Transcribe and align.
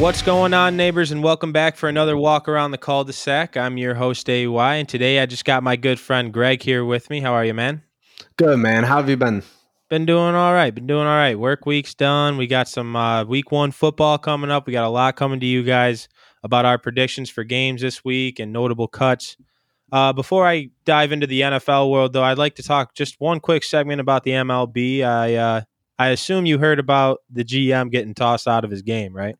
What's 0.00 0.22
going 0.22 0.54
on, 0.54 0.78
neighbors, 0.78 1.10
and 1.10 1.22
welcome 1.22 1.52
back 1.52 1.76
for 1.76 1.86
another 1.86 2.16
walk 2.16 2.48
around 2.48 2.70
the 2.70 2.78
cul-de-sac. 2.78 3.58
I'm 3.58 3.76
your 3.76 3.94
host, 3.94 4.30
AY, 4.30 4.74
and 4.76 4.88
today 4.88 5.20
I 5.20 5.26
just 5.26 5.44
got 5.44 5.62
my 5.62 5.76
good 5.76 6.00
friend 6.00 6.32
Greg 6.32 6.62
here 6.62 6.86
with 6.86 7.10
me. 7.10 7.20
How 7.20 7.34
are 7.34 7.44
you, 7.44 7.52
man? 7.52 7.82
Good, 8.38 8.58
man. 8.58 8.84
How 8.84 8.96
have 8.96 9.10
you 9.10 9.18
been? 9.18 9.42
Been 9.90 10.06
doing 10.06 10.34
all 10.34 10.54
right. 10.54 10.74
Been 10.74 10.86
doing 10.86 11.06
all 11.06 11.18
right. 11.18 11.38
Work 11.38 11.66
week's 11.66 11.92
done. 11.92 12.38
We 12.38 12.46
got 12.46 12.66
some 12.66 12.96
uh, 12.96 13.24
week 13.24 13.52
one 13.52 13.72
football 13.72 14.16
coming 14.16 14.50
up. 14.50 14.66
We 14.66 14.72
got 14.72 14.86
a 14.86 14.88
lot 14.88 15.16
coming 15.16 15.38
to 15.38 15.46
you 15.46 15.62
guys 15.62 16.08
about 16.42 16.64
our 16.64 16.78
predictions 16.78 17.28
for 17.28 17.44
games 17.44 17.82
this 17.82 18.02
week 18.02 18.38
and 18.38 18.54
notable 18.54 18.88
cuts. 18.88 19.36
Uh, 19.92 20.14
before 20.14 20.46
I 20.46 20.70
dive 20.86 21.12
into 21.12 21.26
the 21.26 21.42
NFL 21.42 21.90
world, 21.90 22.14
though, 22.14 22.24
I'd 22.24 22.38
like 22.38 22.54
to 22.54 22.62
talk 22.62 22.94
just 22.94 23.20
one 23.20 23.38
quick 23.38 23.64
segment 23.64 24.00
about 24.00 24.24
the 24.24 24.30
MLB. 24.30 25.04
I 25.04 25.34
uh, 25.34 25.60
I 25.98 26.08
assume 26.08 26.46
you 26.46 26.58
heard 26.58 26.78
about 26.78 27.18
the 27.28 27.44
GM 27.44 27.90
getting 27.90 28.14
tossed 28.14 28.48
out 28.48 28.64
of 28.64 28.70
his 28.70 28.80
game, 28.80 29.14
right? 29.14 29.36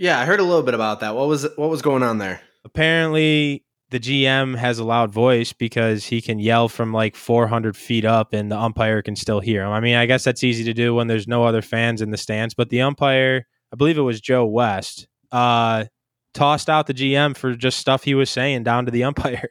Yeah, 0.00 0.18
I 0.18 0.24
heard 0.24 0.40
a 0.40 0.44
little 0.44 0.62
bit 0.62 0.72
about 0.72 1.00
that. 1.00 1.14
What 1.14 1.28
was 1.28 1.46
what 1.56 1.68
was 1.68 1.82
going 1.82 2.02
on 2.02 2.16
there? 2.16 2.40
Apparently, 2.64 3.66
the 3.90 4.00
GM 4.00 4.56
has 4.56 4.78
a 4.78 4.84
loud 4.84 5.12
voice 5.12 5.52
because 5.52 6.06
he 6.06 6.22
can 6.22 6.38
yell 6.38 6.70
from 6.70 6.90
like 6.90 7.14
400 7.14 7.76
feet 7.76 8.06
up 8.06 8.32
and 8.32 8.50
the 8.50 8.56
umpire 8.56 9.02
can 9.02 9.14
still 9.14 9.40
hear 9.40 9.62
him. 9.62 9.72
I 9.72 9.80
mean, 9.80 9.96
I 9.96 10.06
guess 10.06 10.24
that's 10.24 10.42
easy 10.42 10.64
to 10.64 10.72
do 10.72 10.94
when 10.94 11.06
there's 11.06 11.28
no 11.28 11.44
other 11.44 11.60
fans 11.60 12.00
in 12.00 12.12
the 12.12 12.16
stands, 12.16 12.54
but 12.54 12.70
the 12.70 12.80
umpire, 12.80 13.46
I 13.74 13.76
believe 13.76 13.98
it 13.98 14.02
was 14.02 14.22
Joe 14.22 14.46
West, 14.46 15.06
uh, 15.32 15.84
tossed 16.32 16.70
out 16.70 16.86
the 16.86 16.94
GM 16.94 17.36
for 17.36 17.54
just 17.54 17.78
stuff 17.78 18.02
he 18.02 18.14
was 18.14 18.30
saying 18.30 18.62
down 18.62 18.86
to 18.86 18.90
the 18.90 19.04
umpire. 19.04 19.50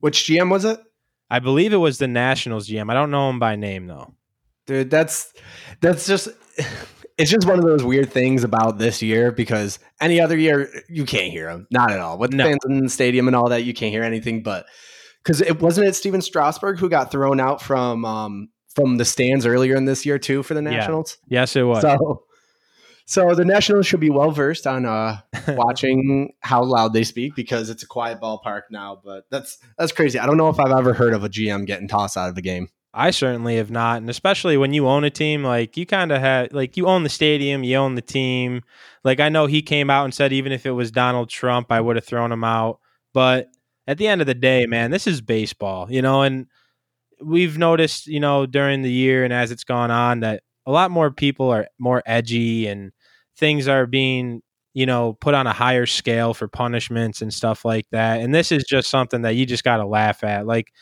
Which 0.00 0.20
GM 0.20 0.50
was 0.50 0.64
it? 0.64 0.80
I 1.28 1.40
believe 1.40 1.74
it 1.74 1.76
was 1.76 1.98
the 1.98 2.08
Nationals 2.08 2.66
GM. 2.66 2.90
I 2.90 2.94
don't 2.94 3.10
know 3.10 3.28
him 3.28 3.38
by 3.38 3.56
name 3.56 3.88
though. 3.88 4.14
Dude, 4.66 4.88
that's 4.90 5.34
that's 5.82 6.06
just 6.06 6.28
it's 7.18 7.30
just 7.30 7.46
one 7.46 7.58
of 7.58 7.64
those 7.64 7.82
weird 7.82 8.10
things 8.12 8.44
about 8.44 8.78
this 8.78 9.00
year 9.02 9.32
because 9.32 9.78
any 10.00 10.20
other 10.20 10.36
year 10.36 10.68
you 10.88 11.04
can't 11.06 11.30
hear 11.32 11.46
them, 11.46 11.66
not 11.70 11.90
at 11.90 11.98
all. 11.98 12.18
With 12.18 12.30
the 12.32 12.36
No. 12.36 12.44
fans 12.44 12.60
in 12.68 12.80
the 12.84 12.88
stadium 12.90 13.26
and 13.26 13.34
all 13.36 13.48
that, 13.48 13.64
you 13.64 13.72
can't 13.74 13.92
hear 13.92 14.02
anything. 14.02 14.42
But 14.42 14.66
because 15.22 15.40
it 15.40 15.60
wasn't 15.60 15.88
it 15.88 15.94
Stephen 15.94 16.20
Strasburg 16.22 16.78
who 16.78 16.88
got 16.88 17.10
thrown 17.10 17.40
out 17.40 17.62
from 17.62 18.04
um 18.04 18.48
from 18.74 18.98
the 18.98 19.04
stands 19.06 19.46
earlier 19.46 19.74
in 19.76 19.86
this 19.86 20.04
year 20.04 20.18
too 20.18 20.42
for 20.42 20.52
the 20.54 20.62
Yeah. 20.62 20.70
Nationals. 20.70 21.16
Yes, 21.28 21.56
it 21.56 21.62
was. 21.62 21.80
So 21.82 22.22
so 23.08 23.34
the 23.34 23.44
Nationals 23.44 23.86
should 23.86 24.00
be 24.00 24.10
well 24.10 24.30
versed 24.32 24.66
on 24.66 24.84
uh 24.84 25.18
watching 25.48 26.32
how 26.40 26.62
loud 26.64 26.92
they 26.92 27.04
speak 27.04 27.34
because 27.34 27.70
it's 27.70 27.82
a 27.82 27.86
quiet 27.86 28.20
ballpark 28.20 28.62
now. 28.70 29.00
But 29.02 29.24
that's 29.30 29.58
that's 29.78 29.92
crazy. 29.92 30.18
I 30.18 30.26
don't 30.26 30.36
know 30.36 30.48
if 30.48 30.60
I've 30.60 30.72
ever 30.76 30.92
heard 30.92 31.14
of 31.14 31.24
a 31.24 31.28
GM 31.28 31.66
getting 31.66 31.88
tossed 31.88 32.16
out 32.16 32.28
of 32.28 32.36
a 32.36 32.42
game. 32.42 32.68
I 32.96 33.10
certainly 33.10 33.56
have 33.56 33.70
not, 33.70 33.98
and 33.98 34.08
especially 34.08 34.56
when 34.56 34.72
you 34.72 34.88
own 34.88 35.04
a 35.04 35.10
team, 35.10 35.44
like 35.44 35.76
you 35.76 35.84
kind 35.84 36.10
of 36.10 36.20
had, 36.20 36.52
like 36.54 36.76
you 36.78 36.86
own 36.86 37.02
the 37.02 37.10
stadium, 37.10 37.62
you 37.62 37.76
own 37.76 37.94
the 37.94 38.02
team. 38.02 38.62
Like 39.04 39.20
I 39.20 39.28
know 39.28 39.46
he 39.46 39.60
came 39.62 39.90
out 39.90 40.04
and 40.04 40.14
said 40.14 40.32
even 40.32 40.50
if 40.50 40.64
it 40.64 40.70
was 40.72 40.90
Donald 40.90 41.28
Trump, 41.28 41.70
I 41.70 41.80
would 41.80 41.96
have 41.96 42.06
thrown 42.06 42.32
him 42.32 42.42
out. 42.42 42.80
But 43.12 43.48
at 43.86 43.98
the 43.98 44.08
end 44.08 44.22
of 44.22 44.26
the 44.26 44.34
day, 44.34 44.66
man, 44.66 44.90
this 44.90 45.06
is 45.06 45.20
baseball, 45.20 45.90
you 45.92 46.00
know, 46.02 46.22
and 46.22 46.46
we've 47.22 47.58
noticed, 47.58 48.06
you 48.06 48.20
know, 48.20 48.46
during 48.46 48.82
the 48.82 48.92
year 48.92 49.24
and 49.24 49.32
as 49.32 49.50
it's 49.50 49.64
gone 49.64 49.90
on 49.90 50.20
that 50.20 50.42
a 50.66 50.70
lot 50.72 50.90
more 50.90 51.10
people 51.10 51.50
are 51.50 51.68
more 51.78 52.02
edgy 52.06 52.66
and 52.66 52.92
things 53.36 53.68
are 53.68 53.86
being, 53.86 54.42
you 54.74 54.86
know, 54.86 55.14
put 55.14 55.34
on 55.34 55.46
a 55.46 55.52
higher 55.52 55.86
scale 55.86 56.34
for 56.34 56.48
punishments 56.48 57.22
and 57.22 57.32
stuff 57.32 57.64
like 57.64 57.86
that. 57.92 58.20
And 58.20 58.34
this 58.34 58.52
is 58.52 58.64
just 58.64 58.90
something 58.90 59.22
that 59.22 59.34
you 59.36 59.46
just 59.46 59.64
got 59.64 59.78
to 59.78 59.86
laugh 59.86 60.24
at. 60.24 60.46
Like 60.46 60.72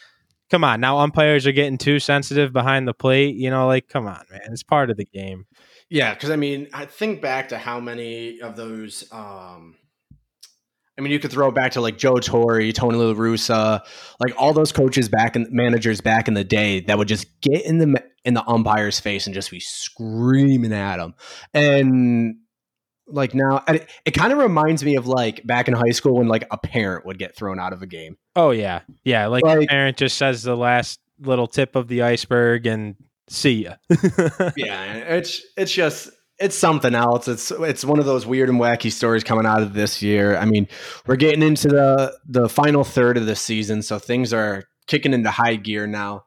come 0.50 0.64
on 0.64 0.80
now 0.80 0.98
umpires 0.98 1.46
are 1.46 1.52
getting 1.52 1.78
too 1.78 1.98
sensitive 1.98 2.52
behind 2.52 2.86
the 2.86 2.94
plate 2.94 3.34
you 3.34 3.50
know 3.50 3.66
like 3.66 3.88
come 3.88 4.06
on 4.06 4.24
man 4.30 4.40
it's 4.50 4.62
part 4.62 4.90
of 4.90 4.96
the 4.96 5.06
game 5.06 5.46
Yeah, 5.90 6.14
because 6.14 6.30
I 6.30 6.36
mean, 6.36 6.68
I 6.72 6.86
think 6.86 7.20
back 7.20 7.50
to 7.50 7.58
how 7.58 7.80
many 7.80 8.40
of 8.40 8.56
those. 8.56 9.04
Um, 9.12 9.76
I 10.96 11.02
mean, 11.02 11.12
you 11.12 11.18
could 11.18 11.32
throw 11.32 11.50
back 11.50 11.72
to 11.72 11.80
like 11.80 11.98
Joe 11.98 12.16
Torre, 12.16 12.72
Tony 12.72 12.96
La 12.96 13.12
Russa, 13.14 13.80
like 14.20 14.34
all 14.38 14.52
those 14.52 14.72
coaches 14.72 15.08
back 15.08 15.34
and 15.34 15.46
managers 15.50 16.00
back 16.00 16.28
in 16.28 16.34
the 16.34 16.44
day 16.44 16.80
that 16.80 16.98
would 16.98 17.08
just 17.08 17.26
get 17.40 17.64
in 17.64 17.78
the 17.78 18.02
in 18.24 18.34
the 18.34 18.48
umpire's 18.48 19.00
face 19.00 19.26
and 19.26 19.34
just 19.34 19.50
be 19.50 19.60
screaming 19.60 20.72
at 20.72 20.96
them. 20.96 21.14
And 21.52 22.36
like 23.06 23.34
now, 23.34 23.62
and 23.66 23.76
it, 23.78 23.90
it 24.04 24.10
kind 24.12 24.32
of 24.32 24.38
reminds 24.38 24.84
me 24.84 24.96
of 24.96 25.06
like 25.06 25.46
back 25.46 25.68
in 25.68 25.74
high 25.74 25.90
school 25.90 26.16
when 26.16 26.28
like 26.28 26.46
a 26.50 26.58
parent 26.58 27.04
would 27.06 27.18
get 27.18 27.36
thrown 27.36 27.58
out 27.60 27.72
of 27.72 27.82
a 27.82 27.86
game. 27.86 28.16
oh 28.36 28.50
yeah 28.50 28.80
yeah 29.04 29.26
like, 29.26 29.44
Like- 29.44 29.68
parent 29.68 29.96
just 29.96 30.16
says 30.16 30.42
the 30.42 30.56
last 30.56 31.00
little 31.20 31.46
tip 31.46 31.76
of 31.76 31.86
the 31.88 32.02
iceberg 32.02 32.66
and 32.66 32.96
see 33.28 33.64
ya 33.64 33.74
yeah, 34.56 34.94
it's 35.16 35.42
it's 35.56 35.72
just 35.72 36.10
it's 36.38 36.56
something 36.58 36.94
else. 36.94 37.28
It's 37.28 37.50
it's 37.52 37.84
one 37.84 37.98
of 38.00 38.06
those 38.06 38.26
weird 38.26 38.48
and 38.48 38.58
wacky 38.58 38.90
stories 38.90 39.22
coming 39.22 39.46
out 39.46 39.62
of 39.62 39.72
this 39.72 40.02
year. 40.02 40.36
I 40.36 40.44
mean, 40.46 40.66
we're 41.06 41.14
getting 41.16 41.42
into 41.42 41.68
the 41.68 42.16
the 42.26 42.48
final 42.48 42.82
third 42.84 43.16
of 43.16 43.26
the 43.26 43.36
season, 43.36 43.82
so 43.82 43.98
things 44.00 44.32
are 44.32 44.64
kicking 44.88 45.12
into 45.14 45.30
high 45.30 45.54
gear 45.56 45.86
now. 45.86 46.24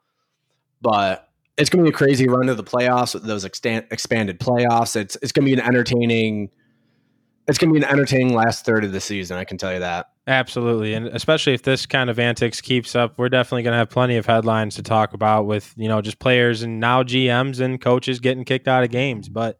But 0.81 1.27
it's 1.57 1.69
going 1.69 1.83
to 1.83 1.91
be 1.91 1.93
a 1.93 1.97
crazy 1.97 2.27
run 2.27 2.47
to 2.47 2.55
the 2.55 2.63
playoffs 2.63 3.13
with 3.15 3.23
those 3.23 3.43
extan- 3.45 3.91
expanded 3.91 4.39
playoffs. 4.39 4.95
It's 4.95 5.17
it's 5.21 5.31
going 5.33 5.45
to 5.45 5.53
be 5.55 5.59
an 5.59 5.67
entertaining. 5.67 6.49
It's 7.47 7.57
going 7.57 7.73
to 7.73 7.79
be 7.79 7.85
an 7.85 7.89
entertaining 7.91 8.33
last 8.33 8.65
third 8.65 8.83
of 8.83 8.91
the 8.91 8.99
season. 8.99 9.37
I 9.37 9.43
can 9.45 9.57
tell 9.57 9.73
you 9.73 9.79
that. 9.79 10.07
absolutely 10.27 10.93
and 10.93 11.07
especially 11.07 11.53
if 11.53 11.63
this 11.63 11.85
kind 11.85 12.09
of 12.09 12.19
antics 12.19 12.59
keeps 12.59 12.95
up 12.95 13.17
we're 13.17 13.29
definitely 13.29 13.63
going 13.63 13.71
to 13.71 13.77
have 13.77 13.89
plenty 13.89 14.17
of 14.17 14.25
headlines 14.25 14.75
to 14.75 14.83
talk 14.83 15.13
about 15.13 15.45
with 15.45 15.73
you 15.77 15.87
know 15.87 16.01
just 16.01 16.19
players 16.19 16.61
and 16.63 16.81
now 16.81 17.01
gms 17.01 17.61
and 17.61 17.79
coaches 17.79 18.19
getting 18.19 18.43
kicked 18.43 18.67
out 18.67 18.83
of 18.83 18.89
games 18.89 19.29
but 19.29 19.57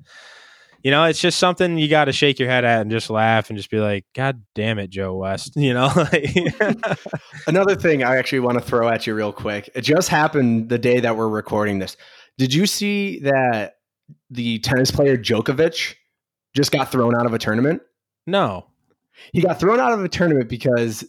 you 0.84 0.92
know 0.92 1.06
it's 1.06 1.22
just 1.22 1.40
something 1.40 1.78
you 1.78 1.88
got 1.88 2.06
to 2.06 2.12
shake 2.12 2.38
your 2.38 2.50
head 2.50 2.66
at 2.66 2.82
and 2.82 2.92
just 2.92 3.10
laugh 3.10 3.50
and 3.50 3.56
just 3.58 3.72
be 3.72 3.80
like 3.80 4.04
god 4.14 4.44
damn 4.56 4.78
it 4.78 4.90
joe 4.90 5.16
west 5.16 5.54
you 5.56 5.74
know 5.74 5.90
Another 7.48 7.76
thing 7.76 8.04
I 8.04 8.18
actually 8.18 8.40
want 8.42 8.58
to 8.58 8.64
throw 8.64 8.90
at 8.90 9.08
you 9.08 9.16
real 9.16 9.32
quick. 9.32 9.70
It 9.74 9.82
just 9.82 10.10
happened 10.10 10.68
the 10.70 10.78
day 10.78 11.00
that 11.00 11.16
we're 11.16 11.30
recording 11.30 11.80
this. 11.80 11.96
Did 12.38 12.54
you 12.54 12.66
see 12.66 13.20
that 13.22 13.76
the 14.30 14.60
tennis 14.60 14.92
player 14.92 15.18
Djokovic 15.18 15.96
just 16.58 16.72
got 16.72 16.92
thrown 16.92 17.16
out 17.16 17.26
of 17.26 17.34
a 17.34 17.40
tournament? 17.40 17.82
no 18.26 18.66
He 19.32 19.42
got 19.42 19.60
thrown 19.60 19.80
out 19.80 19.94
of 19.94 20.04
a 20.04 20.10
tournament 20.10 20.50
because 20.50 21.06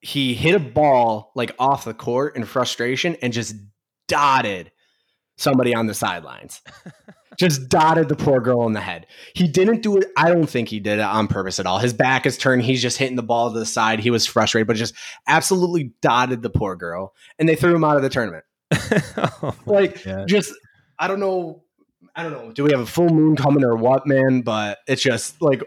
he 0.00 0.32
hit 0.34 0.54
a 0.54 0.60
ball 0.60 1.32
like 1.34 1.54
off 1.58 1.84
the 1.84 1.92
court 1.94 2.36
in 2.36 2.44
frustration 2.44 3.16
and 3.20 3.32
just 3.32 3.56
dotted 4.06 4.70
somebody 5.36 5.74
on 5.74 5.86
the 5.86 5.94
sidelines. 5.94 6.60
just 7.38 7.68
dotted 7.68 8.08
the 8.08 8.16
poor 8.16 8.40
girl 8.40 8.66
in 8.66 8.72
the 8.72 8.80
head. 8.80 9.06
He 9.34 9.46
didn't 9.46 9.82
do 9.82 9.96
it. 9.96 10.08
I 10.16 10.28
don't 10.30 10.48
think 10.48 10.68
he 10.68 10.80
did 10.80 10.98
it 10.98 11.02
on 11.02 11.28
purpose 11.28 11.60
at 11.60 11.66
all. 11.66 11.78
His 11.78 11.92
back 11.92 12.26
is 12.26 12.36
turned. 12.36 12.62
He's 12.62 12.82
just 12.82 12.98
hitting 12.98 13.16
the 13.16 13.22
ball 13.22 13.52
to 13.52 13.58
the 13.58 13.66
side. 13.66 14.00
He 14.00 14.10
was 14.10 14.26
frustrated, 14.26 14.66
but 14.66 14.76
just 14.76 14.94
absolutely 15.28 15.92
dotted 16.02 16.42
the 16.42 16.50
poor 16.50 16.74
girl. 16.74 17.14
And 17.38 17.48
they 17.48 17.54
threw 17.54 17.74
him 17.74 17.84
out 17.84 17.96
of 17.96 18.02
the 18.02 18.08
tournament. 18.08 18.44
Oh 19.42 19.54
Like, 19.66 20.02
God. 20.04 20.26
just, 20.26 20.52
I 20.98 21.06
don't 21.06 21.20
know. 21.20 21.62
I 22.18 22.24
don't 22.24 22.32
know. 22.32 22.50
Do 22.50 22.64
we 22.64 22.72
have 22.72 22.80
a 22.80 22.86
full 22.86 23.10
moon 23.10 23.36
coming 23.36 23.64
or 23.64 23.76
what, 23.76 24.04
man? 24.04 24.40
But 24.40 24.78
it's 24.88 25.02
just 25.02 25.40
like 25.40 25.62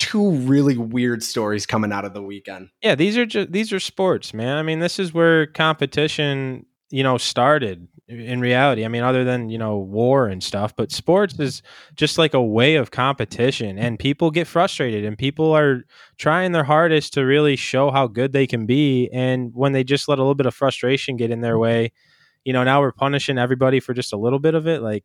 two 0.00 0.32
really 0.32 0.76
weird 0.76 1.22
stories 1.22 1.64
coming 1.64 1.92
out 1.92 2.04
of 2.04 2.12
the 2.12 2.22
weekend. 2.22 2.70
yeah, 2.82 2.96
these 2.96 3.16
are 3.16 3.24
just 3.24 3.52
these 3.52 3.72
are 3.72 3.78
sports, 3.78 4.34
man. 4.34 4.58
I 4.58 4.62
mean, 4.62 4.80
this 4.80 4.98
is 4.98 5.14
where 5.14 5.46
competition, 5.46 6.66
you 6.90 7.04
know, 7.04 7.18
started 7.18 7.86
in 8.08 8.40
reality. 8.40 8.84
I 8.84 8.88
mean, 8.88 9.04
other 9.04 9.22
than, 9.24 9.48
you 9.48 9.58
know, 9.58 9.78
war 9.78 10.26
and 10.26 10.42
stuff, 10.42 10.74
but 10.74 10.90
sports 10.90 11.38
is 11.38 11.62
just 11.94 12.18
like 12.18 12.34
a 12.34 12.42
way 12.42 12.74
of 12.74 12.90
competition 12.90 13.78
and 13.78 13.96
people 13.96 14.32
get 14.32 14.48
frustrated 14.48 15.04
and 15.04 15.16
people 15.16 15.52
are 15.52 15.84
trying 16.18 16.50
their 16.50 16.64
hardest 16.64 17.14
to 17.14 17.22
really 17.22 17.54
show 17.54 17.92
how 17.92 18.08
good 18.08 18.32
they 18.32 18.46
can 18.46 18.66
be 18.66 19.08
and 19.12 19.52
when 19.54 19.72
they 19.72 19.84
just 19.84 20.08
let 20.08 20.18
a 20.18 20.22
little 20.22 20.34
bit 20.34 20.46
of 20.46 20.54
frustration 20.54 21.16
get 21.16 21.30
in 21.30 21.42
their 21.42 21.58
way, 21.58 21.92
you 22.44 22.52
know, 22.52 22.64
now 22.64 22.80
we're 22.80 22.92
punishing 22.92 23.38
everybody 23.38 23.78
for 23.78 23.94
just 23.94 24.12
a 24.12 24.16
little 24.16 24.40
bit 24.40 24.54
of 24.54 24.66
it 24.66 24.82
like 24.82 25.04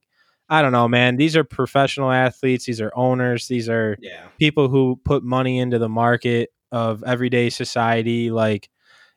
I 0.51 0.62
don't 0.62 0.74
know, 0.74 0.88
man. 0.88 1.15
These 1.15 1.36
are 1.38 1.44
professional 1.45 2.12
athletes. 2.12 2.65
These 2.65 2.81
are 2.81 2.92
owners. 2.94 3.48
These 3.48 3.69
are 3.69 3.98
Yeah. 4.01 4.27
people 4.38 4.68
who 4.68 5.00
put 5.06 5.24
money 5.24 5.57
into 5.59 5.80
the 5.80 5.89
market 5.89 6.50
of 6.71 7.03
everyday 7.03 7.50
society 7.50 8.31
like 8.31 8.69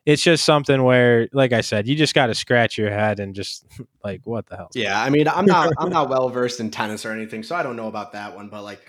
it's 0.05 0.21
just 0.21 0.43
something 0.43 0.83
where 0.83 1.29
like 1.31 1.53
i 1.53 1.61
said 1.61 1.87
you 1.87 1.95
just 1.95 2.13
got 2.13 2.27
to 2.27 2.35
scratch 2.35 2.77
your 2.77 2.89
head 2.91 3.19
and 3.21 3.33
just 3.33 3.65
like 4.03 4.19
what 4.25 4.45
the 4.47 4.57
hell 4.57 4.69
Yeah, 4.75 5.01
I 5.01 5.09
mean, 5.09 5.27
I'm 5.27 5.45
not 5.45 5.71
I'm 5.77 5.89
not 5.89 6.09
well 6.09 6.27
versed 6.29 6.59
in 6.59 6.69
tennis 6.69 7.05
or 7.05 7.11
anything, 7.11 7.43
so 7.43 7.55
I 7.55 7.63
don't 7.63 7.75
know 7.77 7.87
about 7.87 8.11
that 8.11 8.35
one. 8.35 8.49
But 8.49 8.63
like, 8.63 8.81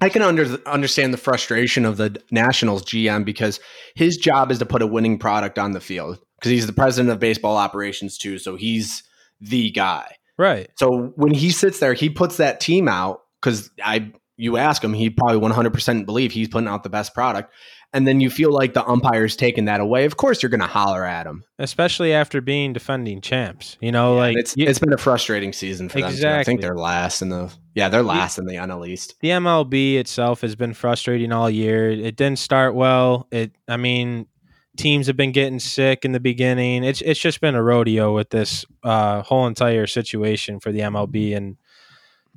I 0.00 0.08
can 0.08 0.22
under, 0.22 0.58
understand 0.66 1.12
the 1.12 1.18
frustration 1.18 1.84
of 1.84 1.96
the 1.96 2.20
Nationals 2.30 2.84
GM 2.84 3.24
because 3.24 3.58
his 3.96 4.16
job 4.16 4.50
is 4.52 4.58
to 4.60 4.66
put 4.66 4.82
a 4.82 4.86
winning 4.86 5.18
product 5.18 5.58
on 5.58 5.72
the 5.72 5.80
field 5.80 6.18
because 6.38 6.50
he's 6.52 6.66
the 6.66 6.72
president 6.72 7.10
of 7.12 7.18
baseball 7.18 7.56
operations 7.56 8.18
too, 8.18 8.38
so 8.38 8.54
he's 8.56 9.02
the 9.40 9.70
guy. 9.72 10.14
Right 10.42 10.70
So 10.76 11.12
when 11.16 11.32
he 11.32 11.50
sits 11.50 11.78
there, 11.78 11.94
he 11.94 12.10
puts 12.10 12.36
that 12.36 12.60
team 12.60 12.88
out 12.88 13.20
because 13.40 13.70
I 13.82 14.12
you 14.36 14.56
ask 14.56 14.82
him, 14.82 14.92
he 14.92 15.10
probably 15.10 15.38
100% 15.38 16.06
believe 16.06 16.32
he's 16.32 16.48
putting 16.48 16.68
out 16.68 16.82
the 16.82 16.90
best 16.90 17.14
product. 17.14 17.52
And 17.94 18.08
then 18.08 18.20
you 18.20 18.30
feel 18.30 18.50
like 18.50 18.72
the 18.72 18.84
umpire's 18.84 19.36
taking 19.36 19.66
that 19.66 19.80
away. 19.80 20.06
Of 20.06 20.16
course, 20.16 20.42
you're 20.42 20.48
going 20.48 20.62
to 20.62 20.66
holler 20.66 21.04
at 21.04 21.26
him, 21.26 21.44
especially 21.58 22.14
after 22.14 22.40
being 22.40 22.72
defending 22.72 23.20
champs. 23.20 23.76
You 23.82 23.92
know, 23.92 24.14
yeah, 24.14 24.20
like 24.20 24.36
it's 24.38 24.56
you, 24.56 24.66
it's 24.66 24.78
been 24.78 24.94
a 24.94 24.98
frustrating 24.98 25.52
season 25.52 25.90
for 25.90 25.98
exactly. 25.98 26.20
them. 26.20 26.32
Too. 26.32 26.40
I 26.40 26.44
think 26.44 26.60
they're 26.62 26.74
last 26.74 27.20
in 27.20 27.28
the 27.28 27.52
yeah, 27.74 27.90
they're 27.90 28.02
last 28.02 28.38
in 28.38 28.46
the 28.46 28.54
NL 28.54 28.88
East. 28.88 29.16
The 29.20 29.28
MLB 29.28 29.96
itself 29.96 30.40
has 30.40 30.56
been 30.56 30.72
frustrating 30.72 31.32
all 31.32 31.50
year. 31.50 31.90
It 31.90 32.16
didn't 32.16 32.38
start 32.38 32.74
well. 32.74 33.28
It, 33.30 33.52
I 33.68 33.76
mean, 33.76 34.26
teams 34.76 35.06
have 35.06 35.16
been 35.16 35.32
getting 35.32 35.58
sick 35.58 36.04
in 36.04 36.12
the 36.12 36.20
beginning. 36.20 36.84
It's 36.84 37.00
it's 37.00 37.20
just 37.20 37.40
been 37.40 37.54
a 37.54 37.62
rodeo 37.62 38.14
with 38.14 38.30
this 38.30 38.64
uh, 38.82 39.22
whole 39.22 39.46
entire 39.46 39.86
situation 39.86 40.60
for 40.60 40.72
the 40.72 40.80
MLB 40.80 41.36
and 41.36 41.56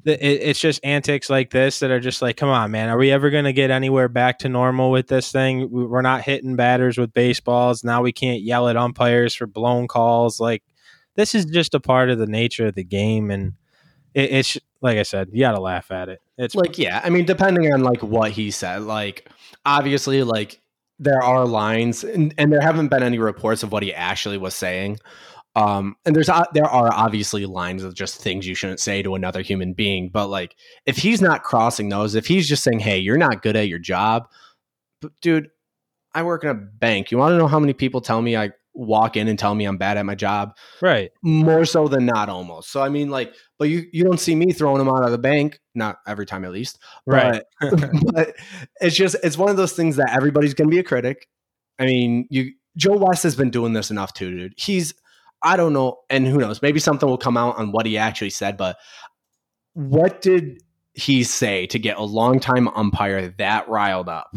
it's 0.06 0.60
just 0.60 0.80
antics 0.84 1.32
like 1.32 1.50
this 1.50 1.80
that 1.80 1.90
are 1.90 2.00
just 2.00 2.22
like, 2.22 2.38
come 2.38 2.50
on, 2.50 2.70
man, 2.70 2.90
are 2.90 2.98
we 2.98 3.12
ever 3.12 3.32
going 3.32 3.46
to 3.46 3.54
get 3.54 3.72
anywhere 3.72 4.08
back 4.08 4.40
to 4.40 4.50
normal 4.50 4.92
with 4.92 5.08
this 5.08 5.32
thing? 5.32 5.72
We're 5.72 6.04
not 6.04 6.22
hitting 6.22 6.56
batters 6.56 6.98
with 6.98 7.12
baseballs. 7.12 7.84
Now 7.84 8.04
we 8.04 8.12
can't 8.12 8.42
yell 8.42 8.68
at 8.68 8.78
umpires 8.78 9.34
for 9.34 9.48
blown 9.48 9.88
calls. 9.88 10.40
Like, 10.40 10.62
this 11.16 11.34
is 11.34 11.46
just 11.46 11.74
a 11.74 11.80
part 11.80 12.12
of 12.12 12.20
the 12.20 12.28
nature 12.28 12.68
of 12.68 12.76
the 12.76 12.84
game. 12.84 13.32
And 13.32 13.54
it, 14.14 14.32
it's 14.32 14.58
like 14.80 15.00
I 15.00 15.04
said, 15.04 15.30
you 15.32 15.40
got 15.40 15.54
to 15.54 15.62
laugh 15.62 15.90
at 15.90 16.10
it. 16.10 16.22
It's 16.38 16.54
like, 16.54 16.78
yeah, 16.78 17.02
I 17.04 17.10
mean, 17.10 17.26
depending 17.26 17.74
on 17.74 17.82
like 17.82 18.04
what 18.04 18.30
he 18.32 18.52
said, 18.52 18.84
like, 18.84 19.28
obviously, 19.66 20.22
like, 20.22 20.62
there 21.00 21.22
are 21.22 21.46
lines, 21.46 22.04
and, 22.04 22.34
and 22.38 22.52
there 22.52 22.62
haven't 22.62 22.88
been 22.88 23.04
any 23.04 23.20
reports 23.20 23.64
of 23.64 23.72
what 23.72 23.84
he 23.84 23.94
actually 23.94 24.38
was 24.38 24.56
saying. 24.56 24.98
Um, 25.56 25.96
and 26.06 26.16
there's 26.16 26.28
uh, 26.28 26.46
there 26.54 26.66
are 26.66 26.94
obviously 26.94 27.46
lines 27.46 27.84
of 27.84 27.94
just 27.94 28.22
things 28.22 28.46
you 28.46 28.56
shouldn't 28.56 28.82
say 28.82 29.02
to 29.02 29.16
another 29.16 29.42
human 29.42 29.74
being, 29.74 30.10
but 30.10 30.28
like 30.28 30.56
if 30.86 30.98
he's 30.98 31.22
not 31.22 31.44
crossing 31.44 31.88
those, 31.90 32.14
if 32.14 32.26
he's 32.28 32.48
just 32.48 32.62
saying, 32.62 32.80
"Hey, 32.80 32.98
you're 32.98 33.18
not 33.18 33.42
good 33.42 33.56
at 33.56 33.70
your 33.70 33.80
job," 33.80 34.28
dude, 35.22 35.50
I 36.14 36.24
work 36.24 36.44
in 36.44 36.50
a 36.50 36.56
bank. 36.56 37.10
You 37.10 37.18
want 37.18 37.34
to 37.34 37.38
know 37.38 37.48
how 37.48 37.60
many 37.60 37.72
people 37.74 38.02
tell 38.02 38.22
me 38.22 38.36
I 38.36 38.52
walk 38.76 39.18
in 39.18 39.28
and 39.28 39.40
tell 39.40 39.56
me 39.56 39.66
I'm 39.66 39.78
bad 39.78 39.98
at 39.98 40.06
my 40.06 40.16
job? 40.16 40.56
Right. 40.82 41.12
More 41.24 41.66
so 41.66 41.88
than 41.88 42.06
not, 42.06 42.30
almost. 42.30 42.72
So 42.72 42.82
I 42.82 42.90
mean, 42.90 43.10
like, 43.10 43.34
but 43.58 43.70
you 43.70 43.86
you 43.92 44.04
don't 44.04 44.20
see 44.20 44.36
me 44.36 44.52
throwing 44.52 44.80
them 44.80 44.90
out 44.90 45.04
of 45.04 45.12
the 45.12 45.18
bank, 45.18 45.60
not 45.74 45.98
every 46.08 46.26
time 46.26 46.46
at 46.46 46.52
least. 46.52 46.80
Right. 47.06 47.42
But, 47.60 47.80
but 48.14 48.36
it's 48.82 48.96
just 48.96 49.16
it's 49.24 49.38
one 49.38 49.50
of 49.50 49.58
those 49.58 49.74
things 49.74 49.96
that 49.96 50.14
everybody's 50.14 50.54
gonna 50.54 50.70
be 50.70 50.80
a 50.80 50.84
critic. 50.84 51.28
I 51.80 51.86
mean, 51.86 52.28
you 52.30 52.52
Joe 52.78 52.98
West 52.98 53.24
has 53.24 53.36
been 53.36 53.50
doing 53.50 53.74
this 53.74 53.92
enough 53.92 54.14
too, 54.14 54.32
dude. 54.32 54.54
He's 54.58 54.94
I 55.42 55.58
don't 55.58 55.74
know, 55.74 56.00
and 56.10 56.26
who 56.26 56.40
knows? 56.40 56.62
Maybe 56.62 56.80
something 56.80 57.08
will 57.08 57.18
come 57.18 57.38
out 57.38 57.58
on 57.58 57.72
what 57.72 57.86
he 57.86 57.98
actually 57.98 58.32
said. 58.32 58.58
But 58.58 58.78
what 59.74 60.22
did 60.22 60.64
he 60.94 61.24
say 61.24 61.68
to 61.68 61.78
get 61.78 61.98
a 61.98 62.04
longtime 62.04 62.68
umpire 62.70 63.34
that 63.38 63.70
riled 63.70 64.10
up? 64.10 64.36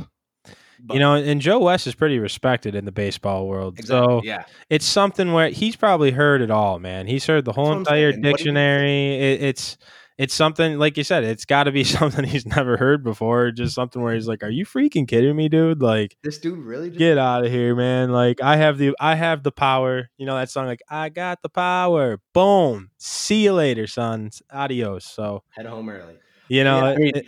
But, 0.80 0.94
you 0.94 1.00
know, 1.00 1.14
and 1.14 1.40
Joe 1.40 1.58
West 1.58 1.86
is 1.86 1.94
pretty 1.94 2.18
respected 2.18 2.74
in 2.74 2.84
the 2.84 2.92
baseball 2.92 3.46
world. 3.46 3.78
Exactly, 3.78 4.06
so 4.06 4.22
yeah, 4.24 4.44
it's 4.70 4.86
something 4.86 5.32
where 5.32 5.50
he's 5.50 5.76
probably 5.76 6.10
heard 6.10 6.40
it 6.40 6.50
all, 6.50 6.78
man. 6.78 7.06
He's 7.06 7.26
heard 7.26 7.44
the 7.44 7.52
whole 7.52 7.72
entire 7.72 8.12
dictionary. 8.12 9.14
It, 9.16 9.42
it's 9.42 9.78
it's 10.18 10.34
something 10.34 10.78
like 10.78 10.96
you 10.96 11.04
said, 11.04 11.22
it's 11.22 11.44
got 11.44 11.64
to 11.64 11.72
be 11.72 11.84
something 11.84 12.24
he's 12.24 12.44
never 12.44 12.76
heard 12.76 13.04
before. 13.04 13.52
Just 13.52 13.74
something 13.74 14.02
where 14.02 14.14
he's 14.14 14.26
like, 14.26 14.42
"Are 14.42 14.50
you 14.50 14.66
freaking 14.66 15.06
kidding 15.06 15.34
me, 15.34 15.48
dude? 15.48 15.80
Like, 15.80 16.16
this 16.22 16.38
dude 16.38 16.58
really 16.58 16.88
just- 16.88 16.98
get 16.98 17.18
out 17.18 17.44
of 17.44 17.50
here, 17.50 17.74
man! 17.74 18.10
Like, 18.10 18.42
I 18.42 18.56
have 18.56 18.78
the 18.78 18.94
I 19.00 19.14
have 19.14 19.44
the 19.44 19.52
power. 19.52 20.10
You 20.18 20.26
know 20.26 20.36
that 20.36 20.50
song, 20.50 20.66
like, 20.66 20.82
I 20.90 21.08
got 21.08 21.40
the 21.42 21.48
power. 21.48 22.20
Boom. 22.34 22.90
See 22.98 23.44
you 23.44 23.52
later, 23.52 23.86
sons. 23.86 24.42
Adios. 24.52 25.04
So 25.04 25.44
head 25.50 25.66
home 25.66 25.88
early. 25.88 26.16
You 26.48 26.64
know, 26.64 26.78
yeah, 26.78 26.84
I 26.84 26.96
mean, 26.96 27.12
it, 27.14 27.26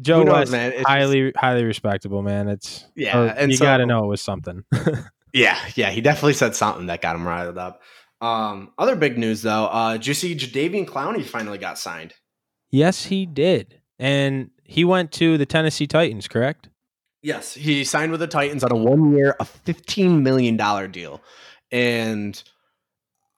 Joe 0.00 0.22
knows, 0.22 0.34
West, 0.34 0.52
man? 0.52 0.72
It's 0.72 0.86
highly 0.86 1.30
just, 1.30 1.36
highly 1.36 1.64
respectable, 1.64 2.22
man. 2.22 2.48
It's 2.48 2.84
yeah, 2.94 3.34
and 3.36 3.50
you 3.50 3.56
so, 3.56 3.64
got 3.64 3.78
to 3.78 3.86
know 3.86 4.04
it 4.04 4.08
was 4.08 4.20
something. 4.20 4.64
yeah, 5.32 5.58
yeah, 5.74 5.90
he 5.90 6.00
definitely 6.00 6.34
said 6.34 6.54
something 6.54 6.86
that 6.86 7.02
got 7.02 7.16
him 7.16 7.26
riled 7.26 7.58
up. 7.58 7.80
Um, 8.20 8.72
other 8.78 8.96
big 8.96 9.16
news 9.18 9.42
though, 9.42 9.66
uh, 9.66 9.92
did 9.92 10.06
you 10.06 10.14
see 10.14 10.34
Jadeveon 10.34 10.86
Clowney 10.86 11.24
finally 11.24 11.58
got 11.58 11.78
signed? 11.78 12.14
Yes, 12.70 13.04
he 13.06 13.26
did. 13.26 13.80
And 13.98 14.50
he 14.64 14.84
went 14.84 15.12
to 15.12 15.38
the 15.38 15.46
Tennessee 15.46 15.86
Titans, 15.86 16.28
correct? 16.28 16.68
Yes, 17.22 17.54
he 17.54 17.84
signed 17.84 18.12
with 18.12 18.20
the 18.20 18.26
Titans 18.26 18.62
on 18.62 18.70
a 18.70 18.76
one 18.76 19.16
year, 19.16 19.34
a 19.40 19.44
$15 19.44 20.22
million 20.22 20.56
deal. 20.90 21.20
And 21.72 22.40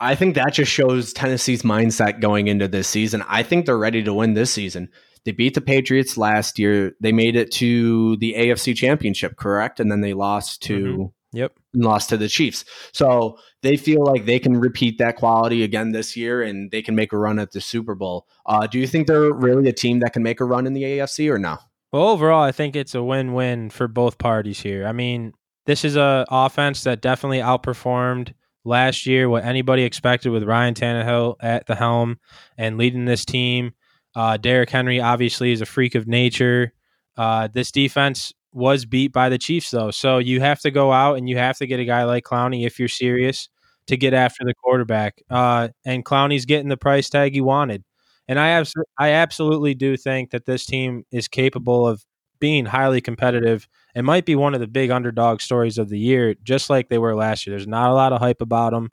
I 0.01 0.15
think 0.15 0.35
that 0.35 0.53
just 0.53 0.71
shows 0.71 1.13
Tennessee's 1.13 1.63
mindset 1.63 2.21
going 2.21 2.49
into 2.49 2.69
this 2.69 2.89
season. 2.89 3.25
I 3.29 3.43
think 3.43 3.67
they're 3.67 3.79
ready 3.79 4.03
to 4.03 4.13
win 4.13 4.35
this 4.35 4.51
season. 4.51 4.91
They 5.25 5.33
beat 5.33 5.55
the 5.55 5.61
Patriots 5.61 6.17
last 6.17 6.59
year. 6.59 6.93
They 7.01 7.13
made 7.13 7.37
it 7.37 7.51
to 7.53 8.17
the 8.17 8.35
AFC 8.37 8.75
Championship, 8.75 9.37
correct? 9.37 9.81
And 9.81 9.91
then 9.91 10.01
they 10.01 10.15
lost 10.15 10.63
to 10.63 10.79
mm-hmm. 10.79 11.03
Yep. 11.33 11.53
lost 11.75 12.09
to 12.09 12.17
the 12.17 12.29
Chiefs. 12.29 12.65
So 12.93 13.39
they 13.63 13.77
feel 13.77 14.05
like 14.05 14.25
they 14.25 14.39
can 14.39 14.59
repeat 14.59 14.99
that 14.99 15.17
quality 15.17 15.63
again 15.63 15.93
this 15.93 16.17
year 16.17 16.43
and 16.43 16.71
they 16.71 16.83
can 16.83 16.95
make 16.95 17.13
a 17.13 17.19
run 17.19 17.39
at 17.39 17.53
the 17.53 17.61
Super 17.61 17.95
Bowl. 17.95 18.27
Uh, 18.47 18.67
do 18.67 18.79
you 18.79 18.87
think 18.87 19.07
they're 19.07 19.33
really 19.33 19.69
a 19.69 19.73
team 19.73 20.01
that 20.01 20.13
can 20.13 20.23
make 20.23 20.41
a 20.41 20.45
run 20.45 20.67
in 20.67 20.73
the 20.73 20.83
AFC 20.83 21.31
or 21.31 21.39
no? 21.39 21.59
Well, 21.93 22.09
overall, 22.09 22.43
I 22.43 22.53
think 22.53 22.77
it's 22.77 22.95
a 22.95 23.03
win 23.03 23.33
win 23.33 23.71
for 23.71 23.89
both 23.89 24.19
parties 24.19 24.61
here. 24.61 24.87
I 24.87 24.93
mean, 24.93 25.33
this 25.67 25.85
is 25.85 25.97
a 25.97 26.25
offense 26.31 26.85
that 26.85 27.01
definitely 27.01 27.39
outperformed 27.39 28.33
last 28.65 29.07
year 29.07 29.29
what 29.29 29.45
anybody 29.45 29.83
expected 29.83 30.31
with 30.31 30.45
Ryan 30.45 30.75
Tannehill 30.75 31.37
at 31.41 31.67
the 31.67 31.75
helm 31.75 32.19
and 32.57 32.79
leading 32.79 33.05
this 33.05 33.25
team. 33.25 33.73
Uh, 34.21 34.37
Derrick 34.37 34.71
Henry 34.71 35.01
obviously 35.01 35.53
is 35.53 35.63
a 35.63 35.67
freak 35.67 35.95
of 35.95 36.07
nature. 36.07 36.73
Uh, 37.17 37.49
this 37.53 37.71
defense 37.73 38.33
was 38.53 38.85
beat 38.85 39.13
by 39.13 39.29
the 39.29 39.39
Chiefs 39.39 39.71
though. 39.71 39.91
So 39.91 40.19
you 40.19 40.41
have 40.41 40.61
to 40.61 40.71
go 40.71 40.93
out 40.93 41.17
and 41.19 41.29
you 41.29 41.39
have 41.39 41.57
to 41.59 41.67
get 41.67 41.81
a 41.81 41.85
guy 41.85 42.05
like 42.05 42.25
Clowney 42.25 42.67
if 42.67 42.79
you're 42.79 42.89
serious 42.89 43.49
to 43.87 43.97
get 43.97 44.13
after 44.15 44.45
the 44.45 44.55
quarterback. 44.55 45.23
Uh, 45.31 45.69
and 45.85 46.05
Clowney's 46.05 46.47
getting 46.47 46.69
the 46.69 46.77
price 46.77 47.09
tag 47.09 47.33
he 47.35 47.41
wanted. 47.41 47.85
And 48.29 48.39
I 48.39 48.49
abs- 48.51 48.75
I 48.99 49.11
absolutely 49.11 49.75
do 49.75 49.97
think 49.97 50.31
that 50.31 50.47
this 50.47 50.67
team 50.67 51.05
is 51.11 51.29
capable 51.29 51.87
of 51.89 52.05
being 52.41 52.65
highly 52.67 53.01
competitive 53.03 53.69
It 53.95 54.03
might 54.03 54.25
be 54.25 54.35
one 54.37 54.55
of 54.55 54.61
the 54.61 54.69
big 54.69 54.91
underdog 54.91 55.41
stories 55.41 55.79
of 55.79 55.89
the 55.91 55.99
year, 55.99 56.35
just 56.43 56.71
like 56.71 56.89
they 56.89 56.99
were 56.99 57.15
last 57.15 57.47
year. 57.47 57.57
There's 57.57 57.67
not 57.67 57.91
a 57.91 57.95
lot 57.95 58.13
of 58.13 58.21
hype 58.21 58.41
about 58.41 58.73
them. 58.73 58.91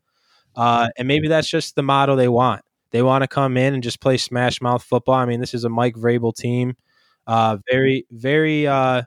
Uh, 0.55 0.89
and 0.97 1.07
maybe 1.07 1.27
that's 1.29 1.49
just 1.49 1.75
the 1.75 1.83
motto 1.83 2.15
they 2.15 2.29
want. 2.29 2.63
They 2.91 3.01
want 3.01 3.23
to 3.23 3.27
come 3.27 3.57
in 3.57 3.73
and 3.73 3.83
just 3.83 3.99
play 3.99 4.17
smash 4.17 4.61
mouth 4.61 4.83
football. 4.83 5.15
I 5.15 5.25
mean, 5.25 5.39
this 5.39 5.53
is 5.53 5.63
a 5.63 5.69
Mike 5.69 5.95
Vrabel 5.95 6.35
team. 6.35 6.75
Uh, 7.25 7.57
very, 7.69 8.05
very 8.11 8.67
uh, 8.67 9.03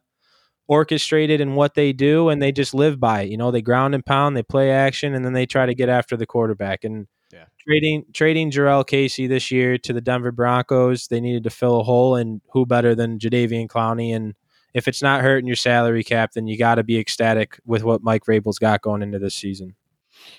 orchestrated 0.70 1.40
in 1.40 1.56
what 1.56 1.74
they 1.74 1.92
do 1.92 2.28
and 2.28 2.40
they 2.40 2.52
just 2.52 2.74
live 2.74 3.00
by 3.00 3.22
it. 3.22 3.30
You 3.30 3.36
know, 3.36 3.50
they 3.50 3.60
ground 3.60 3.92
and 3.92 4.06
pound, 4.06 4.36
they 4.36 4.42
play 4.44 4.70
action, 4.70 5.14
and 5.14 5.24
then 5.24 5.32
they 5.32 5.44
try 5.44 5.66
to 5.66 5.74
get 5.74 5.88
after 5.88 6.16
the 6.16 6.26
quarterback. 6.26 6.84
And 6.84 7.08
yeah. 7.32 7.46
trading 7.58 8.04
trading 8.12 8.52
Jurrell 8.52 8.86
Casey 8.86 9.26
this 9.26 9.50
year 9.50 9.78
to 9.78 9.92
the 9.92 10.00
Denver 10.00 10.30
Broncos, 10.30 11.08
they 11.08 11.20
needed 11.20 11.42
to 11.42 11.50
fill 11.50 11.80
a 11.80 11.82
hole, 11.82 12.14
and 12.14 12.40
who 12.52 12.66
better 12.66 12.94
than 12.94 13.18
Jadeveon 13.18 13.66
Clowney? 13.66 14.14
And 14.14 14.34
if 14.72 14.86
it's 14.86 15.02
not 15.02 15.22
hurting 15.22 15.48
your 15.48 15.56
salary 15.56 16.04
cap, 16.04 16.32
then 16.34 16.46
you 16.46 16.56
got 16.56 16.76
to 16.76 16.84
be 16.84 16.98
ecstatic 16.98 17.58
with 17.66 17.82
what 17.82 18.04
Mike 18.04 18.24
Vrabel's 18.24 18.60
got 18.60 18.80
going 18.80 19.02
into 19.02 19.18
this 19.18 19.34
season. 19.34 19.74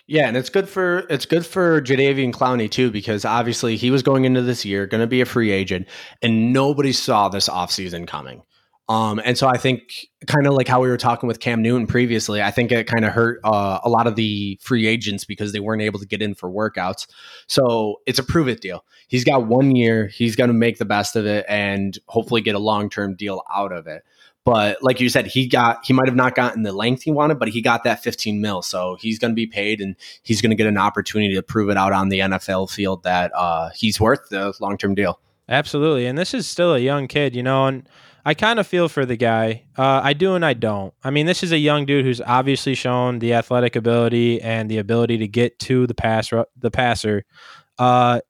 Yeah, 0.08 0.28
and 0.28 0.36
it's 0.36 0.50
good 0.50 0.68
for 0.68 1.00
it's 1.10 1.26
good 1.26 1.46
for 1.46 1.82
Jadeveon 1.82 2.34
Clowney 2.34 2.70
too 2.70 2.92
because 2.92 3.24
obviously 3.26 3.78
he 3.78 3.92
was 3.92 4.04
going 4.04 4.26
into 4.26 4.42
this 4.42 4.66
year 4.66 4.88
going 4.88 5.02
to 5.02 5.08
be 5.08 5.22
a 5.22 5.26
free 5.26 5.52
agent, 5.52 5.88
and 6.22 6.54
nobody 6.54 6.92
saw 6.92 7.30
this 7.30 7.48
offseason 7.48 8.08
coming. 8.08 8.44
Um, 8.92 9.22
and 9.24 9.38
so 9.38 9.48
I 9.48 9.58
think 9.58 10.10
kind 10.28 10.46
of 10.46 10.54
like 10.54 10.68
how 10.68 10.82
we 10.82 10.90
were 10.90 10.98
talking 10.98 11.26
with 11.26 11.40
Cam 11.40 11.62
Newton 11.62 11.88
previously, 11.88 12.42
I 12.42 12.52
think 12.52 12.74
it 12.74 12.88
kind 12.88 13.06
of 13.06 13.14
hurt 13.14 13.40
uh, 13.46 13.80
a 13.86 13.90
lot 13.90 14.06
of 14.06 14.18
the 14.18 14.60
free 14.62 14.86
agents 14.86 15.24
because 15.24 15.54
they 15.54 15.62
weren't 15.62 15.82
able 15.82 16.00
to 16.00 16.06
get 16.06 16.22
in 16.22 16.36
for 16.36 16.52
workouts. 16.52 17.08
So 17.48 18.02
it's 18.06 18.20
a 18.20 18.24
prove 18.24 18.50
it 18.50 18.60
deal. 18.60 18.84
He's 19.08 19.24
got 19.24 19.48
one 19.48 19.78
year. 19.78 20.08
He's 20.08 20.36
going 20.36 20.50
to 20.50 20.54
make 20.54 20.78
the 20.78 20.84
best 20.84 21.16
of 21.16 21.26
it 21.26 21.46
and 21.48 21.98
hopefully 22.08 22.42
get 22.42 22.56
a 22.56 22.60
long 22.60 22.90
term 22.90 23.16
deal 23.16 23.44
out 23.54 23.72
of 23.72 23.88
it. 23.88 24.04
But 24.44 24.82
like 24.82 25.00
you 25.00 25.10
said, 25.10 25.28
he 25.28 25.48
got 25.48 25.86
he 25.86 25.94
might 25.94 26.08
have 26.08 26.16
not 26.16 26.34
gotten 26.34 26.64
the 26.64 26.74
length 26.74 27.04
he 27.04 27.12
wanted, 27.12 27.38
but 27.38 27.50
he 27.50 27.62
got 27.62 27.84
that 27.84 28.02
15 28.02 28.42
mil. 28.42 28.62
So 28.62 28.98
he's 29.00 29.20
going 29.20 29.32
to 29.32 29.36
be 29.36 29.46
paid 29.46 29.80
and 29.82 29.96
he's 30.24 30.42
going 30.42 30.50
to 30.50 30.56
get 30.56 30.68
an 30.68 30.78
opportunity 30.78 31.36
to 31.36 31.44
prove 31.44 31.70
it 31.70 31.78
out 31.78 31.94
on 31.94 32.10
the 32.10 32.20
NFL 32.20 32.72
field 32.72 33.04
that 33.04 33.32
uh, 33.36 33.70
he's 33.76 34.00
worth 34.00 34.30
the 34.30 34.54
long 34.60 34.78
term 34.78 34.96
deal. 34.96 35.20
Absolutely. 35.48 36.08
And 36.08 36.18
this 36.18 36.34
is 36.34 36.48
still 36.48 36.74
a 36.74 36.80
young 36.80 37.08
kid, 37.08 37.36
you 37.36 37.44
know, 37.44 37.68
and 37.68 37.88
I 38.26 38.34
kind 38.34 38.60
of 38.60 38.68
feel 38.68 38.88
for 38.88 39.06
the 39.06 39.18
guy. 39.18 39.66
Uh, 39.78 40.02
I 40.04 40.14
do 40.14 40.36
and 40.36 40.46
I 40.46 40.54
don't. 40.54 40.94
I 41.04 41.10
mean, 41.10 41.26
this 41.26 41.44
is 41.44 41.52
a 41.52 41.58
young 41.58 41.86
dude 41.86 42.06
who's 42.06 42.22
obviously 42.22 42.76
shown 42.76 43.20
the 43.20 43.34
athletic 43.34 43.76
ability 43.76 44.42
and 44.42 44.70
the 44.70 44.78
ability 44.78 45.18
to 45.20 45.28
get 45.28 45.60
to 45.60 45.88
the 45.88 45.94
pass 45.94 46.32
the 46.58 46.72
passer. 46.72 47.26
Uh, 47.78 48.22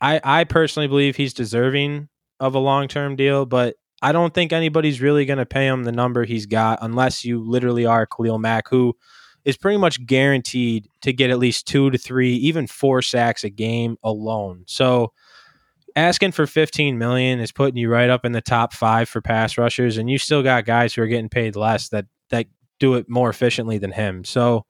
I 0.00 0.20
I 0.24 0.44
personally 0.44 0.88
believe 0.88 1.16
he's 1.16 1.34
deserving 1.34 2.08
of 2.40 2.54
a 2.54 2.58
long 2.58 2.88
term 2.88 3.16
deal, 3.16 3.46
but 3.46 3.76
I 4.04 4.12
don't 4.12 4.34
think 4.34 4.52
anybody's 4.52 5.00
really 5.00 5.24
going 5.24 5.38
to 5.38 5.46
pay 5.46 5.66
him 5.66 5.84
the 5.84 5.90
number 5.90 6.24
he's 6.24 6.44
got 6.44 6.78
unless 6.82 7.24
you 7.24 7.42
literally 7.42 7.86
are 7.86 8.04
Khalil 8.04 8.38
Mack, 8.38 8.68
who 8.68 8.94
is 9.46 9.56
pretty 9.56 9.78
much 9.78 10.04
guaranteed 10.04 10.88
to 11.00 11.14
get 11.14 11.30
at 11.30 11.38
least 11.38 11.66
two 11.66 11.90
to 11.90 11.96
three, 11.96 12.34
even 12.34 12.66
four 12.66 13.00
sacks 13.00 13.44
a 13.44 13.48
game 13.48 13.96
alone. 14.02 14.64
So 14.66 15.14
asking 15.96 16.32
for 16.32 16.46
15 16.46 16.98
million 16.98 17.40
is 17.40 17.50
putting 17.50 17.78
you 17.78 17.88
right 17.88 18.10
up 18.10 18.26
in 18.26 18.32
the 18.32 18.42
top 18.42 18.74
five 18.74 19.08
for 19.08 19.22
pass 19.22 19.56
rushers, 19.56 19.96
and 19.96 20.10
you 20.10 20.18
still 20.18 20.42
got 20.42 20.66
guys 20.66 20.92
who 20.92 21.00
are 21.00 21.06
getting 21.06 21.30
paid 21.30 21.56
less 21.56 21.88
that 21.88 22.04
that 22.28 22.44
do 22.78 22.94
it 22.96 23.08
more 23.08 23.30
efficiently 23.30 23.78
than 23.78 23.90
him. 23.90 24.22
So 24.24 24.66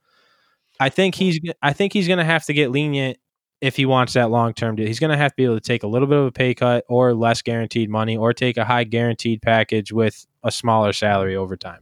I 0.79 0.91
think 0.91 1.17
he's 1.17 1.41
I 1.61 1.73
think 1.73 1.93
he's 1.93 2.07
going 2.07 2.19
to 2.19 2.25
have 2.25 2.45
to 2.45 2.53
get 2.53 2.71
lenient 2.71 3.19
if 3.61 3.77
he 3.77 3.87
wants 3.87 4.13
that 4.15 4.31
long 4.31 4.53
term 4.53 4.77
deal. 4.77 4.87
He's 4.87 5.01
going 5.01 5.11
to 5.11 5.17
have 5.17 5.33
to 5.33 5.37
be 5.37 5.45
able 5.45 5.57
to 5.57 5.61
take 5.61 5.83
a 5.83 5.87
little 5.87 6.09
bit 6.09 6.19
of 6.19 6.27
a 6.27 6.33
pay 6.33 6.55
cut 6.55 6.85
or 6.89 7.15
less 7.15 7.43
guaranteed 7.43 7.91
money, 7.91 8.17
or 8.17 8.33
take 8.33 8.57
a 8.57 8.65
high 8.65 8.85
guaranteed 8.85 9.43
package 9.43 9.93
with 9.93 10.27
a 10.43 10.51
smaller 10.51 10.93
salary 10.93 11.37
over 11.37 11.57
time. 11.57 11.81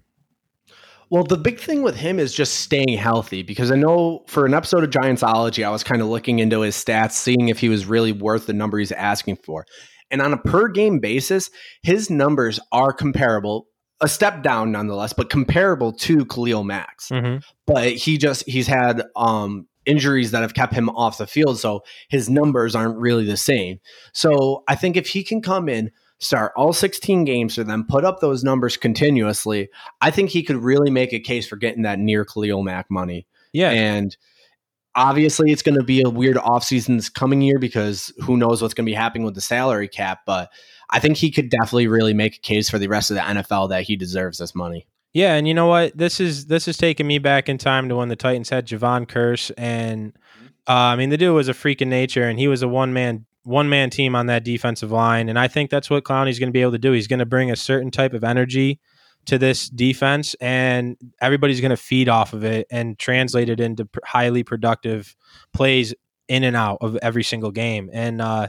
Well, 1.11 1.25
the 1.25 1.37
big 1.37 1.61
thing 1.61 1.83
with 1.83 1.97
him 1.97 2.19
is 2.19 2.33
just 2.33 2.61
staying 2.61 2.97
healthy 2.97 3.43
because 3.43 3.71
I 3.71 3.76
know 3.76 4.25
for 4.29 4.47
an 4.47 4.55
episode 4.55 4.83
of 4.83 4.88
Giantsology, 4.88 5.62
I 5.62 5.69
was 5.69 5.85
kind 5.85 6.00
of 6.00 6.09
looking 6.09 6.38
into 6.38 6.62
his 6.62 6.75
stats, 6.75 7.12
seeing 7.12 7.50
if 7.50 7.59
he 7.59 7.69
was 7.69 7.85
really 7.85 8.12
worth 8.12 8.47
the 8.47 8.55
number 8.55 8.79
he's 8.79 8.93
asking 8.93 9.37
for. 9.37 9.67
And 10.11 10.23
on 10.23 10.33
a 10.33 10.38
per 10.38 10.69
game 10.69 11.00
basis, 11.00 11.50
his 11.83 12.09
numbers 12.09 12.59
are 12.73 12.95
comparable, 12.95 13.67
a 14.00 14.09
step 14.09 14.43
down 14.43 14.73
nonetheless, 14.73 15.12
but 15.12 15.29
comparable 15.29 15.93
to 15.93 16.25
Khalil 16.25 16.64
Mack's. 16.64 17.11
Mm-hmm. 17.11 17.41
But 17.67 17.93
he 17.93 18.17
just 18.17 18.49
he's 18.49 18.67
had 18.67 19.02
um 19.14 19.69
injuries 19.87 20.31
that 20.31 20.43
have 20.43 20.55
kept 20.55 20.75
him 20.75 20.89
off 20.91 21.19
the 21.19 21.27
field, 21.27 21.59
so 21.59 21.83
his 22.09 22.29
numbers 22.31 22.75
aren't 22.75 22.99
really 22.99 23.25
the 23.25 23.37
same. 23.37 23.81
So 24.12 24.62
I 24.69 24.75
think 24.75 24.97
if 24.97 25.09
he 25.09 25.25
can 25.25 25.43
come 25.43 25.69
in, 25.69 25.91
start 26.19 26.53
all 26.57 26.73
16 26.73 27.25
games 27.25 27.57
for 27.57 27.65
them, 27.65 27.85
put 27.89 28.05
up 28.05 28.21
those 28.21 28.45
numbers 28.45 28.77
continuously, 28.77 29.69
I 30.01 30.11
think 30.11 30.31
he 30.31 30.43
could 30.43 30.57
really 30.57 30.91
make 30.91 31.12
a 31.12 31.19
case 31.19 31.49
for 31.49 31.57
getting 31.57 31.83
that 31.83 31.99
near 31.99 32.25
Khalil 32.25 32.62
Mack 32.62 32.91
money. 32.91 33.27
Yeah. 33.53 33.71
And 33.71 34.17
obviously 34.95 35.51
it's 35.51 35.62
going 35.62 35.79
to 35.79 35.85
be 35.85 36.03
a 36.03 36.11
weird 36.11 36.37
offseason 36.37 36.97
this 36.97 37.09
coming 37.09 37.41
year 37.41 37.59
because 37.59 38.12
who 38.23 38.37
knows 38.37 38.62
what's 38.62 38.75
going 38.75 38.87
to 38.87 38.91
be 38.91 38.95
happening 38.95 39.25
with 39.25 39.35
the 39.35 39.41
salary 39.41 39.89
cap, 39.89 40.21
but 40.27 40.51
I 40.91 41.01
think 41.01 41.17
he 41.17 41.31
could 41.31 41.49
definitely 41.49 41.89
really 41.89 42.15
make 42.15 42.37
a 42.37 42.41
case 42.41 42.69
for 42.69 42.79
the 42.79 42.89
rest 42.89 43.11
of 43.11 43.17
the 43.17 43.23
NFL 43.23 43.71
that 43.71 43.85
he 43.85 43.97
deserves 43.97 44.39
this 44.39 44.55
money. 44.55 44.87
Yeah, 45.14 45.35
and 45.35 45.47
you 45.47 45.52
know 45.52 45.66
what? 45.66 45.97
This 45.97 46.21
is 46.21 46.47
this 46.47 46.66
is 46.66 46.76
taking 46.78 47.07
me 47.07 47.19
back 47.19 47.49
in 47.49 47.59
time 47.59 47.88
to 47.88 47.97
when 47.97 48.09
the 48.09 48.16
Titans 48.16 48.49
had 48.49 48.66
Jevon 48.66 49.07
Kearse, 49.07 49.50
and 49.59 50.14
uh, 50.66 50.73
I 50.73 50.97
mean 50.97 51.11
the 51.11 51.19
dude 51.19 51.35
was 51.35 51.49
a 51.49 51.54
freak 51.54 51.83
in 51.83 51.90
nature, 51.90 52.25
and 52.25 52.38
he 52.38 52.49
was 52.49 52.62
a 52.62 52.69
one 52.69 52.92
man 52.92 53.26
one 53.45 53.69
man 53.69 53.90
team 53.90 54.14
on 54.14 54.26
that 54.26 54.45
defensive 54.45 54.90
line. 54.90 55.28
And 55.28 55.38
I 55.38 55.49
think 55.49 55.71
that's 55.71 55.90
what 55.90 56.04
Clowney's 56.04 56.38
going 56.38 56.49
to 56.49 56.52
be 56.52 56.62
able 56.62 56.73
to 56.73 56.78
do. 56.78 56.92
He's 56.92 57.09
going 57.09 57.19
to 57.19 57.26
bring 57.26 57.50
a 57.50 57.57
certain 57.57 57.90
type 57.90 58.14
of 58.14 58.25
energy 58.25 58.81
to 59.26 59.38
this 59.38 59.69
defense, 59.69 60.35
and 60.40 60.97
everybody's 61.21 61.61
going 61.61 61.71
to 61.71 61.76
feed 61.76 62.09
off 62.09 62.33
of 62.33 62.45
it 62.45 62.66
and 62.71 62.99
translate 62.99 63.49
it 63.49 63.61
into 63.61 63.88
highly 64.04 64.42
productive 64.42 65.14
plays 65.52 65.95
in 66.28 66.45
and 66.45 66.57
out 66.57 66.78
of 66.81 66.97
every 67.02 67.23
single 67.23 67.50
game. 67.50 67.90
And 67.92 68.23
uh, 68.23 68.49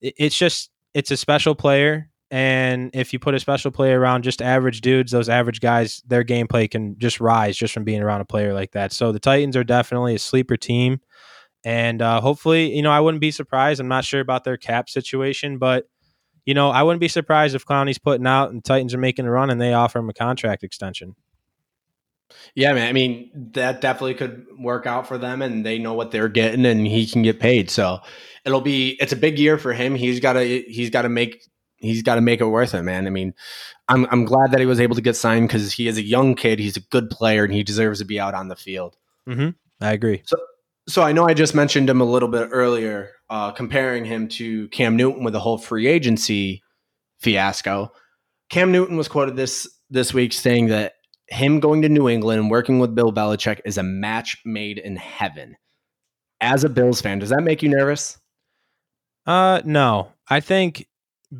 it's 0.00 0.36
just, 0.36 0.70
it's 0.92 1.10
a 1.10 1.16
special 1.16 1.54
player. 1.54 2.10
And 2.34 2.90
if 2.94 3.12
you 3.12 3.20
put 3.20 3.36
a 3.36 3.38
special 3.38 3.70
player 3.70 4.00
around 4.00 4.24
just 4.24 4.42
average 4.42 4.80
dudes, 4.80 5.12
those 5.12 5.28
average 5.28 5.60
guys, 5.60 6.02
their 6.04 6.24
gameplay 6.24 6.68
can 6.68 6.98
just 6.98 7.20
rise 7.20 7.56
just 7.56 7.72
from 7.72 7.84
being 7.84 8.02
around 8.02 8.22
a 8.22 8.24
player 8.24 8.52
like 8.52 8.72
that. 8.72 8.92
So 8.92 9.12
the 9.12 9.20
Titans 9.20 9.56
are 9.56 9.62
definitely 9.62 10.16
a 10.16 10.18
sleeper 10.18 10.56
team. 10.56 11.00
And 11.64 12.02
uh, 12.02 12.20
hopefully, 12.20 12.74
you 12.74 12.82
know, 12.82 12.90
I 12.90 12.98
wouldn't 12.98 13.20
be 13.20 13.30
surprised. 13.30 13.78
I'm 13.78 13.86
not 13.86 14.04
sure 14.04 14.18
about 14.18 14.42
their 14.42 14.56
cap 14.56 14.90
situation, 14.90 15.58
but 15.58 15.84
you 16.44 16.54
know, 16.54 16.70
I 16.70 16.82
wouldn't 16.82 17.00
be 17.00 17.06
surprised 17.06 17.54
if 17.54 17.64
Clowney's 17.64 18.00
putting 18.00 18.26
out 18.26 18.50
and 18.50 18.64
Titans 18.64 18.94
are 18.94 18.98
making 18.98 19.26
a 19.26 19.30
run 19.30 19.48
and 19.48 19.60
they 19.60 19.72
offer 19.72 20.00
him 20.00 20.10
a 20.10 20.12
contract 20.12 20.64
extension. 20.64 21.14
Yeah, 22.56 22.72
man. 22.72 22.88
I 22.88 22.92
mean, 22.92 23.30
that 23.52 23.80
definitely 23.80 24.14
could 24.14 24.44
work 24.58 24.86
out 24.86 25.06
for 25.06 25.18
them, 25.18 25.40
and 25.40 25.64
they 25.64 25.78
know 25.78 25.94
what 25.94 26.10
they're 26.10 26.28
getting, 26.28 26.66
and 26.66 26.84
he 26.84 27.06
can 27.06 27.22
get 27.22 27.38
paid. 27.38 27.70
So 27.70 28.00
it'll 28.44 28.60
be 28.60 28.96
it's 28.98 29.12
a 29.12 29.16
big 29.16 29.38
year 29.38 29.56
for 29.56 29.72
him. 29.72 29.94
He's 29.94 30.18
got 30.18 30.32
to 30.32 30.42
he's 30.66 30.90
got 30.90 31.02
to 31.02 31.08
make 31.08 31.44
he's 31.84 32.02
got 32.02 32.16
to 32.16 32.20
make 32.20 32.40
it 32.40 32.46
worth 32.46 32.74
it, 32.74 32.82
man. 32.82 33.06
I 33.06 33.10
mean, 33.10 33.34
I'm 33.88 34.06
I'm 34.10 34.24
glad 34.24 34.52
that 34.52 34.60
he 34.60 34.66
was 34.66 34.80
able 34.80 34.94
to 34.96 35.02
get 35.02 35.16
signed 35.16 35.48
because 35.48 35.72
he 35.72 35.88
is 35.88 35.98
a 35.98 36.02
young 36.02 36.34
kid. 36.34 36.58
He's 36.58 36.76
a 36.76 36.80
good 36.80 37.10
player, 37.10 37.44
and 37.44 37.52
he 37.52 37.62
deserves 37.62 37.98
to 38.00 38.04
be 38.04 38.20
out 38.20 38.34
on 38.34 38.48
the 38.48 38.56
field. 38.56 38.96
Mm-hmm. 39.28 39.50
I 39.80 39.92
agree. 39.92 40.22
So 40.26 40.36
so 40.88 41.02
I 41.02 41.12
know 41.12 41.26
I 41.26 41.34
just 41.34 41.54
mentioned 41.54 41.88
him 41.88 42.00
a 42.00 42.04
little 42.04 42.28
bit 42.28 42.48
earlier, 42.52 43.10
uh, 43.30 43.52
comparing 43.52 44.04
him 44.04 44.28
to 44.28 44.68
Cam 44.68 44.96
Newton 44.96 45.24
with 45.24 45.32
the 45.32 45.40
whole 45.40 45.58
free 45.58 45.86
agency 45.86 46.62
fiasco. 47.20 47.92
Cam 48.50 48.70
Newton 48.70 48.96
was 48.96 49.08
quoted 49.08 49.36
this 49.36 49.68
this 49.90 50.12
week 50.12 50.32
saying 50.32 50.66
that 50.68 50.94
him 51.28 51.60
going 51.60 51.82
to 51.82 51.88
New 51.88 52.08
England 52.08 52.40
and 52.40 52.50
working 52.50 52.78
with 52.78 52.94
Bill 52.94 53.12
Belichick 53.12 53.60
is 53.64 53.78
a 53.78 53.82
match 53.82 54.36
made 54.44 54.78
in 54.78 54.96
heaven. 54.96 55.56
As 56.40 56.64
a 56.64 56.68
Bills 56.68 57.00
fan, 57.00 57.18
does 57.18 57.30
that 57.30 57.42
make 57.42 57.62
you 57.62 57.70
nervous? 57.70 58.18
Uh, 59.26 59.62
no. 59.64 60.12
I 60.28 60.40
think 60.40 60.86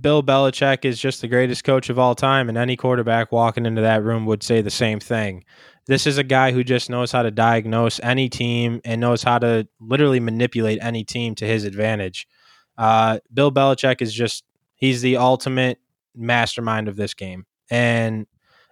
Bill 0.01 0.23
Belichick 0.23 0.85
is 0.85 0.99
just 0.99 1.21
the 1.21 1.29
greatest 1.29 1.65
coach 1.65 1.91
of 1.91 1.99
all 1.99 2.15
time, 2.15 2.49
and 2.49 2.59
any 2.59 2.77
quarterback 2.77 3.33
walking 3.33 3.67
into 3.67 3.83
that 3.83 4.03
room 4.03 4.27
would 4.27 4.43
say 4.43 4.61
the 4.61 4.71
same 4.71 5.01
thing. 5.01 5.45
This 5.87 6.07
is 6.07 6.17
a 6.17 6.25
guy 6.25 6.53
who 6.53 6.65
just 6.65 6.89
knows 6.89 7.13
how 7.13 7.23
to 7.23 7.31
diagnose 7.31 8.01
any 8.03 8.29
team 8.29 8.81
and 8.85 9.01
knows 9.01 9.23
how 9.23 9.39
to 9.39 9.69
literally 9.81 10.21
manipulate 10.21 10.79
any 10.81 11.05
team 11.05 11.35
to 11.37 11.47
his 11.47 11.65
advantage. 11.65 12.27
Uh, 12.79 13.19
Bill 13.33 13.53
Belichick 13.53 14.01
is 14.01 14.15
just, 14.15 14.45
he's 14.77 15.03
the 15.03 15.19
ultimate 15.19 15.79
mastermind 16.15 16.89
of 16.89 16.97
this 16.97 17.13
game. 17.13 17.45
And 17.71 18.27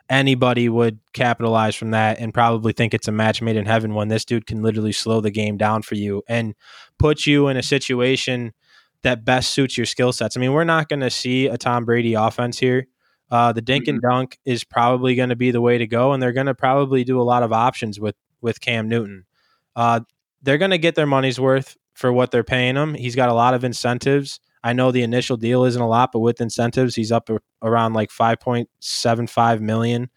anybody 0.08 0.68
would 0.68 1.00
capitalize 1.12 1.74
from 1.74 1.90
that 1.90 2.18
and 2.18 2.32
probably 2.32 2.72
think 2.72 2.94
it's 2.94 3.08
a 3.08 3.12
match 3.12 3.42
made 3.42 3.56
in 3.56 3.66
heaven 3.66 3.94
when 3.94 4.08
this 4.08 4.24
dude 4.24 4.46
can 4.46 4.62
literally 4.62 4.92
slow 4.92 5.20
the 5.20 5.30
game 5.30 5.56
down 5.56 5.82
for 5.82 5.94
you 5.94 6.22
and 6.28 6.54
put 6.98 7.26
you 7.26 7.48
in 7.48 7.56
a 7.56 7.62
situation 7.62 8.52
that 9.02 9.24
best 9.24 9.50
suits 9.50 9.76
your 9.76 9.86
skill 9.86 10.12
sets. 10.12 10.36
I 10.36 10.40
mean, 10.40 10.52
we're 10.52 10.64
not 10.64 10.88
going 10.88 11.00
to 11.00 11.10
see 11.10 11.46
a 11.46 11.58
Tom 11.58 11.84
Brady 11.84 12.14
offense 12.14 12.58
here. 12.58 12.86
Uh, 13.30 13.52
the 13.52 13.62
dink 13.62 13.88
and 13.88 14.00
dunk 14.00 14.38
is 14.44 14.62
probably 14.62 15.14
going 15.14 15.30
to 15.30 15.36
be 15.36 15.50
the 15.50 15.60
way 15.60 15.78
to 15.78 15.86
go, 15.86 16.12
and 16.12 16.22
they're 16.22 16.32
going 16.32 16.46
to 16.46 16.54
probably 16.54 17.02
do 17.02 17.20
a 17.20 17.24
lot 17.24 17.42
of 17.42 17.52
options 17.52 17.98
with 17.98 18.14
with 18.40 18.60
Cam 18.60 18.88
Newton. 18.88 19.24
Uh, 19.74 20.00
they're 20.42 20.58
going 20.58 20.70
to 20.72 20.78
get 20.78 20.96
their 20.96 21.06
money's 21.06 21.40
worth 21.40 21.76
for 21.94 22.12
what 22.12 22.30
they're 22.30 22.44
paying 22.44 22.76
him. 22.76 22.94
He's 22.94 23.16
got 23.16 23.28
a 23.28 23.34
lot 23.34 23.54
of 23.54 23.64
incentives. 23.64 24.40
I 24.64 24.72
know 24.72 24.92
the 24.92 25.02
initial 25.02 25.36
deal 25.36 25.64
isn't 25.64 25.80
a 25.80 25.88
lot, 25.88 26.12
but 26.12 26.20
with 26.20 26.40
incentives, 26.40 26.94
he's 26.94 27.10
up 27.10 27.30
around 27.62 27.94
like 27.94 28.10
five 28.10 28.38
point 28.38 28.68
seven 28.80 29.26
five 29.26 29.60
million. 29.60 30.10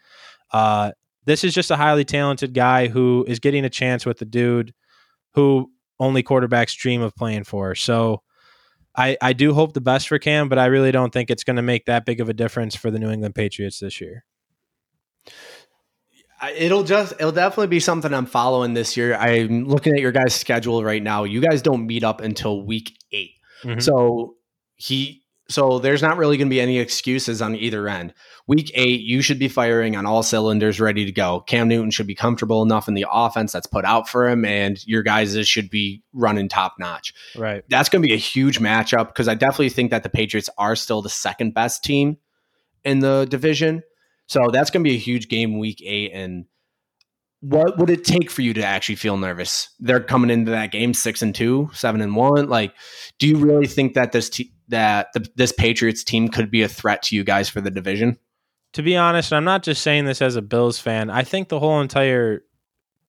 Uh, 0.52 0.92
this 1.26 1.44
is 1.44 1.54
just 1.54 1.72
a 1.72 1.76
highly 1.76 2.06
talented 2.06 2.54
guy 2.54 2.88
who 2.88 3.26
is 3.28 3.40
getting 3.40 3.66
a 3.66 3.70
chance 3.70 4.06
with 4.06 4.20
the 4.20 4.26
dude 4.26 4.74
who 5.34 5.72
only 6.00 6.22
quarterbacks 6.22 6.76
dream 6.76 7.02
of 7.02 7.16
playing 7.16 7.44
for. 7.46 7.76
So 7.76 8.22
I, 8.98 9.18
I 9.22 9.34
do 9.34 9.54
hope 9.54 9.74
the 9.74 9.82
best 9.82 10.08
for 10.08 10.20
Cam, 10.20 10.48
but 10.50 10.58
I 10.58 10.66
really 10.68 10.92
don't 10.92 11.12
think 11.12 11.30
it's 11.30 11.44
going 11.44 11.58
to 11.58 11.62
make 11.62 11.86
that 11.86 12.06
big 12.06 12.22
of 12.22 12.30
a 12.30 12.34
difference 12.34 12.76
for 12.76 12.90
the 12.90 13.00
New 13.00 13.10
England 13.10 13.36
Patriots 13.36 13.80
this 13.80 14.00
year. 14.00 14.24
It'll 16.56 16.84
just 16.84 17.14
it'll 17.14 17.32
definitely 17.32 17.68
be 17.68 17.80
something 17.80 18.14
I'm 18.14 18.26
following 18.26 18.74
this 18.74 18.96
year. 18.96 19.16
I'm 19.16 19.66
looking 19.66 19.94
at 19.94 20.00
your 20.00 20.12
guys' 20.12 20.36
schedule 20.36 20.84
right 20.84 21.02
now. 21.02 21.24
You 21.24 21.42
guys 21.42 21.62
don't 21.62 21.88
meet 21.88 22.04
up 22.04 22.22
until 22.22 22.62
week 22.64 22.98
8 23.12 23.32
mm-hmm. 23.64 23.80
So 23.80 24.36
he 24.76 25.25
so 25.48 25.78
there's 25.78 26.02
not 26.02 26.18
really 26.18 26.38
going 26.38 26.48
to 26.48 26.54
be 26.54 26.62
any 26.62 26.80
excuses 26.80 27.42
on 27.42 27.56
either 27.56 27.88
end. 27.88 28.14
Week 28.48 28.72
eight, 28.74 29.02
you 29.02 29.22
should 29.22 29.38
be 29.38 29.48
firing 29.48 29.96
on 29.96 30.06
all 30.06 30.24
cylinders, 30.24 30.80
ready 30.80 31.06
to 31.06 31.12
go. 31.12 31.42
Cam 31.42 31.68
Newton 31.68 31.92
should 31.92 32.08
be 32.08 32.16
comfortable 32.16 32.64
enough 32.64 32.88
in 32.88 32.96
the 32.96 33.06
offense 33.12 33.52
that's 33.52 33.68
put 33.68 33.86
out 33.86 34.10
for 34.10 34.28
him, 34.28 34.44
and 34.44 34.86
your 34.88 35.04
guys 35.04 35.38
should 35.48 35.70
be 35.70 36.04
running 36.14 36.50
top 36.50 36.76
notch. 36.80 37.14
Right. 37.36 37.64
That's 37.70 37.90
going 37.90 38.02
to 38.02 38.08
be 38.08 38.14
a 38.14 38.18
huge 38.18 38.60
matchup 38.60 39.08
because 39.08 39.28
I 39.28 39.36
definitely 39.36 39.70
think 39.70 39.92
that 39.92 40.04
the 40.04 40.10
Patriots 40.10 40.50
are 40.58 40.76
still 40.76 41.02
the 41.02 41.10
second 41.10 41.54
best 41.54 41.84
team 41.84 42.18
in 42.84 43.00
the 43.00 43.26
division. 43.30 43.84
So 44.28 44.50
that's 44.52 44.72
going 44.72 44.84
to 44.84 44.90
be 44.90 44.96
a 44.96 45.00
huge 45.00 45.28
game 45.28 45.60
week 45.60 45.82
eight. 45.84 46.12
And 46.12 46.46
what 47.42 47.78
would 47.78 47.90
it 47.90 48.04
take 48.04 48.32
for 48.32 48.42
you 48.42 48.54
to 48.54 48.64
actually 48.64 48.96
feel 48.96 49.18
nervous? 49.18 49.70
They're 49.80 50.00
coming 50.00 50.30
into 50.30 50.52
that 50.52 50.72
game 50.72 50.94
six 50.94 51.22
and 51.22 51.34
two, 51.34 51.70
seven 51.74 52.02
and 52.02 52.16
one. 52.16 52.50
Like, 52.50 52.74
do 53.20 53.28
you 53.28 53.38
really 53.38 53.68
think 53.68 53.94
that 53.94 54.12
this 54.12 54.42
that 54.70 55.08
the, 55.14 55.28
this 55.36 55.52
Patriots 55.52 56.04
team 56.04 56.28
could 56.28 56.50
be 56.50 56.64
a 56.64 56.68
threat 56.68 57.04
to 57.04 57.16
you 57.16 57.24
guys 57.24 57.50
for 57.50 57.62
the 57.62 57.72
division? 57.72 58.18
To 58.74 58.82
be 58.82 58.98
honest, 58.98 59.32
I'm 59.32 59.44
not 59.44 59.64
just 59.64 59.82
saying 59.84 60.06
this 60.06 60.22
as 60.22 60.36
a 60.36 60.42
Bills 60.42 60.80
fan. 60.80 61.10
I 61.10 61.24
think 61.24 61.50
the 61.50 61.60
whole 61.60 61.82
entire 61.82 62.42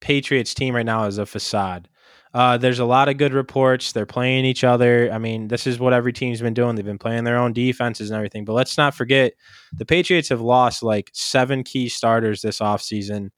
Patriots 0.00 0.54
team 0.54 0.74
right 0.74 0.86
now 0.86 1.06
is 1.06 1.18
a 1.18 1.26
facade. 1.26 1.88
Uh, 2.34 2.58
there's 2.58 2.78
a 2.78 2.84
lot 2.84 3.08
of 3.08 3.16
good 3.16 3.32
reports. 3.32 3.92
They're 3.92 4.04
playing 4.04 4.44
each 4.44 4.62
other. 4.62 5.10
I 5.10 5.16
mean, 5.16 5.48
this 5.48 5.66
is 5.66 5.78
what 5.78 5.94
every 5.94 6.12
team's 6.12 6.42
been 6.42 6.52
doing. 6.52 6.76
They've 6.76 6.84
been 6.84 6.98
playing 6.98 7.24
their 7.24 7.38
own 7.38 7.54
defenses 7.54 8.10
and 8.10 8.16
everything. 8.16 8.44
But 8.44 8.52
let's 8.52 8.76
not 8.76 8.94
forget 8.94 9.32
the 9.72 9.86
Patriots 9.86 10.28
have 10.28 10.42
lost 10.42 10.82
like 10.82 11.10
seven 11.14 11.64
key 11.64 11.88
starters 11.88 12.42
this 12.42 12.58
offseason. 12.58 13.30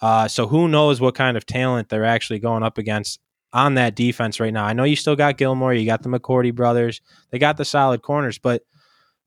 Uh, 0.00 0.28
so 0.28 0.46
who 0.46 0.68
knows 0.68 1.00
what 1.00 1.14
kind 1.14 1.36
of 1.36 1.46
talent 1.46 1.88
they're 1.88 2.04
actually 2.04 2.38
going 2.38 2.62
up 2.62 2.78
against 2.78 3.20
on 3.52 3.74
that 3.74 3.96
defense 3.96 4.38
right 4.40 4.52
now. 4.52 4.64
I 4.66 4.72
know 4.74 4.84
you 4.84 4.96
still 4.96 5.16
got 5.16 5.38
Gilmore, 5.38 5.72
you 5.72 5.86
got 5.86 6.02
the 6.02 6.08
McCourty 6.10 6.54
brothers, 6.54 7.00
they 7.30 7.38
got 7.38 7.56
the 7.56 7.64
solid 7.64 8.02
corners, 8.02 8.38
but 8.38 8.62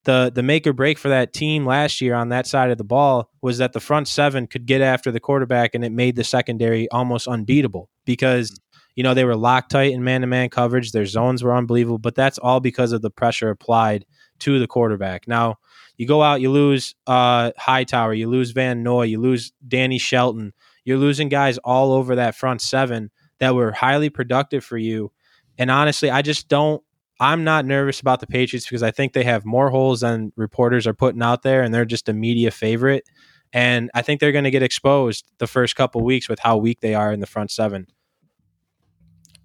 the 0.05 0.31
the 0.33 0.43
make 0.43 0.65
or 0.67 0.73
break 0.73 0.97
for 0.97 1.09
that 1.09 1.33
team 1.33 1.65
last 1.65 1.99
year 2.01 2.15
on 2.15 2.29
that 2.29 2.47
side 2.47 2.71
of 2.71 2.77
the 2.77 2.83
ball 2.83 3.29
was 3.41 3.57
that 3.57 3.73
the 3.73 3.79
front 3.79 4.07
seven 4.07 4.47
could 4.47 4.65
get 4.65 4.81
after 4.81 5.11
the 5.11 5.19
quarterback, 5.19 5.75
and 5.75 5.83
it 5.83 5.91
made 5.91 6.15
the 6.15 6.23
secondary 6.23 6.89
almost 6.91 7.27
unbeatable 7.27 7.89
because 8.05 8.57
You 8.95 9.03
know, 9.03 9.13
they 9.13 9.23
were 9.23 9.35
locked 9.37 9.71
tight 9.71 9.93
in 9.93 10.03
man 10.03 10.21
to 10.21 10.27
man 10.27 10.49
coverage. 10.49 10.91
Their 10.91 11.05
zones 11.05 11.41
were 11.41 11.55
unbelievable, 11.55 11.99
but 11.99 12.15
that's 12.15 12.37
all 12.37 12.59
because 12.59 12.91
of 12.91 13.01
the 13.01 13.09
pressure 13.09 13.49
applied 13.49 14.05
to 14.39 14.59
the 14.59 14.67
quarterback. 14.67 15.27
Now, 15.27 15.55
you 15.99 16.07
go 16.07 16.23
out, 16.23 16.39
you 16.39 16.49
lose 16.49 16.95
uh, 17.07 17.51
Hightower, 17.57 18.13
you 18.13 18.29
lose 18.29 18.51
Van 18.51 18.83
Noy, 18.83 19.03
you 19.03 19.19
lose 19.19 19.51
Danny 19.67 19.97
Shelton. 19.97 20.53
You're 20.85 20.97
losing 20.97 21.27
guys 21.27 21.57
all 21.57 21.91
over 21.91 22.15
that 22.15 22.35
front 22.35 22.61
seven 22.61 23.11
that 23.39 23.53
were 23.53 23.73
highly 23.73 24.09
productive 24.09 24.63
for 24.63 24.77
you. 24.77 25.11
And 25.57 25.69
honestly, 25.69 26.09
I 26.09 26.21
just 26.21 26.47
don't. 26.47 26.81
I'm 27.19 27.43
not 27.43 27.65
nervous 27.65 27.99
about 27.99 28.21
the 28.21 28.27
Patriots 28.27 28.65
because 28.65 28.81
I 28.81 28.91
think 28.91 29.11
they 29.11 29.25
have 29.25 29.43
more 29.43 29.69
holes 29.71 29.99
than 29.99 30.31
reporters 30.37 30.87
are 30.87 30.93
putting 30.93 31.21
out 31.21 31.43
there, 31.43 31.63
and 31.63 31.73
they're 31.73 31.83
just 31.83 32.07
a 32.07 32.13
media 32.13 32.49
favorite. 32.49 33.03
And 33.51 33.91
I 33.93 34.01
think 34.01 34.21
they're 34.21 34.31
going 34.31 34.45
to 34.45 34.51
get 34.51 34.63
exposed 34.63 35.29
the 35.37 35.47
first 35.47 35.75
couple 35.75 36.01
weeks 36.01 36.29
with 36.29 36.39
how 36.39 36.55
weak 36.55 36.79
they 36.79 36.95
are 36.95 37.11
in 37.11 37.19
the 37.19 37.27
front 37.27 37.51
seven. 37.51 37.87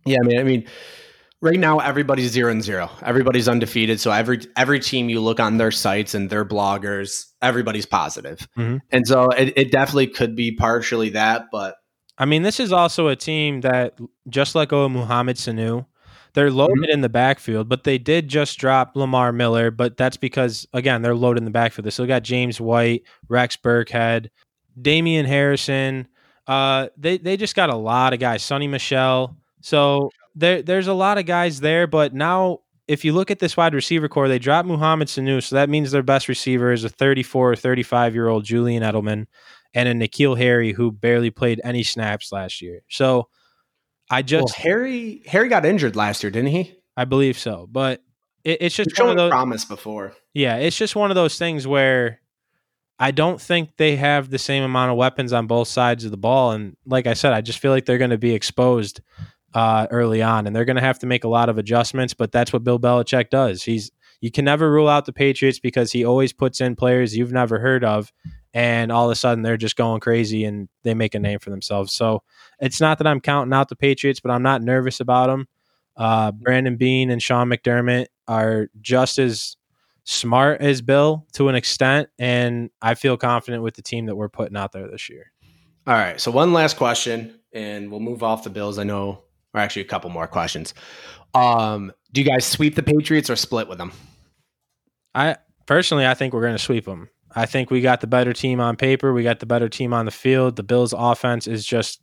Yeah, 0.06 0.18
I 0.22 0.26
mean, 0.26 0.38
I 0.38 0.44
mean, 0.44 0.66
right 1.44 1.60
now 1.60 1.78
everybody's 1.78 2.32
zero 2.32 2.50
and 2.50 2.62
zero. 2.62 2.90
Everybody's 3.02 3.46
undefeated. 3.48 4.00
So 4.00 4.10
every 4.10 4.40
every 4.56 4.80
team 4.80 5.08
you 5.10 5.20
look 5.20 5.38
on 5.38 5.58
their 5.58 5.70
sites 5.70 6.14
and 6.14 6.30
their 6.30 6.44
bloggers, 6.44 7.26
everybody's 7.42 7.86
positive. 7.86 8.48
Mm-hmm. 8.56 8.78
And 8.90 9.06
so 9.06 9.28
it, 9.28 9.52
it 9.54 9.70
definitely 9.70 10.08
could 10.08 10.34
be 10.34 10.50
partially 10.50 11.10
that, 11.10 11.46
but 11.52 11.76
I 12.16 12.24
mean, 12.26 12.42
this 12.42 12.60
is 12.60 12.72
also 12.72 13.08
a 13.08 13.16
team 13.16 13.60
that 13.62 13.98
just 14.28 14.54
let 14.54 14.68
go 14.68 14.84
of 14.84 14.92
Mohamed 14.92 15.36
Sanu. 15.36 15.84
They're 16.34 16.50
loaded 16.50 16.84
mm-hmm. 16.84 16.92
in 16.92 17.00
the 17.00 17.08
backfield, 17.08 17.68
but 17.68 17.84
they 17.84 17.98
did 17.98 18.28
just 18.28 18.58
drop 18.58 18.96
Lamar 18.96 19.32
Miller. 19.32 19.70
But 19.70 19.96
that's 19.96 20.16
because 20.16 20.66
again, 20.72 21.02
they're 21.02 21.14
loaded 21.14 21.38
in 21.38 21.44
the 21.44 21.50
backfield. 21.50 21.84
They 21.84 21.90
still 21.90 22.06
got 22.06 22.22
James 22.22 22.60
White, 22.60 23.02
Rex 23.28 23.56
Burkhead, 23.56 24.30
Damien 24.80 25.26
Harrison. 25.26 26.08
Uh, 26.46 26.88
they 26.96 27.18
they 27.18 27.36
just 27.36 27.54
got 27.54 27.68
a 27.68 27.76
lot 27.76 28.14
of 28.14 28.18
guys. 28.18 28.42
Sony 28.42 28.68
Michel. 28.68 29.36
So 29.60 30.10
there 30.34 30.62
there's 30.62 30.88
a 30.88 30.94
lot 30.94 31.18
of 31.18 31.26
guys 31.26 31.60
there, 31.60 31.86
but 31.86 32.14
now 32.14 32.60
if 32.86 33.04
you 33.04 33.12
look 33.12 33.30
at 33.30 33.38
this 33.38 33.56
wide 33.56 33.74
receiver 33.74 34.08
corps, 34.08 34.28
they 34.28 34.38
dropped 34.38 34.68
Mohamed 34.68 35.08
Sanu, 35.08 35.42
so 35.42 35.56
that 35.56 35.70
means 35.70 35.90
their 35.90 36.02
best 36.02 36.28
receiver 36.28 36.72
is 36.72 36.84
a 36.84 36.88
34 36.88 37.52
or 37.52 37.56
35 37.56 38.14
year 38.14 38.28
old 38.28 38.44
Julian 38.44 38.82
Edelman 38.82 39.26
and 39.72 39.88
a 39.88 39.94
N'Keal 39.94 40.36
Harry 40.38 40.72
who 40.72 40.92
barely 40.92 41.30
played 41.30 41.60
any 41.64 41.82
snaps 41.82 42.30
last 42.30 42.60
year. 42.60 42.82
So 42.88 43.28
I 44.10 44.22
just 44.22 44.58
well, 44.58 44.62
Harry 44.62 45.22
Harry 45.26 45.48
got 45.48 45.64
injured 45.64 45.96
last 45.96 46.22
year, 46.22 46.30
didn't 46.30 46.50
he? 46.50 46.76
I 46.96 47.04
believe 47.04 47.38
so, 47.38 47.68
but 47.70 48.02
it, 48.44 48.58
it's 48.60 48.76
just 48.76 48.98
one 48.98 49.10
of 49.10 49.16
those 49.16 49.30
promise 49.30 49.64
before. 49.64 50.14
Yeah, 50.34 50.56
it's 50.56 50.76
just 50.76 50.94
one 50.94 51.10
of 51.10 51.14
those 51.14 51.38
things 51.38 51.66
where 51.66 52.20
I 52.98 53.10
don't 53.10 53.40
think 53.40 53.76
they 53.76 53.96
have 53.96 54.30
the 54.30 54.38
same 54.38 54.62
amount 54.62 54.90
of 54.92 54.96
weapons 54.96 55.32
on 55.32 55.46
both 55.46 55.68
sides 55.68 56.04
of 56.04 56.10
the 56.10 56.16
ball, 56.16 56.52
and 56.52 56.76
like 56.86 57.06
I 57.06 57.14
said, 57.14 57.32
I 57.32 57.40
just 57.40 57.58
feel 57.58 57.70
like 57.70 57.86
they're 57.86 57.98
going 57.98 58.10
to 58.10 58.18
be 58.18 58.34
exposed 58.34 59.00
uh, 59.54 59.86
early 59.90 60.20
on, 60.20 60.46
and 60.46 60.54
they're 60.54 60.64
going 60.64 60.76
to 60.76 60.82
have 60.82 60.98
to 60.98 61.06
make 61.06 61.24
a 61.24 61.28
lot 61.28 61.48
of 61.48 61.58
adjustments. 61.58 62.12
But 62.12 62.32
that's 62.32 62.52
what 62.52 62.64
Bill 62.64 62.78
Belichick 62.78 63.30
does. 63.30 63.62
He's 63.62 63.90
you 64.20 64.30
can 64.30 64.44
never 64.44 64.70
rule 64.70 64.88
out 64.88 65.06
the 65.06 65.12
Patriots 65.12 65.58
because 65.58 65.92
he 65.92 66.04
always 66.04 66.32
puts 66.32 66.60
in 66.60 66.76
players 66.76 67.16
you've 67.16 67.32
never 67.32 67.58
heard 67.58 67.84
of, 67.84 68.12
and 68.52 68.90
all 68.90 69.06
of 69.06 69.12
a 69.12 69.16
sudden 69.16 69.42
they're 69.42 69.56
just 69.56 69.76
going 69.76 70.00
crazy 70.00 70.44
and 70.44 70.68
they 70.82 70.94
make 70.94 71.14
a 71.14 71.18
name 71.18 71.38
for 71.38 71.50
themselves. 71.50 71.92
So 71.92 72.22
it's 72.60 72.80
not 72.80 72.98
that 72.98 73.06
I'm 73.06 73.20
counting 73.20 73.52
out 73.52 73.68
the 73.68 73.76
Patriots, 73.76 74.20
but 74.20 74.30
I'm 74.30 74.42
not 74.42 74.62
nervous 74.62 75.00
about 75.00 75.28
them. 75.28 75.48
Uh, 75.96 76.32
Brandon 76.32 76.76
Beane 76.76 77.10
and 77.10 77.22
Sean 77.22 77.48
McDermott 77.48 78.06
are 78.26 78.68
just 78.80 79.18
as 79.18 79.56
smart 80.04 80.60
as 80.60 80.82
Bill 80.82 81.26
to 81.32 81.48
an 81.48 81.54
extent, 81.54 82.08
and 82.18 82.70
I 82.82 82.94
feel 82.94 83.16
confident 83.16 83.62
with 83.62 83.74
the 83.74 83.82
team 83.82 84.06
that 84.06 84.16
we're 84.16 84.28
putting 84.28 84.56
out 84.56 84.72
there 84.72 84.88
this 84.90 85.08
year. 85.08 85.32
All 85.86 85.94
right. 85.94 86.20
So 86.20 86.30
one 86.30 86.52
last 86.52 86.76
question, 86.76 87.38
and 87.52 87.90
we'll 87.90 88.00
move 88.00 88.22
off 88.22 88.42
the 88.42 88.50
Bills. 88.50 88.78
I 88.78 88.84
know 88.84 89.23
or 89.54 89.60
actually 89.60 89.82
a 89.82 89.86
couple 89.86 90.10
more 90.10 90.26
questions. 90.26 90.74
Um, 91.32 91.92
do 92.12 92.20
you 92.20 92.26
guys 92.26 92.44
sweep 92.44 92.74
the 92.74 92.82
Patriots 92.82 93.30
or 93.30 93.36
split 93.36 93.68
with 93.68 93.78
them? 93.78 93.92
I 95.14 95.36
personally, 95.66 96.06
I 96.06 96.14
think 96.14 96.34
we're 96.34 96.42
going 96.42 96.56
to 96.56 96.62
sweep 96.62 96.84
them. 96.84 97.08
I 97.34 97.46
think 97.46 97.70
we 97.70 97.80
got 97.80 98.00
the 98.00 98.06
better 98.06 98.32
team 98.32 98.60
on 98.60 98.76
paper. 98.76 99.12
We 99.12 99.22
got 99.22 99.40
the 99.40 99.46
better 99.46 99.68
team 99.68 99.92
on 99.92 100.04
the 100.04 100.12
field. 100.12 100.56
The 100.56 100.62
Bills' 100.62 100.94
offense 100.96 101.46
is 101.46 101.64
just 101.64 102.00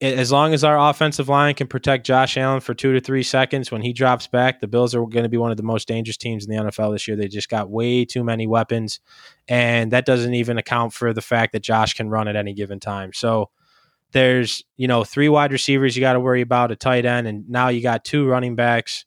as 0.00 0.30
long 0.30 0.52
as 0.52 0.62
our 0.62 0.78
offensive 0.90 1.28
line 1.28 1.54
can 1.54 1.66
protect 1.66 2.04
Josh 2.04 2.36
Allen 2.36 2.60
for 2.60 2.74
two 2.74 2.92
to 2.92 3.00
three 3.00 3.22
seconds 3.22 3.70
when 3.70 3.80
he 3.80 3.94
drops 3.94 4.26
back, 4.26 4.60
the 4.60 4.68
Bills 4.68 4.94
are 4.94 5.00
going 5.06 5.22
to 5.22 5.28
be 5.28 5.38
one 5.38 5.50
of 5.50 5.56
the 5.56 5.62
most 5.62 5.88
dangerous 5.88 6.18
teams 6.18 6.46
in 6.46 6.54
the 6.54 6.62
NFL 6.62 6.92
this 6.92 7.08
year. 7.08 7.16
They 7.16 7.28
just 7.28 7.48
got 7.48 7.70
way 7.70 8.04
too 8.04 8.22
many 8.22 8.46
weapons, 8.46 9.00
and 9.48 9.90
that 9.92 10.04
doesn't 10.04 10.34
even 10.34 10.58
account 10.58 10.92
for 10.92 11.14
the 11.14 11.22
fact 11.22 11.52
that 11.52 11.62
Josh 11.62 11.94
can 11.94 12.10
run 12.10 12.28
at 12.28 12.36
any 12.36 12.52
given 12.52 12.78
time. 12.78 13.12
So 13.14 13.48
there's 14.16 14.64
you 14.78 14.88
know 14.88 15.04
three 15.04 15.28
wide 15.28 15.52
receivers 15.52 15.94
you 15.94 16.00
got 16.00 16.14
to 16.14 16.20
worry 16.20 16.40
about, 16.40 16.72
a 16.72 16.76
tight 16.76 17.04
end, 17.04 17.26
and 17.26 17.48
now 17.50 17.68
you 17.68 17.82
got 17.82 18.02
two 18.02 18.26
running 18.26 18.56
backs, 18.56 19.04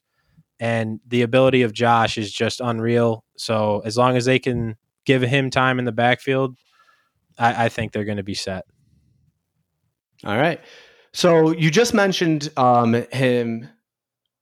and 0.60 1.00
the 1.04 1.22
ability 1.22 1.62
of 1.62 1.72
Josh 1.72 2.16
is 2.16 2.32
just 2.32 2.60
unreal. 2.60 3.24
So 3.36 3.82
as 3.84 3.96
long 3.96 4.16
as 4.16 4.24
they 4.24 4.38
can 4.38 4.76
give 5.04 5.22
him 5.22 5.50
time 5.50 5.80
in 5.80 5.84
the 5.84 5.92
backfield, 5.92 6.56
I, 7.36 7.64
I 7.64 7.68
think 7.68 7.90
they're 7.90 8.04
going 8.04 8.18
to 8.18 8.22
be 8.22 8.34
set. 8.34 8.66
All 10.24 10.36
right. 10.36 10.60
So 11.12 11.50
you 11.50 11.72
just 11.72 11.92
mentioned 11.92 12.48
um, 12.56 12.94
him 13.10 13.68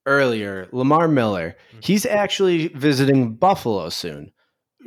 earlier, 0.05 0.69
Lamar 0.73 1.09
Miller. 1.09 1.57
Mm-hmm. 1.71 1.79
He's 1.83 2.05
actually 2.05 2.69
visiting 2.69 3.37
Buffalo 3.37 3.89
soon 3.89 4.33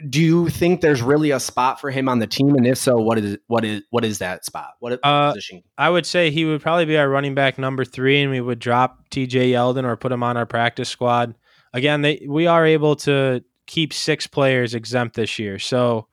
do 0.10 0.22
you 0.22 0.50
think 0.50 0.82
there's 0.82 1.02
really 1.02 1.32
a 1.32 1.40
spot 1.40 1.80
for 1.80 1.92
him 1.92 2.08
on 2.08 2.20
the 2.20 2.28
team? 2.28 2.56
And 2.56 2.66
if 2.66 2.78
so, 2.78 2.98
what 2.98 3.18
is 3.18 3.38
what 3.48 3.66
is 3.66 3.82
what 3.90 4.06
is 4.06 4.20
that 4.20 4.46
spot? 4.46 4.72
What 4.80 5.00
uh, 5.04 5.32
position? 5.32 5.64
I 5.78 5.90
would 5.90 6.06
say 6.06 6.32
he 6.32 6.46
would 6.46 6.62
probably 6.62 6.86
be 6.86 6.98
our 6.98 7.10
running 7.10 7.36
back 7.36 7.58
number 7.58 7.84
three, 7.84 8.22
and 8.22 8.32
we 8.32 8.42
would 8.42 8.60
drop 8.60 9.10
T.J. 9.10 9.52
Yeldon 9.52 9.84
or 9.84 9.98
put 9.98 10.12
him 10.12 10.24
on 10.24 10.38
our 10.38 10.46
practice 10.46 10.90
squad. 10.90 11.36
Again, 11.74 12.02
they 12.02 12.26
we 12.28 12.48
are 12.48 12.66
able 12.66 12.96
to 12.98 13.44
keep 13.68 13.94
six 13.94 14.28
players 14.28 14.74
exempt 14.74 15.16
this 15.16 15.38
year, 15.38 15.60
so 15.60 16.08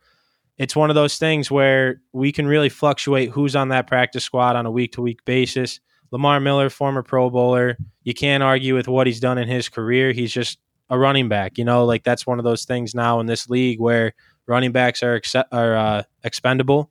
it's 0.59 0.75
one 0.75 0.91
of 0.91 0.97
those 0.97 1.19
things 1.19 1.51
where 1.51 2.01
we 2.13 2.33
can 2.33 2.47
really 2.47 2.69
fluctuate 2.69 3.31
who's 3.31 3.55
on 3.55 3.69
that 3.69 3.87
practice 3.87 4.25
squad 4.25 4.57
on 4.57 4.67
a 4.67 4.71
week 4.71 4.93
to 4.93 5.03
week 5.03 5.25
basis. 5.25 5.81
Lamar 6.11 6.41
Miller, 6.41 6.71
former 6.71 7.03
Pro 7.03 7.31
Bowler, 7.31 7.77
you 8.03 8.15
can't 8.15 8.43
argue 8.43 8.75
with 8.75 8.89
what 8.89 9.07
he's 9.07 9.21
done 9.21 9.39
in 9.39 9.47
his 9.47 9.69
career. 9.69 10.13
He's 10.13 10.33
just 10.33 10.59
a 10.91 10.99
running 10.99 11.29
back. 11.29 11.59
You 11.59 11.65
know, 11.65 11.85
like 11.85 12.05
that's 12.05 12.27
one 12.27 12.39
of 12.39 12.45
those 12.45 12.65
things 12.65 12.95
now 12.95 13.21
in 13.21 13.27
this 13.27 13.49
league 13.49 13.81
where 13.81 14.15
running 14.47 14.73
backs 14.73 15.03
are 15.03 15.21
are 15.53 15.77
uh, 15.77 16.03
expendable, 16.25 16.91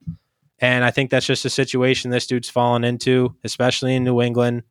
and 0.59 0.83
I 0.83 0.91
think 0.91 1.09
that's 1.09 1.25
just 1.25 1.45
a 1.45 1.49
situation 1.49 2.11
this 2.11 2.27
dude's 2.27 2.49
fallen 2.49 2.83
into, 2.83 3.35
especially 3.43 3.95
in 3.95 4.03
New 4.03 4.21
England. 4.21 4.63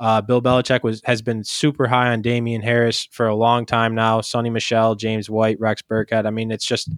Uh, 0.00 0.20
Bill 0.20 0.40
Belichick 0.40 0.82
was 0.82 1.02
has 1.04 1.22
been 1.22 1.42
super 1.42 1.88
high 1.88 2.12
on 2.12 2.22
Damien 2.22 2.62
Harris 2.62 3.08
for 3.10 3.26
a 3.26 3.34
long 3.34 3.66
time 3.66 3.94
now. 3.94 4.20
Sony 4.20 4.52
Michel, 4.52 4.94
James 4.94 5.28
White, 5.28 5.58
Rex 5.58 5.82
Burkhead. 5.82 6.26
I 6.26 6.30
mean, 6.30 6.50
it's 6.50 6.66
just 6.66 6.90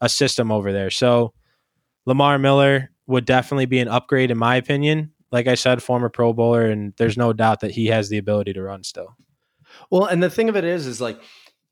a 0.00 0.08
system 0.08 0.52
over 0.52 0.72
there. 0.72 0.90
So 0.90 1.32
Lamar 2.04 2.38
Miller 2.38 2.90
would 3.06 3.24
definitely 3.24 3.66
be 3.66 3.78
an 3.78 3.88
upgrade 3.88 4.30
in 4.30 4.38
my 4.38 4.56
opinion. 4.56 5.12
Like 5.30 5.46
I 5.46 5.54
said, 5.54 5.82
former 5.82 6.10
Pro 6.10 6.34
Bowler, 6.34 6.66
and 6.66 6.92
there's 6.98 7.16
no 7.16 7.32
doubt 7.32 7.60
that 7.60 7.70
he 7.70 7.86
has 7.86 8.10
the 8.10 8.18
ability 8.18 8.52
to 8.52 8.62
run 8.62 8.84
still. 8.84 9.16
Well, 9.90 10.06
and 10.06 10.22
the 10.22 10.30
thing 10.30 10.48
of 10.48 10.56
it 10.56 10.64
is, 10.64 10.86
is 10.86 11.00
like, 11.00 11.20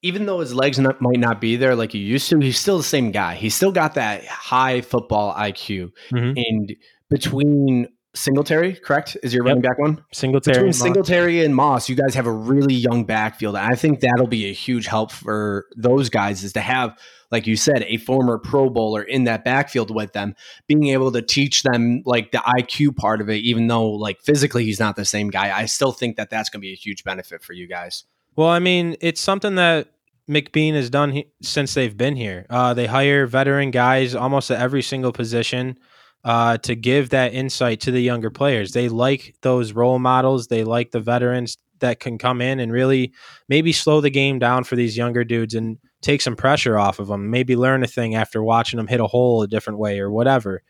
even 0.02 0.26
though 0.26 0.40
his 0.40 0.54
legs 0.54 0.78
not, 0.78 1.00
might 1.00 1.18
not 1.18 1.40
be 1.40 1.56
there 1.56 1.74
like 1.74 1.92
he 1.92 1.98
used 1.98 2.28
to, 2.30 2.38
he's 2.38 2.58
still 2.58 2.78
the 2.78 2.84
same 2.84 3.10
guy. 3.10 3.34
He's 3.34 3.54
still 3.54 3.72
got 3.72 3.94
that 3.94 4.24
high 4.24 4.80
football 4.80 5.34
IQ. 5.34 5.90
Mm-hmm. 6.12 6.32
And 6.36 6.76
between 7.10 7.88
Singletary, 8.12 8.74
correct? 8.74 9.16
Is 9.22 9.32
your 9.32 9.44
yep. 9.44 9.50
running 9.50 9.62
back 9.62 9.78
one? 9.78 10.04
Singletary. 10.12 10.56
Between 10.56 10.72
Singletary 10.72 11.44
and 11.44 11.54
Moss, 11.54 11.88
you 11.88 11.94
guys 11.94 12.14
have 12.14 12.26
a 12.26 12.32
really 12.32 12.74
young 12.74 13.04
backfield. 13.04 13.54
And 13.56 13.72
I 13.72 13.76
think 13.76 14.00
that'll 14.00 14.26
be 14.26 14.46
a 14.50 14.52
huge 14.52 14.86
help 14.86 15.12
for 15.12 15.66
those 15.76 16.08
guys 16.08 16.42
is 16.42 16.52
to 16.54 16.60
have, 16.60 16.98
like 17.30 17.46
you 17.46 17.54
said, 17.54 17.84
a 17.84 17.98
former 17.98 18.36
Pro 18.38 18.68
Bowler 18.68 19.02
in 19.02 19.24
that 19.24 19.44
backfield 19.44 19.94
with 19.94 20.12
them, 20.12 20.34
being 20.66 20.88
able 20.88 21.12
to 21.12 21.22
teach 21.22 21.62
them 21.62 22.02
like 22.04 22.32
the 22.32 22.38
IQ 22.38 22.96
part 22.96 23.20
of 23.20 23.30
it, 23.30 23.44
even 23.44 23.68
though 23.68 23.88
like 23.90 24.20
physically 24.22 24.64
he's 24.64 24.80
not 24.80 24.96
the 24.96 25.04
same 25.04 25.30
guy. 25.30 25.56
I 25.56 25.66
still 25.66 25.92
think 25.92 26.16
that 26.16 26.30
that's 26.30 26.50
going 26.50 26.60
to 26.60 26.66
be 26.66 26.72
a 26.72 26.76
huge 26.76 27.04
benefit 27.04 27.44
for 27.44 27.52
you 27.52 27.68
guys. 27.68 28.04
Well, 28.34 28.48
I 28.48 28.58
mean, 28.58 28.96
it's 29.00 29.20
something 29.20 29.54
that 29.54 29.88
McBeane 30.28 30.74
has 30.74 30.90
done 30.90 31.12
he- 31.12 31.30
since 31.42 31.74
they've 31.74 31.96
been 31.96 32.16
here. 32.16 32.46
Uh, 32.50 32.74
they 32.74 32.86
hire 32.86 33.26
veteran 33.26 33.70
guys 33.70 34.16
almost 34.16 34.50
at 34.50 34.60
every 34.60 34.82
single 34.82 35.12
position 35.12 35.78
uh, 36.24 36.58
to 36.58 36.74
give 36.74 37.10
that 37.10 37.32
insight 37.32 37.80
to 37.80 37.90
the 37.90 38.00
younger 38.00 38.30
players. 38.30 38.72
They 38.72 38.88
like 38.88 39.34
those 39.42 39.72
role 39.72 39.98
models. 39.98 40.48
They 40.48 40.64
like 40.64 40.90
the 40.90 41.00
veterans 41.00 41.56
that 41.80 41.98
can 41.98 42.18
come 42.18 42.40
in 42.40 42.60
and 42.60 42.70
really 42.70 43.12
maybe 43.48 43.72
slow 43.72 44.00
the 44.00 44.10
game 44.10 44.38
down 44.38 44.64
for 44.64 44.76
these 44.76 44.96
younger 44.96 45.24
dudes 45.24 45.54
and 45.54 45.78
take 46.02 46.20
some 46.20 46.36
pressure 46.36 46.78
off 46.78 46.98
of 46.98 47.08
them. 47.08 47.30
Maybe 47.30 47.56
learn 47.56 47.82
a 47.82 47.86
thing 47.86 48.14
after 48.14 48.42
watching 48.42 48.76
them 48.76 48.86
hit 48.86 49.00
a 49.00 49.06
hole 49.06 49.42
a 49.42 49.48
different 49.48 49.78
way 49.78 49.98
or 49.98 50.10
whatever. 50.10 50.62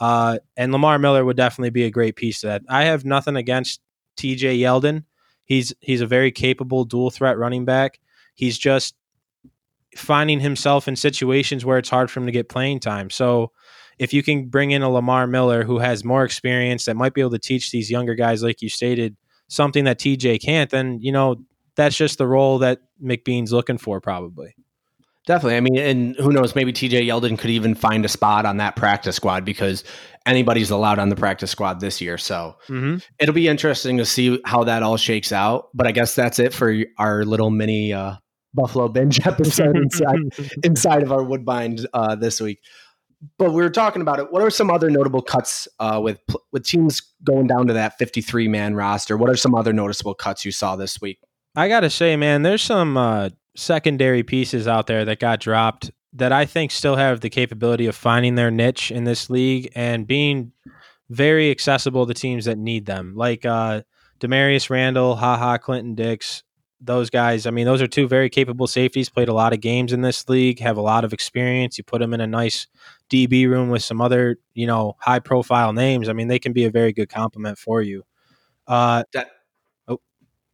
Uh, 0.00 0.38
and 0.56 0.72
Lamar 0.72 0.98
Miller 0.98 1.24
would 1.24 1.36
definitely 1.36 1.70
be 1.70 1.84
a 1.84 1.90
great 1.90 2.16
piece 2.16 2.40
to 2.40 2.48
that. 2.48 2.62
I 2.68 2.84
have 2.84 3.04
nothing 3.04 3.36
against 3.36 3.80
T.J. 4.16 4.58
Yeldon. 4.58 5.04
He's 5.44 5.72
he's 5.80 6.02
a 6.02 6.06
very 6.06 6.30
capable 6.30 6.84
dual 6.84 7.10
threat 7.10 7.38
running 7.38 7.64
back. 7.64 7.98
He's 8.34 8.58
just 8.58 8.94
finding 9.96 10.40
himself 10.40 10.86
in 10.86 10.96
situations 10.96 11.64
where 11.64 11.78
it's 11.78 11.88
hard 11.88 12.10
for 12.10 12.20
him 12.20 12.26
to 12.26 12.32
get 12.32 12.48
playing 12.48 12.80
time. 12.80 13.08
So 13.08 13.52
if 13.98 14.12
you 14.12 14.22
can 14.22 14.46
bring 14.46 14.70
in 14.70 14.82
a 14.82 14.90
Lamar 14.90 15.26
Miller 15.26 15.64
who 15.64 15.78
has 15.78 16.04
more 16.04 16.24
experience 16.24 16.84
that 16.84 16.96
might 16.96 17.14
be 17.14 17.20
able 17.20 17.32
to 17.32 17.38
teach 17.38 17.70
these 17.70 17.90
younger 17.90 18.14
guys, 18.14 18.42
like 18.42 18.62
you 18.62 18.68
stated, 18.68 19.16
something 19.48 19.84
that 19.84 19.98
TJ 19.98 20.42
can't, 20.42 20.70
then 20.70 20.98
you 21.00 21.12
know 21.12 21.36
that's 21.76 21.96
just 21.96 22.18
the 22.18 22.26
role 22.26 22.58
that 22.58 22.80
McBeane's 23.02 23.52
looking 23.52 23.78
for, 23.78 24.00
probably. 24.00 24.54
Definitely. 25.26 25.56
I 25.56 25.60
mean, 25.60 25.78
and 25.78 26.16
who 26.16 26.32
knows? 26.32 26.54
Maybe 26.54 26.72
TJ 26.72 27.06
Yeldon 27.06 27.38
could 27.38 27.50
even 27.50 27.74
find 27.74 28.02
a 28.04 28.08
spot 28.08 28.46
on 28.46 28.56
that 28.56 28.76
practice 28.76 29.16
squad 29.16 29.44
because 29.44 29.84
anybody's 30.24 30.70
allowed 30.70 30.98
on 30.98 31.10
the 31.10 31.16
practice 31.16 31.50
squad 31.50 31.80
this 31.80 32.00
year. 32.00 32.16
So 32.16 32.56
mm-hmm. 32.66 32.96
it'll 33.18 33.34
be 33.34 33.46
interesting 33.46 33.98
to 33.98 34.06
see 34.06 34.40
how 34.46 34.64
that 34.64 34.82
all 34.82 34.96
shakes 34.96 35.30
out. 35.30 35.68
But 35.74 35.86
I 35.86 35.92
guess 35.92 36.14
that's 36.14 36.38
it 36.38 36.54
for 36.54 36.74
our 36.96 37.26
little 37.26 37.50
mini 37.50 37.92
uh, 37.92 38.14
Buffalo 38.54 38.88
binge 38.88 39.20
episode 39.26 39.76
inside 39.76 40.18
inside 40.64 41.02
of 41.02 41.12
our 41.12 41.22
Woodbine 41.22 41.78
uh, 41.92 42.14
this 42.14 42.40
week. 42.40 42.60
But 43.36 43.52
we 43.52 43.62
were 43.62 43.70
talking 43.70 44.00
about 44.00 44.20
it. 44.20 44.30
What 44.30 44.42
are 44.42 44.50
some 44.50 44.70
other 44.70 44.90
notable 44.90 45.22
cuts 45.22 45.66
uh, 45.80 46.00
with 46.02 46.20
with 46.52 46.64
teams 46.64 47.02
going 47.24 47.48
down 47.48 47.66
to 47.66 47.72
that 47.72 47.98
53 47.98 48.46
man 48.48 48.74
roster? 48.74 49.16
What 49.16 49.30
are 49.30 49.36
some 49.36 49.54
other 49.54 49.72
noticeable 49.72 50.14
cuts 50.14 50.44
you 50.44 50.52
saw 50.52 50.76
this 50.76 51.00
week? 51.00 51.18
I 51.56 51.68
got 51.68 51.80
to 51.80 51.90
say, 51.90 52.16
man, 52.16 52.42
there's 52.42 52.62
some 52.62 52.96
uh, 52.96 53.30
secondary 53.56 54.22
pieces 54.22 54.68
out 54.68 54.86
there 54.86 55.04
that 55.04 55.18
got 55.18 55.40
dropped 55.40 55.90
that 56.12 56.32
I 56.32 56.46
think 56.46 56.70
still 56.70 56.96
have 56.96 57.20
the 57.20 57.30
capability 57.30 57.86
of 57.86 57.96
finding 57.96 58.36
their 58.36 58.50
niche 58.50 58.90
in 58.90 59.04
this 59.04 59.28
league 59.28 59.70
and 59.74 60.06
being 60.06 60.52
very 61.10 61.50
accessible 61.50 62.06
to 62.06 62.14
teams 62.14 62.44
that 62.44 62.58
need 62.58 62.86
them, 62.86 63.14
like 63.16 63.44
uh, 63.44 63.82
Damarious 64.20 64.70
Randall, 64.70 65.16
haha, 65.16 65.58
Clinton 65.58 65.94
Dix. 65.94 66.42
Those 66.80 67.10
guys, 67.10 67.44
I 67.44 67.50
mean, 67.50 67.66
those 67.66 67.82
are 67.82 67.88
two 67.88 68.06
very 68.06 68.30
capable 68.30 68.68
safeties. 68.68 69.08
Played 69.08 69.28
a 69.28 69.34
lot 69.34 69.52
of 69.52 69.60
games 69.60 69.92
in 69.92 70.02
this 70.02 70.28
league, 70.28 70.60
have 70.60 70.76
a 70.76 70.82
lot 70.82 71.04
of 71.04 71.12
experience. 71.12 71.76
You 71.76 71.82
put 71.82 72.00
them 72.00 72.14
in 72.14 72.20
a 72.20 72.26
nice 72.26 72.68
DB 73.10 73.48
room 73.48 73.70
with 73.70 73.82
some 73.82 74.00
other, 74.00 74.38
you 74.54 74.66
know, 74.66 74.96
high 75.00 75.18
profile 75.18 75.72
names. 75.72 76.08
I 76.08 76.12
mean, 76.12 76.28
they 76.28 76.38
can 76.38 76.52
be 76.52 76.64
a 76.64 76.70
very 76.70 76.92
good 76.92 77.08
compliment 77.08 77.58
for 77.58 77.82
you. 77.82 78.04
Uh, 78.66 79.04
that, 79.12 79.30
oh, 79.88 79.98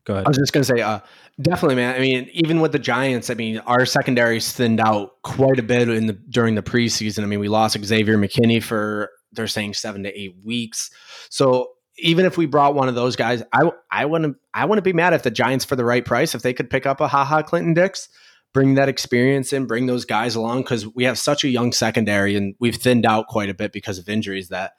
go 0.05 0.14
ahead. 0.14 0.27
I 0.27 0.29
was 0.29 0.38
just 0.38 0.53
going 0.53 0.64
to 0.64 0.77
say, 0.77 0.81
uh, 0.81 1.01
definitely, 1.40 1.77
man. 1.77 1.95
I 1.95 1.99
mean, 1.99 2.29
even 2.33 2.61
with 2.61 2.73
the 2.73 2.79
Giants, 2.79 3.31
I 3.31 3.35
mean, 3.35 3.59
our 3.61 3.85
secondary 3.87 4.40
thinned 4.40 4.81
out 4.81 5.23
quite 5.23 5.59
a 5.59 5.62
bit 5.62 5.88
in 5.88 6.07
the 6.07 6.12
during 6.12 6.55
the 6.55 6.62
preseason. 6.62 7.23
I 7.23 7.27
mean, 7.27 7.40
we 7.40 7.49
lost 7.49 7.77
Xavier 7.83 8.17
McKinney 8.17 8.62
for 8.62 9.11
they're 9.33 9.47
saying 9.47 9.75
seven 9.75 10.05
to 10.05 10.19
eight 10.19 10.37
weeks. 10.45 10.90
So 11.31 11.71
even 11.99 12.27
if 12.27 12.37
we 12.37 12.47
brought 12.47 12.75
one 12.75 12.88
of 12.88 12.95
those 12.95 13.17
guys, 13.17 13.43
I 13.53 13.71
I 13.90 14.05
wouldn't 14.05 14.37
I 14.53 14.64
wouldn't 14.64 14.85
be 14.85 14.93
mad 14.93 15.12
if 15.12 15.23
the 15.23 15.31
Giants 15.31 15.64
for 15.64 15.77
the 15.77 15.85
right 15.85 16.05
price 16.05 16.35
if 16.35 16.43
they 16.43 16.53
could 16.53 16.71
pick 16.71 16.87
up 16.87 17.01
a 17.01 17.09
Ha 17.09 17.25
Ha 17.25 17.43
Clinton 17.43 17.75
Dix 17.75 18.09
bring 18.55 18.75
that 18.75 18.88
experience 18.88 19.53
in, 19.53 19.67
bring 19.67 19.87
those 19.87 20.07
guys 20.07 20.35
along 20.35 20.62
because 20.62 20.87
we 20.95 21.05
have 21.05 21.19
such 21.19 21.45
a 21.45 21.49
young 21.49 21.73
secondary 21.73 22.37
and 22.37 22.55
we've 22.61 22.77
thinned 22.77 23.05
out 23.05 23.27
quite 23.27 23.51
a 23.51 23.55
bit 23.55 23.73
because 23.73 23.99
of 23.99 24.09
injuries 24.09 24.49
that 24.49 24.73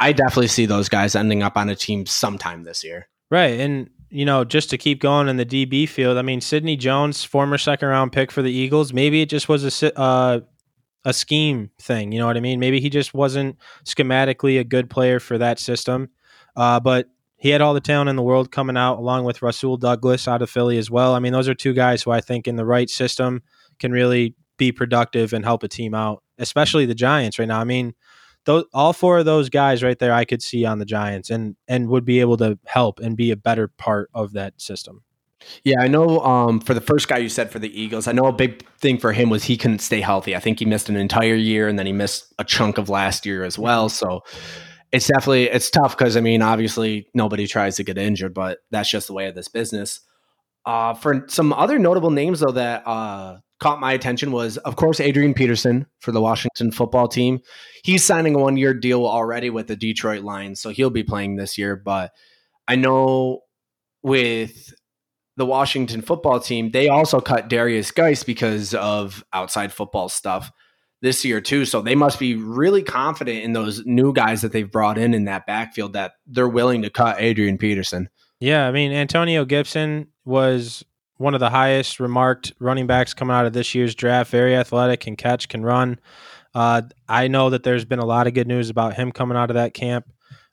I 0.00 0.12
definitely 0.12 0.48
see 0.48 0.64
those 0.64 0.88
guys 0.88 1.14
ending 1.14 1.42
up 1.42 1.56
on 1.56 1.68
a 1.68 1.76
team 1.76 2.06
sometime 2.06 2.62
this 2.62 2.82
year. 2.82 3.08
Right. 3.30 3.60
And, 3.60 3.90
you 4.08 4.24
know, 4.24 4.44
just 4.44 4.70
to 4.70 4.78
keep 4.78 5.00
going 5.00 5.28
in 5.28 5.36
the 5.36 5.44
DB 5.44 5.88
field, 5.88 6.16
I 6.16 6.22
mean, 6.22 6.40
Sidney 6.40 6.76
Jones, 6.76 7.24
former 7.24 7.58
second 7.58 7.88
round 7.88 8.12
pick 8.12 8.30
for 8.30 8.40
the 8.40 8.52
Eagles, 8.52 8.92
maybe 8.92 9.20
it 9.20 9.28
just 9.28 9.48
was 9.48 9.82
a, 9.82 9.98
uh, 9.98 10.40
a 11.04 11.12
scheme 11.12 11.70
thing. 11.80 12.12
You 12.12 12.20
know 12.20 12.26
what 12.26 12.36
I 12.36 12.40
mean? 12.40 12.60
Maybe 12.60 12.80
he 12.80 12.88
just 12.88 13.12
wasn't 13.12 13.58
schematically 13.84 14.60
a 14.60 14.64
good 14.64 14.88
player 14.88 15.18
for 15.18 15.38
that 15.38 15.58
system. 15.58 16.10
Uh, 16.54 16.78
but 16.78 17.08
he 17.42 17.48
had 17.48 17.60
all 17.60 17.74
the 17.74 17.80
talent 17.80 18.08
in 18.08 18.14
the 18.14 18.22
world 18.22 18.52
coming 18.52 18.76
out, 18.76 18.98
along 18.98 19.24
with 19.24 19.42
Rasul 19.42 19.76
Douglas 19.76 20.28
out 20.28 20.42
of 20.42 20.48
Philly 20.48 20.78
as 20.78 20.92
well. 20.92 21.12
I 21.12 21.18
mean, 21.18 21.32
those 21.32 21.48
are 21.48 21.54
two 21.54 21.72
guys 21.72 22.00
who 22.00 22.12
I 22.12 22.20
think 22.20 22.46
in 22.46 22.54
the 22.54 22.64
right 22.64 22.88
system 22.88 23.42
can 23.80 23.90
really 23.90 24.36
be 24.58 24.70
productive 24.70 25.32
and 25.32 25.44
help 25.44 25.64
a 25.64 25.68
team 25.68 25.92
out, 25.92 26.22
especially 26.38 26.86
the 26.86 26.94
Giants 26.94 27.40
right 27.40 27.48
now. 27.48 27.58
I 27.58 27.64
mean, 27.64 27.94
those 28.44 28.66
all 28.72 28.92
four 28.92 29.18
of 29.18 29.24
those 29.24 29.48
guys 29.48 29.82
right 29.82 29.98
there, 29.98 30.12
I 30.12 30.24
could 30.24 30.40
see 30.40 30.64
on 30.64 30.78
the 30.78 30.84
Giants 30.84 31.30
and 31.30 31.56
and 31.66 31.88
would 31.88 32.04
be 32.04 32.20
able 32.20 32.36
to 32.36 32.60
help 32.64 33.00
and 33.00 33.16
be 33.16 33.32
a 33.32 33.36
better 33.36 33.66
part 33.66 34.08
of 34.14 34.34
that 34.34 34.60
system. 34.60 35.02
Yeah, 35.64 35.80
I 35.80 35.88
know. 35.88 36.20
Um, 36.20 36.60
for 36.60 36.74
the 36.74 36.80
first 36.80 37.08
guy 37.08 37.18
you 37.18 37.28
said 37.28 37.50
for 37.50 37.58
the 37.58 37.76
Eagles, 37.76 38.06
I 38.06 38.12
know 38.12 38.26
a 38.26 38.32
big 38.32 38.64
thing 38.78 38.98
for 38.98 39.12
him 39.12 39.30
was 39.30 39.42
he 39.42 39.56
couldn't 39.56 39.80
stay 39.80 40.00
healthy. 40.00 40.36
I 40.36 40.38
think 40.38 40.60
he 40.60 40.64
missed 40.64 40.88
an 40.88 40.94
entire 40.94 41.34
year, 41.34 41.66
and 41.66 41.76
then 41.76 41.86
he 41.86 41.92
missed 41.92 42.32
a 42.38 42.44
chunk 42.44 42.78
of 42.78 42.88
last 42.88 43.26
year 43.26 43.42
as 43.42 43.58
well. 43.58 43.88
So 43.88 44.22
it's 44.92 45.06
definitely 45.06 45.44
it's 45.44 45.70
tough 45.70 45.96
because 45.96 46.16
I 46.16 46.20
mean, 46.20 46.42
obviously 46.42 47.08
nobody 47.14 47.46
tries 47.46 47.76
to 47.76 47.84
get 47.84 47.98
injured, 47.98 48.34
but 48.34 48.58
that's 48.70 48.90
just 48.90 49.06
the 49.06 49.14
way 49.14 49.26
of 49.26 49.34
this 49.34 49.48
business. 49.48 50.00
Uh, 50.64 50.94
for 50.94 51.24
some 51.28 51.52
other 51.52 51.78
notable 51.78 52.10
names 52.10 52.40
though 52.40 52.52
that 52.52 52.86
uh, 52.86 53.38
caught 53.58 53.80
my 53.80 53.92
attention 53.92 54.30
was, 54.30 54.58
of 54.58 54.76
course, 54.76 55.00
Adrian 55.00 55.34
Peterson 55.34 55.86
for 55.98 56.12
the 56.12 56.20
Washington 56.20 56.70
football 56.70 57.08
team. 57.08 57.40
He's 57.82 58.04
signing 58.04 58.34
a 58.34 58.38
one 58.38 58.56
year 58.56 58.74
deal 58.74 59.06
already 59.06 59.50
with 59.50 59.66
the 59.66 59.76
Detroit 59.76 60.22
Lions, 60.22 60.60
so 60.60 60.70
he'll 60.70 60.90
be 60.90 61.02
playing 61.02 61.36
this 61.36 61.56
year. 61.56 61.74
But 61.74 62.12
I 62.68 62.76
know 62.76 63.40
with 64.02 64.74
the 65.38 65.46
Washington 65.46 66.02
football 66.02 66.38
team, 66.38 66.70
they 66.70 66.88
also 66.88 67.18
cut 67.18 67.48
Darius 67.48 67.90
Guice 67.90 68.24
because 68.24 68.74
of 68.74 69.24
outside 69.32 69.72
football 69.72 70.10
stuff 70.10 70.52
this 71.02 71.24
year 71.24 71.40
too. 71.40 71.66
So 71.66 71.82
they 71.82 71.94
must 71.94 72.18
be 72.18 72.36
really 72.36 72.82
confident 72.82 73.44
in 73.44 73.52
those 73.52 73.84
new 73.84 74.12
guys 74.12 74.40
that 74.40 74.52
they've 74.52 74.70
brought 74.70 74.96
in 74.96 75.12
in 75.12 75.24
that 75.24 75.46
backfield 75.46 75.92
that 75.92 76.12
they're 76.26 76.48
willing 76.48 76.82
to 76.82 76.90
cut 76.90 77.16
Adrian 77.20 77.58
Peterson. 77.58 78.08
Yeah, 78.40 78.66
I 78.66 78.72
mean 78.72 78.92
Antonio 78.92 79.44
Gibson 79.44 80.08
was 80.24 80.84
one 81.18 81.34
of 81.34 81.40
the 81.40 81.50
highest 81.50 82.00
remarked 82.00 82.52
running 82.58 82.86
backs 82.86 83.14
coming 83.14 83.34
out 83.34 83.46
of 83.46 83.52
this 83.52 83.74
year's 83.74 83.94
draft. 83.94 84.30
Very 84.30 84.56
athletic, 84.56 85.00
can 85.00 85.16
catch, 85.16 85.48
can 85.48 85.62
run. 85.62 86.00
Uh, 86.54 86.82
I 87.08 87.28
know 87.28 87.50
that 87.50 87.62
there's 87.62 87.84
been 87.84 87.98
a 87.98 88.04
lot 88.04 88.26
of 88.26 88.34
good 88.34 88.48
news 88.48 88.70
about 88.70 88.94
him 88.94 89.12
coming 89.12 89.36
out 89.36 89.50
of 89.50 89.54
that 89.54 89.74
camp. 89.74 90.06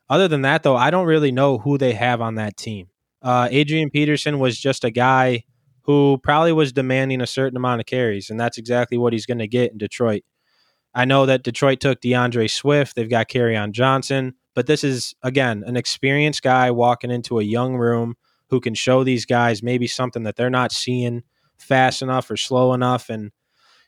Other 0.08 0.28
than 0.28 0.42
that, 0.42 0.62
though, 0.62 0.76
I 0.76 0.90
don't 0.90 1.06
really 1.06 1.30
know 1.30 1.58
who 1.58 1.78
they 1.78 1.92
have 1.92 2.20
on 2.20 2.36
that 2.36 2.56
team. 2.56 2.88
Uh, 3.22 3.48
Adrian 3.50 3.90
Peterson 3.90 4.38
was 4.38 4.58
just 4.58 4.84
a 4.84 4.90
guy 4.90 5.44
who 5.82 6.18
probably 6.22 6.52
was 6.52 6.72
demanding 6.72 7.20
a 7.20 7.26
certain 7.26 7.56
amount 7.56 7.80
of 7.80 7.86
carries, 7.86 8.30
and 8.30 8.38
that's 8.38 8.58
exactly 8.58 8.98
what 8.98 9.12
he's 9.12 9.26
going 9.26 9.38
to 9.38 9.48
get 9.48 9.72
in 9.72 9.78
Detroit. 9.78 10.22
I 10.94 11.04
know 11.04 11.26
that 11.26 11.42
Detroit 11.42 11.80
took 11.80 12.00
DeAndre 12.00 12.50
Swift. 12.50 12.96
They've 12.96 13.08
got 13.08 13.34
on 13.34 13.72
Johnson, 13.72 14.34
but 14.54 14.66
this 14.66 14.82
is 14.84 15.14
again 15.22 15.62
an 15.66 15.76
experienced 15.76 16.42
guy 16.42 16.70
walking 16.70 17.10
into 17.10 17.38
a 17.38 17.44
young 17.44 17.76
room 17.76 18.16
who 18.48 18.60
can 18.60 18.74
show 18.74 19.04
these 19.04 19.24
guys 19.24 19.62
maybe 19.62 19.86
something 19.86 20.24
that 20.24 20.36
they're 20.36 20.50
not 20.50 20.72
seeing 20.72 21.22
fast 21.58 22.02
enough 22.02 22.30
or 22.30 22.36
slow 22.36 22.72
enough, 22.72 23.08
and 23.08 23.30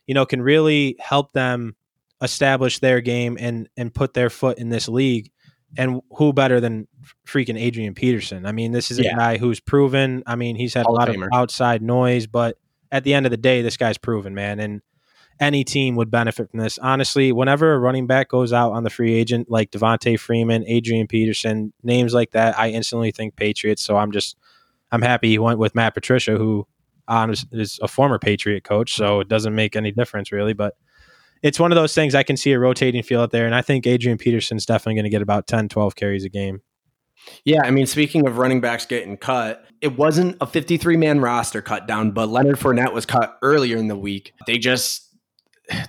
you 0.06 0.14
know 0.14 0.24
can 0.24 0.42
really 0.42 0.96
help 1.00 1.32
them 1.32 1.74
establish 2.22 2.78
their 2.78 3.00
game 3.00 3.36
and 3.40 3.68
and 3.76 3.92
put 3.92 4.14
their 4.14 4.30
foot 4.30 4.58
in 4.58 4.68
this 4.68 4.88
league. 4.88 5.30
And 5.74 6.02
who 6.12 6.34
better 6.34 6.60
than 6.60 6.86
freaking 7.26 7.58
Adrian 7.58 7.94
Peterson? 7.94 8.44
I 8.44 8.52
mean, 8.52 8.72
this 8.72 8.90
is 8.90 8.98
a 8.98 9.04
yeah. 9.04 9.16
guy 9.16 9.38
who's 9.38 9.58
proven. 9.58 10.22
I 10.26 10.36
mean, 10.36 10.54
he's 10.54 10.74
had 10.74 10.84
Hall 10.84 10.94
a 10.94 10.98
lot 10.98 11.08
of 11.08 11.16
outside 11.32 11.80
noise, 11.80 12.26
but 12.26 12.58
at 12.90 13.04
the 13.04 13.14
end 13.14 13.24
of 13.24 13.30
the 13.30 13.38
day, 13.38 13.62
this 13.62 13.78
guy's 13.78 13.96
proven, 13.96 14.34
man. 14.34 14.60
And 14.60 14.82
any 15.42 15.64
team 15.64 15.96
would 15.96 16.10
benefit 16.10 16.48
from 16.48 16.60
this. 16.60 16.78
Honestly, 16.78 17.32
whenever 17.32 17.74
a 17.74 17.78
running 17.78 18.06
back 18.06 18.28
goes 18.28 18.52
out 18.52 18.70
on 18.72 18.84
the 18.84 18.90
free 18.90 19.12
agent, 19.12 19.50
like 19.50 19.72
Devonta 19.72 20.18
Freeman, 20.18 20.64
Adrian 20.68 21.08
Peterson, 21.08 21.72
names 21.82 22.14
like 22.14 22.30
that, 22.30 22.56
I 22.56 22.70
instantly 22.70 23.10
think 23.10 23.34
Patriots. 23.34 23.82
So 23.82 23.96
I'm 23.96 24.12
just, 24.12 24.36
I'm 24.92 25.02
happy 25.02 25.30
he 25.30 25.40
went 25.40 25.58
with 25.58 25.74
Matt 25.74 25.94
Patricia, 25.94 26.36
who 26.36 26.66
is 27.50 27.80
a 27.82 27.88
former 27.88 28.20
Patriot 28.20 28.62
coach. 28.62 28.94
So 28.94 29.18
it 29.18 29.28
doesn't 29.28 29.54
make 29.54 29.74
any 29.74 29.90
difference 29.90 30.30
really. 30.30 30.52
But 30.52 30.76
it's 31.42 31.58
one 31.58 31.72
of 31.72 31.76
those 31.76 31.92
things 31.92 32.14
I 32.14 32.22
can 32.22 32.36
see 32.36 32.52
a 32.52 32.58
rotating 32.60 33.02
field 33.02 33.24
out 33.24 33.30
there. 33.32 33.46
And 33.46 33.54
I 33.54 33.62
think 33.62 33.84
Adrian 33.84 34.18
Peterson's 34.18 34.64
definitely 34.64 34.94
going 34.94 35.04
to 35.04 35.10
get 35.10 35.22
about 35.22 35.48
10, 35.48 35.68
12 35.68 35.96
carries 35.96 36.24
a 36.24 36.28
game. 36.28 36.62
Yeah, 37.44 37.62
I 37.64 37.72
mean, 37.72 37.86
speaking 37.86 38.28
of 38.28 38.38
running 38.38 38.60
backs 38.60 38.86
getting 38.86 39.16
cut, 39.16 39.64
it 39.80 39.96
wasn't 39.98 40.36
a 40.40 40.46
53 40.46 40.96
man 40.96 41.20
roster 41.20 41.62
cut 41.62 41.88
down, 41.88 42.12
but 42.12 42.28
Leonard 42.28 42.58
Fournette 42.58 42.92
was 42.92 43.06
cut 43.06 43.38
earlier 43.42 43.76
in 43.76 43.88
the 43.88 43.96
week. 43.96 44.34
They 44.46 44.58
just 44.58 45.11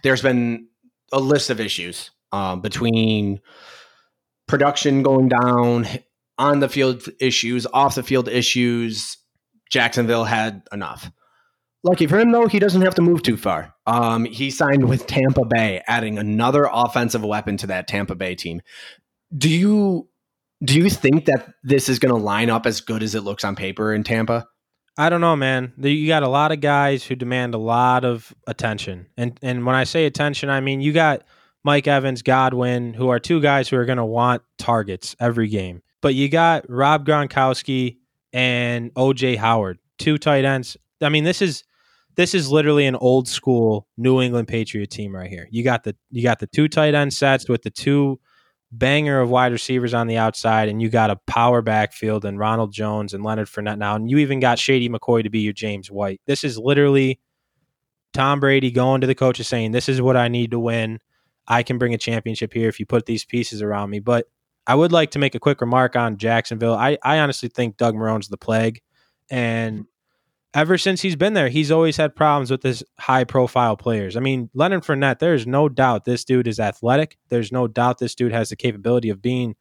there's 0.04 0.22
been 0.22 0.67
a 1.12 1.19
list 1.19 1.50
of 1.50 1.60
issues 1.60 2.12
um, 2.32 2.62
between 2.62 3.39
production 4.48 5.04
going 5.04 5.30
down, 5.30 5.88
on 6.38 6.60
the 6.60 6.69
field 6.69 7.08
issues, 7.19 7.65
off 7.67 7.96
the 7.96 8.04
field 8.04 8.28
issues. 8.28 9.17
Jacksonville 9.69 10.26
had 10.26 10.63
enough. 10.72 11.12
Lucky 11.84 12.08
for 12.08 12.17
him, 12.17 12.32
though, 12.32 12.48
he 12.48 12.60
doesn't 12.60 12.82
have 12.82 12.96
to 12.96 13.02
move 13.02 13.24
too 13.24 13.36
far. 13.36 13.74
Um, 13.86 14.26
he 14.26 14.52
signed 14.52 14.88
with 14.88 15.06
Tampa 15.06 15.46
Bay, 15.46 15.82
adding 15.88 16.17
another 16.17 16.67
offensive 16.72 17.24
weapon 17.24 17.58
to 17.58 17.67
that 17.67 17.88
Tampa 17.88 18.15
Bay 18.15 18.36
team. 18.36 18.62
Do 19.36 19.50
you 19.50 20.08
do 20.63 20.80
you 20.80 20.89
think 20.89 21.26
that 21.26 21.50
this 21.63 21.89
is 21.89 22.00
going 22.00 22.13
to 22.13 22.22
line 22.22 22.50
up 22.50 22.65
as 22.65 22.80
good 22.80 23.04
as 23.04 23.15
it 23.15 23.22
looks 23.22 23.43
on 23.43 23.56
paper 23.56 23.93
in 23.93 24.04
Tampa? 24.04 24.48
I 24.98 25.10
don't 25.10 25.22
know, 25.22 25.36
man. 25.36 25.74
You 25.78 26.08
got 26.08 26.24
a 26.24 26.28
lot 26.28 26.52
of 26.52 26.62
guys 26.62 27.04
who 27.04 27.16
demand 27.16 27.56
a 27.56 27.58
lot 27.58 28.06
of 28.06 28.34
attention, 28.48 29.08
and 29.18 29.38
and 29.42 29.66
when 29.66 29.76
I 29.76 29.86
say 29.86 30.06
attention, 30.06 30.50
I 30.50 30.62
mean 30.62 30.82
you 30.82 30.94
got 30.94 31.24
Mike 31.64 31.88
Evans, 31.88 32.22
Godwin, 32.22 32.94
who 32.94 33.10
are 33.10 33.20
two 33.20 33.42
guys 33.42 33.70
who 33.70 33.78
are 33.78 33.86
going 33.86 33.98
to 33.98 34.06
want 34.06 34.44
targets 34.58 35.16
every 35.20 35.48
game. 35.48 35.82
But 36.02 36.14
you 36.14 36.30
got 36.30 36.70
Rob 36.70 37.08
Gronkowski 37.08 37.98
and 38.34 38.94
OJ 38.94 39.38
Howard, 39.38 39.80
two 39.98 40.18
tight 40.18 40.46
ends. 40.46 40.78
I 41.02 41.10
mean, 41.10 41.24
this 41.24 41.42
is 41.42 41.64
this 42.16 42.36
is 42.36 42.52
literally 42.52 42.86
an 42.86 42.96
old 42.96 43.28
school 43.28 43.88
New 43.98 44.22
England 44.22 44.48
Patriot 44.48 44.92
team 44.92 45.16
right 45.16 45.30
here. 45.30 45.48
You 45.52 45.64
got 45.64 45.84
the 45.84 45.96
you 46.12 46.22
got 46.22 46.40
the 46.40 46.48
two 46.48 46.68
tight 46.68 46.94
end 46.94 47.14
sets 47.14 47.50
with 47.50 47.64
the 47.64 47.72
two 47.72 48.20
banger 48.78 49.20
of 49.20 49.30
wide 49.30 49.52
receivers 49.52 49.94
on 49.94 50.08
the 50.08 50.18
outside, 50.18 50.68
and 50.68 50.82
you 50.82 50.90
got 50.90 51.12
a 51.12 51.20
power 51.28 51.62
backfield 51.62 52.26
and 52.26 52.40
Ronald 52.40 52.74
Jones 52.74 53.14
and 53.14 53.24
Leonard 53.24 53.48
Fournette 53.48 53.78
now, 53.78 53.96
and 53.96 54.10
you 54.10 54.18
even 54.18 54.40
got 54.40 54.60
Shady 54.60 54.90
McCoy 54.90 55.24
to 55.24 55.30
be 55.30 55.40
your 55.40 55.54
James 55.54 55.92
White. 55.92 56.22
This 56.26 56.44
is 56.44 56.58
literally 56.58 57.20
Tom 58.14 58.40
Brady 58.40 58.72
going 58.72 59.02
to 59.02 59.08
the 59.08 59.16
coaches 59.16 59.48
saying, 59.48 59.72
"This 59.72 59.88
is 59.88 60.02
what 60.02 60.18
I 60.18 60.28
need 60.28 60.52
to 60.52 60.60
win. 60.60 61.00
I 61.48 61.64
can 61.64 61.78
bring 61.78 61.94
a 61.94 61.98
championship 61.98 62.54
here 62.54 62.70
if 62.70 62.80
you 62.80 62.86
put 62.86 63.06
these 63.06 63.26
pieces 63.26 63.62
around 63.62 63.90
me." 63.90 64.00
But 64.00 64.28
I 64.66 64.76
would 64.76 64.92
like 64.92 65.12
to 65.12 65.20
make 65.20 65.36
a 65.36 65.40
quick 65.40 65.62
remark 65.62 65.96
on 65.96 66.18
Jacksonville. 66.18 66.74
I, 66.74 66.98
I 67.04 67.20
honestly 67.20 67.50
think 67.50 67.78
Doug 67.78 67.96
Marrone's 67.96 68.30
the 68.30 68.38
plague, 68.38 68.82
and 69.30 69.86
ever 70.54 70.78
since 70.78 71.02
he's 71.02 71.16
been 71.16 71.34
there, 71.34 71.50
he's 71.50 71.72
always 71.72 71.98
had 71.98 72.16
problems 72.16 72.52
with 72.52 72.63
his 72.63 72.84
high 73.00 73.24
profile 73.24 73.76
players. 73.76 74.16
I 74.16 74.20
mean, 74.20 74.50
Leonard 74.54 74.84
Fournette, 74.84 75.20
there's 75.20 75.48
no 75.48 75.70
doubt 75.70 76.06
this 76.06 76.24
dude 76.24 76.48
is 76.48 76.60
athletic. 76.60 77.18
There's 77.30 77.52
no 77.52 77.68
doubt 77.68 77.98
this 77.98 78.16
dude 78.16 78.32
has 78.32 78.50
the 78.50 78.56
capability 78.56 79.10
of 79.10 79.22
being 79.22 79.56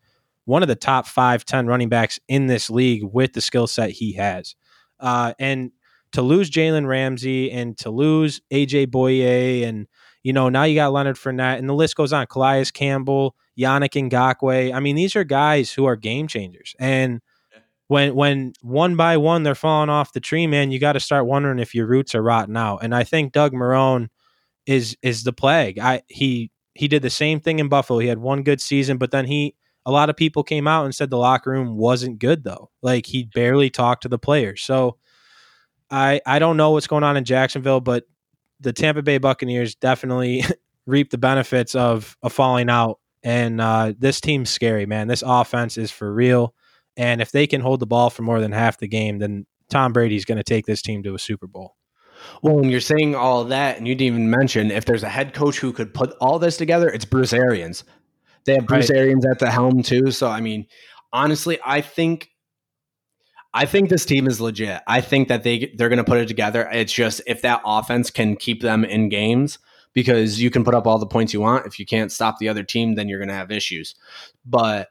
one 0.44 0.62
of 0.62 0.68
the 0.68 0.76
top 0.76 1.06
five, 1.06 1.44
10 1.44 1.66
running 1.66 1.88
backs 1.88 2.18
in 2.28 2.46
this 2.46 2.68
league 2.68 3.04
with 3.04 3.32
the 3.32 3.40
skill 3.40 3.66
set 3.66 3.90
he 3.90 4.12
has. 4.14 4.54
Uh, 5.00 5.34
and 5.38 5.72
to 6.12 6.22
lose 6.22 6.50
Jalen 6.50 6.86
Ramsey 6.86 7.50
and 7.50 7.76
to 7.78 7.90
lose 7.90 8.40
AJ 8.52 8.88
Bouye 8.88 9.64
and 9.64 9.86
you 10.22 10.32
know, 10.32 10.48
now 10.48 10.62
you 10.64 10.76
got 10.76 10.92
Leonard 10.92 11.16
Fournette 11.16 11.58
and 11.58 11.68
the 11.68 11.74
list 11.74 11.96
goes 11.96 12.12
on. 12.12 12.26
Calais 12.26 12.66
Campbell, 12.72 13.34
Yannick 13.58 14.08
Ngakoue. 14.08 14.72
I 14.72 14.80
mean, 14.80 14.94
these 14.94 15.16
are 15.16 15.24
guys 15.24 15.72
who 15.72 15.84
are 15.84 15.96
game 15.96 16.28
changers. 16.28 16.76
And 16.78 17.20
when 17.92 18.14
when 18.14 18.54
one 18.62 18.96
by 18.96 19.18
one 19.18 19.42
they're 19.42 19.54
falling 19.54 19.90
off 19.90 20.14
the 20.14 20.20
tree, 20.20 20.46
man, 20.46 20.70
you 20.70 20.78
got 20.78 20.94
to 20.94 21.00
start 21.00 21.26
wondering 21.26 21.58
if 21.58 21.74
your 21.74 21.86
roots 21.86 22.14
are 22.14 22.22
rotten 22.22 22.56
out. 22.56 22.78
And 22.82 22.94
I 22.94 23.04
think 23.04 23.32
Doug 23.32 23.52
Marrone 23.52 24.08
is 24.64 24.96
is 25.02 25.24
the 25.24 25.32
plague. 25.32 25.78
I 25.78 26.00
he 26.08 26.50
he 26.74 26.88
did 26.88 27.02
the 27.02 27.10
same 27.10 27.38
thing 27.38 27.58
in 27.58 27.68
Buffalo. 27.68 27.98
He 27.98 28.08
had 28.08 28.18
one 28.18 28.44
good 28.44 28.62
season, 28.62 28.96
but 28.96 29.10
then 29.10 29.26
he 29.26 29.54
a 29.84 29.90
lot 29.90 30.08
of 30.08 30.16
people 30.16 30.42
came 30.42 30.66
out 30.66 30.86
and 30.86 30.94
said 30.94 31.10
the 31.10 31.18
locker 31.18 31.50
room 31.50 31.76
wasn't 31.76 32.18
good 32.18 32.44
though. 32.44 32.70
Like 32.80 33.04
he 33.04 33.24
barely 33.24 33.68
talked 33.68 34.04
to 34.04 34.08
the 34.08 34.18
players. 34.18 34.62
So 34.62 34.96
I 35.90 36.22
I 36.24 36.38
don't 36.38 36.56
know 36.56 36.70
what's 36.70 36.86
going 36.86 37.04
on 37.04 37.18
in 37.18 37.24
Jacksonville, 37.24 37.80
but 37.80 38.04
the 38.58 38.72
Tampa 38.72 39.02
Bay 39.02 39.18
Buccaneers 39.18 39.74
definitely 39.74 40.44
reap 40.86 41.10
the 41.10 41.18
benefits 41.18 41.74
of 41.74 42.16
a 42.22 42.30
falling 42.30 42.70
out. 42.70 43.00
And 43.22 43.60
uh, 43.60 43.92
this 43.98 44.20
team's 44.20 44.48
scary, 44.48 44.86
man. 44.86 45.08
This 45.08 45.22
offense 45.24 45.76
is 45.76 45.90
for 45.90 46.10
real. 46.10 46.54
And 46.96 47.22
if 47.22 47.32
they 47.32 47.46
can 47.46 47.60
hold 47.60 47.80
the 47.80 47.86
ball 47.86 48.10
for 48.10 48.22
more 48.22 48.40
than 48.40 48.52
half 48.52 48.78
the 48.78 48.88
game, 48.88 49.18
then 49.18 49.46
Tom 49.70 49.92
Brady's 49.92 50.24
going 50.24 50.38
to 50.38 50.44
take 50.44 50.66
this 50.66 50.82
team 50.82 51.02
to 51.02 51.14
a 51.14 51.18
Super 51.18 51.46
Bowl. 51.46 51.76
Well, 52.42 52.56
when 52.56 52.70
you're 52.70 52.80
saying 52.80 53.14
all 53.14 53.44
that, 53.44 53.78
and 53.78 53.88
you 53.88 53.94
didn't 53.94 54.14
even 54.14 54.30
mention 54.30 54.70
if 54.70 54.84
there's 54.84 55.02
a 55.02 55.08
head 55.08 55.34
coach 55.34 55.58
who 55.58 55.72
could 55.72 55.92
put 55.94 56.14
all 56.20 56.38
this 56.38 56.56
together, 56.56 56.88
it's 56.88 57.04
Bruce 57.04 57.32
Arians. 57.32 57.84
They 58.44 58.54
have 58.54 58.66
Bruce 58.66 58.90
right. 58.90 58.98
Arians 58.98 59.26
at 59.26 59.38
the 59.38 59.50
helm 59.50 59.82
too. 59.82 60.10
So 60.10 60.28
I 60.28 60.40
mean, 60.40 60.66
honestly, 61.12 61.58
I 61.64 61.80
think 61.80 62.30
I 63.54 63.66
think 63.66 63.88
this 63.88 64.04
team 64.04 64.26
is 64.26 64.40
legit. 64.40 64.80
I 64.86 65.00
think 65.00 65.28
that 65.28 65.42
they 65.42 65.72
they're 65.76 65.88
going 65.88 65.98
to 65.98 66.04
put 66.04 66.18
it 66.18 66.28
together. 66.28 66.68
It's 66.72 66.92
just 66.92 67.20
if 67.26 67.42
that 67.42 67.60
offense 67.64 68.10
can 68.10 68.36
keep 68.36 68.62
them 68.62 68.84
in 68.84 69.08
games 69.08 69.58
because 69.92 70.40
you 70.40 70.50
can 70.50 70.64
put 70.64 70.74
up 70.74 70.86
all 70.86 70.98
the 70.98 71.06
points 71.06 71.32
you 71.32 71.40
want. 71.40 71.66
If 71.66 71.78
you 71.78 71.86
can't 71.86 72.10
stop 72.10 72.38
the 72.38 72.48
other 72.48 72.62
team, 72.62 72.94
then 72.94 73.08
you're 73.08 73.18
going 73.18 73.28
to 73.28 73.34
have 73.34 73.50
issues. 73.50 73.94
But 74.44 74.88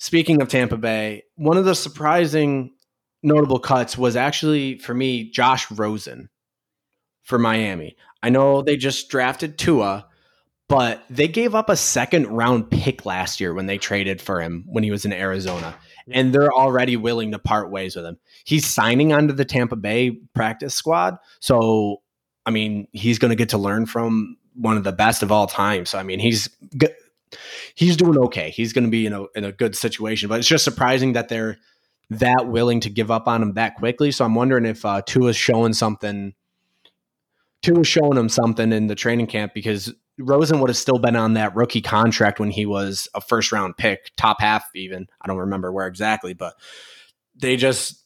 speaking 0.00 0.40
of 0.40 0.48
Tampa 0.48 0.78
Bay, 0.78 1.22
one 1.36 1.58
of 1.58 1.66
the 1.66 1.74
surprising 1.74 2.72
notable 3.22 3.58
cuts 3.60 3.98
was 3.98 4.16
actually 4.16 4.78
for 4.78 4.94
me 4.94 5.30
Josh 5.30 5.70
Rosen 5.70 6.30
for 7.22 7.38
Miami. 7.38 7.96
I 8.22 8.30
know 8.30 8.62
they 8.62 8.76
just 8.76 9.10
drafted 9.10 9.58
Tua, 9.58 10.06
but 10.68 11.04
they 11.10 11.28
gave 11.28 11.54
up 11.54 11.68
a 11.68 11.76
second 11.76 12.28
round 12.28 12.70
pick 12.70 13.04
last 13.04 13.40
year 13.40 13.52
when 13.52 13.66
they 13.66 13.76
traded 13.76 14.22
for 14.22 14.40
him 14.40 14.64
when 14.68 14.82
he 14.82 14.90
was 14.90 15.04
in 15.04 15.12
Arizona. 15.12 15.76
And 16.10 16.34
they're 16.34 16.52
already 16.52 16.96
willing 16.96 17.32
to 17.32 17.38
part 17.38 17.70
ways 17.70 17.94
with 17.94 18.06
him. 18.06 18.18
He's 18.44 18.66
signing 18.66 19.12
onto 19.12 19.34
the 19.34 19.44
Tampa 19.44 19.76
Bay 19.76 20.12
practice 20.34 20.74
squad. 20.74 21.18
So, 21.40 21.98
I 22.46 22.50
mean, 22.50 22.88
he's 22.92 23.18
going 23.18 23.30
to 23.30 23.36
get 23.36 23.50
to 23.50 23.58
learn 23.58 23.84
from 23.84 24.38
one 24.54 24.78
of 24.78 24.84
the 24.84 24.92
best 24.92 25.22
of 25.22 25.30
all 25.30 25.46
time. 25.46 25.84
So, 25.84 25.98
I 25.98 26.02
mean, 26.02 26.20
he's 26.20 26.48
he's 27.74 27.96
doing 27.96 28.18
okay. 28.18 28.50
He's 28.50 28.72
going 28.72 28.84
to 28.84 28.90
be 28.90 29.06
in 29.06 29.12
a 29.12 29.24
in 29.34 29.44
a 29.44 29.52
good 29.52 29.76
situation. 29.76 30.28
But 30.28 30.38
it's 30.38 30.48
just 30.48 30.64
surprising 30.64 31.12
that 31.14 31.28
they're 31.28 31.58
that 32.10 32.48
willing 32.48 32.80
to 32.80 32.90
give 32.90 33.10
up 33.10 33.28
on 33.28 33.42
him 33.42 33.54
that 33.54 33.76
quickly. 33.76 34.10
So 34.10 34.24
I'm 34.24 34.34
wondering 34.34 34.66
if 34.66 34.84
uh, 34.84 35.02
Tua's 35.02 35.36
showing 35.36 35.72
something. 35.72 36.34
Tua's 37.62 37.86
showing 37.86 38.16
him 38.16 38.28
something 38.28 38.72
in 38.72 38.86
the 38.86 38.94
training 38.94 39.26
camp 39.26 39.52
because 39.54 39.92
Rosen 40.18 40.60
would 40.60 40.70
have 40.70 40.76
still 40.76 40.98
been 40.98 41.16
on 41.16 41.34
that 41.34 41.54
rookie 41.54 41.82
contract 41.82 42.40
when 42.40 42.50
he 42.50 42.66
was 42.66 43.08
a 43.14 43.20
first 43.20 43.52
round 43.52 43.76
pick, 43.76 44.10
top 44.16 44.40
half 44.40 44.64
even. 44.74 45.06
I 45.20 45.28
don't 45.28 45.38
remember 45.38 45.72
where 45.72 45.86
exactly, 45.86 46.34
but 46.34 46.54
they 47.36 47.56
just 47.56 48.04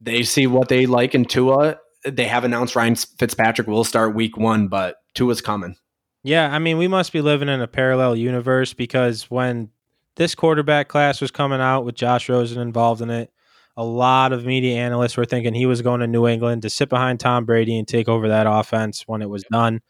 they 0.00 0.22
see 0.22 0.46
what 0.46 0.68
they 0.68 0.86
like 0.86 1.14
in 1.14 1.24
Tua. 1.24 1.78
They 2.04 2.26
have 2.26 2.44
announced 2.44 2.76
Ryan 2.76 2.94
Fitzpatrick 2.94 3.66
will 3.66 3.84
start 3.84 4.14
week 4.14 4.36
one, 4.36 4.68
but 4.68 4.96
Tua's 5.14 5.40
coming. 5.40 5.76
Yeah, 6.22 6.52
I 6.52 6.58
mean, 6.58 6.78
we 6.78 6.88
must 6.88 7.12
be 7.12 7.20
living 7.20 7.48
in 7.48 7.60
a 7.60 7.68
parallel 7.68 8.16
universe 8.16 8.74
because 8.74 9.30
when 9.30 9.70
this 10.16 10.34
quarterback 10.34 10.88
class 10.88 11.20
was 11.20 11.30
coming 11.30 11.60
out 11.60 11.84
with 11.84 11.94
Josh 11.94 12.28
Rosen 12.28 12.60
involved 12.60 13.00
in 13.00 13.10
it, 13.10 13.30
a 13.76 13.84
lot 13.84 14.32
of 14.32 14.44
media 14.44 14.76
analysts 14.76 15.16
were 15.16 15.24
thinking 15.24 15.54
he 15.54 15.66
was 15.66 15.82
going 15.82 16.00
to 16.00 16.08
New 16.08 16.26
England 16.26 16.62
to 16.62 16.70
sit 16.70 16.88
behind 16.88 17.20
Tom 17.20 17.44
Brady 17.44 17.78
and 17.78 17.86
take 17.86 18.08
over 18.08 18.28
that 18.28 18.46
offense 18.48 19.04
when 19.06 19.22
it 19.22 19.30
was 19.30 19.44
done. 19.52 19.80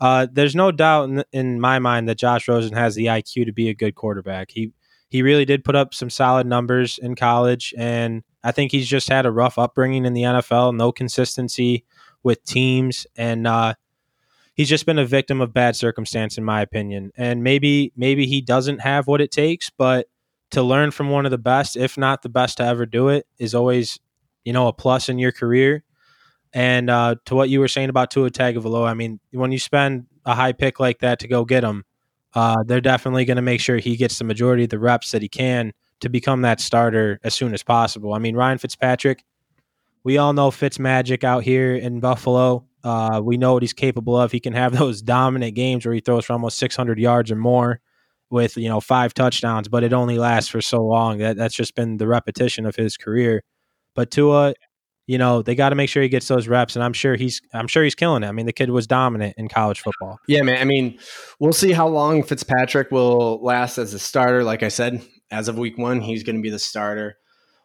Uh, 0.00 0.28
there's 0.32 0.54
no 0.54 0.70
doubt 0.70 1.08
in, 1.08 1.24
in, 1.32 1.60
my 1.60 1.80
mind 1.80 2.08
that 2.08 2.18
Josh 2.18 2.46
Rosen 2.46 2.72
has 2.74 2.94
the 2.94 3.06
IQ 3.06 3.46
to 3.46 3.52
be 3.52 3.68
a 3.68 3.74
good 3.74 3.94
quarterback. 3.94 4.50
He 4.50 4.72
he 5.08 5.22
really 5.22 5.44
did 5.44 5.64
put 5.64 5.76
up 5.76 5.92
some 5.92 6.08
solid 6.08 6.46
numbers 6.46 6.98
in 6.98 7.16
college, 7.16 7.74
and 7.76 8.22
I 8.42 8.52
think 8.52 8.72
he's 8.72 8.88
just 8.88 9.08
had 9.08 9.26
a 9.26 9.30
rough 9.30 9.58
upbringing 9.58 10.06
in 10.06 10.14
the 10.14 10.22
NFL, 10.22 10.74
no 10.74 10.90
consistency 10.90 11.84
with 12.22 12.42
teams, 12.44 13.06
and 13.16 13.46
uh, 13.46 13.74
he's 14.54 14.68
just 14.68 14.86
been 14.86 14.98
a 14.98 15.06
victim 15.06 15.40
of 15.40 15.52
bad 15.52 15.76
circumstance 15.76 16.38
in 16.38 16.44
my 16.44 16.60
opinion 16.60 17.10
and 17.16 17.42
maybe 17.42 17.92
maybe 17.96 18.26
he 18.26 18.40
doesn't 18.40 18.80
have 18.80 19.06
what 19.06 19.20
it 19.20 19.30
takes 19.30 19.70
but 19.70 20.08
to 20.50 20.62
learn 20.62 20.90
from 20.90 21.10
one 21.10 21.24
of 21.24 21.30
the 21.30 21.38
best 21.38 21.76
if 21.76 21.96
not 21.96 22.22
the 22.22 22.28
best 22.28 22.58
to 22.58 22.64
ever 22.64 22.86
do 22.86 23.08
it 23.08 23.26
is 23.38 23.54
always 23.54 23.98
you 24.44 24.52
know 24.52 24.68
a 24.68 24.72
plus 24.72 25.08
in 25.08 25.18
your 25.18 25.32
career 25.32 25.84
and 26.52 26.90
uh, 26.90 27.16
to 27.26 27.34
what 27.34 27.48
you 27.48 27.60
were 27.60 27.68
saying 27.68 27.88
about 27.88 28.10
Tua 28.10 28.30
Tagovailoa, 28.30 28.88
I 28.88 28.94
mean, 28.94 29.20
when 29.30 29.52
you 29.52 29.58
spend 29.58 30.06
a 30.26 30.34
high 30.34 30.52
pick 30.52 30.78
like 30.78 30.98
that 30.98 31.18
to 31.20 31.28
go 31.28 31.44
get 31.44 31.64
him, 31.64 31.84
uh, 32.34 32.62
they're 32.64 32.80
definitely 32.80 33.24
going 33.24 33.36
to 33.36 33.42
make 33.42 33.60
sure 33.60 33.78
he 33.78 33.96
gets 33.96 34.18
the 34.18 34.24
majority 34.24 34.64
of 34.64 34.70
the 34.70 34.78
reps 34.78 35.10
that 35.12 35.22
he 35.22 35.28
can 35.28 35.72
to 36.00 36.08
become 36.08 36.42
that 36.42 36.60
starter 36.60 37.18
as 37.24 37.34
soon 37.34 37.54
as 37.54 37.62
possible. 37.62 38.12
I 38.12 38.18
mean, 38.18 38.36
Ryan 38.36 38.58
Fitzpatrick, 38.58 39.24
we 40.04 40.18
all 40.18 40.32
know 40.32 40.50
Fitz 40.50 40.78
magic 40.78 41.24
out 41.24 41.42
here 41.42 41.74
in 41.74 42.00
Buffalo. 42.00 42.66
Uh, 42.84 43.20
we 43.22 43.36
know 43.36 43.54
what 43.54 43.62
he's 43.62 43.72
capable 43.72 44.16
of. 44.16 44.32
He 44.32 44.40
can 44.40 44.52
have 44.52 44.72
those 44.78 45.02
dominant 45.02 45.54
games 45.54 45.84
where 45.84 45.94
he 45.94 46.00
throws 46.00 46.24
for 46.24 46.32
almost 46.32 46.58
600 46.58 46.98
yards 46.98 47.30
or 47.30 47.36
more 47.36 47.80
with 48.30 48.56
you 48.56 48.68
know 48.68 48.80
five 48.80 49.14
touchdowns, 49.14 49.68
but 49.68 49.84
it 49.84 49.92
only 49.92 50.18
lasts 50.18 50.50
for 50.50 50.60
so 50.60 50.82
long. 50.82 51.18
That 51.18 51.36
that's 51.36 51.54
just 51.54 51.74
been 51.74 51.98
the 51.98 52.08
repetition 52.08 52.66
of 52.66 52.74
his 52.74 52.96
career. 52.96 53.44
But 53.94 54.10
Tua, 54.10 54.54
you 55.06 55.18
know, 55.18 55.42
they 55.42 55.54
got 55.54 55.68
to 55.68 55.74
make 55.74 55.90
sure 55.90 56.02
he 56.02 56.08
gets 56.08 56.28
those 56.28 56.48
reps, 56.48 56.74
and 56.74 56.82
I'm 56.82 56.94
sure 56.94 57.14
he's 57.14 57.40
I'm 57.52 57.68
sure 57.68 57.84
he's 57.84 57.94
killing 57.94 58.22
it. 58.22 58.28
I 58.28 58.32
mean, 58.32 58.46
the 58.46 58.52
kid 58.52 58.70
was 58.70 58.86
dominant 58.86 59.34
in 59.36 59.48
college 59.48 59.80
football. 59.80 60.18
Yeah, 60.26 60.42
man. 60.42 60.58
I 60.58 60.64
mean, 60.64 60.98
we'll 61.38 61.52
see 61.52 61.72
how 61.72 61.86
long 61.86 62.22
Fitzpatrick 62.22 62.90
will 62.90 63.42
last 63.44 63.78
as 63.78 63.92
a 63.94 63.98
starter. 63.98 64.42
Like 64.42 64.62
I 64.62 64.68
said, 64.68 65.04
as 65.30 65.48
of 65.48 65.58
week 65.58 65.76
one, 65.76 66.00
he's 66.00 66.22
going 66.22 66.36
to 66.36 66.42
be 66.42 66.50
the 66.50 66.58
starter. 66.58 67.18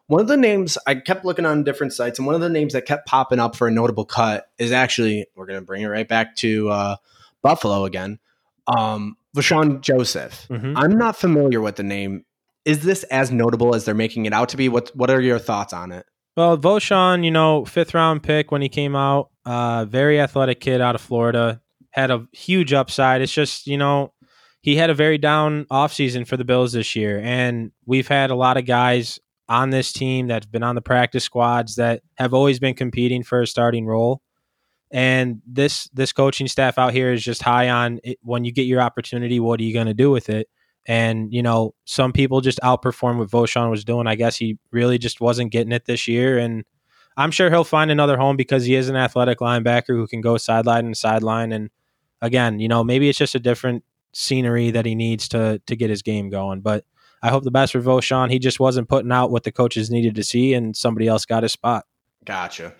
One 0.08 0.22
of 0.22 0.26
the 0.26 0.38
names 0.38 0.78
I 0.86 0.96
kept 0.96 1.24
looking 1.24 1.44
on 1.44 1.64
different 1.64 1.92
sites, 1.92 2.18
and 2.18 2.26
one 2.26 2.34
of 2.34 2.40
the 2.40 2.48
names 2.48 2.72
that 2.72 2.86
kept 2.86 3.06
popping 3.06 3.38
up 3.38 3.54
for 3.54 3.68
a 3.68 3.70
notable 3.70 4.06
cut 4.06 4.50
is 4.58 4.72
actually 4.72 5.26
we're 5.36 5.46
going 5.46 5.60
to 5.60 5.64
bring 5.64 5.82
it 5.82 5.86
right 5.86 6.08
back 6.08 6.34
to 6.36 6.70
uh, 6.70 6.96
Buffalo 7.42 7.84
again. 7.84 8.18
Um, 8.66 9.16
Vosean 9.36 9.82
Joseph. 9.82 10.46
Mm-hmm. 10.48 10.76
I'm 10.76 10.96
not 10.96 11.16
familiar 11.16 11.60
with 11.60 11.76
the 11.76 11.82
name. 11.82 12.24
Is 12.64 12.82
this 12.82 13.02
as 13.04 13.30
notable 13.30 13.74
as 13.74 13.84
they're 13.84 13.94
making 13.94 14.24
it 14.24 14.32
out 14.32 14.48
to 14.50 14.56
be? 14.56 14.70
What 14.70 14.90
What 14.96 15.10
are 15.10 15.20
your 15.20 15.38
thoughts 15.38 15.74
on 15.74 15.92
it? 15.92 16.06
Well, 16.38 16.56
Vosean, 16.56 17.22
you 17.22 17.30
know, 17.30 17.66
fifth 17.66 17.92
round 17.92 18.22
pick 18.22 18.50
when 18.50 18.62
he 18.62 18.68
came 18.70 18.96
out, 18.96 19.30
uh, 19.44 19.84
very 19.84 20.20
athletic 20.20 20.60
kid 20.60 20.80
out 20.80 20.94
of 20.94 21.00
Florida, 21.02 21.60
had 21.90 22.10
a 22.10 22.26
huge 22.32 22.72
upside. 22.72 23.20
It's 23.20 23.32
just, 23.32 23.66
you 23.66 23.76
know, 23.76 24.14
he 24.62 24.76
had 24.76 24.88
a 24.88 24.94
very 24.94 25.18
down 25.18 25.66
offseason 25.66 26.26
for 26.26 26.36
the 26.36 26.44
Bills 26.44 26.72
this 26.72 26.96
year. 26.96 27.20
And 27.22 27.72
we've 27.86 28.08
had 28.08 28.30
a 28.30 28.34
lot 28.34 28.56
of 28.56 28.64
guys 28.64 29.18
on 29.48 29.70
this 29.70 29.92
team 29.92 30.26
that's 30.26 30.46
been 30.46 30.62
on 30.62 30.74
the 30.74 30.82
practice 30.82 31.24
squads 31.24 31.76
that 31.76 32.02
have 32.16 32.34
always 32.34 32.58
been 32.58 32.74
competing 32.74 33.22
for 33.22 33.40
a 33.40 33.46
starting 33.46 33.86
role. 33.86 34.20
And 34.90 35.42
this 35.46 35.88
this 35.92 36.12
coaching 36.12 36.48
staff 36.48 36.78
out 36.78 36.92
here 36.92 37.12
is 37.12 37.22
just 37.22 37.42
high 37.42 37.68
on 37.68 38.00
it. 38.04 38.18
when 38.22 38.44
you 38.44 38.52
get 38.52 38.62
your 38.62 38.80
opportunity, 38.80 39.40
what 39.40 39.60
are 39.60 39.64
you 39.64 39.74
going 39.74 39.86
to 39.86 39.94
do 39.94 40.10
with 40.10 40.28
it? 40.30 40.48
And 40.86 41.32
you 41.32 41.42
know, 41.42 41.74
some 41.84 42.12
people 42.12 42.40
just 42.40 42.58
outperform 42.60 43.18
what 43.18 43.28
Vosean 43.28 43.70
was 43.70 43.84
doing. 43.84 44.06
I 44.06 44.14
guess 44.14 44.36
he 44.36 44.58
really 44.70 44.96
just 44.98 45.20
wasn't 45.20 45.52
getting 45.52 45.72
it 45.72 45.84
this 45.84 46.08
year, 46.08 46.38
and 46.38 46.64
I'm 47.18 47.30
sure 47.30 47.50
he'll 47.50 47.64
find 47.64 47.90
another 47.90 48.16
home 48.16 48.36
because 48.36 48.64
he 48.64 48.74
is 48.74 48.88
an 48.88 48.96
athletic 48.96 49.40
linebacker 49.40 49.88
who 49.88 50.06
can 50.06 50.22
go 50.22 50.38
sideline 50.38 50.86
and 50.86 50.96
sideline. 50.96 51.52
And 51.52 51.68
again, 52.22 52.58
you 52.60 52.68
know, 52.68 52.82
maybe 52.82 53.08
it's 53.08 53.18
just 53.18 53.34
a 53.34 53.40
different 53.40 53.84
scenery 54.12 54.70
that 54.70 54.86
he 54.86 54.94
needs 54.94 55.28
to 55.28 55.60
to 55.66 55.76
get 55.76 55.90
his 55.90 56.02
game 56.02 56.30
going. 56.30 56.60
But 56.60 56.84
I 57.22 57.30
hope 57.30 57.44
the 57.44 57.50
best 57.50 57.72
for 57.72 57.80
Vosean. 57.80 58.30
He 58.30 58.38
just 58.38 58.60
wasn't 58.60 58.88
putting 58.88 59.12
out 59.12 59.30
what 59.30 59.44
the 59.44 59.52
coaches 59.52 59.90
needed 59.90 60.14
to 60.16 60.24
see, 60.24 60.54
and 60.54 60.76
somebody 60.76 61.08
else 61.08 61.24
got 61.24 61.42
his 61.42 61.52
spot. 61.52 61.86
Gotcha. 62.24 62.74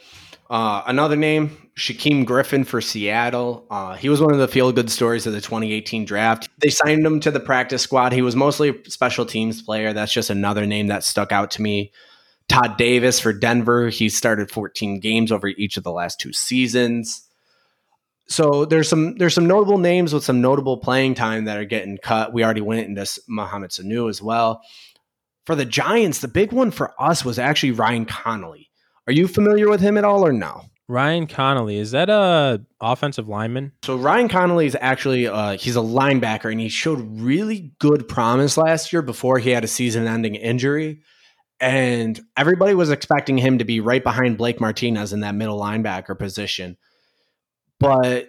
Uh, 0.50 0.82
another 0.86 1.16
name, 1.16 1.70
Shaquem 1.76 2.24
Griffin 2.24 2.64
for 2.64 2.80
Seattle. 2.80 3.66
Uh, 3.70 3.94
he 3.94 4.08
was 4.08 4.20
one 4.20 4.32
of 4.32 4.38
the 4.38 4.48
feel 4.48 4.72
good 4.72 4.90
stories 4.90 5.26
of 5.26 5.34
the 5.34 5.40
2018 5.40 6.04
draft. 6.04 6.48
They 6.58 6.70
signed 6.70 7.04
him 7.04 7.20
to 7.20 7.30
the 7.30 7.40
practice 7.40 7.82
squad. 7.82 8.12
He 8.12 8.22
was 8.22 8.34
mostly 8.34 8.70
a 8.70 8.90
special 8.90 9.26
teams 9.26 9.60
player. 9.60 9.92
That's 9.92 10.12
just 10.12 10.30
another 10.30 10.64
name 10.64 10.86
that 10.86 11.04
stuck 11.04 11.32
out 11.32 11.50
to 11.52 11.62
me. 11.62 11.92
Todd 12.48 12.78
Davis 12.78 13.20
for 13.20 13.34
Denver. 13.34 13.90
He 13.90 14.08
started 14.08 14.50
14 14.50 15.00
games 15.00 15.30
over 15.30 15.48
each 15.48 15.76
of 15.76 15.84
the 15.84 15.92
last 15.92 16.18
two 16.18 16.32
seasons. 16.32 17.27
So 18.28 18.66
there's 18.66 18.88
some 18.88 19.16
there's 19.16 19.34
some 19.34 19.46
notable 19.46 19.78
names 19.78 20.12
with 20.12 20.22
some 20.22 20.40
notable 20.40 20.76
playing 20.76 21.14
time 21.14 21.46
that 21.46 21.58
are 21.58 21.64
getting 21.64 21.98
cut. 21.98 22.32
We 22.32 22.44
already 22.44 22.60
went 22.60 22.86
into 22.86 23.20
Mohamed 23.28 23.70
Sanu 23.70 24.10
as 24.10 24.20
well. 24.20 24.60
For 25.46 25.54
the 25.54 25.64
Giants, 25.64 26.20
the 26.20 26.28
big 26.28 26.52
one 26.52 26.70
for 26.70 26.92
us 27.00 27.24
was 27.24 27.38
actually 27.38 27.72
Ryan 27.72 28.04
Connelly. 28.04 28.68
Are 29.06 29.14
you 29.14 29.26
familiar 29.26 29.70
with 29.70 29.80
him 29.80 29.96
at 29.96 30.04
all 30.04 30.26
or 30.26 30.32
no? 30.32 30.64
Ryan 30.88 31.26
Connelly 31.26 31.78
is 31.78 31.92
that 31.92 32.10
a 32.10 32.62
offensive 32.80 33.28
lineman? 33.28 33.72
So 33.82 33.96
Ryan 33.96 34.28
Connelly 34.28 34.66
is 34.66 34.76
actually 34.78 35.26
uh, 35.26 35.56
he's 35.56 35.76
a 35.76 35.80
linebacker 35.80 36.50
and 36.50 36.60
he 36.60 36.68
showed 36.68 36.98
really 37.20 37.72
good 37.78 38.08
promise 38.08 38.58
last 38.58 38.92
year 38.92 39.02
before 39.02 39.38
he 39.38 39.50
had 39.50 39.64
a 39.64 39.68
season-ending 39.68 40.34
injury, 40.34 41.00
and 41.60 42.20
everybody 42.36 42.74
was 42.74 42.90
expecting 42.90 43.38
him 43.38 43.58
to 43.58 43.64
be 43.64 43.80
right 43.80 44.02
behind 44.02 44.38
Blake 44.38 44.60
Martinez 44.60 45.12
in 45.12 45.20
that 45.20 45.34
middle 45.34 45.58
linebacker 45.58 46.18
position. 46.18 46.76
But 47.80 48.28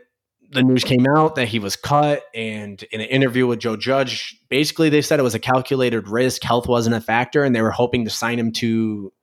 the 0.51 0.63
news 0.63 0.83
came 0.83 1.05
out 1.07 1.35
that 1.35 1.47
he 1.47 1.59
was 1.59 1.75
cut, 1.75 2.23
and 2.33 2.81
in 2.91 3.01
an 3.01 3.07
interview 3.07 3.47
with 3.47 3.59
Joe 3.59 3.75
Judge, 3.75 4.39
basically 4.49 4.89
they 4.89 5.01
said 5.01 5.19
it 5.19 5.23
was 5.23 5.35
a 5.35 5.39
calculated 5.39 6.07
risk. 6.07 6.43
Health 6.43 6.67
wasn't 6.67 6.95
a 6.95 7.01
factor, 7.01 7.43
and 7.43 7.55
they 7.55 7.62
were 7.62 7.71
hoping 7.71 8.05
to 8.05 8.09
sign 8.09 8.39
him 8.39 8.51
to 8.53 9.13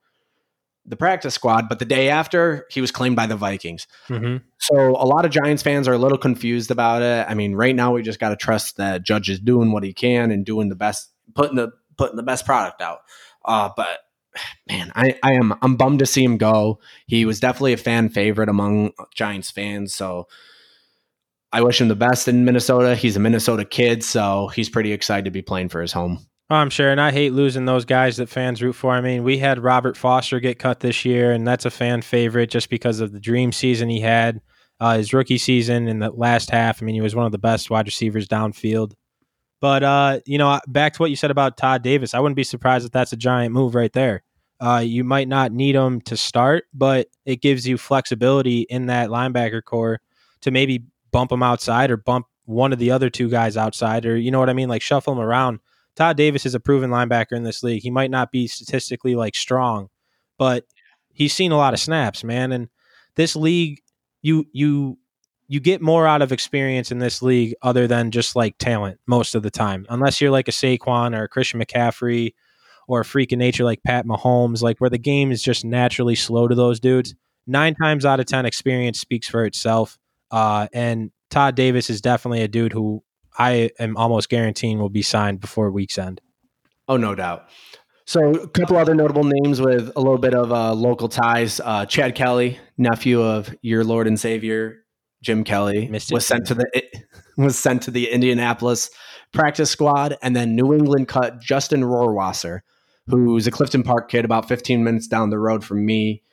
the 0.85 0.95
practice 0.95 1.33
squad. 1.33 1.67
But 1.67 1.79
the 1.79 1.85
day 1.85 2.09
after, 2.09 2.65
he 2.71 2.79
was 2.79 2.91
claimed 2.91 3.17
by 3.17 3.27
the 3.27 3.35
Vikings. 3.35 3.87
Mm-hmm. 4.07 4.37
So 4.57 4.91
a 4.91 5.05
lot 5.05 5.25
of 5.25 5.31
Giants 5.31 5.61
fans 5.61 5.87
are 5.87 5.93
a 5.93 5.97
little 5.97 6.17
confused 6.17 6.71
about 6.71 7.01
it. 7.01 7.25
I 7.29 7.33
mean, 7.33 7.55
right 7.55 7.75
now 7.75 7.93
we 7.93 8.01
just 8.01 8.19
got 8.19 8.29
to 8.29 8.37
trust 8.37 8.77
that 8.77 9.03
Judge 9.03 9.29
is 9.29 9.39
doing 9.39 9.71
what 9.71 9.83
he 9.83 9.93
can 9.93 10.31
and 10.31 10.45
doing 10.45 10.69
the 10.69 10.75
best, 10.75 11.11
putting 11.35 11.57
the 11.57 11.71
putting 11.97 12.15
the 12.15 12.23
best 12.23 12.45
product 12.45 12.81
out. 12.81 12.99
Uh, 13.43 13.69
but 13.75 13.99
man, 14.67 14.91
I, 14.95 15.17
I 15.23 15.33
am 15.33 15.53
I'm 15.61 15.75
bummed 15.75 15.99
to 15.99 16.05
see 16.05 16.23
him 16.23 16.37
go. 16.37 16.79
He 17.07 17.25
was 17.25 17.39
definitely 17.39 17.73
a 17.73 17.77
fan 17.77 18.09
favorite 18.09 18.49
among 18.49 18.91
Giants 19.15 19.51
fans. 19.51 19.93
So 19.93 20.27
I 21.51 21.61
wish 21.61 21.79
him 21.79 21.87
the 21.87 21.95
best 21.95 22.27
in 22.27 22.45
Minnesota. 22.45 22.95
He's 22.95 23.15
a 23.15 23.19
Minnesota 23.19 23.65
kid, 23.65 24.03
so 24.03 24.47
he's 24.47 24.69
pretty 24.69 24.91
excited 24.91 25.25
to 25.25 25.31
be 25.31 25.41
playing 25.41 25.69
for 25.69 25.81
his 25.81 25.93
home. 25.93 26.27
Oh, 26.49 26.55
I'm 26.55 26.69
sure, 26.69 26.91
and 26.91 27.01
I 27.01 27.11
hate 27.11 27.33
losing 27.33 27.65
those 27.65 27.83
guys 27.83 28.17
that 28.17 28.29
fans 28.29 28.61
root 28.61 28.73
for. 28.73 28.93
I 28.93 29.01
mean, 29.01 29.23
we 29.23 29.37
had 29.37 29.59
Robert 29.59 29.97
Foster 29.97 30.39
get 30.39 30.59
cut 30.59 30.79
this 30.79 31.03
year, 31.03 31.33
and 31.33 31.45
that's 31.45 31.65
a 31.65 31.69
fan 31.69 32.01
favorite 32.01 32.49
just 32.49 32.69
because 32.69 33.01
of 33.01 33.11
the 33.11 33.19
dream 33.19 33.51
season 33.51 33.89
he 33.89 33.99
had. 33.99 34.41
Uh, 34.79 34.97
his 34.97 35.11
rookie 35.11 35.39
season 35.39 35.87
in 35.87 35.99
the 35.99 36.11
last 36.11 36.49
half, 36.49 36.81
I 36.81 36.85
mean, 36.85 36.95
he 36.95 37.01
was 37.01 37.15
one 37.15 37.25
of 37.25 37.31
the 37.31 37.37
best 37.37 37.69
wide 37.69 37.87
receivers 37.87 38.27
downfield. 38.27 38.93
But 39.59 39.83
uh, 39.83 40.19
you 40.25 40.37
know, 40.37 40.59
back 40.67 40.93
to 40.93 41.01
what 41.01 41.09
you 41.09 41.15
said 41.15 41.31
about 41.31 41.57
Todd 41.57 41.81
Davis, 41.81 42.13
I 42.13 42.19
wouldn't 42.19 42.35
be 42.35 42.43
surprised 42.43 42.85
if 42.85 42.91
that's 42.91 43.13
a 43.13 43.17
giant 43.17 43.53
move 43.53 43.75
right 43.75 43.91
there. 43.91 44.23
Uh, 44.59 44.81
you 44.83 45.03
might 45.03 45.27
not 45.27 45.51
need 45.51 45.75
him 45.75 46.01
to 46.01 46.17
start, 46.17 46.65
but 46.73 47.07
it 47.25 47.41
gives 47.41 47.67
you 47.67 47.77
flexibility 47.77 48.61
in 48.61 48.87
that 48.87 49.09
linebacker 49.09 49.63
corps 49.63 49.99
to 50.41 50.51
maybe 50.51 50.83
bump 51.11 51.31
him 51.31 51.43
outside 51.43 51.91
or 51.91 51.97
bump 51.97 52.25
one 52.45 52.73
of 52.73 52.79
the 52.79 52.91
other 52.91 53.09
two 53.09 53.29
guys 53.29 53.57
outside, 53.57 54.05
or 54.05 54.15
you 54.15 54.31
know 54.31 54.39
what 54.39 54.49
I 54.49 54.53
mean, 54.53 54.69
like 54.69 54.81
shuffle 54.81 55.13
him 55.13 55.19
around. 55.19 55.59
Todd 55.95 56.15
Davis 56.17 56.45
is 56.45 56.55
a 56.55 56.59
proven 56.59 56.89
linebacker 56.89 57.33
in 57.33 57.43
this 57.43 57.63
league. 57.63 57.81
He 57.81 57.89
might 57.89 58.11
not 58.11 58.31
be 58.31 58.47
statistically 58.47 59.15
like 59.15 59.35
strong, 59.35 59.89
but 60.37 60.63
he's 61.11 61.33
seen 61.33 61.51
a 61.51 61.57
lot 61.57 61.73
of 61.73 61.79
snaps, 61.79 62.23
man. 62.23 62.51
And 62.51 62.69
this 63.15 63.35
league, 63.35 63.81
you 64.21 64.45
you 64.53 64.97
you 65.47 65.59
get 65.59 65.81
more 65.81 66.07
out 66.07 66.21
of 66.21 66.31
experience 66.31 66.91
in 66.91 66.99
this 66.99 67.21
league 67.21 67.53
other 67.61 67.87
than 67.87 68.11
just 68.11 68.35
like 68.35 68.57
talent 68.57 68.99
most 69.07 69.35
of 69.35 69.43
the 69.43 69.51
time, 69.51 69.85
unless 69.89 70.21
you're 70.21 70.31
like 70.31 70.47
a 70.47 70.51
Saquon 70.51 71.17
or 71.17 71.23
a 71.23 71.29
Christian 71.29 71.59
McCaffrey 71.59 72.33
or 72.87 73.01
a 73.01 73.05
freak 73.05 73.31
of 73.31 73.39
nature 73.39 73.63
like 73.63 73.83
Pat 73.83 74.05
Mahomes, 74.05 74.61
like 74.61 74.79
where 74.79 74.89
the 74.89 74.97
game 74.97 75.31
is 75.31 75.43
just 75.43 75.65
naturally 75.65 76.15
slow 76.15 76.47
to 76.47 76.55
those 76.55 76.79
dudes. 76.79 77.13
Nine 77.45 77.75
times 77.75 78.05
out 78.05 78.19
of 78.19 78.25
ten, 78.25 78.45
experience 78.45 78.99
speaks 78.99 79.27
for 79.27 79.45
itself. 79.45 79.97
Uh, 80.31 80.67
and 80.73 81.11
Todd 81.29 81.55
Davis 81.55 81.89
is 81.89 82.01
definitely 82.01 82.41
a 82.41 82.47
dude 82.47 82.73
who 82.73 83.03
I 83.37 83.71
am 83.79 83.95
almost 83.97 84.29
guaranteeing 84.29 84.79
will 84.79 84.89
be 84.89 85.01
signed 85.01 85.39
before 85.39 85.71
week's 85.71 85.97
end. 85.97 86.21
Oh, 86.87 86.97
no 86.97 87.15
doubt. 87.15 87.49
So, 88.05 88.31
a 88.31 88.47
couple 88.47 88.77
other 88.77 88.95
notable 88.95 89.25
names 89.25 89.59
with 89.59 89.91
a 89.95 89.99
little 89.99 90.17
bit 90.17 90.33
of 90.33 90.51
uh, 90.51 90.73
local 90.73 91.09
ties. 91.09 91.59
Uh, 91.59 91.85
Chad 91.85 92.15
Kelly, 92.15 92.57
nephew 92.77 93.21
of 93.21 93.53
your 93.61 93.83
Lord 93.83 94.07
and 94.07 94.17
Savior 94.17 94.85
Jim 95.21 95.43
Kelly, 95.43 95.89
Mr. 95.89 96.13
was 96.13 96.25
sent 96.25 96.47
to 96.47 96.55
the 96.55 96.83
was 97.37 97.59
sent 97.59 97.81
to 97.83 97.91
the 97.91 98.09
Indianapolis 98.09 98.89
practice 99.33 99.69
squad, 99.69 100.17
and 100.21 100.35
then 100.35 100.55
New 100.55 100.73
England 100.73 101.09
cut 101.09 101.41
Justin 101.41 101.81
Rohrwasser, 101.81 102.61
who's 103.07 103.47
a 103.47 103.51
Clifton 103.51 103.83
Park 103.83 104.09
kid 104.09 104.25
about 104.25 104.47
15 104.47 104.83
minutes 104.83 105.07
down 105.07 105.29
the 105.29 105.39
road 105.39 105.63
from 105.63 105.85
me. 105.85 106.23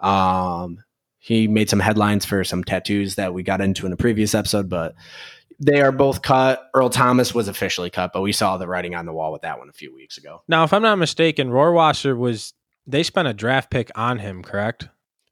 Um, 0.00 0.82
he 1.18 1.48
made 1.48 1.70
some 1.70 1.80
headlines 1.80 2.24
for 2.24 2.44
some 2.44 2.64
tattoos 2.64 3.14
that 3.14 3.32
we 3.32 3.42
got 3.42 3.60
into 3.60 3.86
in 3.86 3.92
a 3.92 3.96
previous 3.96 4.34
episode, 4.34 4.68
but 4.68 4.94
they 5.58 5.80
are 5.80 5.92
both 5.92 6.22
cut. 6.22 6.68
Earl 6.74 6.90
Thomas 6.90 7.34
was 7.34 7.48
officially 7.48 7.90
cut, 7.90 8.12
but 8.12 8.20
we 8.20 8.32
saw 8.32 8.56
the 8.58 8.66
writing 8.66 8.94
on 8.94 9.06
the 9.06 9.12
wall 9.12 9.32
with 9.32 9.42
that 9.42 9.58
one 9.58 9.68
a 9.68 9.72
few 9.72 9.94
weeks 9.94 10.18
ago. 10.18 10.42
Now, 10.48 10.64
if 10.64 10.72
I'm 10.72 10.82
not 10.82 10.96
mistaken, 10.96 11.48
Rohrwasser 11.48 12.16
was 12.16 12.52
they 12.86 13.02
spent 13.02 13.28
a 13.28 13.32
draft 13.32 13.70
pick 13.70 13.90
on 13.94 14.18
him, 14.18 14.42
correct? 14.42 14.88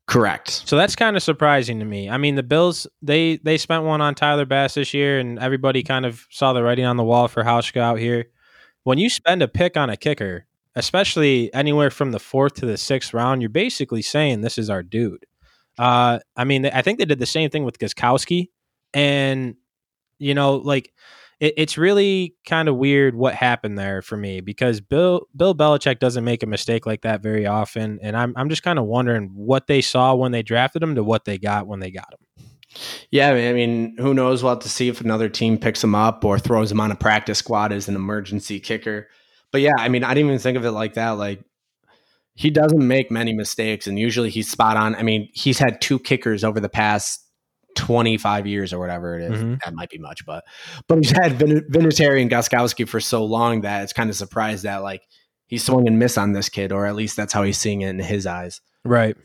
Correct. 0.06 0.50
So 0.66 0.76
that's 0.76 0.96
kind 0.96 1.16
of 1.16 1.22
surprising 1.22 1.78
to 1.78 1.84
me. 1.84 2.08
I 2.08 2.18
mean, 2.18 2.34
the 2.34 2.42
Bills 2.42 2.86
they 3.02 3.36
they 3.36 3.58
spent 3.58 3.84
one 3.84 4.00
on 4.00 4.14
Tyler 4.14 4.46
Bass 4.46 4.74
this 4.74 4.94
year, 4.94 5.18
and 5.18 5.38
everybody 5.38 5.82
kind 5.82 6.04
of 6.04 6.26
saw 6.30 6.52
the 6.52 6.62
writing 6.62 6.84
on 6.84 6.96
the 6.96 7.04
wall 7.04 7.28
for 7.28 7.44
Hauschka 7.44 7.80
out 7.80 7.98
here. 7.98 8.26
When 8.84 8.98
you 8.98 9.08
spend 9.08 9.42
a 9.42 9.48
pick 9.48 9.76
on 9.76 9.90
a 9.90 9.96
kicker, 9.96 10.46
especially 10.74 11.52
anywhere 11.52 11.90
from 11.90 12.12
the 12.12 12.18
fourth 12.18 12.54
to 12.54 12.66
the 12.66 12.76
sixth 12.76 13.12
round, 13.12 13.42
you're 13.42 13.50
basically 13.50 14.02
saying 14.02 14.40
this 14.40 14.58
is 14.58 14.70
our 14.70 14.82
dude. 14.82 15.26
Uh, 15.78 16.18
I 16.37 16.44
mean, 16.44 16.66
I 16.66 16.82
think 16.82 16.98
they 16.98 17.04
did 17.04 17.18
the 17.18 17.26
same 17.26 17.50
thing 17.50 17.64
with 17.64 17.78
Gostkowski, 17.78 18.48
and 18.92 19.56
you 20.18 20.35
know, 20.35 20.56
like 20.56 20.92
it, 21.40 21.54
it's 21.56 21.78
really 21.78 22.35
kind 22.46 22.68
of 22.68 22.76
weird 22.76 23.14
what 23.14 23.35
happened 23.35 23.78
there 23.78 24.02
for 24.02 24.16
me 24.16 24.40
because 24.40 24.80
Bill 24.80 25.26
Bill 25.35 25.54
Belichick 25.54 25.98
doesn't 25.98 26.24
make 26.24 26.42
a 26.42 26.46
mistake 26.46 26.87
like 26.87 27.02
that 27.02 27.22
very 27.22 27.46
often, 27.46 27.98
and 28.02 28.16
I'm 28.16 28.32
I'm 28.37 28.48
just 28.48 28.62
kind 28.62 28.78
of 28.78 28.85
wondering 28.85 29.30
what 29.35 29.66
they 29.66 29.80
saw 29.80 30.14
when 30.14 30.32
they 30.32 30.42
drafted 30.42 30.82
him 30.82 30.94
to 30.94 31.04
what 31.04 31.24
they 31.24 31.38
got 31.38 31.66
when 31.66 31.80
they 31.80 31.90
got 31.90 32.12
him. 32.12 32.46
Yeah, 33.11 33.30
I 33.30 33.52
mean, 33.52 33.96
who 33.98 34.14
knows? 34.14 34.42
We'll 34.42 34.54
have 34.54 34.61
to 34.61 34.68
see 34.68 34.88
if 34.88 35.02
another 35.02 35.28
team 35.28 35.58
picks 35.58 35.85
him 35.85 35.94
up 35.94 36.24
or 36.24 36.38
throws 36.38 36.72
him 36.72 36.80
on 36.80 36.90
a 36.90 36.96
practice 36.96 37.38
squad 37.38 37.70
as 37.70 37.87
an 37.87 37.96
emergency 37.96 38.61
kicker 38.61 39.08
but 39.52 39.60
yeah, 39.60 39.74
I 39.78 39.88
mean, 39.88 40.02
I 40.02 40.14
didn't 40.14 40.30
even 40.30 40.38
think 40.40 40.56
of 40.56 40.64
it 40.64 40.72
like 40.72 40.94
that. 40.94 41.10
Like 41.10 41.44
he 42.34 42.50
doesn't 42.50 42.86
make 42.86 43.10
many 43.10 43.32
mistakes, 43.32 43.86
and 43.86 43.98
usually 43.98 44.30
he's 44.30 44.50
spot 44.50 44.76
on. 44.76 44.94
I 44.94 45.02
mean, 45.02 45.28
he's 45.32 45.58
had 45.58 45.80
two 45.80 45.98
kickers 45.98 46.42
over 46.42 46.58
the 46.58 46.68
past 46.68 47.24
25 47.76 48.46
years 48.46 48.72
or 48.72 48.78
whatever 48.78 49.18
it 49.18 49.30
is. 49.30 49.40
Mm-hmm. 49.40 49.54
That 49.64 49.74
might 49.74 49.90
be 49.90 49.98
much, 49.98 50.24
but 50.26 50.44
but 50.88 50.98
he's 50.98 51.10
had 51.10 51.34
Vin- 51.34 51.66
Vinatieri 51.70 52.22
and 52.22 52.30
Gostkowski 52.30 52.88
for 52.88 53.00
so 53.00 53.24
long 53.24 53.60
that 53.62 53.82
it's 53.82 53.92
kind 53.92 54.10
of 54.10 54.16
surprised 54.16 54.64
that 54.64 54.82
like 54.82 55.02
he 55.46 55.58
swung 55.58 55.86
and 55.86 55.98
miss 55.98 56.16
on 56.16 56.32
this 56.32 56.48
kid, 56.48 56.72
or 56.72 56.86
at 56.86 56.94
least 56.94 57.16
that's 57.16 57.32
how 57.32 57.42
he's 57.42 57.58
seeing 57.58 57.82
it 57.82 57.90
in 57.90 57.98
his 57.98 58.26
eyes. 58.26 58.60
Right. 58.84 59.16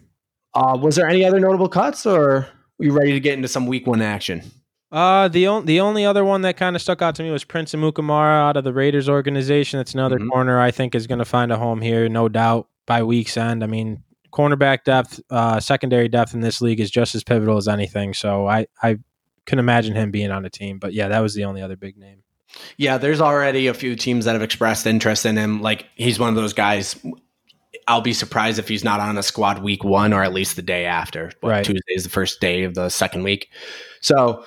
Uh, 0.53 0.77
was 0.81 0.95
there 0.95 1.07
any 1.07 1.23
other 1.23 1.39
notable 1.39 1.69
cuts, 1.69 2.05
or 2.05 2.29
are 2.29 2.47
you 2.79 2.91
ready 2.91 3.13
to 3.13 3.19
get 3.19 3.35
into 3.35 3.47
some 3.47 3.65
week 3.65 3.87
one 3.87 4.01
action? 4.01 4.43
Uh, 4.91 5.27
the 5.27 5.47
only 5.47 5.65
the 5.65 5.81
only 5.81 6.05
other 6.05 6.23
one 6.23 6.41
that 6.43 6.55
kind 6.55 6.75
of 6.75 6.81
stuck 6.81 7.01
out 7.01 7.15
to 7.15 7.23
me 7.23 7.29
was 7.29 7.43
Prince 7.43 7.73
Amukamara 7.73 8.49
out 8.49 8.57
of 8.57 8.63
the 8.63 8.73
Raiders 8.73 9.09
organization. 9.09 9.79
That's 9.79 9.93
another 9.93 10.17
mm-hmm. 10.17 10.29
corner 10.29 10.59
I 10.59 10.71
think 10.71 10.95
is 10.95 11.07
going 11.07 11.19
to 11.19 11.25
find 11.25 11.51
a 11.51 11.57
home 11.57 11.81
here, 11.81 12.07
no 12.07 12.29
doubt 12.29 12.69
by 12.85 13.03
week's 13.03 13.35
end. 13.35 13.63
I 13.63 13.67
mean, 13.67 14.03
cornerback 14.31 14.85
depth, 14.85 15.19
uh, 15.29 15.59
secondary 15.59 16.07
depth 16.07 16.33
in 16.33 16.39
this 16.39 16.61
league 16.61 16.79
is 16.79 16.89
just 16.89 17.15
as 17.15 17.23
pivotal 17.23 17.57
as 17.57 17.67
anything. 17.67 18.13
So 18.13 18.47
I 18.47 18.67
I 18.81 18.97
can 19.45 19.59
imagine 19.59 19.93
him 19.95 20.09
being 20.11 20.31
on 20.31 20.45
a 20.45 20.49
team. 20.49 20.79
But 20.79 20.93
yeah, 20.93 21.09
that 21.09 21.19
was 21.19 21.33
the 21.33 21.43
only 21.43 21.61
other 21.61 21.75
big 21.75 21.97
name. 21.97 22.23
Yeah, 22.77 22.97
there's 22.97 23.19
already 23.19 23.67
a 23.67 23.73
few 23.73 23.95
teams 23.95 24.23
that 24.23 24.33
have 24.33 24.41
expressed 24.41 24.87
interest 24.87 25.25
in 25.25 25.35
him. 25.35 25.61
Like 25.61 25.87
he's 25.95 26.17
one 26.17 26.29
of 26.29 26.35
those 26.35 26.53
guys. 26.53 26.95
I'll 27.89 28.01
be 28.01 28.13
surprised 28.13 28.57
if 28.57 28.67
he's 28.67 28.83
not 28.83 28.99
on 28.99 29.17
a 29.17 29.23
squad 29.23 29.63
week 29.63 29.83
one 29.83 30.13
or 30.13 30.23
at 30.23 30.33
least 30.33 30.55
the 30.55 30.61
day 30.61 30.85
after. 30.85 31.31
What, 31.41 31.49
right. 31.49 31.65
Tuesday 31.65 31.93
is 31.93 32.03
the 32.03 32.09
first 32.09 32.39
day 32.39 32.63
of 32.63 32.73
the 32.73 32.89
second 32.89 33.23
week. 33.23 33.49
So 34.01 34.45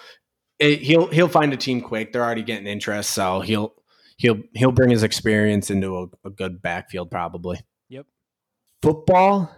it, 0.60 0.82
he'll 0.82 1.08
he'll 1.08 1.28
find 1.28 1.52
a 1.52 1.56
team 1.56 1.80
quick. 1.80 2.12
They're 2.12 2.22
already 2.22 2.42
getting 2.42 2.66
interest, 2.66 3.10
so 3.10 3.40
he'll 3.40 3.74
he'll 4.18 4.42
he'll 4.54 4.72
bring 4.72 4.90
his 4.90 5.02
experience 5.02 5.70
into 5.70 5.98
a, 5.98 6.06
a 6.28 6.30
good 6.30 6.62
backfield 6.62 7.10
probably. 7.10 7.60
Yep. 7.88 8.06
Football 8.82 9.50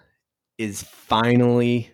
is 0.56 0.82
finally 0.82 1.90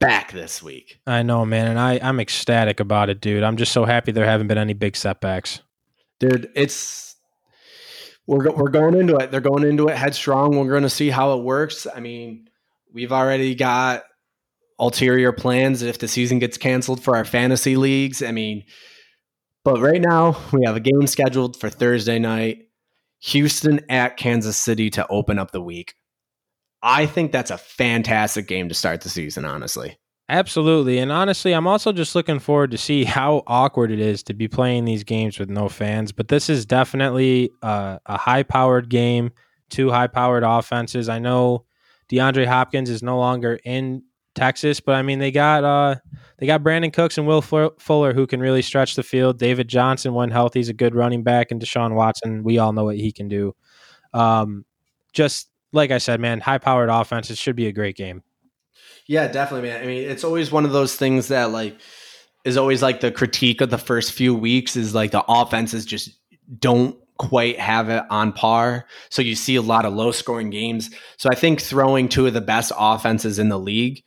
back 0.00 0.32
this 0.32 0.62
week. 0.62 0.98
I 1.06 1.22
know, 1.22 1.44
man, 1.44 1.68
and 1.68 1.78
I 1.78 2.00
I'm 2.02 2.18
ecstatic 2.18 2.80
about 2.80 3.10
it, 3.10 3.20
dude. 3.20 3.42
I'm 3.42 3.56
just 3.56 3.72
so 3.72 3.84
happy 3.84 4.12
there 4.12 4.26
haven't 4.26 4.48
been 4.48 4.58
any 4.58 4.74
big 4.74 4.96
setbacks. 4.96 5.60
Dude, 6.18 6.50
it's 6.54 7.16
we're 8.26 8.50
we're 8.50 8.70
going 8.70 8.94
into 8.94 9.16
it. 9.16 9.30
They're 9.30 9.40
going 9.40 9.64
into 9.64 9.88
it 9.88 9.96
headstrong. 9.96 10.56
We're 10.56 10.70
going 10.70 10.82
to 10.82 10.90
see 10.90 11.10
how 11.10 11.38
it 11.38 11.44
works. 11.44 11.86
I 11.94 12.00
mean, 12.00 12.48
we've 12.92 13.12
already 13.12 13.54
got 13.54 14.04
ulterior 14.78 15.32
plans 15.32 15.82
if 15.82 15.98
the 15.98 16.08
season 16.08 16.38
gets 16.38 16.58
canceled 16.58 17.02
for 17.02 17.16
our 17.16 17.24
fantasy 17.24 17.76
leagues. 17.76 18.22
I 18.22 18.32
mean, 18.32 18.64
but 19.64 19.80
right 19.80 20.00
now 20.00 20.36
we 20.52 20.64
have 20.64 20.76
a 20.76 20.80
game 20.80 21.06
scheduled 21.06 21.58
for 21.58 21.68
Thursday 21.68 22.18
night. 22.18 22.62
Houston 23.20 23.80
at 23.88 24.16
Kansas 24.16 24.56
City 24.56 24.90
to 24.90 25.06
open 25.08 25.38
up 25.38 25.50
the 25.50 25.62
week. 25.62 25.94
I 26.82 27.06
think 27.06 27.32
that's 27.32 27.50
a 27.50 27.58
fantastic 27.58 28.46
game 28.46 28.68
to 28.68 28.74
start 28.74 29.00
the 29.00 29.08
season, 29.08 29.44
honestly. 29.44 29.98
Absolutely. 30.28 30.98
And 30.98 31.12
honestly, 31.12 31.52
I'm 31.52 31.66
also 31.66 31.92
just 31.92 32.14
looking 32.14 32.40
forward 32.40 32.72
to 32.72 32.78
see 32.78 33.04
how 33.04 33.42
awkward 33.46 33.90
it 33.90 34.00
is 34.00 34.22
to 34.24 34.34
be 34.34 34.48
playing 34.48 34.84
these 34.84 35.04
games 35.04 35.38
with 35.38 35.48
no 35.48 35.68
fans. 35.68 36.12
But 36.12 36.28
this 36.28 36.50
is 36.50 36.66
definitely 36.66 37.50
a, 37.62 38.00
a 38.06 38.16
high 38.16 38.42
powered 38.42 38.88
game, 38.88 39.30
two 39.70 39.90
high 39.90 40.08
powered 40.08 40.42
offenses. 40.42 41.08
I 41.08 41.20
know 41.20 41.64
DeAndre 42.10 42.46
Hopkins 42.46 42.90
is 42.90 43.02
no 43.02 43.18
longer 43.18 43.58
in 43.64 44.02
Texas, 44.36 44.80
but 44.80 44.94
I 44.94 45.02
mean 45.02 45.18
they 45.18 45.32
got 45.32 45.64
uh 45.64 45.96
they 46.38 46.46
got 46.46 46.62
Brandin 46.62 46.92
Cooks 46.92 47.18
and 47.18 47.26
Will 47.26 47.42
Fuller 47.42 48.12
who 48.12 48.26
can 48.26 48.40
really 48.40 48.62
stretch 48.62 48.94
the 48.94 49.02
field. 49.02 49.38
David 49.38 49.68
Johnson, 49.68 50.14
when 50.14 50.30
healthy, 50.30 50.60
is 50.60 50.68
a 50.68 50.74
good 50.74 50.94
running 50.94 51.22
back, 51.22 51.50
and 51.50 51.60
Deshaun 51.60 51.94
Watson, 51.94 52.44
we 52.44 52.58
all 52.58 52.72
know 52.72 52.84
what 52.84 52.96
he 52.96 53.10
can 53.10 53.28
do. 53.28 53.54
Um, 54.12 54.64
just 55.12 55.48
like 55.72 55.90
I 55.90 55.98
said, 55.98 56.20
man, 56.20 56.40
high 56.40 56.58
powered 56.58 56.90
offense. 56.90 57.30
It 57.30 57.38
should 57.38 57.56
be 57.56 57.66
a 57.66 57.72
great 57.72 57.96
game. 57.96 58.22
Yeah, 59.06 59.28
definitely, 59.28 59.68
man. 59.68 59.82
I 59.82 59.86
mean, 59.86 60.08
it's 60.08 60.24
always 60.24 60.50
one 60.50 60.64
of 60.64 60.72
those 60.72 60.96
things 60.96 61.28
that 61.28 61.50
like 61.50 61.80
is 62.44 62.56
always 62.56 62.82
like 62.82 63.00
the 63.00 63.10
critique 63.10 63.60
of 63.60 63.70
the 63.70 63.78
first 63.78 64.12
few 64.12 64.34
weeks 64.34 64.76
is 64.76 64.94
like 64.94 65.10
the 65.10 65.24
offenses 65.28 65.84
just 65.84 66.10
don't 66.58 66.96
quite 67.18 67.58
have 67.58 67.88
it 67.88 68.04
on 68.10 68.32
par. 68.32 68.86
So 69.10 69.22
you 69.22 69.34
see 69.34 69.56
a 69.56 69.62
lot 69.62 69.84
of 69.84 69.94
low 69.94 70.12
scoring 70.12 70.50
games. 70.50 70.90
So 71.16 71.28
I 71.30 71.34
think 71.34 71.60
throwing 71.60 72.08
two 72.08 72.26
of 72.26 72.34
the 72.34 72.40
best 72.40 72.72
offenses 72.76 73.38
in 73.38 73.48
the 73.48 73.58
league, 73.58 74.02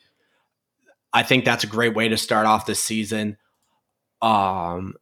I 1.13 1.23
think 1.23 1.45
that's 1.45 1.63
a 1.63 1.67
great 1.67 1.95
way 1.95 2.09
to 2.09 2.17
start 2.17 2.45
off 2.45 2.65
this 2.65 2.79
season. 2.79 3.37
Um, 4.21 4.95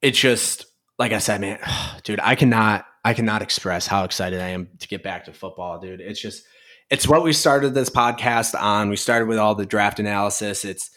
it's 0.00 0.18
just 0.18 0.66
like 0.98 1.12
I 1.12 1.18
said, 1.18 1.40
man, 1.40 1.58
dude, 2.04 2.20
I 2.22 2.34
cannot, 2.34 2.86
I 3.04 3.14
cannot 3.14 3.42
express 3.42 3.86
how 3.86 4.04
excited 4.04 4.40
I 4.40 4.48
am 4.48 4.68
to 4.78 4.88
get 4.88 5.02
back 5.02 5.24
to 5.24 5.32
football, 5.32 5.78
dude. 5.80 6.00
It's 6.00 6.20
just, 6.20 6.44
it's 6.90 7.08
what 7.08 7.22
we 7.22 7.32
started 7.32 7.74
this 7.74 7.90
podcast 7.90 8.60
on. 8.60 8.90
We 8.90 8.96
started 8.96 9.26
with 9.26 9.38
all 9.38 9.54
the 9.54 9.66
draft 9.66 9.98
analysis. 9.98 10.64
It's, 10.64 10.90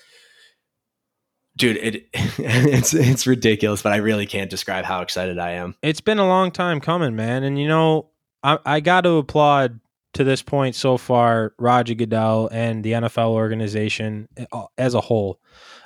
dude, 1.56 1.78
it 1.78 2.08
it's 2.14 2.94
it's 2.94 3.26
ridiculous, 3.26 3.82
but 3.82 3.94
I 3.94 3.98
really 3.98 4.26
can't 4.26 4.50
describe 4.50 4.86
how 4.86 5.02
excited 5.02 5.40
I 5.40 5.52
am. 5.52 5.76
It's 5.82 6.02
been 6.02 6.20
a 6.20 6.28
long 6.28 6.52
time 6.52 6.82
coming, 6.82 7.16
man, 7.16 7.44
and 7.44 7.60
you 7.60 7.68
know, 7.68 8.10
I 8.44 8.60
I 8.66 8.80
got 8.82 9.02
to 9.02 9.12
applaud 9.12 9.80
to 10.16 10.24
this 10.24 10.42
point 10.42 10.76
so 10.76 10.98
far 10.98 11.54
Roger 11.60 11.94
Goodell 11.94 12.50
and 12.52 12.84
the 12.84 12.94
NFL 12.94 13.30
organization 13.30 14.28
uh, 14.52 14.66
as 14.78 14.94
a 14.94 15.02
whole. 15.02 15.40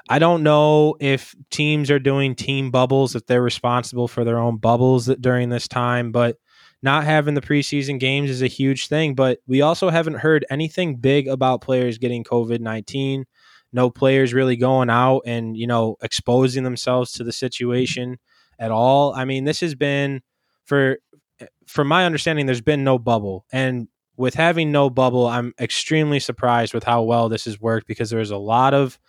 I 0.08 0.20
don't 0.20 0.44
know 0.44 0.96
if 1.00 1.36
teams 1.52 1.92
are 1.92 2.00
doing 2.00 2.36
team 2.36 2.72
bubbles, 2.72 3.16
if 3.16 3.26
they're 3.26 3.42
responsible 3.42 4.08
for 4.08 4.24
their 4.24 4.40
own 4.40 4.58
bubbles 4.58 5.08
during 5.20 5.50
this 5.50 5.68
time, 5.68 6.12
but 6.12 6.38
not 6.82 7.04
having 7.04 7.34
the 7.34 7.42
preseason 7.42 8.00
games 8.00 8.30
is 8.30 8.42
a 8.42 8.48
huge 8.48 8.88
thing. 8.88 9.14
But 9.14 9.40
we 9.48 9.62
also 9.62 9.90
haven't 9.90 10.16
heard 10.16 10.46
anything 10.50 10.96
big 10.96 11.28
about 11.28 11.62
players 11.62 11.98
getting 11.98 12.24
COVID 12.24 12.60
19 12.60 13.26
no 13.72 13.90
players 13.90 14.34
really 14.34 14.56
going 14.56 14.90
out 14.90 15.22
and 15.26 15.56
you 15.56 15.68
know 15.68 15.96
exposing 16.02 16.64
themselves 16.64 17.12
to 17.14 17.24
the 17.24 17.32
situation 17.32 18.18
at 18.58 18.72
all. 18.72 19.14
I 19.14 19.26
mean, 19.26 19.44
this 19.44 19.60
has 19.62 19.76
been 19.76 20.22
for 20.66 20.98
from 21.68 21.88
my 21.88 22.06
understanding 22.06 22.46
there's 22.46 22.62
been 22.62 22.84
no 22.84 22.98
bubble 22.98 23.46
and 23.52 23.88
with 24.20 24.36
having 24.36 24.70
no 24.70 24.90
bubble, 24.90 25.28
I'm 25.28 25.54
extremely 25.62 26.20
surprised 26.20 26.74
with 26.74 26.84
how 26.84 27.04
well 27.04 27.30
this 27.30 27.46
has 27.46 27.62
worked 27.62 27.88
because 27.88 28.10
there 28.10 28.20
was 28.20 28.32
a 28.32 28.38
lot 28.38 28.74
of 28.74 29.00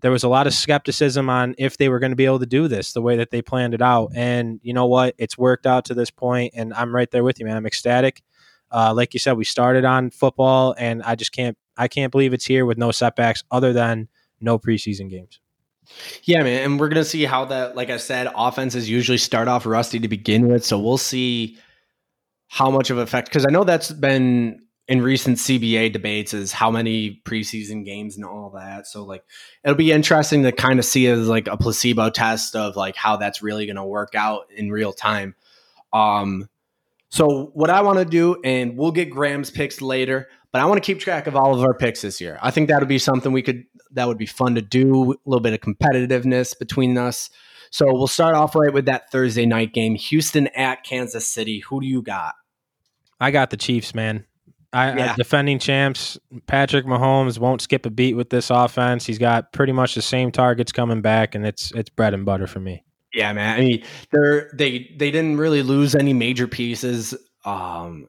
there 0.00 0.10
was 0.10 0.24
a 0.24 0.28
lot 0.28 0.46
of 0.46 0.54
skepticism 0.54 1.28
on 1.28 1.54
if 1.58 1.76
they 1.76 1.90
were 1.90 1.98
going 1.98 2.12
to 2.12 2.16
be 2.16 2.24
able 2.24 2.38
to 2.38 2.46
do 2.46 2.66
this 2.66 2.94
the 2.94 3.02
way 3.02 3.16
that 3.16 3.30
they 3.30 3.42
planned 3.42 3.74
it 3.74 3.82
out. 3.82 4.12
And 4.14 4.60
you 4.62 4.72
know 4.72 4.86
what? 4.86 5.14
It's 5.18 5.36
worked 5.36 5.66
out 5.66 5.84
to 5.86 5.94
this 5.94 6.10
point, 6.10 6.54
and 6.56 6.72
I'm 6.72 6.94
right 6.94 7.10
there 7.10 7.22
with 7.22 7.38
you, 7.38 7.44
man. 7.44 7.58
I'm 7.58 7.66
ecstatic. 7.66 8.22
Uh, 8.70 8.94
like 8.94 9.12
you 9.12 9.20
said, 9.20 9.36
we 9.36 9.44
started 9.44 9.84
on 9.84 10.10
football, 10.10 10.74
and 10.78 11.02
I 11.02 11.14
just 11.14 11.32
can't 11.32 11.58
I 11.76 11.86
can't 11.86 12.10
believe 12.10 12.32
it's 12.32 12.46
here 12.46 12.64
with 12.64 12.78
no 12.78 12.90
setbacks 12.90 13.44
other 13.50 13.74
than 13.74 14.08
no 14.40 14.58
preseason 14.58 15.10
games. 15.10 15.40
Yeah, 16.22 16.42
man, 16.42 16.64
and 16.64 16.80
we're 16.80 16.88
gonna 16.88 17.04
see 17.04 17.24
how 17.26 17.44
that. 17.44 17.76
Like 17.76 17.90
I 17.90 17.98
said, 17.98 18.28
offenses 18.34 18.88
usually 18.88 19.18
start 19.18 19.46
off 19.46 19.66
rusty 19.66 20.00
to 20.00 20.08
begin 20.08 20.48
with, 20.48 20.64
so 20.64 20.78
we'll 20.78 20.96
see 20.96 21.58
how 22.54 22.70
much 22.70 22.88
of 22.90 22.98
effect. 22.98 23.28
Because 23.28 23.44
I 23.44 23.50
know 23.50 23.64
that's 23.64 23.90
been 23.90 24.62
in 24.86 25.02
recent 25.02 25.38
CBA 25.38 25.92
debates 25.92 26.32
is 26.32 26.52
how 26.52 26.70
many 26.70 27.20
preseason 27.24 27.84
games 27.84 28.14
and 28.14 28.24
all 28.24 28.50
that. 28.50 28.86
So 28.86 29.02
like 29.02 29.24
it'll 29.64 29.74
be 29.74 29.90
interesting 29.90 30.44
to 30.44 30.52
kind 30.52 30.78
of 30.78 30.84
see 30.84 31.08
as 31.08 31.26
like 31.26 31.48
a 31.48 31.56
placebo 31.56 32.10
test 32.10 32.54
of 32.54 32.76
like 32.76 32.94
how 32.94 33.16
that's 33.16 33.42
really 33.42 33.66
going 33.66 33.74
to 33.74 33.84
work 33.84 34.14
out 34.14 34.52
in 34.54 34.70
real 34.70 34.92
time. 34.92 35.34
Um 35.92 36.48
so 37.08 37.50
what 37.54 37.70
I 37.70 37.82
want 37.82 37.98
to 37.98 38.04
do 38.04 38.40
and 38.44 38.78
we'll 38.78 38.92
get 38.92 39.10
Graham's 39.10 39.50
picks 39.50 39.82
later, 39.82 40.28
but 40.52 40.60
I 40.60 40.66
want 40.66 40.80
to 40.80 40.86
keep 40.86 41.00
track 41.00 41.26
of 41.26 41.34
all 41.34 41.56
of 41.56 41.64
our 41.64 41.74
picks 41.74 42.02
this 42.02 42.20
year. 42.20 42.38
I 42.40 42.52
think 42.52 42.68
that 42.68 42.78
would 42.78 42.88
be 42.88 43.00
something 43.00 43.32
we 43.32 43.42
could 43.42 43.64
that 43.94 44.06
would 44.06 44.18
be 44.18 44.26
fun 44.26 44.54
to 44.54 44.62
do. 44.62 45.12
A 45.12 45.16
little 45.26 45.42
bit 45.42 45.54
of 45.54 45.60
competitiveness 45.60 46.56
between 46.56 46.96
us. 46.98 47.30
So 47.70 47.86
we'll 47.92 48.06
start 48.06 48.36
off 48.36 48.54
right 48.54 48.72
with 48.72 48.84
that 48.84 49.10
Thursday 49.10 49.44
night 49.44 49.74
game, 49.74 49.96
Houston 49.96 50.46
at 50.54 50.84
Kansas 50.84 51.26
City. 51.26 51.58
Who 51.58 51.80
do 51.80 51.88
you 51.88 52.00
got? 52.00 52.36
I 53.24 53.30
got 53.30 53.48
the 53.48 53.56
Chiefs, 53.56 53.94
man. 53.94 54.26
I, 54.74 54.94
yeah. 54.94 55.14
defending 55.16 55.58
champs 55.58 56.18
Patrick 56.46 56.84
Mahomes 56.84 57.38
won't 57.38 57.62
skip 57.62 57.86
a 57.86 57.90
beat 57.90 58.14
with 58.14 58.28
this 58.28 58.50
offense. 58.50 59.06
He's 59.06 59.18
got 59.18 59.52
pretty 59.52 59.72
much 59.72 59.94
the 59.94 60.02
same 60.02 60.30
targets 60.30 60.72
coming 60.72 61.00
back, 61.00 61.34
and 61.34 61.46
it's 61.46 61.70
it's 61.72 61.88
bread 61.88 62.12
and 62.12 62.26
butter 62.26 62.46
for 62.46 62.60
me. 62.60 62.84
Yeah, 63.14 63.32
man. 63.32 63.56
I 63.56 63.60
mean, 63.60 63.84
they're 64.10 64.50
they 64.52 64.92
they 64.98 65.10
didn't 65.10 65.38
really 65.38 65.62
lose 65.62 65.94
any 65.94 66.12
major 66.12 66.46
pieces. 66.46 67.14
Um, 67.46 68.08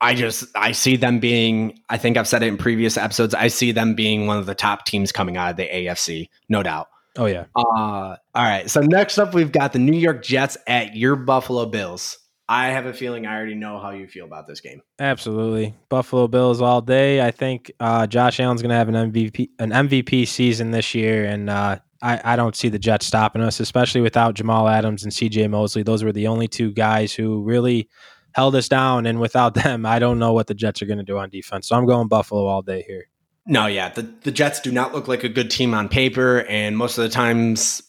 I 0.00 0.14
just 0.14 0.46
I 0.56 0.72
see 0.72 0.96
them 0.96 1.18
being. 1.18 1.78
I 1.90 1.98
think 1.98 2.16
I've 2.16 2.28
said 2.28 2.42
it 2.42 2.46
in 2.46 2.56
previous 2.56 2.96
episodes. 2.96 3.34
I 3.34 3.48
see 3.48 3.72
them 3.72 3.94
being 3.94 4.26
one 4.26 4.38
of 4.38 4.46
the 4.46 4.54
top 4.54 4.86
teams 4.86 5.12
coming 5.12 5.36
out 5.36 5.50
of 5.50 5.56
the 5.56 5.68
AFC, 5.68 6.28
no 6.48 6.62
doubt. 6.62 6.88
Oh 7.18 7.26
yeah. 7.26 7.44
Uh, 7.54 7.60
all 7.66 8.18
right. 8.34 8.70
So 8.70 8.80
next 8.80 9.18
up, 9.18 9.34
we've 9.34 9.52
got 9.52 9.74
the 9.74 9.78
New 9.78 9.98
York 9.98 10.22
Jets 10.22 10.56
at 10.66 10.96
your 10.96 11.16
Buffalo 11.16 11.66
Bills. 11.66 12.18
I 12.48 12.68
have 12.68 12.86
a 12.86 12.92
feeling 12.92 13.26
I 13.26 13.34
already 13.34 13.54
know 13.54 13.78
how 13.78 13.90
you 13.90 14.06
feel 14.06 14.26
about 14.26 14.46
this 14.46 14.60
game. 14.60 14.82
Absolutely, 14.98 15.74
Buffalo 15.88 16.28
Bills 16.28 16.60
all 16.60 16.80
day. 16.80 17.24
I 17.24 17.30
think 17.30 17.72
uh, 17.80 18.06
Josh 18.06 18.38
Allen's 18.40 18.62
going 18.62 18.70
to 18.70 18.76
have 18.76 18.88
an 18.88 19.12
MVP 19.12 19.50
an 19.58 19.70
MVP 19.70 20.28
season 20.28 20.70
this 20.70 20.94
year, 20.94 21.24
and 21.24 21.48
uh, 21.48 21.78
I, 22.04 22.20
I 22.22 22.36
don't 22.36 22.54
see 22.54 22.68
the 22.68 22.78
Jets 22.78 23.06
stopping 23.06 23.40
us, 23.40 23.60
especially 23.60 24.02
without 24.02 24.34
Jamal 24.34 24.68
Adams 24.68 25.04
and 25.04 25.12
C.J. 25.12 25.48
Mosley. 25.48 25.82
Those 25.82 26.04
were 26.04 26.12
the 26.12 26.26
only 26.26 26.46
two 26.46 26.70
guys 26.70 27.14
who 27.14 27.42
really 27.42 27.88
held 28.34 28.54
us 28.56 28.68
down. 28.68 29.06
And 29.06 29.20
without 29.20 29.54
them, 29.64 29.86
I 29.86 29.98
don't 29.98 30.18
know 30.18 30.34
what 30.34 30.46
the 30.46 30.54
Jets 30.54 30.82
are 30.82 30.86
going 30.86 30.98
to 30.98 31.04
do 31.04 31.16
on 31.16 31.30
defense. 31.30 31.68
So 31.68 31.76
I'm 31.76 31.86
going 31.86 32.08
Buffalo 32.08 32.44
all 32.46 32.60
day 32.60 32.84
here. 32.86 33.08
No, 33.46 33.66
yeah. 33.66 33.88
The, 33.88 34.02
the 34.02 34.30
Jets 34.30 34.60
do 34.60 34.70
not 34.70 34.94
look 34.94 35.08
like 35.08 35.24
a 35.24 35.28
good 35.28 35.50
team 35.50 35.74
on 35.74 35.88
paper. 35.88 36.44
And 36.48 36.76
most 36.76 36.98
of 36.98 37.04
the 37.04 37.10
times, 37.10 37.82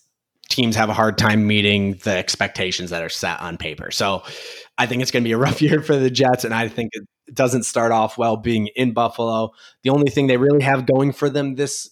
teams 0.49 0.75
have 0.75 0.89
a 0.89 0.93
hard 0.93 1.17
time 1.17 1.47
meeting 1.47 1.95
the 2.03 2.11
expectations 2.11 2.89
that 2.91 3.03
are 3.03 3.09
set 3.09 3.39
on 3.39 3.57
paper. 3.57 3.91
So 3.91 4.23
I 4.77 4.85
think 4.85 5.01
it's 5.01 5.11
going 5.11 5.23
to 5.23 5.27
be 5.27 5.33
a 5.33 5.37
rough 5.37 5.61
year 5.61 5.81
for 5.81 5.95
the 5.95 6.09
Jets. 6.09 6.43
And 6.43 6.53
I 6.53 6.67
think 6.67 6.91
it 6.93 7.07
doesn't 7.33 7.63
start 7.63 7.91
off 7.91 8.17
well 8.17 8.37
being 8.37 8.67
in 8.75 8.93
Buffalo. 8.93 9.51
The 9.83 9.89
only 9.89 10.11
thing 10.11 10.27
they 10.27 10.37
really 10.37 10.63
have 10.63 10.85
going 10.85 11.13
for 11.13 11.29
them 11.29 11.55
this 11.55 11.89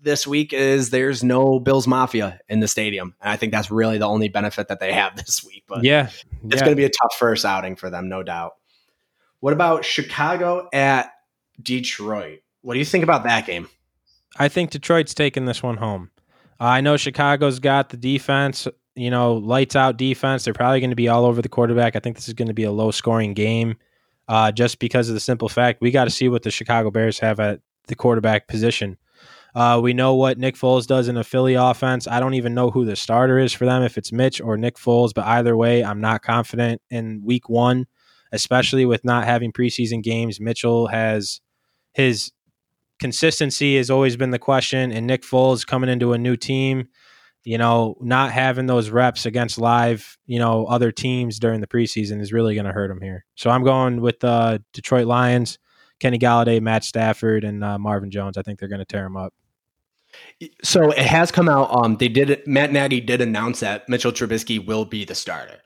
this 0.00 0.26
week 0.26 0.52
is 0.52 0.90
there's 0.90 1.24
no 1.24 1.58
Bills 1.58 1.86
Mafia 1.86 2.38
in 2.48 2.60
the 2.60 2.68
stadium. 2.68 3.14
And 3.22 3.30
I 3.30 3.36
think 3.36 3.52
that's 3.52 3.70
really 3.70 3.96
the 3.96 4.06
only 4.06 4.28
benefit 4.28 4.68
that 4.68 4.78
they 4.78 4.92
have 4.92 5.16
this 5.24 5.42
week. 5.42 5.64
But 5.66 5.82
yeah, 5.82 6.10
it's 6.44 6.60
going 6.60 6.72
to 6.72 6.76
be 6.76 6.84
a 6.84 6.90
tough 6.90 7.14
first 7.18 7.44
outing 7.44 7.76
for 7.76 7.90
them, 7.90 8.08
no 8.08 8.22
doubt. 8.22 8.52
What 9.40 9.52
about 9.52 9.84
Chicago 9.84 10.68
at 10.72 11.10
Detroit? 11.60 12.40
What 12.62 12.74
do 12.74 12.78
you 12.78 12.84
think 12.84 13.04
about 13.04 13.24
that 13.24 13.46
game? 13.46 13.68
I 14.38 14.48
think 14.48 14.70
Detroit's 14.70 15.14
taking 15.14 15.44
this 15.44 15.62
one 15.62 15.76
home. 15.76 16.10
I 16.60 16.80
know 16.80 16.96
Chicago's 16.96 17.58
got 17.58 17.88
the 17.88 17.96
defense, 17.96 18.68
you 18.94 19.10
know, 19.10 19.34
lights 19.34 19.76
out 19.76 19.96
defense. 19.96 20.44
They're 20.44 20.54
probably 20.54 20.80
going 20.80 20.90
to 20.90 20.96
be 20.96 21.08
all 21.08 21.24
over 21.24 21.42
the 21.42 21.48
quarterback. 21.48 21.96
I 21.96 22.00
think 22.00 22.16
this 22.16 22.28
is 22.28 22.34
going 22.34 22.48
to 22.48 22.54
be 22.54 22.64
a 22.64 22.72
low 22.72 22.90
scoring 22.90 23.34
game 23.34 23.76
uh, 24.28 24.52
just 24.52 24.78
because 24.78 25.08
of 25.08 25.14
the 25.14 25.20
simple 25.20 25.48
fact 25.48 25.80
we 25.80 25.90
got 25.90 26.04
to 26.04 26.10
see 26.10 26.28
what 26.28 26.42
the 26.42 26.50
Chicago 26.50 26.90
Bears 26.90 27.18
have 27.18 27.40
at 27.40 27.60
the 27.86 27.94
quarterback 27.94 28.48
position. 28.48 28.96
Uh, 29.54 29.78
we 29.80 29.92
know 29.92 30.14
what 30.14 30.36
Nick 30.38 30.56
Foles 30.56 30.86
does 30.86 31.06
in 31.06 31.16
a 31.16 31.22
Philly 31.22 31.54
offense. 31.54 32.08
I 32.08 32.18
don't 32.18 32.34
even 32.34 32.54
know 32.54 32.70
who 32.70 32.84
the 32.84 32.96
starter 32.96 33.38
is 33.38 33.52
for 33.52 33.66
them, 33.66 33.82
if 33.84 33.96
it's 33.96 34.10
Mitch 34.10 34.40
or 34.40 34.56
Nick 34.56 34.76
Foles, 34.76 35.12
but 35.14 35.26
either 35.26 35.56
way, 35.56 35.84
I'm 35.84 36.00
not 36.00 36.22
confident 36.22 36.82
in 36.90 37.22
week 37.24 37.48
one, 37.48 37.86
especially 38.32 38.84
with 38.84 39.04
not 39.04 39.24
having 39.24 39.52
preseason 39.52 40.02
games. 40.02 40.40
Mitchell 40.40 40.88
has 40.88 41.40
his 41.92 42.32
consistency 42.98 43.76
has 43.76 43.90
always 43.90 44.16
been 44.16 44.30
the 44.30 44.38
question, 44.38 44.92
and 44.92 45.06
Nick 45.06 45.22
Foles 45.22 45.66
coming 45.66 45.90
into 45.90 46.12
a 46.12 46.18
new 46.18 46.36
team, 46.36 46.88
you 47.44 47.58
know, 47.58 47.96
not 48.00 48.32
having 48.32 48.66
those 48.66 48.90
reps 48.90 49.26
against 49.26 49.58
live, 49.58 50.16
you 50.26 50.38
know, 50.38 50.64
other 50.66 50.90
teams 50.90 51.38
during 51.38 51.60
the 51.60 51.66
preseason 51.66 52.20
is 52.20 52.32
really 52.32 52.54
going 52.54 52.66
to 52.66 52.72
hurt 52.72 52.90
him 52.90 53.00
here. 53.02 53.24
So 53.34 53.50
I'm 53.50 53.64
going 53.64 54.00
with 54.00 54.20
the 54.20 54.28
uh, 54.28 54.58
Detroit 54.72 55.06
Lions, 55.06 55.58
Kenny 56.00 56.18
Golladay, 56.18 56.60
Matt 56.60 56.84
Stafford, 56.84 57.44
and 57.44 57.62
uh, 57.62 57.78
Marvin 57.78 58.10
Jones. 58.10 58.38
I 58.38 58.42
think 58.42 58.58
they're 58.58 58.68
going 58.68 58.78
to 58.78 58.84
tear 58.84 59.04
him 59.04 59.16
up. 59.16 59.34
So 60.62 60.90
it 60.90 60.98
has 60.98 61.30
come 61.32 61.48
out. 61.48 61.74
Um, 61.74 61.96
they 61.96 62.08
did. 62.08 62.46
Matt 62.46 62.72
Nagy 62.72 63.00
did 63.00 63.20
announce 63.20 63.60
that 63.60 63.88
Mitchell 63.88 64.12
Trubisky 64.12 64.64
will 64.64 64.84
be 64.84 65.04
the 65.04 65.14
starter. 65.14 65.58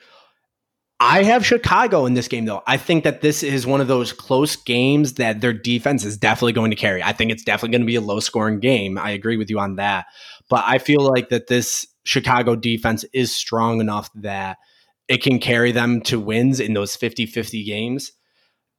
I 1.01 1.23
have 1.23 1.47
Chicago 1.47 2.07
in 2.07 2.15
this 2.15 2.27
game, 2.27 2.45
though. 2.45 2.63
I 2.67 2.77
think 2.77 3.05
that 3.05 3.21
this 3.21 3.45
is 3.45 3.67
one 3.67 3.81
of 3.81 3.87
those 3.87 4.13
close 4.13 4.57
games 4.57 5.15
that 5.15 5.41
their 5.41 5.53
defense 5.53 6.05
is 6.05 6.17
definitely 6.17 6.55
going 6.55 6.71
to 6.71 6.77
carry. 6.77 7.03
I 7.03 7.13
think 7.13 7.31
it's 7.31 7.45
definitely 7.45 7.71
going 7.71 7.83
to 7.83 7.87
be 7.87 7.95
a 7.95 8.01
low 8.01 8.19
scoring 8.19 8.59
game. 8.59 8.99
I 8.99 9.11
agree 9.11 9.37
with 9.37 9.49
you 9.49 9.61
on 9.61 9.77
that. 9.77 10.07
But 10.51 10.65
I 10.67 10.79
feel 10.79 11.01
like 11.01 11.29
that 11.29 11.47
this 11.47 11.87
Chicago 12.03 12.57
defense 12.57 13.05
is 13.13 13.35
strong 13.35 13.81
enough 13.81 14.11
that 14.17 14.59
it 15.07 15.23
can 15.23 15.39
carry 15.39 15.71
them 15.71 16.01
to 16.03 16.19
wins 16.19 16.59
in 16.59 16.75
those 16.75 16.97
50 16.97 17.27
50 17.27 17.65
games. 17.65 18.13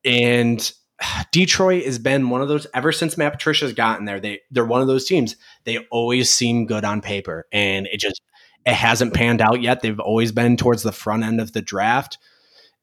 And 0.03 0.71
Detroit 1.31 1.85
has 1.85 1.99
been 1.99 2.29
one 2.29 2.41
of 2.41 2.47
those 2.47 2.67
ever 2.73 2.91
since 2.91 3.17
Matt 3.17 3.33
Patricia's 3.33 3.73
gotten 3.73 4.05
there. 4.05 4.19
They 4.19 4.41
they're 4.51 4.65
one 4.65 4.81
of 4.81 4.87
those 4.87 5.05
teams. 5.05 5.35
They 5.63 5.77
always 5.89 6.29
seem 6.29 6.65
good 6.65 6.83
on 6.83 7.01
paper, 7.01 7.45
and 7.51 7.87
it 7.87 7.99
just 7.99 8.21
it 8.69 8.75
hasn't 8.75 9.13
panned 9.13 9.41
out 9.41 9.61
yet. 9.61 9.81
They've 9.81 9.99
always 9.99 10.31
been 10.31 10.57
towards 10.57 10.83
the 10.83 10.91
front 10.91 11.23
end 11.23 11.41
of 11.41 11.53
the 11.53 11.61
draft. 11.61 12.17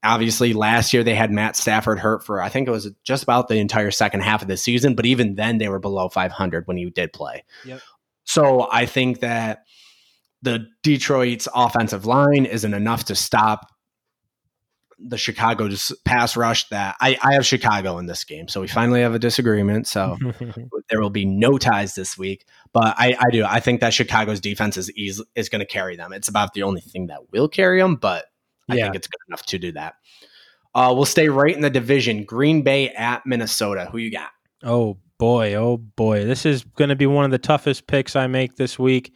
Obviously, 0.02 0.52
last 0.52 0.92
year 0.92 1.02
they 1.02 1.14
had 1.14 1.30
Matt 1.30 1.56
Stafford 1.56 1.98
hurt 1.98 2.24
for 2.24 2.40
I 2.40 2.48
think 2.48 2.68
it 2.68 2.72
was 2.72 2.90
just 3.02 3.22
about 3.22 3.48
the 3.48 3.56
entire 3.56 3.90
second 3.90 4.20
half 4.20 4.42
of 4.42 4.48
the 4.48 4.56
season, 4.56 4.94
but 4.94 5.06
even 5.06 5.36
then 5.36 5.58
they 5.58 5.68
were 5.68 5.78
below 5.78 6.08
500 6.08 6.66
when 6.66 6.76
he 6.76 6.90
did 6.90 7.12
play. 7.12 7.44
Yep. 7.64 7.80
So 8.24 8.68
I 8.70 8.86
think 8.86 9.20
that 9.20 9.64
the 10.42 10.66
Detroit's 10.82 11.48
offensive 11.54 12.06
line 12.06 12.44
isn't 12.44 12.74
enough 12.74 13.04
to 13.04 13.14
stop 13.14 13.72
the 14.98 15.18
Chicago 15.18 15.68
just 15.68 16.04
pass 16.04 16.36
rush 16.36 16.68
that 16.70 16.96
I, 17.00 17.18
I 17.22 17.34
have 17.34 17.44
Chicago 17.44 17.98
in 17.98 18.06
this 18.06 18.24
game. 18.24 18.48
So 18.48 18.60
we 18.60 18.68
finally 18.68 19.02
have 19.02 19.14
a 19.14 19.18
disagreement. 19.18 19.86
So 19.86 20.16
there 20.90 21.00
will 21.00 21.10
be 21.10 21.26
no 21.26 21.58
ties 21.58 21.94
this 21.94 22.16
week. 22.16 22.46
But 22.72 22.94
I, 22.98 23.14
I 23.18 23.30
do. 23.30 23.44
I 23.44 23.60
think 23.60 23.80
that 23.80 23.92
Chicago's 23.92 24.40
defense 24.40 24.76
is 24.76 24.90
easy, 24.92 25.22
is 25.34 25.48
going 25.48 25.60
to 25.60 25.66
carry 25.66 25.96
them. 25.96 26.12
It's 26.12 26.28
about 26.28 26.54
the 26.54 26.62
only 26.62 26.80
thing 26.80 27.08
that 27.08 27.30
will 27.30 27.48
carry 27.48 27.80
them, 27.80 27.96
but 27.96 28.26
I 28.68 28.76
yeah. 28.76 28.84
think 28.84 28.96
it's 28.96 29.06
good 29.06 29.20
enough 29.28 29.44
to 29.46 29.58
do 29.58 29.72
that. 29.72 29.96
Uh, 30.74 30.92
we'll 30.94 31.04
stay 31.04 31.28
right 31.28 31.54
in 31.54 31.62
the 31.62 31.70
division. 31.70 32.24
Green 32.24 32.62
Bay 32.62 32.90
at 32.90 33.24
Minnesota. 33.26 33.88
Who 33.92 33.98
you 33.98 34.10
got? 34.10 34.30
Oh 34.62 34.98
boy, 35.18 35.54
oh 35.54 35.76
boy. 35.76 36.24
This 36.24 36.44
is 36.44 36.64
going 36.64 36.90
to 36.90 36.96
be 36.96 37.06
one 37.06 37.24
of 37.24 37.30
the 37.30 37.38
toughest 37.38 37.86
picks 37.86 38.16
I 38.16 38.26
make 38.26 38.56
this 38.56 38.78
week. 38.78 39.14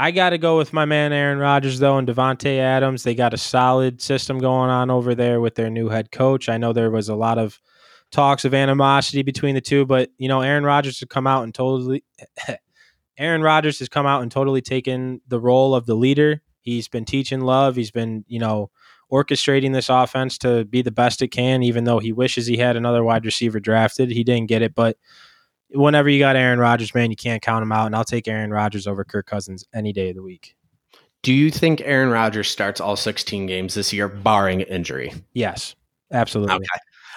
I 0.00 0.12
got 0.12 0.30
to 0.30 0.38
go 0.38 0.56
with 0.56 0.72
my 0.72 0.86
man 0.86 1.12
Aaron 1.12 1.36
Rodgers 1.36 1.78
though 1.78 1.98
and 1.98 2.08
Davante 2.08 2.58
Adams. 2.58 3.02
They 3.02 3.14
got 3.14 3.34
a 3.34 3.38
solid 3.38 4.00
system 4.00 4.38
going 4.38 4.70
on 4.70 4.90
over 4.90 5.14
there 5.14 5.42
with 5.42 5.56
their 5.56 5.68
new 5.68 5.90
head 5.90 6.10
coach. 6.10 6.48
I 6.48 6.56
know 6.56 6.72
there 6.72 6.90
was 6.90 7.10
a 7.10 7.14
lot 7.14 7.36
of 7.36 7.60
talks 8.10 8.46
of 8.46 8.54
animosity 8.54 9.20
between 9.20 9.54
the 9.54 9.60
two, 9.60 9.84
but 9.84 10.08
you 10.16 10.26
know 10.26 10.40
Aaron 10.40 10.64
Rodgers 10.64 11.00
has 11.00 11.08
come 11.10 11.26
out 11.26 11.44
and 11.44 11.54
totally 11.54 12.02
Aaron 13.18 13.42
Rodgers 13.42 13.78
has 13.80 13.90
come 13.90 14.06
out 14.06 14.22
and 14.22 14.32
totally 14.32 14.62
taken 14.62 15.20
the 15.28 15.38
role 15.38 15.74
of 15.74 15.84
the 15.84 15.94
leader. 15.94 16.40
He's 16.62 16.88
been 16.88 17.04
teaching 17.04 17.42
love. 17.42 17.76
He's 17.76 17.90
been, 17.90 18.24
you 18.26 18.38
know, 18.38 18.70
orchestrating 19.12 19.74
this 19.74 19.90
offense 19.90 20.38
to 20.38 20.64
be 20.64 20.80
the 20.80 20.90
best 20.90 21.20
it 21.20 21.28
can, 21.28 21.62
even 21.62 21.84
though 21.84 21.98
he 21.98 22.10
wishes 22.10 22.46
he 22.46 22.56
had 22.56 22.74
another 22.74 23.04
wide 23.04 23.26
receiver 23.26 23.60
drafted. 23.60 24.10
He 24.10 24.24
didn't 24.24 24.48
get 24.48 24.62
it, 24.62 24.74
but 24.74 24.96
whenever 25.72 26.08
you 26.08 26.18
got 26.18 26.36
Aaron 26.36 26.58
Rodgers, 26.58 26.94
man, 26.94 27.10
you 27.10 27.16
can't 27.16 27.42
count 27.42 27.62
him 27.62 27.72
out. 27.72 27.86
And 27.86 27.96
I'll 27.96 28.04
take 28.04 28.28
Aaron 28.28 28.50
Rodgers 28.50 28.86
over 28.86 29.04
Kirk 29.04 29.26
Cousins 29.26 29.64
any 29.74 29.92
day 29.92 30.10
of 30.10 30.16
the 30.16 30.22
week. 30.22 30.56
Do 31.22 31.34
you 31.34 31.50
think 31.50 31.82
Aaron 31.84 32.10
Rodgers 32.10 32.48
starts 32.48 32.80
all 32.80 32.96
16 32.96 33.46
games 33.46 33.74
this 33.74 33.92
year, 33.92 34.08
barring 34.08 34.62
injury? 34.62 35.12
Yes, 35.34 35.74
absolutely. 36.12 36.54
Okay. 36.54 36.64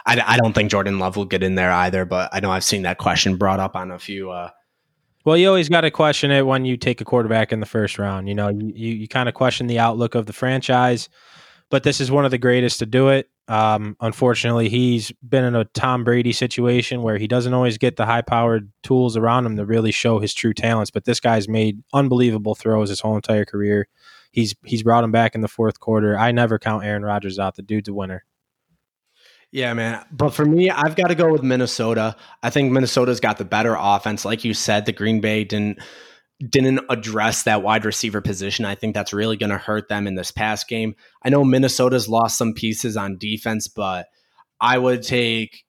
I, 0.06 0.22
I 0.34 0.38
don't 0.38 0.54
think 0.54 0.70
Jordan 0.70 1.00
Love 1.00 1.16
will 1.16 1.26
get 1.26 1.44
in 1.44 1.56
there 1.56 1.72
either, 1.72 2.04
but 2.04 2.30
I 2.34 2.42
know 2.42 2.52
I've 2.52 2.66
seen 2.66 2.82
that 2.82 2.98
question 2.98 3.38
brought 3.38 3.62
up 3.62 3.76
on 3.76 3.92
a 3.92 4.00
few. 4.00 4.30
Uh, 4.32 4.50
well, 5.24 5.38
you 5.38 5.48
always 5.48 5.70
got 5.70 5.82
to 5.82 5.92
question 5.92 6.32
it 6.32 6.46
when 6.46 6.66
you 6.66 6.76
take 6.76 7.00
a 7.00 7.06
quarterback 7.06 7.54
in 7.54 7.62
the 7.62 7.66
first 7.66 7.98
round. 7.98 8.28
You 8.28 8.36
know, 8.36 8.50
you, 8.50 8.74
you, 8.76 8.94
you 8.94 9.08
kind 9.08 9.30
of 9.30 9.36
question 9.36 9.68
the 9.68 9.80
outlook 9.80 10.16
of 10.16 10.26
the 10.26 10.34
franchise, 10.34 11.08
but 11.70 11.84
this 11.84 12.02
is 12.02 12.12
one 12.12 12.26
of 12.26 12.32
the 12.32 12.38
greatest 12.38 12.80
to 12.80 12.86
do 12.86 13.08
it. 13.08 13.30
Um, 13.48 13.98
unfortunately, 14.00 14.70
he's 14.70 15.12
been 15.28 15.44
in 15.44 15.56
a 15.56 15.66
Tom 15.66 16.04
Brady 16.04 16.32
situation 16.32 17.02
where 17.02 17.18
he 17.18 17.28
doesn't 17.28 17.54
always 17.54 17.78
get 17.78 17.98
the 17.98 18.06
high 18.06 18.22
powered 18.22 18.72
tools 18.84 19.18
around 19.18 19.46
him 19.46 19.58
to 19.58 19.66
really 19.66 19.92
show 19.92 20.20
his 20.20 20.34
true 20.34 20.54
talents. 20.54 20.92
But 20.92 21.06
this 21.06 21.20
guy's 21.20 21.50
made 21.50 21.84
unbelievable 21.94 22.56
throws 22.56 22.90
his 22.90 23.02
whole 23.02 23.16
entire 23.16 23.46
career. 23.46 23.88
He's 24.32 24.56
he's 24.64 24.84
brought 24.84 25.04
him 25.04 25.12
back 25.12 25.36
in 25.36 25.42
the 25.42 25.48
fourth 25.48 25.80
quarter. 25.80 26.18
I 26.18 26.32
never 26.32 26.58
count 26.58 26.86
Aaron 26.86 27.04
Rodgers 27.04 27.38
out. 27.38 27.56
The 27.56 27.62
dude's 27.62 27.90
a 27.90 27.94
winner. 27.94 28.26
Yeah, 29.52 29.74
man. 29.76 30.04
But 30.12 30.32
for 30.32 30.46
me, 30.46 30.72
I've 30.72 30.96
got 30.96 31.10
to 31.10 31.16
go 31.16 31.32
with 31.32 31.44
Minnesota. 31.44 32.16
I 32.42 32.50
think 32.50 32.72
Minnesota's 32.72 33.20
got 33.20 33.38
the 33.38 33.46
better 33.46 33.76
offense. 33.78 34.26
Like 34.26 34.44
you 34.44 34.56
said, 34.56 34.88
the 34.88 34.92
Green 34.92 35.22
Bay 35.22 35.44
didn't 35.44 35.80
didn't 36.40 36.82
address 36.90 37.44
that 37.44 37.64
wide 37.64 37.86
receiver 37.86 38.22
position. 38.22 38.66
I 38.66 38.76
think 38.76 38.94
that's 38.94 39.14
really 39.14 39.38
going 39.38 39.52
to 39.52 39.58
hurt 39.58 39.88
them 39.88 40.08
in 40.08 40.16
this 40.16 40.32
past 40.32 40.68
game. 40.68 40.96
I 41.24 41.30
know 41.30 41.44
Minnesota's 41.44 42.10
lost 42.10 42.38
some 42.38 42.54
pieces 42.54 42.98
on 42.98 43.18
defense, 43.18 43.68
but 43.68 44.08
I 44.60 44.78
would 44.78 45.04
take. 45.04 45.64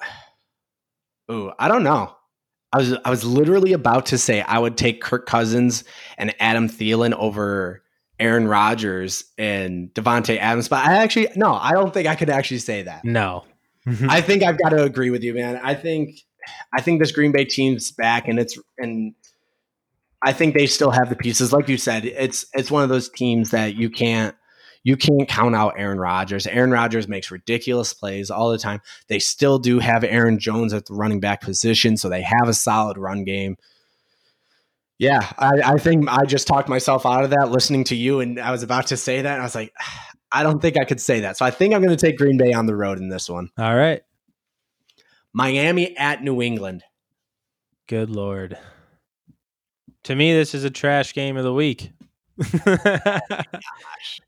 Ooh, 1.30 1.52
I 1.58 1.68
don't 1.68 1.84
know. 1.84 2.14
I 2.72 2.78
was 2.78 2.96
I 3.04 3.10
was 3.10 3.24
literally 3.24 3.74
about 3.74 4.06
to 4.06 4.18
say 4.18 4.40
I 4.40 4.58
would 4.58 4.76
take 4.76 5.02
Kirk 5.02 5.26
Cousins 5.26 5.84
and 6.16 6.34
Adam 6.40 6.68
Thielen 6.68 7.12
over 7.12 7.82
Aaron 8.18 8.48
Rodgers 8.48 9.24
and 9.36 9.92
Davante 9.92 10.38
Adams, 10.38 10.68
but 10.68 10.84
I 10.84 10.96
actually 10.96 11.28
no, 11.36 11.52
I 11.54 11.72
don't 11.72 11.92
think 11.92 12.08
I 12.08 12.14
could 12.14 12.30
actually 12.30 12.58
say 12.58 12.82
that. 12.82 13.04
No. 13.04 13.44
Mm-hmm. 13.86 14.08
I 14.08 14.20
think 14.20 14.42
I've 14.42 14.58
got 14.58 14.70
to 14.70 14.82
agree 14.84 15.10
with 15.10 15.22
you, 15.22 15.34
man. 15.34 15.60
I 15.62 15.74
think 15.74 16.20
I 16.72 16.80
think 16.80 17.00
this 17.00 17.12
Green 17.12 17.32
Bay 17.32 17.44
team's 17.44 17.90
back 17.90 18.26
and 18.26 18.38
it's 18.38 18.58
and 18.78 19.14
I 20.24 20.32
think 20.32 20.54
they 20.54 20.66
still 20.66 20.90
have 20.90 21.08
the 21.08 21.16
pieces. 21.16 21.52
Like 21.52 21.68
you 21.68 21.76
said, 21.76 22.04
it's 22.04 22.46
it's 22.54 22.70
one 22.70 22.82
of 22.82 22.88
those 22.88 23.08
teams 23.08 23.50
that 23.50 23.74
you 23.74 23.90
can't 23.90 24.34
you 24.84 24.96
can't 24.96 25.28
count 25.28 25.54
out 25.54 25.74
Aaron 25.76 25.98
Rodgers. 25.98 26.46
Aaron 26.46 26.70
Rodgers 26.70 27.08
makes 27.08 27.30
ridiculous 27.30 27.94
plays 27.94 28.30
all 28.30 28.50
the 28.50 28.58
time. 28.58 28.80
They 29.08 29.18
still 29.18 29.58
do 29.58 29.78
have 29.78 30.04
Aaron 30.04 30.38
Jones 30.38 30.72
at 30.72 30.86
the 30.86 30.94
running 30.94 31.20
back 31.20 31.40
position, 31.40 31.96
so 31.96 32.08
they 32.08 32.22
have 32.22 32.48
a 32.48 32.54
solid 32.54 32.98
run 32.98 33.24
game. 33.24 33.56
Yeah, 34.98 35.32
I, 35.38 35.60
I 35.64 35.78
think 35.78 36.08
I 36.08 36.24
just 36.24 36.46
talked 36.46 36.68
myself 36.68 37.04
out 37.06 37.24
of 37.24 37.30
that 37.30 37.50
listening 37.50 37.84
to 37.84 37.96
you, 37.96 38.20
and 38.20 38.38
I 38.38 38.52
was 38.52 38.62
about 38.62 38.88
to 38.88 38.96
say 38.96 39.22
that. 39.22 39.40
I 39.40 39.42
was 39.42 39.54
like, 39.54 39.72
I 40.34 40.42
don't 40.42 40.62
think 40.62 40.78
I 40.78 40.84
could 40.84 41.00
say 41.00 41.20
that. 41.20 41.36
So 41.36 41.44
I 41.44 41.50
think 41.50 41.74
I'm 41.74 41.82
going 41.82 41.94
to 41.94 42.06
take 42.06 42.16
Green 42.16 42.38
Bay 42.38 42.54
on 42.54 42.64
the 42.64 42.74
road 42.74 42.98
in 42.98 43.10
this 43.10 43.28
one. 43.28 43.50
All 43.58 43.76
right. 43.76 44.00
Miami 45.34 45.94
at 45.96 46.22
New 46.22 46.40
England. 46.40 46.84
Good 47.86 48.08
Lord. 48.08 48.56
To 50.04 50.16
me, 50.16 50.32
this 50.32 50.54
is 50.54 50.64
a 50.64 50.70
trash 50.70 51.14
game 51.14 51.36
of 51.36 51.44
the 51.44 51.52
week. 51.52 51.92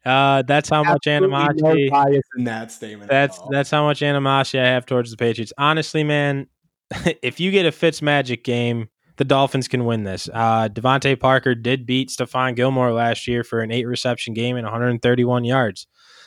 uh, 0.04 0.42
that's 0.42 0.68
how 0.68 0.84
much 0.84 1.06
animosity. 1.06 1.62
No 1.62 1.90
bias 1.90 2.22
in 2.36 2.44
that 2.44 2.70
statement. 2.70 3.10
That's 3.10 3.40
that's 3.50 3.70
how 3.70 3.84
much 3.84 4.02
animosity 4.02 4.60
I 4.60 4.66
have 4.66 4.86
towards 4.86 5.10
the 5.10 5.16
Patriots. 5.16 5.52
Honestly, 5.58 6.04
man, 6.04 6.46
if 7.22 7.40
you 7.40 7.50
get 7.50 7.66
a 7.66 7.72
Fitz 7.72 8.02
Magic 8.02 8.44
game, 8.44 8.88
the 9.16 9.24
Dolphins 9.24 9.68
can 9.68 9.84
win 9.84 10.04
this. 10.04 10.28
Uh, 10.32 10.68
DeVante 10.68 11.18
Parker 11.18 11.54
did 11.54 11.86
beat 11.86 12.10
Stephon 12.10 12.54
Gilmore 12.54 12.92
last 12.92 13.26
year 13.26 13.42
for 13.42 13.60
an 13.60 13.70
eight 13.70 13.86
reception 13.86 14.34
game 14.34 14.56
and 14.56 14.64
131 14.64 15.44
yards. 15.44 15.86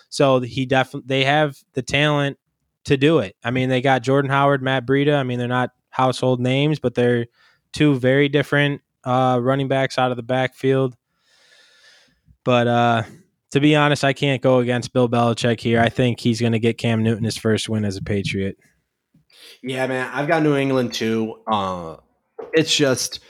So 0.10 0.39
he 0.39 0.66
definitely 0.66 1.08
they 1.08 1.24
have 1.26 1.58
the 1.74 1.82
talent 1.82 2.38
to 2.86 2.98
do 2.98 3.20
it. 3.20 3.36
I 3.43 3.52
mean, 3.52 3.70
they 3.70 3.82
got 3.82 4.02
Jordan 4.02 4.32
Howard, 4.32 4.62
Matt 4.62 4.86
Breida. 4.86 5.16
I 5.18 5.24
mean, 5.24 5.39
they're 5.39 5.48
not 5.48 5.72
household 5.89 6.39
names, 6.39 6.80
but 6.80 6.95
they're 6.95 7.28
two 7.74 7.95
very 7.95 8.30
different 8.30 8.82
uh, 9.08 9.39
running 9.39 9.70
backs 9.70 9.97
out 9.97 10.12
of 10.12 10.18
the 10.18 10.24
backfield. 10.24 10.95
But 12.43 12.68
uh, 12.68 13.03
to 13.51 13.60
be 13.60 13.76
honest, 13.76 14.03
I 14.03 14.14
can't 14.14 14.41
go 14.41 14.60
against 14.60 14.91
Bill 14.91 15.08
Belichick 15.08 15.62
here. 15.62 15.80
I 15.80 15.89
think 15.89 16.20
he's 16.20 16.41
going 16.41 16.51
to 16.51 16.60
get 16.60 16.78
Cam 16.78 17.03
Newton 17.03 17.24
his 17.24 17.38
first 17.38 17.70
win 17.70 17.86
as 17.86 17.95
a 17.95 18.03
Patriot. 18.03 18.58
Yeah, 19.64 19.88
man, 19.88 20.12
I've 20.14 20.28
got 20.28 20.43
New 20.43 20.55
England 20.55 20.93
too. 20.93 21.41
Uh, 21.47 21.97
it's 22.53 22.76
just 22.76 23.22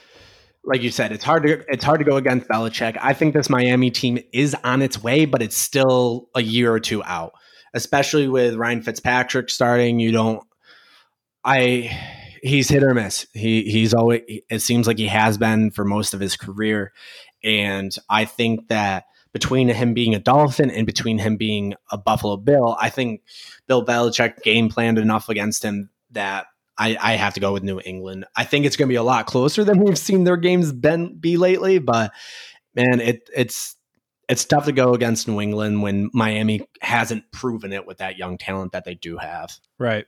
like 0.63 0.81
you 0.81 0.89
said, 0.89 1.11
it's 1.11 1.23
hard 1.23 1.43
to 1.43 1.63
it's 1.67 1.83
hard 1.83 1.99
to 1.99 2.05
go 2.05 2.17
against 2.17 2.47
Belichick. 2.49 2.97
I 2.99 3.13
think 3.13 3.33
this 3.33 3.49
Miami 3.49 3.91
team 3.91 4.19
is 4.33 4.55
on 4.63 4.81
its 4.81 5.01
way, 5.01 5.25
but 5.25 5.41
it's 5.43 5.55
still 5.55 6.27
a 6.35 6.41
year 6.41 6.73
or 6.73 6.79
two 6.79 7.03
out, 7.03 7.33
especially 7.75 8.27
with 8.27 8.55
Ryan 8.55 8.81
Fitzpatrick 8.81 9.49
starting. 9.49 9.99
You 9.99 10.11
don't. 10.11 10.43
I 11.45 12.16
he's 12.47 12.69
hit 12.69 12.83
or 12.83 12.93
miss. 12.93 13.27
He 13.33 13.63
he's 13.63 13.93
always 13.93 14.21
it 14.27 14.61
seems 14.61 14.87
like 14.87 14.97
he 14.97 15.07
has 15.07 15.37
been 15.37 15.71
for 15.71 15.85
most 15.85 16.13
of 16.13 16.19
his 16.19 16.35
career, 16.37 16.93
and 17.43 17.95
I 18.09 18.25
think 18.25 18.67
that 18.69 19.05
between 19.33 19.67
him 19.69 19.93
being 19.93 20.15
a 20.15 20.19
Dolphin 20.19 20.71
and 20.71 20.85
between 20.85 21.19
him 21.19 21.37
being 21.37 21.75
a 21.91 21.97
Buffalo 21.97 22.37
Bill, 22.37 22.75
I 22.79 22.89
think 22.89 23.21
Bill 23.67 23.85
Belichick 23.85 24.41
game 24.41 24.69
planned 24.69 24.97
enough 24.97 25.29
against 25.29 25.63
him 25.63 25.89
that 26.11 26.47
I, 26.77 26.97
I 26.99 27.13
have 27.13 27.33
to 27.35 27.39
go 27.39 27.53
with 27.53 27.63
New 27.63 27.79
England. 27.83 28.25
I 28.35 28.43
think 28.43 28.65
it's 28.65 28.75
going 28.75 28.87
to 28.87 28.91
be 28.91 28.97
a 28.97 29.03
lot 29.03 29.25
closer 29.25 29.63
than 29.63 29.79
we've 29.79 29.97
seen 29.97 30.23
their 30.23 30.37
games 30.37 30.71
been 30.71 31.17
be 31.19 31.37
lately, 31.37 31.79
but 31.79 32.11
man, 32.75 32.99
it 33.01 33.29
it's 33.35 33.75
it's 34.29 34.45
tough 34.45 34.65
to 34.65 34.71
go 34.71 34.93
against 34.93 35.27
New 35.27 35.39
England 35.39 35.81
when 35.81 36.09
Miami 36.13 36.67
hasn't 36.81 37.31
proven 37.31 37.73
it 37.73 37.85
with 37.85 37.99
that 37.99 38.17
young 38.17 38.37
talent 38.37 38.73
that 38.73 38.85
they 38.85 38.95
do 38.95 39.17
have. 39.17 39.51
Right. 39.79 40.05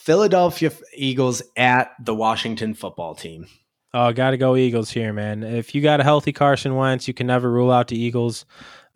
Philadelphia 0.00 0.72
Eagles 0.94 1.42
at 1.56 1.92
the 2.00 2.14
Washington 2.14 2.74
football 2.74 3.14
team. 3.14 3.46
Oh, 3.94 4.12
got 4.12 4.30
to 4.30 4.38
go 4.38 4.56
Eagles 4.56 4.90
here, 4.90 5.12
man. 5.12 5.42
If 5.42 5.74
you 5.74 5.82
got 5.82 6.00
a 6.00 6.04
healthy 6.04 6.32
Carson 6.32 6.74
Wentz, 6.76 7.06
you 7.06 7.14
can 7.14 7.26
never 7.26 7.50
rule 7.50 7.70
out 7.70 7.88
the 7.88 7.98
Eagles. 8.00 8.46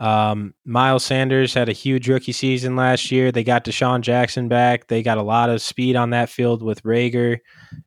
Um, 0.01 0.55
Miles 0.64 1.05
Sanders 1.05 1.55
had 1.55 1.68
a 1.68 1.72
huge 1.72 2.09
rookie 2.09 2.32
season 2.32 2.76
last 2.76 3.12
year. 3.12 3.30
They 3.30 3.44
got 3.44 3.64
DeSean 3.64 4.01
Jackson 4.01 4.49
back. 4.49 4.88
They 4.88 5.03
got 5.03 5.18
a 5.18 5.22
lot 5.22 5.51
of 5.51 5.62
speed 5.62 5.97
on 5.97 6.11
that 6.11 6.30
field 6.30 6.62
with 6.62 6.82
Reagor. 6.82 7.38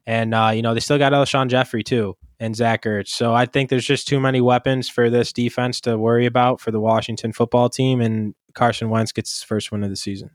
And, 0.06 0.34
uh, 0.34 0.52
you 0.54 0.62
know, 0.62 0.74
they 0.74 0.80
still 0.80 0.98
got 0.98 1.14
Alshon 1.14 1.50
Jeffery, 1.50 1.84
too, 1.84 2.16
and 2.40 2.56
Zach 2.56 2.84
Ertz. 2.84 3.10
So 3.10 3.34
I 3.34 3.48
think 3.48 3.70
there's 3.70 3.86
just 3.86 4.08
too 4.08 4.20
many 4.20 4.40
weapons 4.40 4.88
for 4.88 5.10
this 5.10 5.34
defense 5.34 5.82
to 5.82 5.98
worry 5.98 6.26
about 6.26 6.62
for 6.62 6.72
the 6.72 6.80
Washington 6.80 7.34
football 7.34 7.70
team. 7.70 8.02
And 8.02 8.36
Carson 8.54 8.90
Wentz 8.90 9.12
gets 9.12 9.40
his 9.40 9.44
first 9.44 9.72
win 9.72 9.84
of 9.84 9.90
the 9.90 9.96
season. 9.96 10.32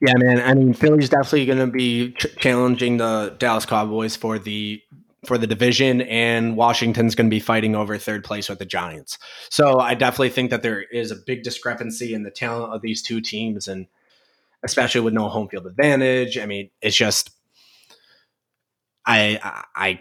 Yeah, 0.00 0.14
man. 0.16 0.40
I 0.40 0.54
mean, 0.54 0.74
Philly's 0.74 1.08
definitely 1.08 1.46
going 1.46 1.58
to 1.58 1.66
be 1.66 2.12
ch- 2.12 2.34
challenging 2.38 2.96
the 2.96 3.36
Dallas 3.38 3.66
Cowboys 3.66 4.16
for 4.16 4.38
the 4.38 4.82
for 5.26 5.38
the 5.38 5.46
division, 5.46 6.00
and 6.02 6.56
Washington's 6.56 7.14
going 7.14 7.28
to 7.28 7.34
be 7.34 7.38
fighting 7.38 7.76
over 7.76 7.96
third 7.96 8.24
place 8.24 8.48
with 8.48 8.58
the 8.58 8.64
Giants. 8.66 9.18
So 9.50 9.78
I 9.78 9.94
definitely 9.94 10.30
think 10.30 10.50
that 10.50 10.62
there 10.62 10.82
is 10.82 11.12
a 11.12 11.16
big 11.16 11.44
discrepancy 11.44 12.12
in 12.12 12.24
the 12.24 12.30
talent 12.30 12.74
of 12.74 12.82
these 12.82 13.02
two 13.02 13.20
teams, 13.20 13.68
and 13.68 13.86
especially 14.64 15.00
with 15.02 15.14
no 15.14 15.28
home 15.28 15.48
field 15.48 15.66
advantage. 15.66 16.38
I 16.38 16.46
mean, 16.46 16.70
it's 16.80 16.96
just 16.96 17.30
I 19.06 19.62
I 19.74 20.00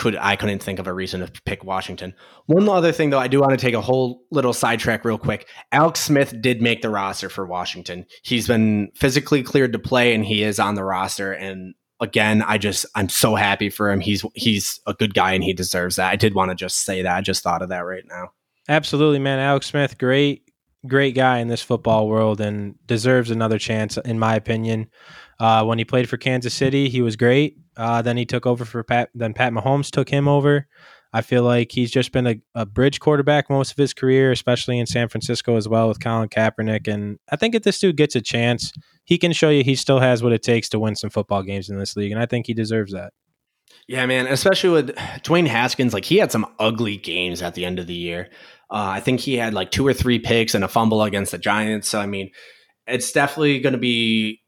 could 0.00 0.16
I 0.16 0.34
couldn't 0.34 0.62
think 0.62 0.78
of 0.78 0.86
a 0.86 0.94
reason 0.94 1.20
to 1.20 1.30
pick 1.44 1.62
Washington. 1.62 2.14
One 2.46 2.66
other 2.70 2.90
thing 2.90 3.10
though, 3.10 3.18
I 3.18 3.28
do 3.28 3.38
want 3.38 3.52
to 3.52 3.58
take 3.58 3.74
a 3.74 3.82
whole 3.82 4.22
little 4.30 4.54
sidetrack 4.54 5.04
real 5.04 5.18
quick. 5.18 5.46
Alex 5.72 6.00
Smith 6.00 6.34
did 6.40 6.62
make 6.62 6.80
the 6.80 6.88
roster 6.88 7.28
for 7.28 7.46
Washington. 7.46 8.06
He's 8.22 8.46
been 8.46 8.90
physically 8.94 9.42
cleared 9.42 9.74
to 9.74 9.78
play, 9.78 10.14
and 10.14 10.24
he 10.24 10.42
is 10.42 10.58
on 10.58 10.74
the 10.74 10.84
roster. 10.84 11.34
And 11.34 11.74
again, 12.00 12.42
I 12.42 12.56
just 12.56 12.86
I'm 12.94 13.10
so 13.10 13.34
happy 13.34 13.68
for 13.68 13.90
him. 13.90 14.00
He's 14.00 14.24
he's 14.34 14.80
a 14.86 14.94
good 14.94 15.12
guy 15.12 15.34
and 15.34 15.44
he 15.44 15.52
deserves 15.52 15.96
that. 15.96 16.10
I 16.10 16.16
did 16.16 16.34
want 16.34 16.50
to 16.50 16.54
just 16.54 16.78
say 16.78 17.02
that. 17.02 17.14
I 17.14 17.20
just 17.20 17.42
thought 17.42 17.60
of 17.60 17.68
that 17.68 17.80
right 17.80 18.04
now. 18.08 18.30
Absolutely, 18.70 19.18
man. 19.18 19.38
Alex 19.38 19.66
Smith, 19.66 19.98
great 19.98 20.50
great 20.86 21.14
guy 21.14 21.40
in 21.40 21.48
this 21.48 21.60
football 21.60 22.08
world 22.08 22.40
and 22.40 22.74
deserves 22.86 23.30
another 23.30 23.58
chance 23.58 23.98
in 23.98 24.18
my 24.18 24.34
opinion. 24.34 24.88
Uh, 25.38 25.62
when 25.62 25.76
he 25.76 25.84
played 25.84 26.08
for 26.08 26.16
Kansas 26.16 26.54
City, 26.54 26.88
he 26.88 27.02
was 27.02 27.16
great. 27.16 27.58
Uh, 27.80 28.02
then 28.02 28.18
he 28.18 28.26
took 28.26 28.46
over 28.46 28.66
for 28.66 28.82
Pat. 28.82 29.08
Then 29.14 29.32
Pat 29.32 29.54
Mahomes 29.54 29.90
took 29.90 30.10
him 30.10 30.28
over. 30.28 30.66
I 31.14 31.22
feel 31.22 31.42
like 31.42 31.72
he's 31.72 31.90
just 31.90 32.12
been 32.12 32.26
a, 32.26 32.36
a, 32.54 32.66
bridge 32.66 33.00
quarterback 33.00 33.48
most 33.48 33.72
of 33.72 33.78
his 33.78 33.94
career, 33.94 34.30
especially 34.30 34.78
in 34.78 34.86
San 34.86 35.08
Francisco 35.08 35.56
as 35.56 35.66
well 35.66 35.88
with 35.88 35.98
Colin 35.98 36.28
Kaepernick. 36.28 36.86
And 36.86 37.18
I 37.32 37.36
think 37.36 37.54
if 37.54 37.62
this 37.62 37.80
dude 37.80 37.96
gets 37.96 38.14
a 38.14 38.20
chance, 38.20 38.70
he 39.04 39.18
can 39.18 39.32
show 39.32 39.48
you 39.48 39.64
he 39.64 39.74
still 39.74 39.98
has 39.98 40.22
what 40.22 40.32
it 40.32 40.42
takes 40.42 40.68
to 40.68 40.78
win 40.78 40.94
some 40.94 41.10
football 41.10 41.42
games 41.42 41.68
in 41.70 41.78
this 41.78 41.96
league. 41.96 42.12
And 42.12 42.20
I 42.20 42.26
think 42.26 42.46
he 42.46 42.54
deserves 42.54 42.92
that. 42.92 43.12
Yeah, 43.88 44.04
man. 44.06 44.26
Especially 44.26 44.70
with 44.70 44.94
Dwayne 45.24 45.48
Haskins, 45.48 45.94
like 45.94 46.04
he 46.04 46.18
had 46.18 46.30
some 46.30 46.46
ugly 46.58 46.98
games 46.98 47.40
at 47.40 47.54
the 47.54 47.64
end 47.64 47.78
of 47.78 47.86
the 47.86 47.94
year. 47.94 48.28
Uh, 48.70 48.92
I 48.92 49.00
think 49.00 49.20
he 49.20 49.36
had 49.36 49.54
like 49.54 49.70
two 49.70 49.86
or 49.86 49.94
three 49.94 50.18
picks 50.18 50.54
and 50.54 50.62
a 50.62 50.68
fumble 50.68 51.02
against 51.02 51.32
the 51.32 51.38
Giants. 51.38 51.88
So 51.88 51.98
I 51.98 52.06
mean, 52.06 52.30
it's 52.86 53.10
definitely 53.10 53.58
going 53.58 53.72
to 53.72 53.78
be 53.78 54.42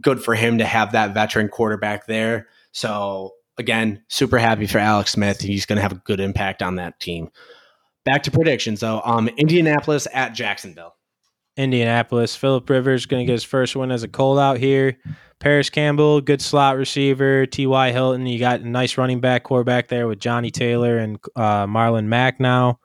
good 0.00 0.22
for 0.22 0.34
him 0.34 0.58
to 0.58 0.64
have 0.64 0.92
that 0.92 1.14
veteran 1.14 1.48
quarterback 1.48 2.06
there. 2.06 2.46
So 2.72 3.32
again, 3.58 4.02
super 4.08 4.38
happy 4.38 4.66
for 4.66 4.78
Alex 4.78 5.12
Smith. 5.12 5.40
He's 5.40 5.66
going 5.66 5.76
to 5.76 5.82
have 5.82 5.92
a 5.92 6.02
good 6.04 6.20
impact 6.20 6.62
on 6.62 6.76
that 6.76 6.98
team. 7.00 7.30
Back 8.04 8.22
to 8.24 8.30
predictions, 8.30 8.80
though. 8.80 9.02
Um, 9.04 9.28
Indianapolis 9.28 10.06
at 10.12 10.34
Jacksonville. 10.34 10.94
Indianapolis. 11.56 12.36
Philip 12.36 12.70
Rivers 12.70 13.06
going 13.06 13.20
to 13.20 13.26
get 13.26 13.32
his 13.32 13.44
first 13.44 13.74
win 13.76 13.90
as 13.90 14.04
a 14.04 14.08
Colt 14.08 14.38
out 14.38 14.58
here. 14.58 14.96
Parris 15.40 15.70
Campbell, 15.70 16.20
good 16.20 16.40
slot 16.40 16.76
receiver. 16.76 17.46
T.Y. 17.46 17.92
Hilton, 17.92 18.26
you 18.26 18.38
got 18.38 18.60
a 18.60 18.68
nice 18.68 18.98
running 18.98 19.20
back 19.20 19.44
quarterback 19.44 19.88
there 19.88 20.08
with 20.08 20.18
Johnny 20.18 20.50
Taylor 20.50 20.98
and 20.98 21.18
uh, 21.36 21.66
Marlon 21.66 22.06
Mack 22.06 22.40
now. 22.40 22.80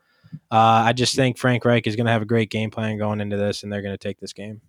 Uh, 0.52 0.86
I 0.86 0.94
just 0.94 1.16
think 1.16 1.38
Frank 1.38 1.66
Reich 1.66 1.88
is 1.88 1.96
going 1.96 2.06
to 2.06 2.12
have 2.12 2.22
a 2.22 2.26
great 2.26 2.50
game 2.50 2.70
plan 2.70 2.98
going 2.98 3.22
into 3.22 3.38
this, 3.38 3.64
and 3.64 3.72
they're 3.72 3.82
going 3.82 3.94
to 3.94 3.98
take 3.98 4.20
this 4.20 4.34
game. 4.34 4.62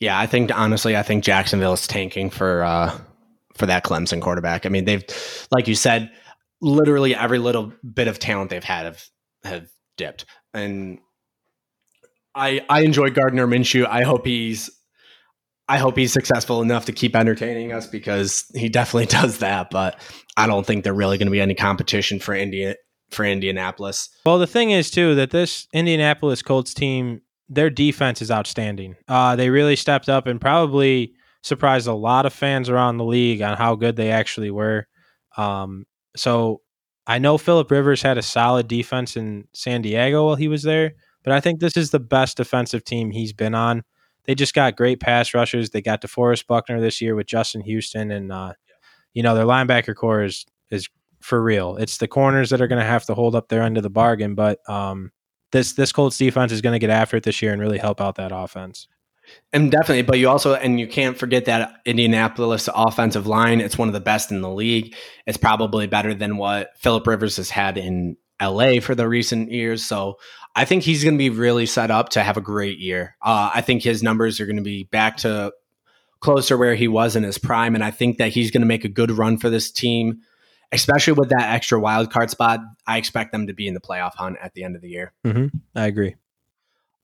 Yeah, 0.00 0.18
I 0.18 0.26
think 0.26 0.56
honestly, 0.56 0.96
I 0.96 1.02
think 1.02 1.24
Jacksonville 1.24 1.72
is 1.72 1.86
tanking 1.86 2.30
for 2.30 2.64
uh, 2.64 2.96
for 3.54 3.66
that 3.66 3.84
Clemson 3.84 4.20
quarterback. 4.20 4.66
I 4.66 4.68
mean, 4.68 4.84
they've, 4.84 5.04
like 5.50 5.68
you 5.68 5.74
said, 5.74 6.10
literally 6.60 7.14
every 7.14 7.38
little 7.38 7.72
bit 7.92 8.08
of 8.08 8.18
talent 8.18 8.50
they've 8.50 8.64
had 8.64 8.86
have 8.86 9.04
have 9.44 9.68
dipped, 9.96 10.24
and 10.52 10.98
I 12.34 12.64
I 12.68 12.80
enjoy 12.80 13.10
Gardner 13.10 13.46
Minshew. 13.46 13.86
I 13.86 14.02
hope 14.02 14.26
he's 14.26 14.70
I 15.68 15.78
hope 15.78 15.96
he's 15.96 16.12
successful 16.12 16.60
enough 16.60 16.84
to 16.86 16.92
keep 16.92 17.16
entertaining 17.16 17.72
us 17.72 17.86
because 17.86 18.44
he 18.54 18.68
definitely 18.68 19.06
does 19.20 19.38
that. 19.38 19.70
But 19.70 20.00
I 20.36 20.46
don't 20.46 20.66
think 20.66 20.84
there 20.84 20.94
really 20.94 21.18
going 21.18 21.26
to 21.26 21.32
be 21.32 21.40
any 21.40 21.54
competition 21.54 22.20
for 22.20 22.34
India 22.34 22.76
for 23.10 23.24
Indianapolis. 23.24 24.08
Well, 24.26 24.38
the 24.38 24.46
thing 24.46 24.70
is 24.70 24.90
too 24.90 25.14
that 25.14 25.30
this 25.30 25.68
Indianapolis 25.72 26.42
Colts 26.42 26.74
team, 26.74 27.20
their 27.48 27.70
defense 27.70 28.20
is 28.20 28.30
outstanding. 28.30 28.96
Uh, 29.08 29.36
they 29.36 29.50
really 29.50 29.76
stepped 29.76 30.08
up 30.08 30.26
and 30.26 30.40
probably 30.40 31.14
surprised 31.44 31.86
a 31.86 31.94
lot 31.94 32.24
of 32.24 32.32
fans 32.32 32.70
around 32.70 32.96
the 32.96 33.04
league 33.04 33.42
on 33.42 33.56
how 33.56 33.74
good 33.74 33.96
they 33.96 34.10
actually 34.10 34.50
were. 34.50 34.86
Um, 35.36 35.84
so 36.16 36.62
I 37.06 37.18
know 37.18 37.36
Philip 37.36 37.70
Rivers 37.70 38.00
had 38.00 38.16
a 38.16 38.22
solid 38.22 38.66
defense 38.66 39.14
in 39.14 39.46
San 39.52 39.82
Diego 39.82 40.24
while 40.24 40.36
he 40.36 40.48
was 40.48 40.62
there, 40.62 40.94
but 41.22 41.34
I 41.34 41.40
think 41.40 41.60
this 41.60 41.76
is 41.76 41.90
the 41.90 42.00
best 42.00 42.38
defensive 42.38 42.82
team 42.82 43.10
he's 43.10 43.34
been 43.34 43.54
on. 43.54 43.82
They 44.24 44.34
just 44.34 44.54
got 44.54 44.76
great 44.76 45.00
pass 45.00 45.34
rushers. 45.34 45.68
They 45.68 45.82
got 45.82 46.00
DeForest 46.00 46.46
Buckner 46.46 46.80
this 46.80 47.02
year 47.02 47.14
with 47.14 47.26
Justin 47.26 47.60
Houston, 47.60 48.10
and 48.10 48.32
uh, 48.32 48.54
you 49.12 49.22
know 49.22 49.34
their 49.34 49.44
linebacker 49.44 49.94
corps 49.94 50.24
is 50.24 50.46
is 50.70 50.88
for 51.20 51.42
real. 51.42 51.76
It's 51.76 51.98
the 51.98 52.08
corners 52.08 52.48
that 52.50 52.62
are 52.62 52.66
going 52.68 52.80
to 52.80 52.86
have 52.86 53.04
to 53.06 53.14
hold 53.14 53.34
up 53.34 53.48
their 53.48 53.62
end 53.62 53.76
of 53.76 53.82
the 53.82 53.90
bargain, 53.90 54.34
but 54.34 54.58
um, 54.66 55.10
this 55.52 55.74
this 55.74 55.92
Colts 55.92 56.16
defense 56.16 56.52
is 56.52 56.62
going 56.62 56.72
to 56.72 56.78
get 56.78 56.88
after 56.88 57.18
it 57.18 57.22
this 57.22 57.42
year 57.42 57.52
and 57.52 57.60
really 57.60 57.78
help 57.78 58.00
out 58.00 58.14
that 58.14 58.32
offense. 58.34 58.88
And 59.52 59.70
definitely, 59.70 60.02
but 60.02 60.18
you 60.18 60.28
also 60.28 60.54
and 60.54 60.80
you 60.80 60.88
can't 60.88 61.16
forget 61.16 61.44
that 61.44 61.76
Indianapolis 61.84 62.68
offensive 62.74 63.26
line. 63.26 63.60
It's 63.60 63.78
one 63.78 63.88
of 63.88 63.94
the 63.94 64.00
best 64.00 64.30
in 64.32 64.40
the 64.40 64.50
league. 64.50 64.94
It's 65.26 65.36
probably 65.36 65.86
better 65.86 66.12
than 66.12 66.36
what 66.36 66.70
Philip 66.76 67.06
Rivers 67.06 67.36
has 67.36 67.50
had 67.50 67.78
in 67.78 68.16
LA 68.42 68.80
for 68.80 68.94
the 68.94 69.08
recent 69.08 69.52
years. 69.52 69.84
So 69.84 70.18
I 70.56 70.64
think 70.64 70.82
he's 70.82 71.04
going 71.04 71.14
to 71.14 71.18
be 71.18 71.30
really 71.30 71.66
set 71.66 71.90
up 71.90 72.10
to 72.10 72.22
have 72.22 72.36
a 72.36 72.40
great 72.40 72.78
year. 72.78 73.16
Uh, 73.22 73.50
I 73.54 73.60
think 73.60 73.82
his 73.82 74.02
numbers 74.02 74.40
are 74.40 74.46
going 74.46 74.56
to 74.56 74.62
be 74.62 74.84
back 74.84 75.18
to 75.18 75.52
closer 76.20 76.56
where 76.56 76.74
he 76.74 76.88
was 76.88 77.16
in 77.16 77.22
his 77.22 77.38
prime, 77.38 77.74
and 77.74 77.84
I 77.84 77.90
think 77.90 78.18
that 78.18 78.30
he's 78.30 78.50
going 78.50 78.62
to 78.62 78.66
make 78.66 78.84
a 78.84 78.88
good 78.88 79.10
run 79.10 79.36
for 79.36 79.50
this 79.50 79.70
team, 79.70 80.20
especially 80.72 81.12
with 81.12 81.28
that 81.30 81.52
extra 81.54 81.78
wild 81.78 82.10
card 82.10 82.30
spot. 82.30 82.60
I 82.86 82.98
expect 82.98 83.32
them 83.32 83.48
to 83.48 83.52
be 83.52 83.68
in 83.68 83.74
the 83.74 83.80
playoff 83.80 84.14
hunt 84.14 84.38
at 84.40 84.54
the 84.54 84.64
end 84.64 84.76
of 84.76 84.82
the 84.82 84.88
year. 84.88 85.12
Mm-hmm. 85.24 85.56
I 85.74 85.86
agree. 85.86 86.16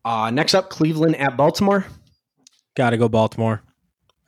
Uh, 0.05 0.31
next 0.31 0.55
up, 0.55 0.71
Cleveland 0.71 1.17
at 1.17 1.37
Baltimore. 1.37 1.87
Got 2.77 2.91
to 2.91 2.97
go 2.97 3.09
Baltimore. 3.09 3.63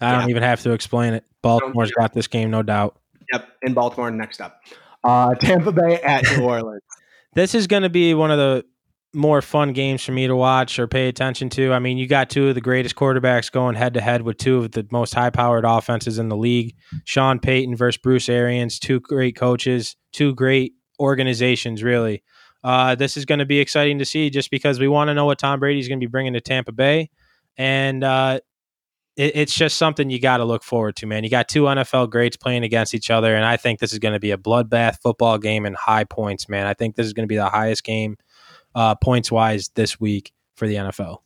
I 0.01 0.11
yeah. 0.11 0.21
don't 0.21 0.31
even 0.31 0.43
have 0.43 0.63
to 0.63 0.73
explain 0.73 1.15
it. 1.15 1.25
Baltimore's 1.43 1.93
got 1.93 2.13
this 2.13 2.27
game, 2.27 2.51
no 2.51 2.63
doubt. 2.63 2.99
Yep, 3.33 3.49
in 3.63 3.75
Baltimore. 3.75 4.11
Next 4.11 4.41
up, 4.41 4.61
uh, 5.05 5.35
Tampa 5.37 5.73
Bay 5.73 6.01
at 6.03 6.25
New 6.37 6.45
Orleans. 6.49 6.83
this 7.35 7.55
is 7.55 7.67
going 7.67 7.85
to 7.85 7.89
be 7.89 8.15
one 8.15 8.31
of 8.31 8.39
the 8.39 8.65
more 9.15 9.43
fun 9.43 9.73
games 9.73 10.03
for 10.03 10.13
me 10.13 10.27
to 10.27 10.35
watch 10.35 10.79
or 10.79 10.87
pay 10.87 11.09
attention 11.09 11.51
to. 11.51 11.73
I 11.73 11.79
mean, 11.79 11.99
you 11.99 12.07
got 12.07 12.31
two 12.31 12.49
of 12.49 12.55
the 12.55 12.61
greatest 12.61 12.97
quarterbacks 12.97 13.53
going 13.53 13.75
head 13.75 13.95
to 13.95 14.01
head 14.01 14.23
with 14.23 14.39
two 14.39 14.59
of 14.59 14.73
the 14.73 14.87
most 14.91 15.15
high 15.15 15.31
powered 15.31 15.65
offenses 15.65 16.19
in 16.19 16.29
the 16.29 16.37
league. 16.37 16.75
Sean 17.05 17.39
Payton 17.39 17.77
versus 17.77 18.01
Bruce 18.01 18.29
Arians, 18.29 18.79
two 18.79 19.01
great 19.01 19.37
coaches, 19.37 19.97
two 20.13 20.35
great 20.35 20.73
organizations, 20.99 21.83
really. 21.83 22.23
Uh, 22.65 22.95
this 22.95 23.17
is 23.17 23.25
going 23.25 23.41
to 23.41 23.45
be 23.45 23.59
exciting 23.59 23.99
to 23.99 24.05
see 24.05 24.31
just 24.31 24.51
because 24.51 24.79
we 24.79 24.89
want 24.89 25.09
to 25.09 25.15
know 25.15 25.27
what 25.27 25.39
Tom 25.39 25.61
Brady 25.61 25.81
is 25.81 25.89
going 25.89 26.01
to 26.01 26.07
be 26.07 26.11
bringing 26.11 26.33
to 26.33 26.41
Tampa 26.41 26.73
Bay 26.73 27.11
and 27.57 28.03
uh, 28.05 28.41
it, 29.17 29.33
it's 29.37 29.55
just 29.55 29.77
something 29.77 30.11
you 30.11 30.21
got 30.21 30.39
to 30.39 30.45
look 30.45 30.63
forward 30.63 30.97
to, 30.97 31.07
man. 31.07 31.25
You 31.25 31.31
got 31.31 31.49
two 31.49 31.65
NFL 31.65 32.11
greats 32.11 32.37
playing 32.37 32.65
against 32.65 32.95
each 32.95 33.11
other, 33.11 33.35
and 33.35 33.45
I 33.45 33.57
think 33.57 33.81
this 33.81 33.93
is 33.93 33.99
going 33.99 34.15
to 34.15 34.21
be 34.21 34.31
a 34.31 34.39
bloodbath 34.39 35.01
football 35.03 35.39
game 35.39 35.67
and 35.67 35.77
high 35.77 36.05
points, 36.05 36.49
man. 36.49 36.67
I 36.67 36.75
think 36.75 36.97
this 36.97 37.07
is 37.07 37.13
going 37.13 37.25
to 37.25 37.29
be 37.29 37.37
the 37.37 37.49
highest 37.49 37.85
game 37.85 38.17
uh, 38.75 38.95
points 38.95 39.31
wise 39.31 39.71
this 39.75 40.01
week 40.01 40.33
for 40.57 40.67
the 40.67 40.77
NFL. 40.77 41.19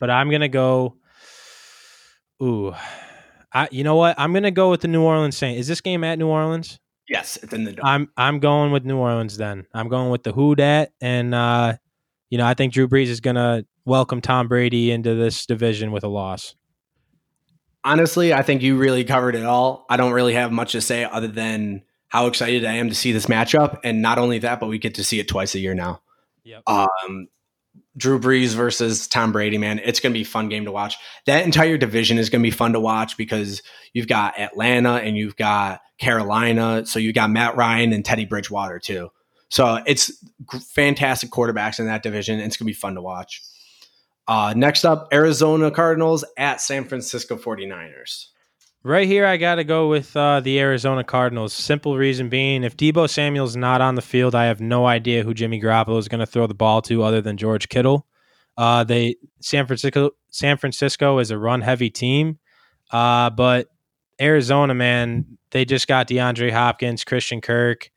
But 0.00 0.10
I'm 0.10 0.28
going 0.30 0.42
to 0.42 0.48
go. 0.48 0.96
Ooh, 2.40 2.72
I, 3.52 3.68
you 3.72 3.82
know 3.82 3.96
what? 3.96 4.14
I'm 4.18 4.32
going 4.32 4.44
to 4.44 4.52
go 4.52 4.70
with 4.70 4.80
the 4.80 4.88
New 4.88 5.02
Orleans 5.02 5.36
Saints. 5.36 5.60
Is 5.60 5.66
this 5.66 5.80
game 5.80 6.04
at 6.04 6.18
New 6.18 6.28
Orleans? 6.28 6.78
Yes, 7.08 7.36
it's 7.42 7.52
in 7.52 7.64
the. 7.64 7.72
Dome. 7.72 7.84
I'm 7.84 8.08
I'm 8.16 8.38
going 8.38 8.70
with 8.70 8.84
New 8.84 8.98
Orleans. 8.98 9.36
Then 9.36 9.66
I'm 9.74 9.88
going 9.88 10.10
with 10.10 10.22
the 10.22 10.32
Who 10.32 10.54
Dat, 10.54 10.92
and 11.00 11.34
uh, 11.34 11.76
you 12.30 12.38
know 12.38 12.46
I 12.46 12.54
think 12.54 12.74
Drew 12.74 12.86
Brees 12.86 13.06
is 13.06 13.20
going 13.20 13.36
to 13.36 13.66
welcome 13.88 14.20
Tom 14.20 14.48
Brady 14.48 14.90
into 14.90 15.14
this 15.14 15.46
division 15.46 15.90
with 15.92 16.04
a 16.04 16.08
loss. 16.08 16.54
honestly, 17.84 18.34
I 18.34 18.42
think 18.42 18.62
you 18.62 18.76
really 18.76 19.04
covered 19.04 19.34
it 19.34 19.44
all. 19.44 19.86
I 19.88 19.96
don't 19.96 20.12
really 20.12 20.34
have 20.34 20.52
much 20.52 20.72
to 20.72 20.80
say 20.80 21.04
other 21.04 21.28
than 21.28 21.82
how 22.08 22.26
excited 22.26 22.64
I 22.64 22.74
am 22.74 22.88
to 22.90 22.94
see 22.94 23.12
this 23.12 23.26
matchup. 23.26 23.80
And 23.84 24.02
not 24.02 24.18
only 24.18 24.38
that, 24.40 24.60
but 24.60 24.68
we 24.68 24.78
get 24.78 24.94
to 24.96 25.04
see 25.04 25.20
it 25.20 25.28
twice 25.28 25.54
a 25.54 25.58
year 25.58 25.74
now. 25.74 26.02
Yep. 26.44 26.62
Um, 26.66 27.28
Drew 27.96 28.20
Brees 28.20 28.54
versus 28.54 29.08
Tom 29.08 29.32
Brady, 29.32 29.58
man, 29.58 29.80
it's 29.82 30.00
going 30.00 30.12
to 30.12 30.18
be 30.18 30.22
a 30.22 30.26
fun 30.26 30.48
game 30.48 30.64
to 30.66 30.72
watch. 30.72 30.96
That 31.26 31.44
entire 31.44 31.76
division 31.76 32.18
is 32.18 32.30
going 32.30 32.42
to 32.42 32.46
be 32.46 32.54
fun 32.54 32.74
to 32.74 32.80
watch 32.80 33.16
because 33.16 33.62
you've 33.92 34.06
got 34.06 34.38
Atlanta 34.38 34.94
and 34.94 35.16
you've 35.16 35.36
got 35.36 35.80
Carolina. 35.98 36.86
So 36.86 36.98
you've 36.98 37.14
got 37.14 37.30
Matt 37.30 37.56
Ryan 37.56 37.92
and 37.92 38.04
Teddy 38.04 38.24
Bridgewater, 38.24 38.78
too. 38.78 39.08
So 39.50 39.80
it's 39.86 40.12
fantastic 40.74 41.30
quarterbacks 41.30 41.80
in 41.80 41.86
that 41.86 42.02
division. 42.02 42.38
It's 42.38 42.56
going 42.56 42.66
to 42.66 42.72
be 42.72 42.78
fun 42.78 42.94
to 42.94 43.02
watch. 43.02 43.42
Uh, 44.28 44.52
next 44.54 44.84
up, 44.84 45.08
Arizona 45.12 45.70
Cardinals 45.70 46.22
at 46.36 46.60
San 46.60 46.84
Francisco 46.84 47.36
49ers. 47.36 48.26
Right 48.84 49.08
here, 49.08 49.26
I 49.26 49.38
got 49.38 49.56
to 49.56 49.64
go 49.64 49.88
with 49.88 50.14
uh, 50.16 50.40
the 50.40 50.60
Arizona 50.60 51.02
Cardinals. 51.02 51.52
Simple 51.52 51.96
reason 51.96 52.28
being, 52.28 52.62
if 52.62 52.76
Deebo 52.76 53.08
Samuel's 53.08 53.56
not 53.56 53.80
on 53.80 53.96
the 53.96 54.02
field, 54.02 54.34
I 54.34 54.44
have 54.44 54.60
no 54.60 54.86
idea 54.86 55.24
who 55.24 55.34
Jimmy 55.34 55.60
Garoppolo 55.60 55.98
is 55.98 56.08
going 56.08 56.20
to 56.20 56.26
throw 56.26 56.46
the 56.46 56.54
ball 56.54 56.82
to 56.82 57.02
other 57.02 57.20
than 57.20 57.38
George 57.38 57.68
Kittle. 57.68 58.06
Uh, 58.56 58.84
they 58.84 59.16
San 59.40 59.66
Francisco 59.66 60.10
San 60.30 60.58
Francisco 60.58 61.18
is 61.18 61.30
a 61.30 61.38
run 61.38 61.60
heavy 61.60 61.90
team, 61.90 62.38
uh, 62.90 63.30
but 63.30 63.68
Arizona, 64.20 64.74
man, 64.74 65.38
they 65.50 65.64
just 65.64 65.88
got 65.88 66.08
DeAndre 66.08 66.52
Hopkins, 66.52 67.04
Christian 67.04 67.40
Kirk. 67.40 67.90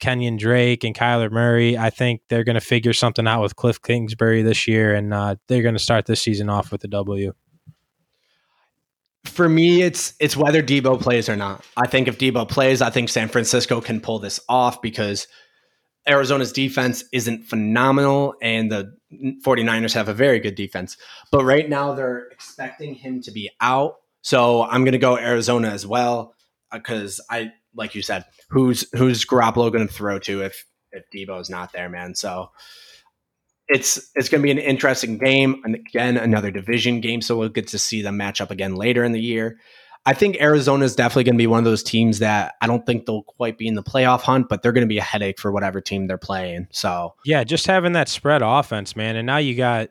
Kenyon 0.00 0.36
Drake 0.36 0.84
and 0.84 0.94
Kyler 0.94 1.30
Murray. 1.30 1.76
I 1.76 1.90
think 1.90 2.22
they're 2.28 2.44
going 2.44 2.54
to 2.54 2.60
figure 2.60 2.92
something 2.92 3.26
out 3.26 3.42
with 3.42 3.56
Cliff 3.56 3.80
Kingsbury 3.80 4.42
this 4.42 4.66
year, 4.66 4.94
and 4.94 5.12
uh, 5.12 5.36
they're 5.48 5.62
going 5.62 5.74
to 5.74 5.82
start 5.82 6.06
this 6.06 6.22
season 6.22 6.48
off 6.48 6.72
with 6.72 6.84
a 6.84 6.88
W. 6.88 7.32
For 9.24 9.48
me, 9.48 9.82
it's 9.82 10.14
it's 10.18 10.36
whether 10.36 10.62
Deebo 10.62 11.00
plays 11.00 11.28
or 11.28 11.36
not. 11.36 11.64
I 11.76 11.86
think 11.86 12.08
if 12.08 12.18
Deebo 12.18 12.48
plays, 12.48 12.82
I 12.82 12.90
think 12.90 13.08
San 13.08 13.28
Francisco 13.28 13.80
can 13.80 14.00
pull 14.00 14.18
this 14.18 14.40
off 14.48 14.82
because 14.82 15.28
Arizona's 16.08 16.52
defense 16.52 17.04
isn't 17.12 17.44
phenomenal 17.44 18.34
and 18.42 18.70
the 18.70 18.96
49ers 19.44 19.94
have 19.94 20.08
a 20.08 20.14
very 20.14 20.40
good 20.40 20.54
defense. 20.54 20.96
But 21.30 21.44
right 21.44 21.68
now 21.68 21.94
they're 21.94 22.26
expecting 22.32 22.94
him 22.94 23.22
to 23.22 23.30
be 23.30 23.50
out. 23.60 23.96
So 24.22 24.64
I'm 24.64 24.84
going 24.84 24.92
to 24.92 24.98
go 24.98 25.16
Arizona 25.16 25.68
as 25.68 25.86
well 25.86 26.34
because 26.72 27.20
uh, 27.20 27.34
I 27.34 27.52
like 27.74 27.94
you 27.94 28.02
said, 28.02 28.24
who's 28.50 28.86
who's 28.94 29.24
Garoppolo 29.24 29.72
going 29.72 29.86
to 29.86 29.92
throw 29.92 30.18
to 30.20 30.42
if 30.42 30.64
if 30.92 31.04
Deebo's 31.14 31.50
not 31.50 31.72
there, 31.72 31.88
man? 31.88 32.14
So 32.14 32.50
it's 33.68 34.10
it's 34.14 34.28
going 34.28 34.40
to 34.40 34.46
be 34.46 34.50
an 34.50 34.58
interesting 34.58 35.18
game, 35.18 35.62
and 35.64 35.74
again, 35.74 36.16
another 36.16 36.50
division 36.50 37.00
game. 37.00 37.22
So 37.22 37.36
we'll 37.36 37.48
get 37.48 37.68
to 37.68 37.78
see 37.78 38.02
them 38.02 38.16
match 38.16 38.40
up 38.40 38.50
again 38.50 38.74
later 38.74 39.04
in 39.04 39.12
the 39.12 39.20
year. 39.20 39.58
I 40.04 40.14
think 40.14 40.40
Arizona 40.40 40.84
is 40.84 40.96
definitely 40.96 41.24
going 41.24 41.36
to 41.36 41.42
be 41.42 41.46
one 41.46 41.60
of 41.60 41.64
those 41.64 41.84
teams 41.84 42.18
that 42.18 42.54
I 42.60 42.66
don't 42.66 42.84
think 42.84 43.06
they'll 43.06 43.22
quite 43.22 43.56
be 43.56 43.68
in 43.68 43.76
the 43.76 43.84
playoff 43.84 44.22
hunt, 44.22 44.48
but 44.48 44.60
they're 44.60 44.72
going 44.72 44.86
to 44.86 44.92
be 44.92 44.98
a 44.98 45.02
headache 45.02 45.38
for 45.38 45.52
whatever 45.52 45.80
team 45.80 46.08
they're 46.08 46.18
playing. 46.18 46.66
So 46.72 47.14
yeah, 47.24 47.44
just 47.44 47.66
having 47.66 47.92
that 47.92 48.08
spread 48.08 48.42
offense, 48.42 48.96
man, 48.96 49.16
and 49.16 49.26
now 49.26 49.36
you 49.36 49.54
got 49.54 49.90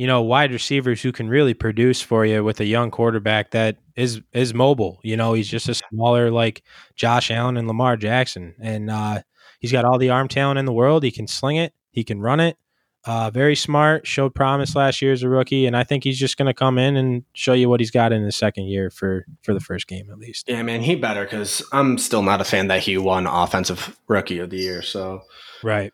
you 0.00 0.06
know, 0.06 0.22
wide 0.22 0.50
receivers 0.50 1.02
who 1.02 1.12
can 1.12 1.28
really 1.28 1.52
produce 1.52 2.00
for 2.00 2.24
you 2.24 2.42
with 2.42 2.58
a 2.58 2.64
young 2.64 2.90
quarterback 2.90 3.50
that 3.50 3.76
is 3.96 4.22
is 4.32 4.54
mobile. 4.54 4.98
You 5.02 5.14
know, 5.14 5.34
he's 5.34 5.46
just 5.46 5.68
a 5.68 5.74
smaller 5.74 6.30
like 6.30 6.62
Josh 6.96 7.30
Allen 7.30 7.58
and 7.58 7.68
Lamar 7.68 7.98
Jackson, 7.98 8.54
and 8.58 8.88
uh, 8.90 9.20
he's 9.58 9.72
got 9.72 9.84
all 9.84 9.98
the 9.98 10.08
arm 10.08 10.26
talent 10.26 10.58
in 10.58 10.64
the 10.64 10.72
world. 10.72 11.02
He 11.02 11.10
can 11.10 11.26
sling 11.26 11.56
it, 11.56 11.74
he 11.90 12.02
can 12.02 12.18
run 12.22 12.40
it. 12.40 12.56
Uh, 13.04 13.28
very 13.28 13.54
smart, 13.54 14.06
showed 14.06 14.34
promise 14.34 14.74
last 14.74 15.02
year 15.02 15.12
as 15.12 15.22
a 15.22 15.28
rookie, 15.28 15.66
and 15.66 15.76
I 15.76 15.84
think 15.84 16.02
he's 16.02 16.18
just 16.18 16.38
going 16.38 16.46
to 16.46 16.54
come 16.54 16.78
in 16.78 16.96
and 16.96 17.22
show 17.34 17.52
you 17.52 17.68
what 17.68 17.80
he's 17.80 17.90
got 17.90 18.10
in 18.10 18.22
his 18.22 18.36
second 18.36 18.68
year 18.68 18.88
for 18.88 19.26
for 19.42 19.52
the 19.52 19.60
first 19.60 19.86
game 19.86 20.08
at 20.10 20.18
least. 20.18 20.48
Yeah, 20.48 20.62
man, 20.62 20.80
he 20.80 20.94
better 20.94 21.24
because 21.24 21.62
I'm 21.72 21.98
still 21.98 22.22
not 22.22 22.40
a 22.40 22.44
fan 22.44 22.68
that 22.68 22.80
he 22.80 22.96
won 22.96 23.26
offensive 23.26 23.98
rookie 24.08 24.38
of 24.38 24.48
the 24.48 24.60
year. 24.60 24.80
So 24.80 25.24
right, 25.62 25.92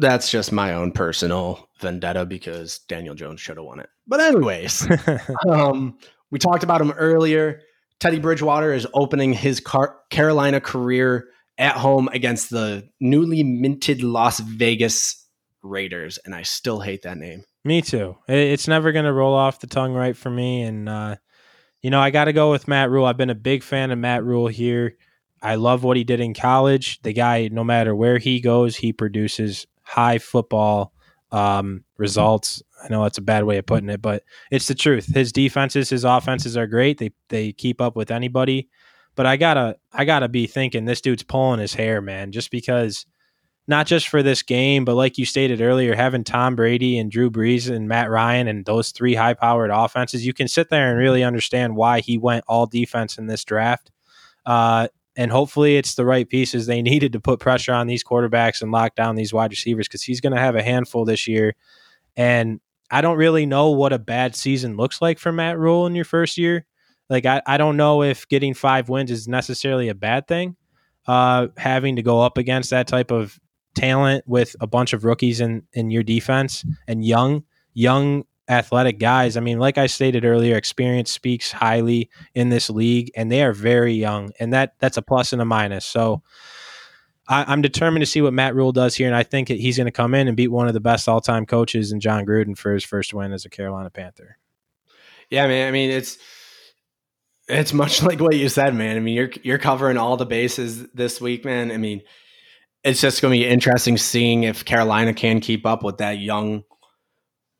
that's 0.00 0.30
just 0.30 0.52
my 0.52 0.74
own 0.74 0.92
personal 0.92 1.68
vendetta 1.80 2.24
because 2.24 2.78
Daniel 2.80 3.14
Jones 3.14 3.40
should 3.40 3.56
have 3.56 3.66
won 3.66 3.80
it. 3.80 3.88
But 4.06 4.20
anyways, 4.20 4.88
um, 5.48 5.98
we 6.30 6.38
talked 6.38 6.62
about 6.62 6.80
him 6.80 6.92
earlier. 6.92 7.60
Teddy 7.98 8.18
Bridgewater 8.18 8.72
is 8.72 8.86
opening 8.94 9.32
his 9.32 9.60
Car- 9.60 9.96
Carolina 10.10 10.60
career 10.60 11.28
at 11.58 11.76
home 11.76 12.08
against 12.12 12.50
the 12.50 12.88
newly 12.98 13.42
minted 13.42 14.02
Las 14.02 14.40
Vegas 14.40 15.26
Raiders, 15.62 16.18
and 16.24 16.34
I 16.34 16.42
still 16.42 16.80
hate 16.80 17.02
that 17.02 17.18
name. 17.18 17.44
Me 17.64 17.82
too. 17.82 18.16
It's 18.26 18.66
never 18.66 18.92
going 18.92 19.04
to 19.04 19.12
roll 19.12 19.34
off 19.34 19.60
the 19.60 19.66
tongue 19.66 19.92
right 19.92 20.16
for 20.16 20.30
me, 20.30 20.62
and 20.62 20.88
uh, 20.88 21.16
you 21.82 21.90
know 21.90 22.00
I 22.00 22.10
got 22.10 22.24
to 22.24 22.32
go 22.32 22.50
with 22.50 22.68
Matt 22.68 22.90
Rhule. 22.90 23.04
I've 23.04 23.18
been 23.18 23.28
a 23.28 23.34
big 23.34 23.62
fan 23.62 23.90
of 23.90 23.98
Matt 23.98 24.24
Rhule 24.24 24.48
here. 24.48 24.96
I 25.42 25.56
love 25.56 25.84
what 25.84 25.96
he 25.96 26.04
did 26.04 26.20
in 26.20 26.34
college. 26.34 27.00
The 27.02 27.12
guy, 27.12 27.48
no 27.52 27.64
matter 27.64 27.94
where 27.94 28.18
he 28.18 28.40
goes, 28.40 28.76
he 28.76 28.92
produces 28.92 29.66
high 29.90 30.18
football 30.18 30.92
um, 31.32 31.84
results. 31.98 32.62
I 32.82 32.88
know 32.88 33.02
that's 33.02 33.18
a 33.18 33.22
bad 33.22 33.44
way 33.44 33.58
of 33.58 33.66
putting 33.66 33.90
it, 33.90 34.00
but 34.00 34.22
it's 34.50 34.68
the 34.68 34.74
truth. 34.74 35.12
His 35.12 35.32
defenses, 35.32 35.90
his 35.90 36.04
offenses 36.04 36.56
are 36.56 36.66
great. 36.66 36.98
They 36.98 37.10
they 37.28 37.52
keep 37.52 37.80
up 37.80 37.96
with 37.96 38.10
anybody. 38.10 38.68
But 39.16 39.26
I 39.26 39.36
gotta 39.36 39.76
I 39.92 40.04
gotta 40.04 40.28
be 40.28 40.46
thinking 40.46 40.84
this 40.84 41.00
dude's 41.00 41.24
pulling 41.24 41.60
his 41.60 41.74
hair, 41.74 42.00
man, 42.00 42.30
just 42.30 42.50
because 42.50 43.04
not 43.66 43.86
just 43.86 44.08
for 44.08 44.22
this 44.22 44.42
game, 44.42 44.84
but 44.84 44.94
like 44.94 45.18
you 45.18 45.26
stated 45.26 45.60
earlier, 45.60 45.94
having 45.94 46.24
Tom 46.24 46.56
Brady 46.56 46.98
and 46.98 47.10
Drew 47.10 47.30
Brees 47.30 47.70
and 47.70 47.88
Matt 47.88 48.10
Ryan 48.10 48.48
and 48.48 48.64
those 48.64 48.90
three 48.90 49.14
high 49.14 49.34
powered 49.34 49.70
offenses, 49.70 50.24
you 50.24 50.32
can 50.32 50.48
sit 50.48 50.70
there 50.70 50.90
and 50.90 50.98
really 50.98 51.22
understand 51.22 51.76
why 51.76 52.00
he 52.00 52.16
went 52.16 52.44
all 52.48 52.66
defense 52.66 53.18
in 53.18 53.26
this 53.26 53.44
draft. 53.44 53.90
Uh, 54.46 54.88
and 55.20 55.30
hopefully 55.30 55.76
it's 55.76 55.96
the 55.96 56.06
right 56.06 56.26
pieces 56.26 56.64
they 56.64 56.80
needed 56.90 57.12
to 57.12 57.20
put 57.20 57.40
pressure 57.40 57.74
on 57.74 57.86
these 57.86 58.02
quarterbacks 58.02 58.62
and 58.62 58.72
lock 58.72 58.94
down 58.94 59.16
these 59.16 59.34
wide 59.34 59.50
receivers 59.50 59.86
because 59.86 60.02
he's 60.02 60.20
going 60.20 60.32
to 60.32 60.40
have 60.40 60.56
a 60.56 60.62
handful 60.62 61.04
this 61.04 61.28
year. 61.28 61.54
And 62.16 62.58
I 62.90 63.02
don't 63.02 63.18
really 63.18 63.44
know 63.44 63.68
what 63.70 63.92
a 63.92 63.98
bad 63.98 64.34
season 64.34 64.78
looks 64.78 65.02
like 65.02 65.18
for 65.18 65.30
Matt 65.30 65.58
Rhule 65.58 65.86
in 65.86 65.94
your 65.94 66.06
first 66.06 66.38
year. 66.38 66.64
Like 67.10 67.26
I, 67.26 67.42
I 67.46 67.58
don't 67.58 67.76
know 67.76 68.02
if 68.02 68.26
getting 68.28 68.54
five 68.54 68.88
wins 68.88 69.10
is 69.10 69.28
necessarily 69.28 69.90
a 69.90 69.94
bad 69.94 70.26
thing. 70.26 70.56
Uh, 71.06 71.48
having 71.58 71.96
to 71.96 72.02
go 72.02 72.22
up 72.22 72.38
against 72.38 72.70
that 72.70 72.88
type 72.88 73.10
of 73.10 73.38
talent 73.74 74.24
with 74.26 74.56
a 74.58 74.66
bunch 74.66 74.94
of 74.94 75.04
rookies 75.04 75.40
in 75.40 75.64
in 75.72 75.90
your 75.90 76.02
defense 76.02 76.64
and 76.88 77.04
young 77.04 77.44
young 77.74 78.24
athletic 78.50 78.98
guys. 78.98 79.36
I 79.36 79.40
mean, 79.40 79.58
like 79.58 79.78
I 79.78 79.86
stated 79.86 80.24
earlier, 80.24 80.56
experience 80.56 81.10
speaks 81.10 81.52
highly 81.52 82.10
in 82.34 82.48
this 82.48 82.68
league, 82.68 83.10
and 83.14 83.30
they 83.30 83.42
are 83.42 83.52
very 83.52 83.94
young, 83.94 84.32
and 84.40 84.52
that 84.52 84.74
that's 84.78 84.96
a 84.96 85.02
plus 85.02 85.32
and 85.32 85.40
a 85.40 85.44
minus. 85.44 85.86
So 85.86 86.22
I, 87.28 87.52
am 87.52 87.62
determined 87.62 88.02
to 88.02 88.06
see 88.10 88.20
what 88.20 88.34
Matt 88.34 88.54
Rhule 88.56 88.72
does 88.72 88.96
here, 88.96 89.06
and 89.06 89.16
I 89.16 89.22
think 89.22 89.48
he's 89.48 89.76
going 89.76 89.86
to 89.86 89.92
come 89.92 90.14
in 90.14 90.26
and 90.26 90.36
beat 90.36 90.48
one 90.48 90.66
of 90.66 90.74
the 90.74 90.80
best 90.80 91.08
all 91.08 91.20
time 91.20 91.46
coaches 91.46 91.92
in 91.92 92.00
Jon 92.00 92.26
Gruden 92.26 92.58
for 92.58 92.74
his 92.74 92.84
first 92.84 93.14
win 93.14 93.32
as 93.32 93.44
a 93.44 93.50
Carolina 93.50 93.88
Panther. 93.88 94.36
Yeah, 95.30 95.46
man. 95.46 95.68
I 95.68 95.70
mean, 95.70 95.90
it's 95.90 96.18
it's 97.48 97.72
much 97.72 98.02
like 98.02 98.20
what 98.20 98.36
you 98.36 98.48
said, 98.48 98.74
man. 98.74 98.96
I 98.96 99.00
mean, 99.00 99.14
you're 99.14 99.30
you're 99.42 99.58
covering 99.58 99.96
all 99.96 100.16
the 100.16 100.26
bases 100.26 100.88
this 100.92 101.20
week, 101.20 101.44
man. 101.44 101.70
I 101.70 101.76
mean, 101.76 102.02
it's 102.82 103.00
just 103.00 103.22
going 103.22 103.32
to 103.32 103.38
be 103.38 103.48
interesting 103.48 103.96
seeing 103.96 104.42
if 104.42 104.64
Carolina 104.64 105.14
can 105.14 105.40
keep 105.40 105.64
up 105.64 105.84
with 105.84 105.98
that 105.98 106.18
young 106.18 106.64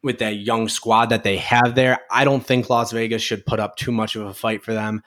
with 0.02 0.18
that 0.18 0.36
young 0.36 0.68
squad 0.68 1.06
that 1.06 1.24
they 1.24 1.36
have 1.36 1.74
there. 1.74 1.98
I 2.10 2.24
don't 2.24 2.44
think 2.44 2.70
Las 2.70 2.92
Vegas 2.92 3.22
should 3.22 3.44
put 3.44 3.60
up 3.60 3.76
too 3.76 3.92
much 3.92 4.16
of 4.16 4.26
a 4.26 4.34
fight 4.34 4.64
for 4.64 4.72
them. 4.72 5.02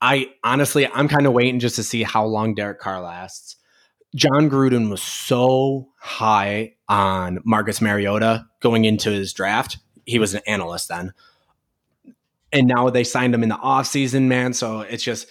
I 0.00 0.30
honestly, 0.44 0.86
I'm 0.86 1.08
kind 1.08 1.26
of 1.26 1.32
waiting 1.32 1.58
just 1.58 1.76
to 1.76 1.82
see 1.82 2.02
how 2.02 2.24
long 2.26 2.54
Derek 2.54 2.78
Carr 2.78 3.00
lasts. 3.00 3.56
Jon 4.14 4.48
Gruden 4.48 4.88
was 4.90 5.02
so 5.02 5.88
high 5.98 6.74
on 6.88 7.40
Marcus 7.44 7.80
Mariota 7.80 8.46
going 8.60 8.84
into 8.84 9.10
his 9.10 9.32
draft. 9.32 9.78
He 10.04 10.18
was 10.18 10.34
an 10.34 10.42
analyst 10.46 10.88
then. 10.88 11.12
And 12.52 12.68
now 12.68 12.88
they 12.90 13.04
signed 13.04 13.34
him 13.34 13.42
in 13.42 13.48
the 13.48 13.56
offseason, 13.56 14.22
man. 14.22 14.54
So 14.54 14.80
it's 14.80 15.02
just, 15.02 15.26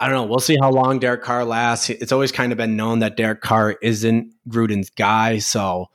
I 0.00 0.06
don't 0.06 0.14
know. 0.14 0.24
We'll 0.24 0.40
see 0.40 0.56
how 0.60 0.70
long 0.70 0.98
Derek 0.98 1.22
Carr 1.22 1.44
lasts. 1.44 1.90
It's 1.90 2.10
always 2.10 2.32
kind 2.32 2.52
of 2.52 2.58
been 2.58 2.76
known 2.76 3.00
that 3.00 3.16
Derek 3.16 3.42
Carr 3.42 3.76
isn't 3.82 4.32
Gruden's 4.48 4.90
guy. 4.90 5.38
So 5.38 5.90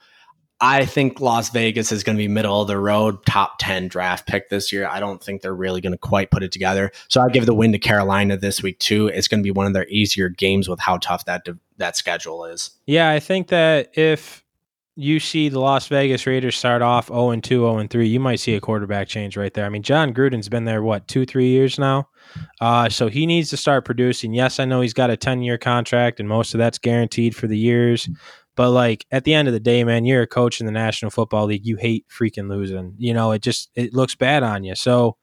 I 0.62 0.86
think 0.86 1.20
Las 1.20 1.49
Vegas 1.49 1.91
is 1.91 2.03
going 2.03 2.16
to 2.18 2.22
be 2.22 2.30
middle 2.30 2.62
of 2.62 2.68
the 2.68 2.78
road, 2.78 3.26
top 3.26 3.60
10 3.60 3.89
draft 3.89 4.26
pick 4.26 4.49
this 4.49 4.72
year. 4.72 4.88
I 4.88 4.99
don't 5.01 5.22
think 5.22 5.41
they're 5.41 5.53
really 5.53 5.82
going 5.82 5.91
to 5.91 5.97
quite 5.97 6.32
put 6.32 6.43
it 6.43 6.51
together. 6.51 6.91
So 7.10 7.22
I 7.22 7.30
give 7.30 7.45
the 7.45 7.53
win 7.53 7.74
to 7.74 7.80
Carolina 7.80 8.38
this 8.38 8.64
week, 8.64 8.80
too. 8.80 9.08
It's 9.08 9.28
going 9.28 9.41
to 9.41 9.43
be 9.43 9.51
one 9.51 9.68
of 9.68 9.74
their 9.74 9.88
easier 9.89 10.30
games 10.30 10.70
with 10.70 10.80
how 10.80 10.97
tough 10.97 11.26
that, 11.26 11.45
that 11.78 11.97
schedule 11.97 12.45
is. 12.45 12.72
Yeah, 12.86 13.10
I 13.10 13.20
think 13.20 13.47
that 13.49 13.97
if 13.97 14.45
you 14.95 15.20
see 15.20 15.49
the 15.49 15.60
Las 15.60 15.88
Vegas 15.89 16.26
Raiders 16.26 16.56
start 16.56 16.82
off 16.82 17.08
0 17.08 17.32
and 17.32 17.43
2, 17.43 17.60
0 17.60 17.78
and 17.80 17.89
3, 17.89 18.08
you 18.08 18.20
might 18.22 18.39
see 18.39 18.56
a 18.56 18.62
quarterback 18.62 19.10
change 19.10 19.36
right 19.36 19.53
there. 19.53 19.66
I 19.66 19.70
mean, 19.70 19.84
Jon 19.84 20.14
Gruden's 20.14 20.47
been 20.47 20.64
there, 20.64 20.82
what, 20.82 21.08
two, 21.10 21.26
three 21.26 21.49
years 21.49 21.78
now? 21.78 22.08
Uh, 22.62 22.88
so 22.88 23.10
he 23.10 23.26
needs 23.26 23.49
to 23.49 23.58
start 23.58 23.84
producing. 23.84 24.34
Yes, 24.34 24.60
I 24.60 24.66
know 24.66 24.80
he's 24.80 24.93
got 24.93 25.10
a 25.10 25.18
10 25.18 25.41
year 25.41 25.58
contract, 25.58 26.22
and 26.22 26.30
most 26.30 26.53
of 26.53 26.60
that's 26.60 26.78
guaranteed 26.78 27.36
for 27.36 27.47
the 27.47 27.58
years. 27.58 28.10
But 28.56 28.72
like 28.72 29.06
at 29.12 29.24
the 29.24 29.34
end 29.34 29.47
of 29.47 29.53
the 29.53 29.60
day, 29.60 29.84
man, 29.84 30.06
you're 30.06 30.22
a 30.22 30.28
coach 30.28 30.60
in 30.60 30.66
the 30.66 30.72
National 30.72 31.12
Football 31.12 31.45
League. 31.47 31.66
You 31.66 31.76
hate 31.76 32.06
freaking 32.10 32.49
losing. 32.49 32.95
You 32.97 33.14
know, 33.14 33.32
it 33.32 33.41
just 33.41 33.70
it 33.76 33.93
looks 33.93 34.16
bad 34.16 34.43
on 34.43 34.64
you. 34.64 34.76
So 34.76 35.18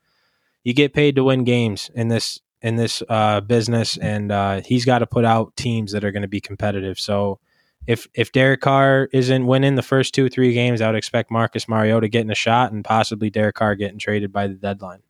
you 0.64 0.74
get 0.74 0.94
paid 0.94 1.16
to 1.16 1.24
win 1.24 1.44
games 1.44 1.90
in 1.94 2.08
this 2.08 2.40
in 2.60 2.76
this 2.76 3.02
uh, 3.08 3.40
business, 3.40 3.96
and 3.96 4.30
uh, 4.30 4.60
he's 4.64 4.84
got 4.84 5.00
to 5.00 5.06
put 5.06 5.24
out 5.24 5.56
teams 5.56 5.92
that 5.92 6.04
are 6.04 6.12
going 6.12 6.22
to 6.22 6.28
be 6.28 6.40
competitive. 6.40 6.98
So 6.98 7.40
if 7.86 8.06
if 8.14 8.32
Derek 8.32 8.60
Carr 8.60 9.08
isn't 9.12 9.46
winning 9.46 9.74
the 9.74 9.82
first 9.82 10.14
two 10.14 10.28
three 10.28 10.52
games, 10.52 10.80
I 10.80 10.86
would 10.86 10.96
expect 10.96 11.30
Marcus 11.30 11.68
Mariota 11.68 12.08
getting 12.08 12.30
a 12.30 12.36
shot 12.36 12.72
and 12.72 12.84
possibly 12.84 13.30
Derek 13.30 13.56
Carr 13.56 13.74
getting 13.74 13.98
traded 13.98 14.32
by 14.32 14.46
the 14.46 14.54
deadline. 14.54 15.02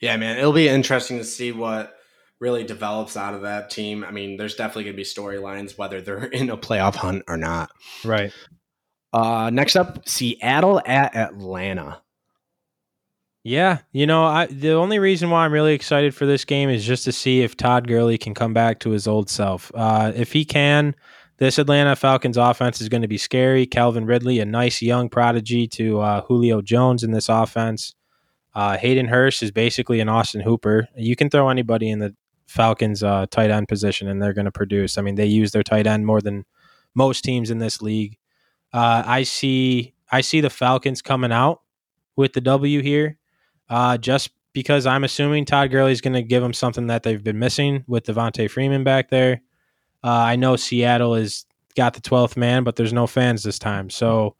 Yeah, 0.00 0.16
man, 0.16 0.38
it'll 0.38 0.52
be 0.52 0.68
interesting 0.68 1.18
to 1.18 1.24
see 1.24 1.52
what 1.52 1.96
really 2.44 2.62
develops 2.62 3.16
out 3.16 3.32
of 3.32 3.40
that 3.40 3.70
team. 3.70 4.04
I 4.04 4.10
mean, 4.10 4.36
there's 4.36 4.54
definitely 4.54 4.84
going 4.84 4.96
to 4.96 4.98
be 4.98 5.02
storylines 5.02 5.78
whether 5.78 6.02
they're 6.02 6.24
in 6.40 6.50
a 6.50 6.58
playoff 6.58 6.94
hunt 6.94 7.24
or 7.26 7.38
not. 7.38 7.70
Right. 8.04 8.32
Uh, 9.14 9.48
next 9.48 9.76
up, 9.76 10.06
Seattle 10.06 10.82
at 10.84 11.16
Atlanta. 11.16 12.02
Yeah, 13.44 13.78
you 13.92 14.06
know, 14.06 14.24
I 14.24 14.46
the 14.46 14.72
only 14.72 14.98
reason 14.98 15.30
why 15.30 15.44
I'm 15.44 15.52
really 15.52 15.74
excited 15.74 16.14
for 16.14 16.26
this 16.26 16.44
game 16.44 16.68
is 16.70 16.84
just 16.84 17.04
to 17.04 17.12
see 17.12 17.42
if 17.42 17.56
Todd 17.56 17.86
Gurley 17.86 18.18
can 18.18 18.34
come 18.34 18.54
back 18.54 18.80
to 18.80 18.90
his 18.90 19.06
old 19.06 19.28
self. 19.28 19.70
Uh, 19.74 20.12
if 20.14 20.32
he 20.32 20.44
can, 20.46 20.94
this 21.36 21.58
Atlanta 21.58 21.94
Falcons 21.94 22.38
offense 22.38 22.80
is 22.80 22.88
going 22.88 23.02
to 23.02 23.08
be 23.08 23.18
scary. 23.18 23.66
Calvin 23.66 24.06
Ridley, 24.06 24.40
a 24.40 24.46
nice 24.46 24.80
young 24.80 25.10
prodigy 25.10 25.66
to 25.68 26.00
uh, 26.00 26.20
Julio 26.22 26.62
Jones 26.62 27.04
in 27.04 27.12
this 27.12 27.28
offense. 27.28 27.94
Uh, 28.54 28.78
Hayden 28.78 29.08
Hurst 29.08 29.42
is 29.42 29.50
basically 29.50 30.00
an 30.00 30.08
Austin 30.08 30.40
Hooper. 30.40 30.88
You 30.96 31.14
can 31.14 31.28
throw 31.28 31.48
anybody 31.50 31.90
in 31.90 31.98
the 31.98 32.14
Falcons 32.46 33.02
uh, 33.02 33.26
tight 33.30 33.50
end 33.50 33.68
position 33.68 34.08
and 34.08 34.20
they're 34.20 34.32
going 34.32 34.44
to 34.44 34.52
produce. 34.52 34.98
I 34.98 35.02
mean, 35.02 35.14
they 35.14 35.26
use 35.26 35.52
their 35.52 35.62
tight 35.62 35.86
end 35.86 36.06
more 36.06 36.20
than 36.20 36.44
most 36.94 37.22
teams 37.22 37.50
in 37.50 37.58
this 37.58 37.82
league. 37.82 38.18
Uh, 38.72 39.02
I 39.06 39.22
see 39.22 39.94
I 40.10 40.20
see 40.20 40.40
the 40.40 40.50
Falcons 40.50 41.02
coming 41.02 41.32
out 41.32 41.62
with 42.16 42.32
the 42.32 42.40
W 42.40 42.82
here, 42.82 43.18
uh, 43.68 43.96
just 43.98 44.30
because 44.52 44.86
I'm 44.86 45.04
assuming 45.04 45.44
Todd 45.44 45.70
Gurley 45.70 45.92
is 45.92 46.00
going 46.00 46.14
to 46.14 46.22
give 46.22 46.42
them 46.42 46.52
something 46.52 46.86
that 46.86 47.02
they've 47.02 47.22
been 47.22 47.38
missing 47.38 47.84
with 47.88 48.04
Devonta 48.04 48.48
Freeman 48.48 48.84
back 48.84 49.10
there. 49.10 49.42
Uh, 50.04 50.10
I 50.10 50.36
know 50.36 50.54
Seattle 50.56 51.14
has 51.14 51.46
got 51.76 51.94
the 51.94 52.00
12th 52.00 52.36
man, 52.36 52.62
but 52.62 52.76
there's 52.76 52.92
no 52.92 53.06
fans 53.06 53.42
this 53.42 53.58
time, 53.58 53.90
so 53.90 54.36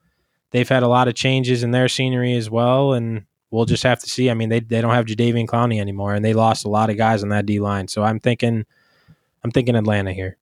they've 0.51 0.69
had 0.69 0.85
a 0.85 0.89
lot 0.89 1.09
of 1.09 1.15
changes 1.15 1.63
in 1.63 1.73
their 1.73 1.89
scenery 1.89 2.35
as 2.35 2.49
well, 2.49 2.93
and 2.93 3.25
we'll 3.55 3.65
just 3.65 3.85
have 3.85 4.01
to 4.01 4.11
see. 4.11 4.29
I 4.29 4.35
mean, 4.35 4.49
they 4.49 4.61
they 4.61 4.81
don't 4.81 4.93
have 4.93 5.07
Jadeveon 5.07 5.47
Clowney 5.47 5.81
anymore, 5.81 6.15
and 6.15 6.25
they 6.25 6.35
lost 6.35 6.65
a 6.65 6.69
lot 6.69 6.91
of 6.91 6.97
guys 6.97 7.23
on 7.23 7.29
that 7.31 7.47
D 7.47 7.61
line. 7.61 7.89
So 7.89 8.03
I'm 8.03 8.19
thinking, 8.19 8.65
I'm 9.45 9.51
thinking 9.51 9.77
Atlanta 9.77 10.13
here. 10.13 10.37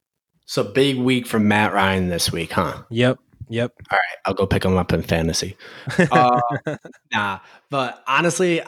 So 0.45 0.63
big 0.63 0.97
week 0.97 1.27
from 1.27 1.47
Matt 1.47 1.73
Ryan 1.73 2.09
this 2.09 2.31
week, 2.31 2.51
huh? 2.51 2.83
Yep. 2.89 3.19
Yep. 3.49 3.73
All 3.91 3.97
right, 3.97 4.17
I'll 4.25 4.33
go 4.33 4.47
pick 4.47 4.65
him 4.65 4.77
up 4.77 4.91
in 4.91 5.03
fantasy. 5.03 5.55
Uh, 6.11 6.41
nah, 7.11 7.39
but 7.69 8.03
honestly, 8.07 8.61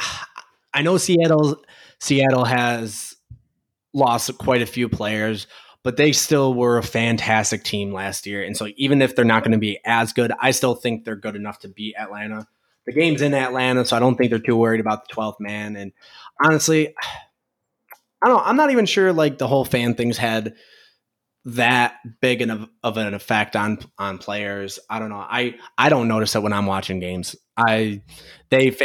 I 0.74 0.82
know 0.84 0.98
Seattle 0.98 1.64
Seattle 2.00 2.46
has 2.46 3.16
lost 3.94 4.38
quite 4.38 4.62
a 4.62 4.66
few 4.66 4.90
players, 4.90 5.48
but 5.84 5.98
they 5.98 6.12
still 6.12 6.54
were 6.54 6.78
a 6.78 6.84
fantastic 6.84 7.64
team 7.64 7.94
last 7.94 8.28
year. 8.28 8.44
And 8.44 8.56
so 8.56 8.68
even 8.76 9.02
if 9.02 9.16
they're 9.16 9.26
not 9.26 9.44
going 9.44 9.54
to 9.54 9.58
be 9.58 9.80
as 9.86 10.14
good, 10.14 10.32
I 10.40 10.52
still 10.52 10.76
think 10.76 11.04
they're 11.04 11.16
good 11.16 11.36
enough 11.36 11.60
to 11.60 11.68
beat 11.68 11.96
Atlanta 11.98 12.48
the 12.86 12.94
game's 12.94 13.22
in 13.22 13.34
Atlanta, 13.34 13.86
so 13.86 13.96
I 13.96 14.00
don't 14.00 14.16
think 14.16 14.30
they're 14.30 14.40
too 14.40 14.58
worried 14.58 14.80
about 14.80 15.08
the 15.08 15.14
12th 15.14 15.40
man. 15.40 15.76
And 15.76 15.92
honestly, 16.44 16.94
I 18.24 18.28
don't. 18.28 18.46
I'm 18.46 18.56
not 18.56 18.72
even 18.72 18.86
sure 18.86 19.14
like 19.14 19.38
the 19.38 19.48
whole 19.48 19.66
fan 19.66 19.94
thing's 19.94 20.18
had 20.18 20.56
that 21.46 21.98
big 22.22 22.42
of, 22.42 22.68
of 22.84 22.98
an 22.98 23.14
effect 23.14 23.56
on 23.56 23.78
on 24.00 24.18
players. 24.18 24.80
I 24.90 25.00
don't 25.00 25.10
know. 25.10 25.18
I 25.18 25.56
I 25.78 25.90
don't 25.90 26.08
notice 26.08 26.36
it 26.36 26.42
when 26.42 26.54
I'm 26.54 26.66
watching 26.66 27.00
games. 27.00 27.36
I 27.56 28.02
they. 28.50 28.76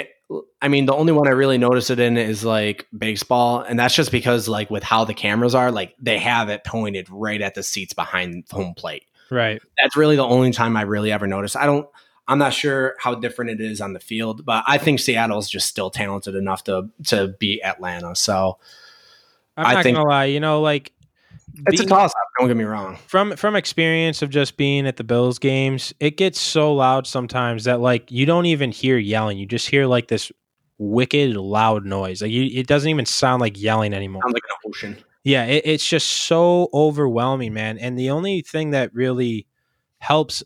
I 0.62 0.68
mean, 0.68 0.86
the 0.86 0.94
only 0.94 1.12
one 1.12 1.26
I 1.26 1.32
really 1.32 1.58
notice 1.58 1.90
it 1.90 1.98
in 1.98 2.16
is 2.16 2.44
like 2.44 2.86
baseball, 2.96 3.60
and 3.60 3.78
that's 3.78 3.94
just 3.94 4.12
because 4.12 4.46
like 4.46 4.70
with 4.70 4.82
how 4.82 5.04
the 5.04 5.14
cameras 5.14 5.54
are, 5.54 5.72
like 5.72 5.94
they 6.00 6.18
have 6.18 6.50
it 6.50 6.62
pointed 6.64 7.08
right 7.10 7.40
at 7.40 7.54
the 7.54 7.62
seats 7.62 7.94
behind 7.94 8.44
home 8.50 8.74
plate. 8.74 9.06
Right. 9.30 9.60
That's 9.82 9.96
really 9.96 10.16
the 10.16 10.24
only 10.24 10.52
time 10.52 10.76
I 10.76 10.82
really 10.82 11.12
ever 11.12 11.26
notice. 11.26 11.56
I 11.56 11.66
don't. 11.66 11.88
I'm 12.28 12.38
not 12.38 12.52
sure 12.52 12.94
how 12.98 13.14
different 13.14 13.50
it 13.50 13.60
is 13.60 13.80
on 13.80 13.92
the 13.92 14.00
field, 14.00 14.44
but 14.44 14.64
I 14.66 14.78
think 14.78 15.00
Seattle's 15.00 15.50
just 15.50 15.66
still 15.68 15.90
talented 15.90 16.34
enough 16.34 16.64
to 16.64 16.88
to 17.06 17.28
beat 17.38 17.62
Atlanta. 17.62 18.14
So 18.14 18.58
I'm 19.56 19.66
I 19.66 19.74
not 19.74 19.82
think, 19.82 19.96
gonna 19.96 20.08
lie, 20.08 20.24
you 20.26 20.40
know, 20.40 20.60
like 20.60 20.92
it's 21.66 21.80
being, 21.80 21.82
a 21.82 21.86
toss 21.86 22.10
up. 22.10 22.28
Don't 22.38 22.48
get 22.48 22.56
me 22.56 22.64
wrong. 22.64 22.96
From 23.06 23.36
from 23.36 23.56
experience 23.56 24.22
of 24.22 24.30
just 24.30 24.56
being 24.56 24.86
at 24.86 24.96
the 24.96 25.04
Bills 25.04 25.38
games, 25.38 25.92
it 26.00 26.16
gets 26.16 26.40
so 26.40 26.72
loud 26.72 27.06
sometimes 27.06 27.64
that 27.64 27.80
like 27.80 28.10
you 28.10 28.26
don't 28.26 28.46
even 28.46 28.70
hear 28.70 28.96
yelling. 28.96 29.38
You 29.38 29.46
just 29.46 29.68
hear 29.68 29.86
like 29.86 30.08
this 30.08 30.30
wicked 30.78 31.36
loud 31.36 31.84
noise. 31.84 32.22
Like 32.22 32.30
you, 32.30 32.44
it 32.44 32.66
doesn't 32.66 32.88
even 32.88 33.06
sound 33.06 33.40
like 33.40 33.60
yelling 33.60 33.92
anymore. 33.92 34.22
Sounds 34.22 34.34
like 34.34 34.42
an 34.48 34.70
ocean. 34.70 35.04
Yeah, 35.24 35.44
it, 35.44 35.62
it's 35.66 35.86
just 35.86 36.06
so 36.06 36.68
overwhelming, 36.72 37.52
man. 37.52 37.76
And 37.78 37.98
the 37.98 38.10
only 38.10 38.40
thing 38.40 38.70
that 38.70 38.94
really 38.94 39.46
helps 39.98 40.42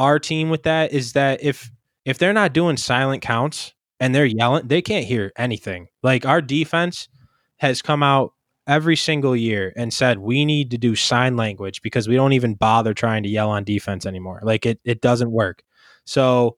our 0.00 0.18
team 0.18 0.48
with 0.48 0.62
that 0.62 0.92
is 0.92 1.12
that 1.12 1.44
if 1.44 1.70
if 2.06 2.16
they're 2.16 2.32
not 2.32 2.54
doing 2.54 2.78
silent 2.78 3.22
counts 3.22 3.74
and 4.00 4.14
they're 4.14 4.24
yelling, 4.24 4.66
they 4.66 4.80
can't 4.80 5.04
hear 5.04 5.30
anything. 5.36 5.88
Like 6.02 6.24
our 6.24 6.40
defense 6.40 7.08
has 7.58 7.82
come 7.82 8.02
out 8.02 8.32
every 8.66 8.96
single 8.96 9.36
year 9.36 9.74
and 9.76 9.92
said 9.92 10.18
we 10.18 10.46
need 10.46 10.70
to 10.70 10.78
do 10.78 10.96
sign 10.96 11.36
language 11.36 11.82
because 11.82 12.08
we 12.08 12.14
don't 12.14 12.32
even 12.32 12.54
bother 12.54 12.94
trying 12.94 13.22
to 13.24 13.28
yell 13.28 13.50
on 13.50 13.62
defense 13.62 14.06
anymore. 14.06 14.40
Like 14.42 14.64
it 14.64 14.80
it 14.84 15.02
doesn't 15.02 15.30
work. 15.30 15.62
So 16.06 16.56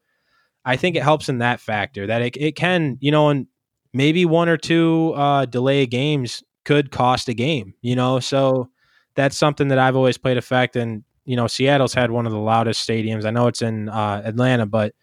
I 0.64 0.76
think 0.76 0.94
it 0.94 1.02
helps 1.02 1.28
in 1.28 1.38
that 1.38 1.58
factor 1.58 2.06
that 2.06 2.22
it, 2.22 2.36
it 2.36 2.52
can, 2.54 2.96
you 3.00 3.10
know, 3.10 3.28
and 3.28 3.48
maybe 3.92 4.24
one 4.24 4.48
or 4.48 4.56
two 4.56 5.14
uh, 5.16 5.46
delay 5.46 5.86
games 5.86 6.44
could 6.64 6.92
cost 6.92 7.28
a 7.28 7.34
game, 7.34 7.74
you 7.82 7.96
know. 7.96 8.20
So 8.20 8.70
that's 9.16 9.36
something 9.36 9.66
that 9.68 9.80
I've 9.80 9.96
always 9.96 10.16
played 10.16 10.36
effect. 10.36 10.76
And 10.76 11.02
you 11.24 11.36
know, 11.36 11.46
Seattle's 11.46 11.94
had 11.94 12.10
one 12.10 12.26
of 12.26 12.32
the 12.32 12.38
loudest 12.38 12.86
stadiums. 12.88 13.24
I 13.24 13.30
know 13.30 13.46
it's 13.46 13.62
in 13.62 13.88
uh, 13.88 14.22
Atlanta, 14.24 14.66
but 14.66 14.94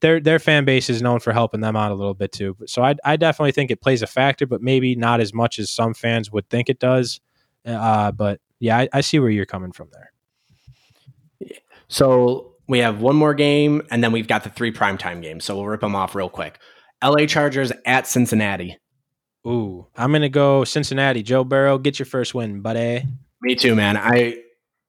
their 0.00 0.20
their 0.20 0.38
fan 0.38 0.64
base 0.64 0.90
is 0.90 1.02
known 1.02 1.20
for 1.20 1.32
helping 1.32 1.60
them 1.60 1.76
out 1.76 1.90
a 1.90 1.94
little 1.94 2.14
bit 2.14 2.32
too. 2.32 2.56
So 2.66 2.82
I, 2.82 2.94
I 3.04 3.16
definitely 3.16 3.52
think 3.52 3.70
it 3.70 3.80
plays 3.80 4.02
a 4.02 4.06
factor, 4.06 4.46
but 4.46 4.62
maybe 4.62 4.94
not 4.94 5.20
as 5.20 5.34
much 5.34 5.58
as 5.58 5.70
some 5.70 5.94
fans 5.94 6.30
would 6.30 6.48
think 6.48 6.68
it 6.68 6.78
does. 6.78 7.20
Uh, 7.64 8.12
but 8.12 8.40
yeah, 8.60 8.78
I, 8.78 8.88
I 8.92 9.00
see 9.00 9.18
where 9.18 9.30
you're 9.30 9.46
coming 9.46 9.72
from 9.72 9.88
there. 9.92 10.12
So 11.88 12.54
we 12.68 12.80
have 12.80 13.00
one 13.00 13.16
more 13.16 13.34
game, 13.34 13.82
and 13.90 14.04
then 14.04 14.12
we've 14.12 14.28
got 14.28 14.44
the 14.44 14.50
three 14.50 14.72
primetime 14.72 15.22
games. 15.22 15.44
So 15.44 15.56
we'll 15.56 15.66
rip 15.66 15.80
them 15.80 15.96
off 15.96 16.14
real 16.14 16.28
quick. 16.28 16.58
LA 17.02 17.26
Chargers 17.26 17.72
at 17.86 18.06
Cincinnati. 18.06 18.76
Ooh, 19.46 19.86
I'm 19.96 20.12
gonna 20.12 20.28
go 20.28 20.64
Cincinnati. 20.64 21.22
Joe 21.22 21.44
Burrow, 21.44 21.78
get 21.78 21.98
your 21.98 22.06
first 22.06 22.34
win, 22.34 22.60
buddy. 22.60 23.04
Me 23.40 23.54
too, 23.54 23.74
man. 23.74 23.96
I 23.96 24.36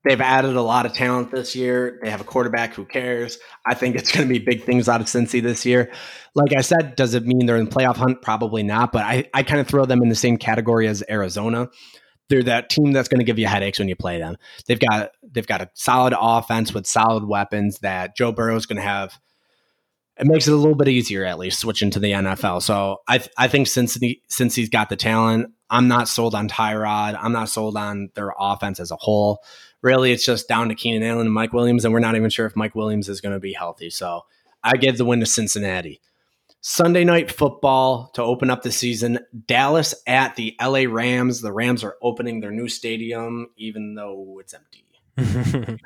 They've 0.05 0.21
added 0.21 0.55
a 0.55 0.61
lot 0.61 0.85
of 0.85 0.93
talent 0.93 1.31
this 1.31 1.55
year. 1.55 1.99
They 2.01 2.09
have 2.09 2.21
a 2.21 2.25
quarterback 2.25 2.73
who 2.73 2.85
cares. 2.85 3.37
I 3.65 3.73
think 3.73 3.95
it's 3.95 4.11
going 4.11 4.27
to 4.27 4.33
be 4.33 4.39
big 4.39 4.63
things 4.63 4.87
out 4.87 5.01
of 5.01 5.07
Cincy 5.07 5.41
this 5.41 5.65
year. 5.65 5.91
Like 6.35 6.53
I 6.55 6.61
said, 6.61 6.95
does 6.95 7.15
it 7.15 7.25
mean 7.25 7.45
they're 7.45 7.57
in 7.57 7.65
the 7.65 7.71
playoff 7.71 7.97
hunt? 7.97 8.21
Probably 8.21 8.63
not. 8.63 8.93
But 8.93 9.03
I, 9.03 9.29
I 9.33 9.43
kind 9.43 9.59
of 9.59 9.67
throw 9.67 9.85
them 9.85 10.01
in 10.01 10.07
the 10.07 10.15
same 10.15 10.37
category 10.37 10.87
as 10.87 11.03
Arizona. 11.09 11.67
They're 12.29 12.43
that 12.43 12.69
team 12.69 12.93
that's 12.93 13.09
going 13.09 13.19
to 13.19 13.25
give 13.25 13.39
you 13.39 13.47
headaches 13.47 13.79
when 13.79 13.89
you 13.89 13.95
play 13.95 14.19
them. 14.19 14.37
They've 14.67 14.79
got 14.79 15.11
they've 15.23 15.47
got 15.47 15.61
a 15.61 15.69
solid 15.73 16.13
offense 16.17 16.73
with 16.73 16.85
solid 16.85 17.27
weapons 17.27 17.79
that 17.79 18.15
Joe 18.15 18.31
Burrow 18.31 18.55
is 18.55 18.67
going 18.67 18.77
to 18.77 18.83
have. 18.83 19.19
It 20.17 20.27
makes 20.27 20.47
it 20.47 20.53
a 20.53 20.57
little 20.57 20.75
bit 20.75 20.89
easier, 20.89 21.25
at 21.25 21.39
least, 21.39 21.59
switching 21.59 21.89
to 21.91 21.99
the 21.99 22.11
NFL. 22.11 22.61
So 22.61 22.97
I 23.07 23.21
I 23.37 23.47
think 23.47 23.67
since 23.67 23.95
he, 23.95 24.21
since 24.29 24.53
he's 24.53 24.69
got 24.69 24.89
the 24.89 24.95
talent, 24.95 25.51
I'm 25.69 25.87
not 25.87 26.07
sold 26.07 26.35
on 26.35 26.49
Tyrod. 26.49 27.17
I'm 27.19 27.31
not 27.31 27.49
sold 27.49 27.77
on 27.77 28.09
their 28.15 28.33
offense 28.37 28.79
as 28.79 28.91
a 28.91 28.95
whole 28.95 29.43
really 29.81 30.11
it's 30.11 30.25
just 30.25 30.47
down 30.47 30.69
to 30.69 30.75
Keenan 30.75 31.03
Allen 31.03 31.27
and 31.27 31.33
Mike 31.33 31.53
Williams, 31.53 31.85
and 31.85 31.93
we're 31.93 31.99
not 31.99 32.15
even 32.15 32.29
sure 32.29 32.45
if 32.45 32.55
Mike 32.55 32.75
Williams 32.75 33.09
is 33.09 33.21
going 33.21 33.33
to 33.33 33.39
be 33.39 33.53
healthy. 33.53 33.89
So 33.89 34.25
I 34.63 34.77
give 34.77 34.97
the 34.97 35.05
win 35.05 35.19
to 35.19 35.25
Cincinnati. 35.25 36.01
Sunday 36.61 37.05
night 37.05 37.31
football 37.31 38.11
to 38.15 38.23
open 38.23 38.49
up 38.49 38.63
the 38.63 38.71
season. 38.71 39.19
Dallas 39.47 39.95
at 40.05 40.35
the 40.35 40.55
LA 40.61 40.83
Rams. 40.89 41.41
The 41.41 41.53
Rams 41.53 41.85
are 41.85 41.95
opening 42.01 42.41
their 42.41 42.51
new 42.51 42.67
stadium, 42.67 43.47
even 43.55 43.95
though 43.95 44.39
it's 44.41 44.53
empty. 44.53 44.85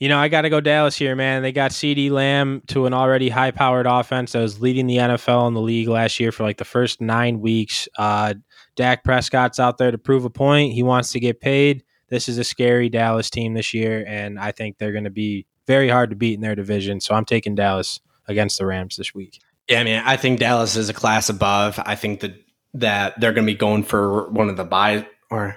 you 0.00 0.08
know, 0.08 0.18
I 0.18 0.28
got 0.28 0.42
to 0.42 0.50
go 0.50 0.62
Dallas 0.62 0.96
here, 0.96 1.14
man. 1.14 1.42
They 1.42 1.52
got 1.52 1.72
CeeDee 1.72 2.10
Lamb 2.10 2.62
to 2.68 2.86
an 2.86 2.94
already 2.94 3.28
high 3.28 3.50
powered 3.50 3.86
offense 3.86 4.32
that 4.32 4.40
was 4.40 4.62
leading 4.62 4.86
the 4.86 4.96
NFL 4.96 5.46
in 5.48 5.54
the 5.54 5.60
league 5.60 5.88
last 5.88 6.18
year 6.18 6.32
for 6.32 6.42
like 6.42 6.56
the 6.56 6.64
first 6.64 7.02
nine 7.02 7.40
weeks. 7.40 7.86
Uh, 7.98 8.34
Dak 8.78 9.04
Prescott's 9.04 9.60
out 9.60 9.76
there 9.76 9.90
to 9.90 9.98
prove 9.98 10.24
a 10.24 10.30
point. 10.30 10.72
He 10.72 10.82
wants 10.82 11.12
to 11.12 11.20
get 11.20 11.42
paid 11.42 11.84
this 12.08 12.28
is 12.28 12.38
a 12.38 12.44
scary 12.44 12.88
Dallas 12.88 13.30
team 13.30 13.54
this 13.54 13.74
year, 13.74 14.04
and 14.06 14.38
I 14.38 14.52
think 14.52 14.78
they're 14.78 14.92
going 14.92 15.04
to 15.04 15.10
be 15.10 15.46
very 15.66 15.88
hard 15.88 16.10
to 16.10 16.16
beat 16.16 16.34
in 16.34 16.40
their 16.40 16.54
division. 16.54 17.00
So 17.00 17.14
I'm 17.14 17.24
taking 17.24 17.54
Dallas 17.54 18.00
against 18.26 18.58
the 18.58 18.66
Rams 18.66 18.96
this 18.96 19.14
week. 19.14 19.40
Yeah, 19.68 19.80
I 19.80 19.84
mean, 19.84 20.02
I 20.04 20.16
think 20.16 20.40
Dallas 20.40 20.76
is 20.76 20.88
a 20.88 20.94
class 20.94 21.28
above. 21.28 21.78
I 21.84 21.94
think 21.94 22.20
that 22.20 22.34
that 22.74 23.18
they're 23.20 23.32
going 23.32 23.46
to 23.46 23.52
be 23.52 23.58
going 23.58 23.82
for 23.82 24.28
one 24.30 24.48
of 24.48 24.56
the 24.56 24.64
byes, 24.64 25.04
or 25.30 25.56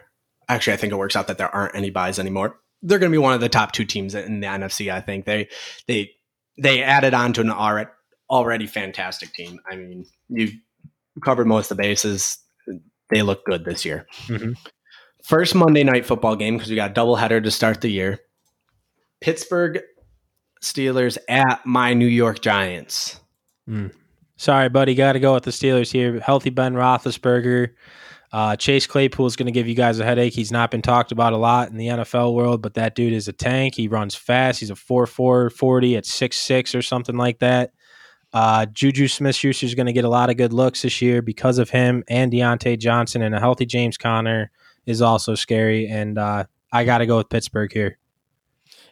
actually, 0.50 0.74
I 0.74 0.78
think 0.78 0.92
it 0.92 0.98
works 0.98 1.16
out 1.16 1.28
that 1.28 1.38
there 1.38 1.54
aren't 1.54 1.76
any 1.76 1.90
byes 1.90 2.20
anymore. 2.20 2.58
They're 2.82 3.00
going 3.00 3.12
to 3.12 3.16
be 3.16 3.20
one 3.20 3.34
of 3.34 3.42
the 3.42 3.50
top 3.50 3.72
two 3.72 3.86
teams 3.86 4.16
in 4.16 4.42
the 4.42 4.48
NFC. 4.48 4.92
I 4.92 5.02
think 5.02 5.26
they 5.26 5.48
they 5.88 6.12
they 6.58 6.84
added 6.84 7.14
on 7.14 7.32
to 7.34 7.42
an 7.42 7.50
already 7.50 7.90
already 8.30 8.68
fantastic 8.68 9.34
team. 9.34 9.60
I 9.70 9.76
mean, 9.78 10.06
you 10.30 10.52
covered 11.24 11.48
most 11.48 11.72
of 11.72 11.78
the 11.78 11.84
bases. 11.84 12.38
They 13.12 13.22
look 13.22 13.46
good 13.46 13.66
this 13.66 13.84
year. 13.86 14.08
Mhm. 14.28 14.56
First 15.24 15.54
Monday 15.54 15.84
night 15.84 16.06
football 16.06 16.36
game 16.36 16.56
because 16.56 16.70
we 16.70 16.76
got 16.76 16.92
a 16.92 16.94
doubleheader 16.94 17.44
to 17.44 17.52
start 17.52 17.82
the 17.82 17.90
year. 17.90 18.20
Pittsburgh 19.20 19.82
Steelers 20.64 21.18
at 21.30 21.66
my 21.66 21.94
New 21.94 22.08
York 22.08 22.42
Giants. 22.42 23.20
Sorry, 24.38 24.70
buddy. 24.70 24.96
Got 24.96 25.14
to 25.14 25.20
go 25.20 25.34
with 25.36 25.44
the 25.44 25.52
Steelers 25.52 25.92
here. 25.92 26.20
Healthy 26.20 26.50
Ben 26.50 26.74
Roethlisberger. 26.74 27.70
Uh, 28.34 28.56
Chase 28.56 28.88
Claypool 28.88 29.26
is 29.26 29.36
going 29.36 29.46
to 29.46 29.52
give 29.52 29.68
you 29.68 29.76
guys 29.76 30.00
a 30.00 30.06
headache. 30.06 30.34
He's 30.34 30.52
not 30.52 30.72
been 30.72 30.82
talked 30.82 31.12
about 31.12 31.34
a 31.34 31.38
lot 31.38 31.70
in 31.70 31.78
the 31.78 31.88
NFL 31.88 32.34
world, 32.34 32.62
but 32.62 32.74
that 32.76 32.96
dude 32.96 33.14
is 33.14 33.28
a 33.28 33.34
tank. 33.34 33.76
He 33.76 33.88
runs 33.88 34.16
fast. 34.16 34.62
He's 34.62 34.70
a 34.70 34.76
4 34.76 35.06
4 35.06 35.50
40 35.50 35.98
at 35.98 36.06
6 36.06 36.38
6 36.38 36.74
or 36.74 36.82
something 36.82 37.18
like 37.18 37.40
that. 37.40 37.74
Uh, 38.34 38.66
Juju 38.66 39.08
Smith 39.08 39.36
Schuster 39.36 39.66
is 39.66 39.76
going 39.76 39.88
to 39.88 39.94
get 39.94 40.06
a 40.06 40.10
lot 40.10 40.30
of 40.30 40.38
good 40.38 40.54
looks 40.54 40.84
this 40.84 41.02
year 41.02 41.22
because 41.22 41.58
of 41.58 41.70
him 41.70 42.04
and 42.08 42.32
Diontae 42.32 42.80
Johnson, 42.80 43.22
and 43.22 43.36
a 43.36 43.40
healthy 43.40 43.66
James 43.66 43.98
Conner 43.98 44.52
is 44.86 45.02
also 45.02 45.36
scary. 45.36 45.88
And 45.88 46.18
uh, 46.18 46.46
I 46.72 46.86
got 46.86 47.00
to 47.00 47.06
go 47.06 47.18
with 47.18 47.30
Pittsburgh 47.30 47.72
here. 47.72 47.98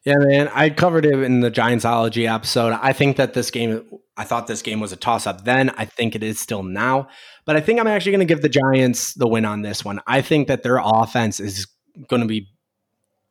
Yeah, 0.05 0.15
man. 0.17 0.49
I 0.53 0.69
covered 0.69 1.05
it 1.05 1.13
in 1.13 1.41
the 1.41 1.51
Giantsology 1.51 2.33
episode. 2.33 2.77
I 2.81 2.93
think 2.93 3.17
that 3.17 3.33
this 3.33 3.51
game, 3.51 3.85
I 4.15 4.23
thought 4.23 4.47
this 4.47 4.61
game 4.61 4.79
was 4.79 4.91
a 4.91 4.95
toss 4.95 5.27
up 5.27 5.43
then. 5.43 5.69
I 5.71 5.85
think 5.85 6.15
it 6.15 6.23
is 6.23 6.39
still 6.39 6.63
now. 6.63 7.09
But 7.45 7.55
I 7.57 7.61
think 7.61 7.79
I'm 7.79 7.87
actually 7.87 8.13
going 8.13 8.27
to 8.27 8.33
give 8.33 8.41
the 8.41 8.49
Giants 8.49 9.13
the 9.13 9.27
win 9.27 9.45
on 9.45 9.61
this 9.61 9.83
one. 9.83 9.99
I 10.07 10.21
think 10.21 10.47
that 10.47 10.63
their 10.63 10.79
offense 10.81 11.39
is 11.39 11.67
going 12.07 12.21
to 12.21 12.27
be 12.27 12.47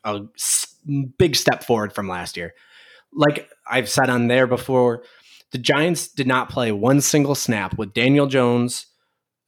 a 0.04 0.20
big 1.16 1.36
step 1.36 1.64
forward 1.64 1.94
from 1.94 2.08
last 2.08 2.36
year. 2.36 2.54
Like 3.14 3.48
I've 3.68 3.88
said 3.88 4.10
on 4.10 4.28
there 4.28 4.46
before, 4.46 5.02
the 5.52 5.58
Giants 5.58 6.08
did 6.08 6.26
not 6.26 6.50
play 6.50 6.72
one 6.72 7.00
single 7.00 7.34
snap 7.34 7.78
with 7.78 7.94
Daniel 7.94 8.26
Jones, 8.26 8.86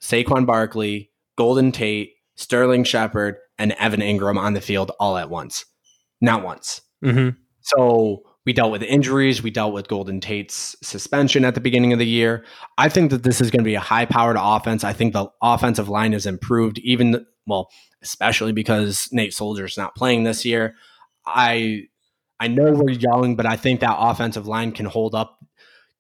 Saquon 0.03 0.47
Barkley, 0.47 1.11
Golden 1.37 1.73
Tate, 1.73 2.13
Sterling 2.37 2.85
Shepard, 2.85 3.37
and 3.59 3.73
Evan 3.73 4.01
Engram 4.01 4.39
on 4.39 4.55
the 4.55 4.61
field 4.61 4.93
all 4.99 5.19
at 5.19 5.29
once. 5.29 5.67
Not 6.21 6.43
once. 6.43 6.81
Mm-hmm. 7.05 7.37
So 7.61 8.23
we 8.47 8.55
dealt 8.55 8.73
with 8.73 8.83
injuries. 8.83 9.43
We 9.43 9.51
dealt 9.51 9.75
with 9.75 9.89
Golden 9.89 10.21
Tate's 10.21 10.75
suspension 10.83 11.45
at 11.45 11.55
the 11.55 11.61
beginning 11.61 11.93
of 11.93 11.99
the 11.99 12.07
year. 12.07 12.45
I 12.79 12.89
think 12.89 13.11
that 13.11 13.23
this 13.23 13.41
is 13.41 13.51
going 13.51 13.61
to 13.61 13.69
be 13.69 13.75
a 13.75 13.81
high 13.81 14.07
powered 14.07 14.39
offense. 14.41 14.85
I 14.85 14.95
think 14.95 15.13
the 15.13 15.27
offensive 15.43 15.91
line 15.91 16.13
has 16.13 16.25
improved, 16.25 16.79
even, 16.79 17.27
well, 17.47 17.69
especially 18.03 18.53
because 18.53 19.09
Nate 19.13 19.35
Solder's 19.35 19.77
not 19.77 19.95
playing 19.95 20.25
this 20.25 20.45
year. 20.45 20.75
I. 21.27 21.83
I 22.43 22.49
know 22.49 22.73
we're 22.73 22.93
young, 22.93 23.37
but 23.37 23.45
I 23.45 23.57
think 23.57 23.81
that 23.81 23.99
offensive 23.99 24.47
line 24.47 24.73
can 24.73 24.87
hold 24.87 25.15
up 25.15 25.40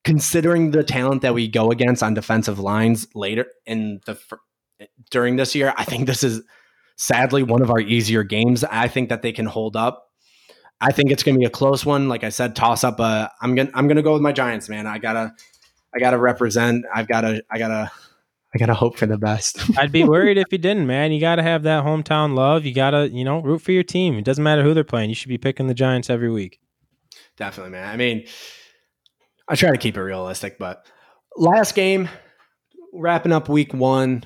considering 0.04 0.70
the 0.70 0.82
talent 0.82 1.22
that 1.22 1.34
we 1.34 1.48
go 1.48 1.70
against 1.70 2.02
on 2.02 2.14
defensive 2.14 2.58
lines 2.58 3.06
later 3.14 3.46
in 3.66 4.00
the 4.06 4.18
during 5.10 5.36
this 5.36 5.54
year. 5.54 5.74
I 5.76 5.84
think 5.84 6.06
this 6.06 6.22
is 6.22 6.42
sadly 6.96 7.42
one 7.42 7.62
of 7.62 7.70
our 7.70 7.80
easier 7.80 8.22
games. 8.22 8.64
I 8.64 8.88
think 8.88 9.08
that 9.08 9.22
they 9.22 9.32
can 9.32 9.46
hold 9.46 9.76
up. 9.76 10.06
I 10.80 10.92
think 10.92 11.10
it's 11.10 11.22
going 11.22 11.34
to 11.34 11.38
be 11.38 11.44
a 11.44 11.50
close 11.50 11.84
one. 11.84 12.08
Like 12.08 12.24
I 12.24 12.30
said, 12.30 12.56
toss 12.56 12.84
up. 12.84 13.00
Uh, 13.00 13.28
I'm 13.42 13.54
gonna 13.54 13.70
I'm 13.74 13.86
gonna 13.86 14.02
go 14.02 14.14
with 14.14 14.22
my 14.22 14.32
Giants, 14.32 14.68
man. 14.68 14.86
I 14.86 14.98
gotta 14.98 15.32
I 15.94 15.98
gotta 15.98 16.18
represent. 16.18 16.86
I've 16.94 17.06
gotta 17.06 17.42
I 17.50 17.58
gotta 17.58 17.92
I 18.54 18.58
gotta 18.58 18.74
hope 18.74 18.96
for 18.96 19.06
the 19.06 19.18
best. 19.18 19.60
I'd 19.78 19.92
be 19.92 20.04
worried 20.04 20.38
if 20.38 20.46
you 20.50 20.58
didn't, 20.58 20.86
man. 20.86 21.12
You 21.12 21.20
got 21.20 21.36
to 21.36 21.42
have 21.42 21.62
that 21.64 21.84
hometown 21.84 22.34
love. 22.34 22.64
You 22.64 22.74
got 22.74 22.90
to, 22.90 23.08
you 23.08 23.24
know, 23.24 23.40
root 23.40 23.62
for 23.62 23.72
your 23.72 23.84
team. 23.84 24.16
It 24.16 24.24
doesn't 24.24 24.42
matter 24.42 24.62
who 24.62 24.74
they're 24.74 24.82
playing. 24.82 25.10
You 25.10 25.14
should 25.14 25.28
be 25.28 25.38
picking 25.38 25.68
the 25.68 25.74
Giants 25.74 26.10
every 26.10 26.30
week. 26.30 26.58
Definitely, 27.36 27.72
man. 27.72 27.88
I 27.88 27.96
mean, 27.96 28.26
I 29.50 29.56
try 29.56 29.72
to 29.72 29.78
keep 29.78 29.96
it 29.96 30.02
realistic, 30.02 30.60
but 30.60 30.86
last 31.36 31.74
game, 31.74 32.08
wrapping 32.92 33.32
up 33.32 33.48
week 33.48 33.74
one, 33.74 34.24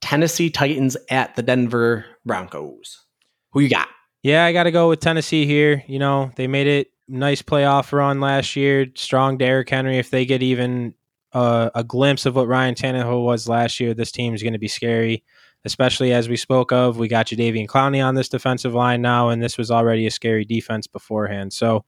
Tennessee 0.00 0.50
Titans 0.50 0.96
at 1.08 1.36
the 1.36 1.44
Denver 1.44 2.04
Broncos. 2.26 3.04
Who 3.52 3.60
you 3.60 3.68
got? 3.68 3.86
Yeah, 4.24 4.44
I 4.44 4.52
got 4.52 4.64
to 4.64 4.72
go 4.72 4.88
with 4.88 4.98
Tennessee 4.98 5.46
here. 5.46 5.84
You 5.86 6.00
know, 6.00 6.32
they 6.34 6.48
made 6.48 6.66
it 6.66 6.88
nice 7.06 7.40
playoff 7.40 7.92
run 7.92 8.20
last 8.20 8.56
year. 8.56 8.88
Strong 8.96 9.38
Derrick 9.38 9.70
Henry. 9.70 9.98
If 9.98 10.10
they 10.10 10.26
get 10.26 10.42
even 10.42 10.94
uh, 11.32 11.70
a 11.76 11.84
glimpse 11.84 12.26
of 12.26 12.34
what 12.34 12.48
Ryan 12.48 12.74
Tannehill 12.74 13.24
was 13.24 13.48
last 13.48 13.78
year, 13.78 13.94
this 13.94 14.10
team 14.10 14.34
is 14.34 14.42
going 14.42 14.54
to 14.54 14.58
be 14.58 14.66
scary. 14.66 15.22
Especially 15.64 16.12
as 16.12 16.28
we 16.28 16.36
spoke 16.36 16.72
of, 16.72 16.98
we 16.98 17.06
got 17.06 17.26
Jadeveon 17.26 17.68
Clowney 17.68 18.04
on 18.04 18.16
this 18.16 18.28
defensive 18.28 18.74
line 18.74 19.02
now, 19.02 19.28
and 19.28 19.40
this 19.40 19.56
was 19.56 19.70
already 19.70 20.04
a 20.08 20.10
scary 20.10 20.44
defense 20.44 20.88
beforehand. 20.88 21.52
So 21.52 21.84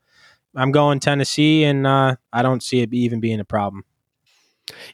I'm 0.57 0.73
going 0.73 1.01
Tennessee, 1.01 1.65
and 1.65 1.87
uh, 1.87 2.17
I 2.33 2.43
don't 2.43 2.63
see 2.63 2.81
it 2.81 2.93
even 2.93 3.21
being 3.21 3.41
a 3.41 3.45
problem. 3.45 3.85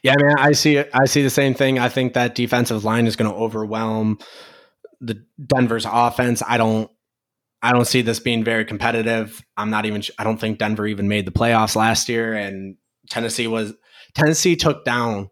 Yeah, 0.03 0.15
man, 0.19 0.35
I 0.37 0.51
see 0.51 0.77
it. 0.77 0.89
I 0.93 1.05
see 1.05 1.21
the 1.21 1.29
same 1.29 1.53
thing. 1.53 1.79
I 1.79 1.89
think 1.89 2.13
that 2.13 2.35
defensive 2.35 2.83
line 2.83 3.07
is 3.07 3.15
going 3.15 3.31
to 3.31 3.37
overwhelm 3.37 4.19
the 4.99 5.23
Denver's 5.45 5.85
offense. 5.89 6.41
I 6.45 6.57
don't. 6.57 6.89
I 7.63 7.71
don't 7.73 7.85
see 7.85 8.01
this 8.01 8.19
being 8.19 8.43
very 8.43 8.65
competitive. 8.65 9.43
I'm 9.55 9.69
not 9.69 9.85
even. 9.85 10.03
I 10.17 10.23
don't 10.23 10.39
think 10.39 10.57
Denver 10.57 10.87
even 10.87 11.07
made 11.07 11.25
the 11.25 11.31
playoffs 11.31 11.75
last 11.75 12.09
year, 12.09 12.33
and 12.33 12.77
Tennessee 13.09 13.47
was. 13.47 13.73
Tennessee 14.13 14.55
took 14.55 14.83
down 14.83 15.29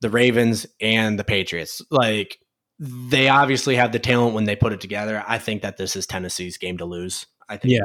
the 0.00 0.10
Ravens 0.10 0.66
and 0.80 1.18
the 1.18 1.24
Patriots. 1.24 1.82
Like 1.90 2.38
they 2.78 3.28
obviously 3.28 3.76
have 3.76 3.92
the 3.92 3.98
talent 3.98 4.34
when 4.34 4.44
they 4.44 4.56
put 4.56 4.72
it 4.72 4.80
together. 4.80 5.22
I 5.26 5.38
think 5.38 5.62
that 5.62 5.76
this 5.76 5.96
is 5.96 6.06
Tennessee's 6.06 6.58
game 6.58 6.78
to 6.78 6.84
lose. 6.84 7.26
I 7.48 7.56
think. 7.56 7.74
Yeah. 7.74 7.84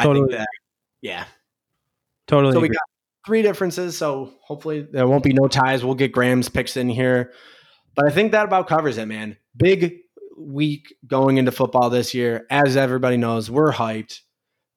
I 0.00 0.04
Totally. 0.04 0.28
think 0.28 0.38
that. 0.38 0.48
Yeah. 1.02 1.24
Totally. 2.26 2.52
So 2.52 2.60
we 2.60 2.68
got 2.68 2.82
three 3.26 3.42
differences. 3.42 3.98
So 3.98 4.32
hopefully 4.42 4.86
there 4.90 5.06
won't 5.06 5.24
be 5.24 5.32
no 5.32 5.46
ties. 5.46 5.84
We'll 5.84 5.94
get 5.94 6.12
Graham's 6.12 6.48
picks 6.48 6.76
in 6.76 6.88
here. 6.88 7.32
But 7.94 8.06
I 8.06 8.10
think 8.10 8.32
that 8.32 8.44
about 8.44 8.66
covers 8.66 8.98
it, 8.98 9.06
man. 9.06 9.36
Big 9.56 9.98
week 10.38 10.94
going 11.06 11.36
into 11.36 11.52
football 11.52 11.90
this 11.90 12.14
year. 12.14 12.46
As 12.50 12.76
everybody 12.76 13.16
knows, 13.16 13.50
we're 13.50 13.72
hyped. 13.72 14.20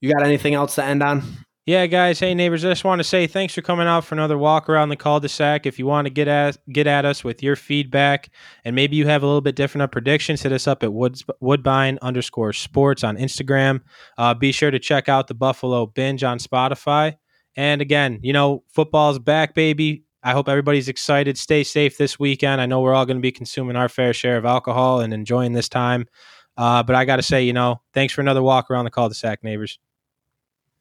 You 0.02 0.12
got 0.12 0.24
anything 0.26 0.54
else 0.56 0.76
to 0.76 0.84
end 0.84 1.02
on? 1.02 1.24
Yeah, 1.66 1.86
guys. 1.86 2.20
Hey, 2.20 2.36
neighbors. 2.36 2.66
I 2.66 2.70
just 2.72 2.84
want 2.84 3.00
to 3.00 3.06
say 3.06 3.26
thanks 3.26 3.54
for 3.54 3.62
coming 3.62 3.88
out 3.88 4.04
for 4.04 4.16
another 4.16 4.38
walk 4.38 4.68
around 4.68 4.90
the 4.90 4.98
cul-de-sac. 4.98 5.66
If 5.66 5.80
you 5.80 5.86
want 5.86 6.08
to 6.08 6.10
get 6.10 6.28
at 6.28 6.58
get 6.70 6.88
at 6.88 7.06
us 7.06 7.24
with 7.24 7.42
your 7.42 7.56
feedback, 7.56 8.32
and 8.66 8.76
maybe 8.76 8.98
you 8.98 9.08
have 9.08 9.24
a 9.24 9.26
little 9.26 9.40
bit 9.40 9.56
different 9.56 9.84
of 9.84 9.92
predictions, 9.92 10.42
hit 10.42 10.52
us 10.52 10.68
up 10.68 10.84
at 10.84 10.92
Woods, 10.92 11.24
Woodbine 11.40 12.00
underscore 12.02 12.52
Sports 12.52 13.02
on 13.02 13.16
Instagram. 13.16 13.80
Uh, 14.18 14.34
be 14.34 14.52
sure 14.52 14.72
to 14.72 14.80
check 14.80 15.08
out 15.08 15.28
the 15.28 15.34
Buffalo 15.34 15.86
Binge 15.86 16.22
on 16.22 16.38
Spotify. 16.38 17.16
And 17.56 17.82
again, 17.82 18.20
you 18.24 18.34
know, 18.34 18.66
football's 18.68 19.18
back, 19.18 19.56
baby. 19.56 20.04
I 20.22 20.34
hope 20.34 20.50
everybody's 20.50 20.90
excited. 20.90 21.38
Stay 21.38 21.64
safe 21.64 21.98
this 21.98 22.20
weekend. 22.20 22.60
I 22.60 22.66
know 22.66 22.82
we're 22.82 22.94
all 22.94 23.06
going 23.06 23.18
to 23.18 23.22
be 23.22 23.32
consuming 23.32 23.78
our 23.78 23.88
fair 23.88 24.14
share 24.14 24.36
of 24.36 24.44
alcohol 24.44 25.00
and 25.00 25.14
enjoying 25.14 25.54
this 25.54 25.70
time. 25.70 26.08
Uh, 26.58 26.84
but 26.84 26.98
I 26.98 27.06
got 27.06 27.18
to 27.18 27.24
say, 27.24 27.44
you 27.44 27.54
know, 27.54 27.80
thanks 27.94 28.14
for 28.14 28.20
another 28.20 28.44
walk 28.44 28.70
around 28.70 28.84
the 28.84 28.92
cul-de-sac, 28.92 29.46
neighbors. 29.46 29.80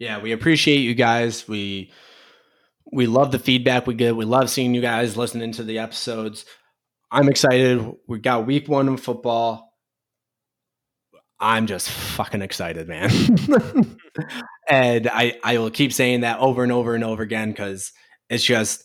Yeah, 0.03 0.19
we 0.19 0.33
appreciate 0.33 0.79
you 0.79 0.97
guys. 0.97 1.47
We 1.47 1.93
we 2.91 3.07
love 3.07 3.31
the 3.31 3.39
feedback 3.39 3.87
we 3.87 3.95
get. 3.95 4.17
We 4.17 4.25
love 4.25 4.51
seeing 4.51 4.75
you 4.75 4.81
guys 4.81 5.17
listening 5.17 5.53
to 5.53 5.63
the 5.63 5.79
episodes. 5.79 6.45
I'm 7.13 7.29
excited. 7.29 7.89
We 8.09 8.19
got 8.19 8.45
week 8.45 8.69
one 8.69 8.89
of 8.89 8.99
football. 8.99 9.73
I'm 11.39 11.69
just 11.69 11.89
fucking 11.89 12.43
excited, 12.43 12.89
man. 12.89 13.11
and 14.69 15.07
I, 15.07 15.39
I 15.45 15.59
will 15.59 15.71
keep 15.71 15.93
saying 15.93 16.23
that 16.23 16.41
over 16.41 16.65
and 16.65 16.73
over 16.73 16.97
and 16.97 17.05
over 17.05 17.23
again 17.23 17.53
because 17.53 17.93
it's 18.29 18.43
just 18.43 18.83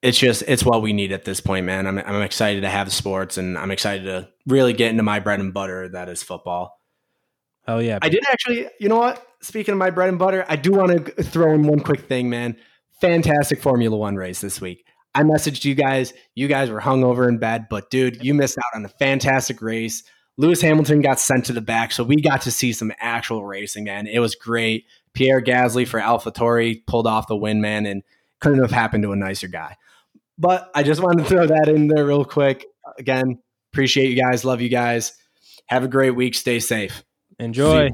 it's 0.00 0.16
just 0.16 0.44
it's 0.48 0.64
what 0.64 0.80
we 0.80 0.94
need 0.94 1.12
at 1.12 1.26
this 1.26 1.42
point, 1.42 1.66
man. 1.66 1.86
I'm 1.86 1.98
I'm 1.98 2.22
excited 2.22 2.62
to 2.62 2.70
have 2.70 2.90
sports 2.90 3.36
and 3.36 3.58
I'm 3.58 3.70
excited 3.70 4.04
to 4.04 4.30
really 4.46 4.72
get 4.72 4.92
into 4.92 5.02
my 5.02 5.20
bread 5.20 5.40
and 5.40 5.52
butter 5.52 5.90
that 5.90 6.08
is 6.08 6.22
football. 6.22 6.79
Hell 7.70 7.82
yeah. 7.82 8.00
I 8.02 8.08
did 8.08 8.24
actually, 8.28 8.66
you 8.80 8.88
know 8.88 8.98
what? 8.98 9.24
Speaking 9.42 9.70
of 9.70 9.78
my 9.78 9.90
bread 9.90 10.08
and 10.08 10.18
butter, 10.18 10.44
I 10.48 10.56
do 10.56 10.72
want 10.72 11.06
to 11.06 11.22
throw 11.22 11.54
in 11.54 11.68
one 11.68 11.78
quick 11.78 12.00
thing, 12.00 12.28
man. 12.28 12.56
Fantastic 13.00 13.60
Formula 13.60 13.96
One 13.96 14.16
race 14.16 14.40
this 14.40 14.60
week. 14.60 14.84
I 15.14 15.22
messaged 15.22 15.64
you 15.64 15.76
guys. 15.76 16.12
You 16.34 16.48
guys 16.48 16.68
were 16.68 16.80
hungover 16.80 17.28
in 17.28 17.38
bed, 17.38 17.68
but 17.70 17.88
dude, 17.88 18.24
you 18.24 18.34
missed 18.34 18.58
out 18.58 18.76
on 18.76 18.84
a 18.84 18.88
fantastic 18.88 19.62
race. 19.62 20.02
Lewis 20.36 20.60
Hamilton 20.60 21.00
got 21.00 21.20
sent 21.20 21.44
to 21.44 21.52
the 21.52 21.60
back, 21.60 21.92
so 21.92 22.02
we 22.02 22.16
got 22.16 22.42
to 22.42 22.50
see 22.50 22.72
some 22.72 22.92
actual 22.98 23.46
racing, 23.46 23.84
man. 23.84 24.08
It 24.08 24.18
was 24.18 24.34
great. 24.34 24.86
Pierre 25.14 25.40
Gasly 25.40 25.86
for 25.86 26.00
AlphaTauri 26.00 26.84
pulled 26.86 27.06
off 27.06 27.28
the 27.28 27.36
win, 27.36 27.60
man, 27.60 27.86
and 27.86 28.02
couldn't 28.40 28.62
have 28.62 28.72
happened 28.72 29.04
to 29.04 29.12
a 29.12 29.16
nicer 29.16 29.46
guy. 29.46 29.76
But 30.38 30.68
I 30.74 30.82
just 30.82 31.00
wanted 31.00 31.22
to 31.22 31.28
throw 31.28 31.46
that 31.46 31.68
in 31.68 31.86
there 31.86 32.04
real 32.04 32.24
quick. 32.24 32.66
Again, 32.98 33.38
appreciate 33.72 34.10
you 34.10 34.20
guys. 34.20 34.44
Love 34.44 34.60
you 34.60 34.70
guys. 34.70 35.12
Have 35.66 35.84
a 35.84 35.88
great 35.88 36.16
week. 36.16 36.34
Stay 36.34 36.58
safe. 36.58 37.04
Enjoy. 37.40 37.90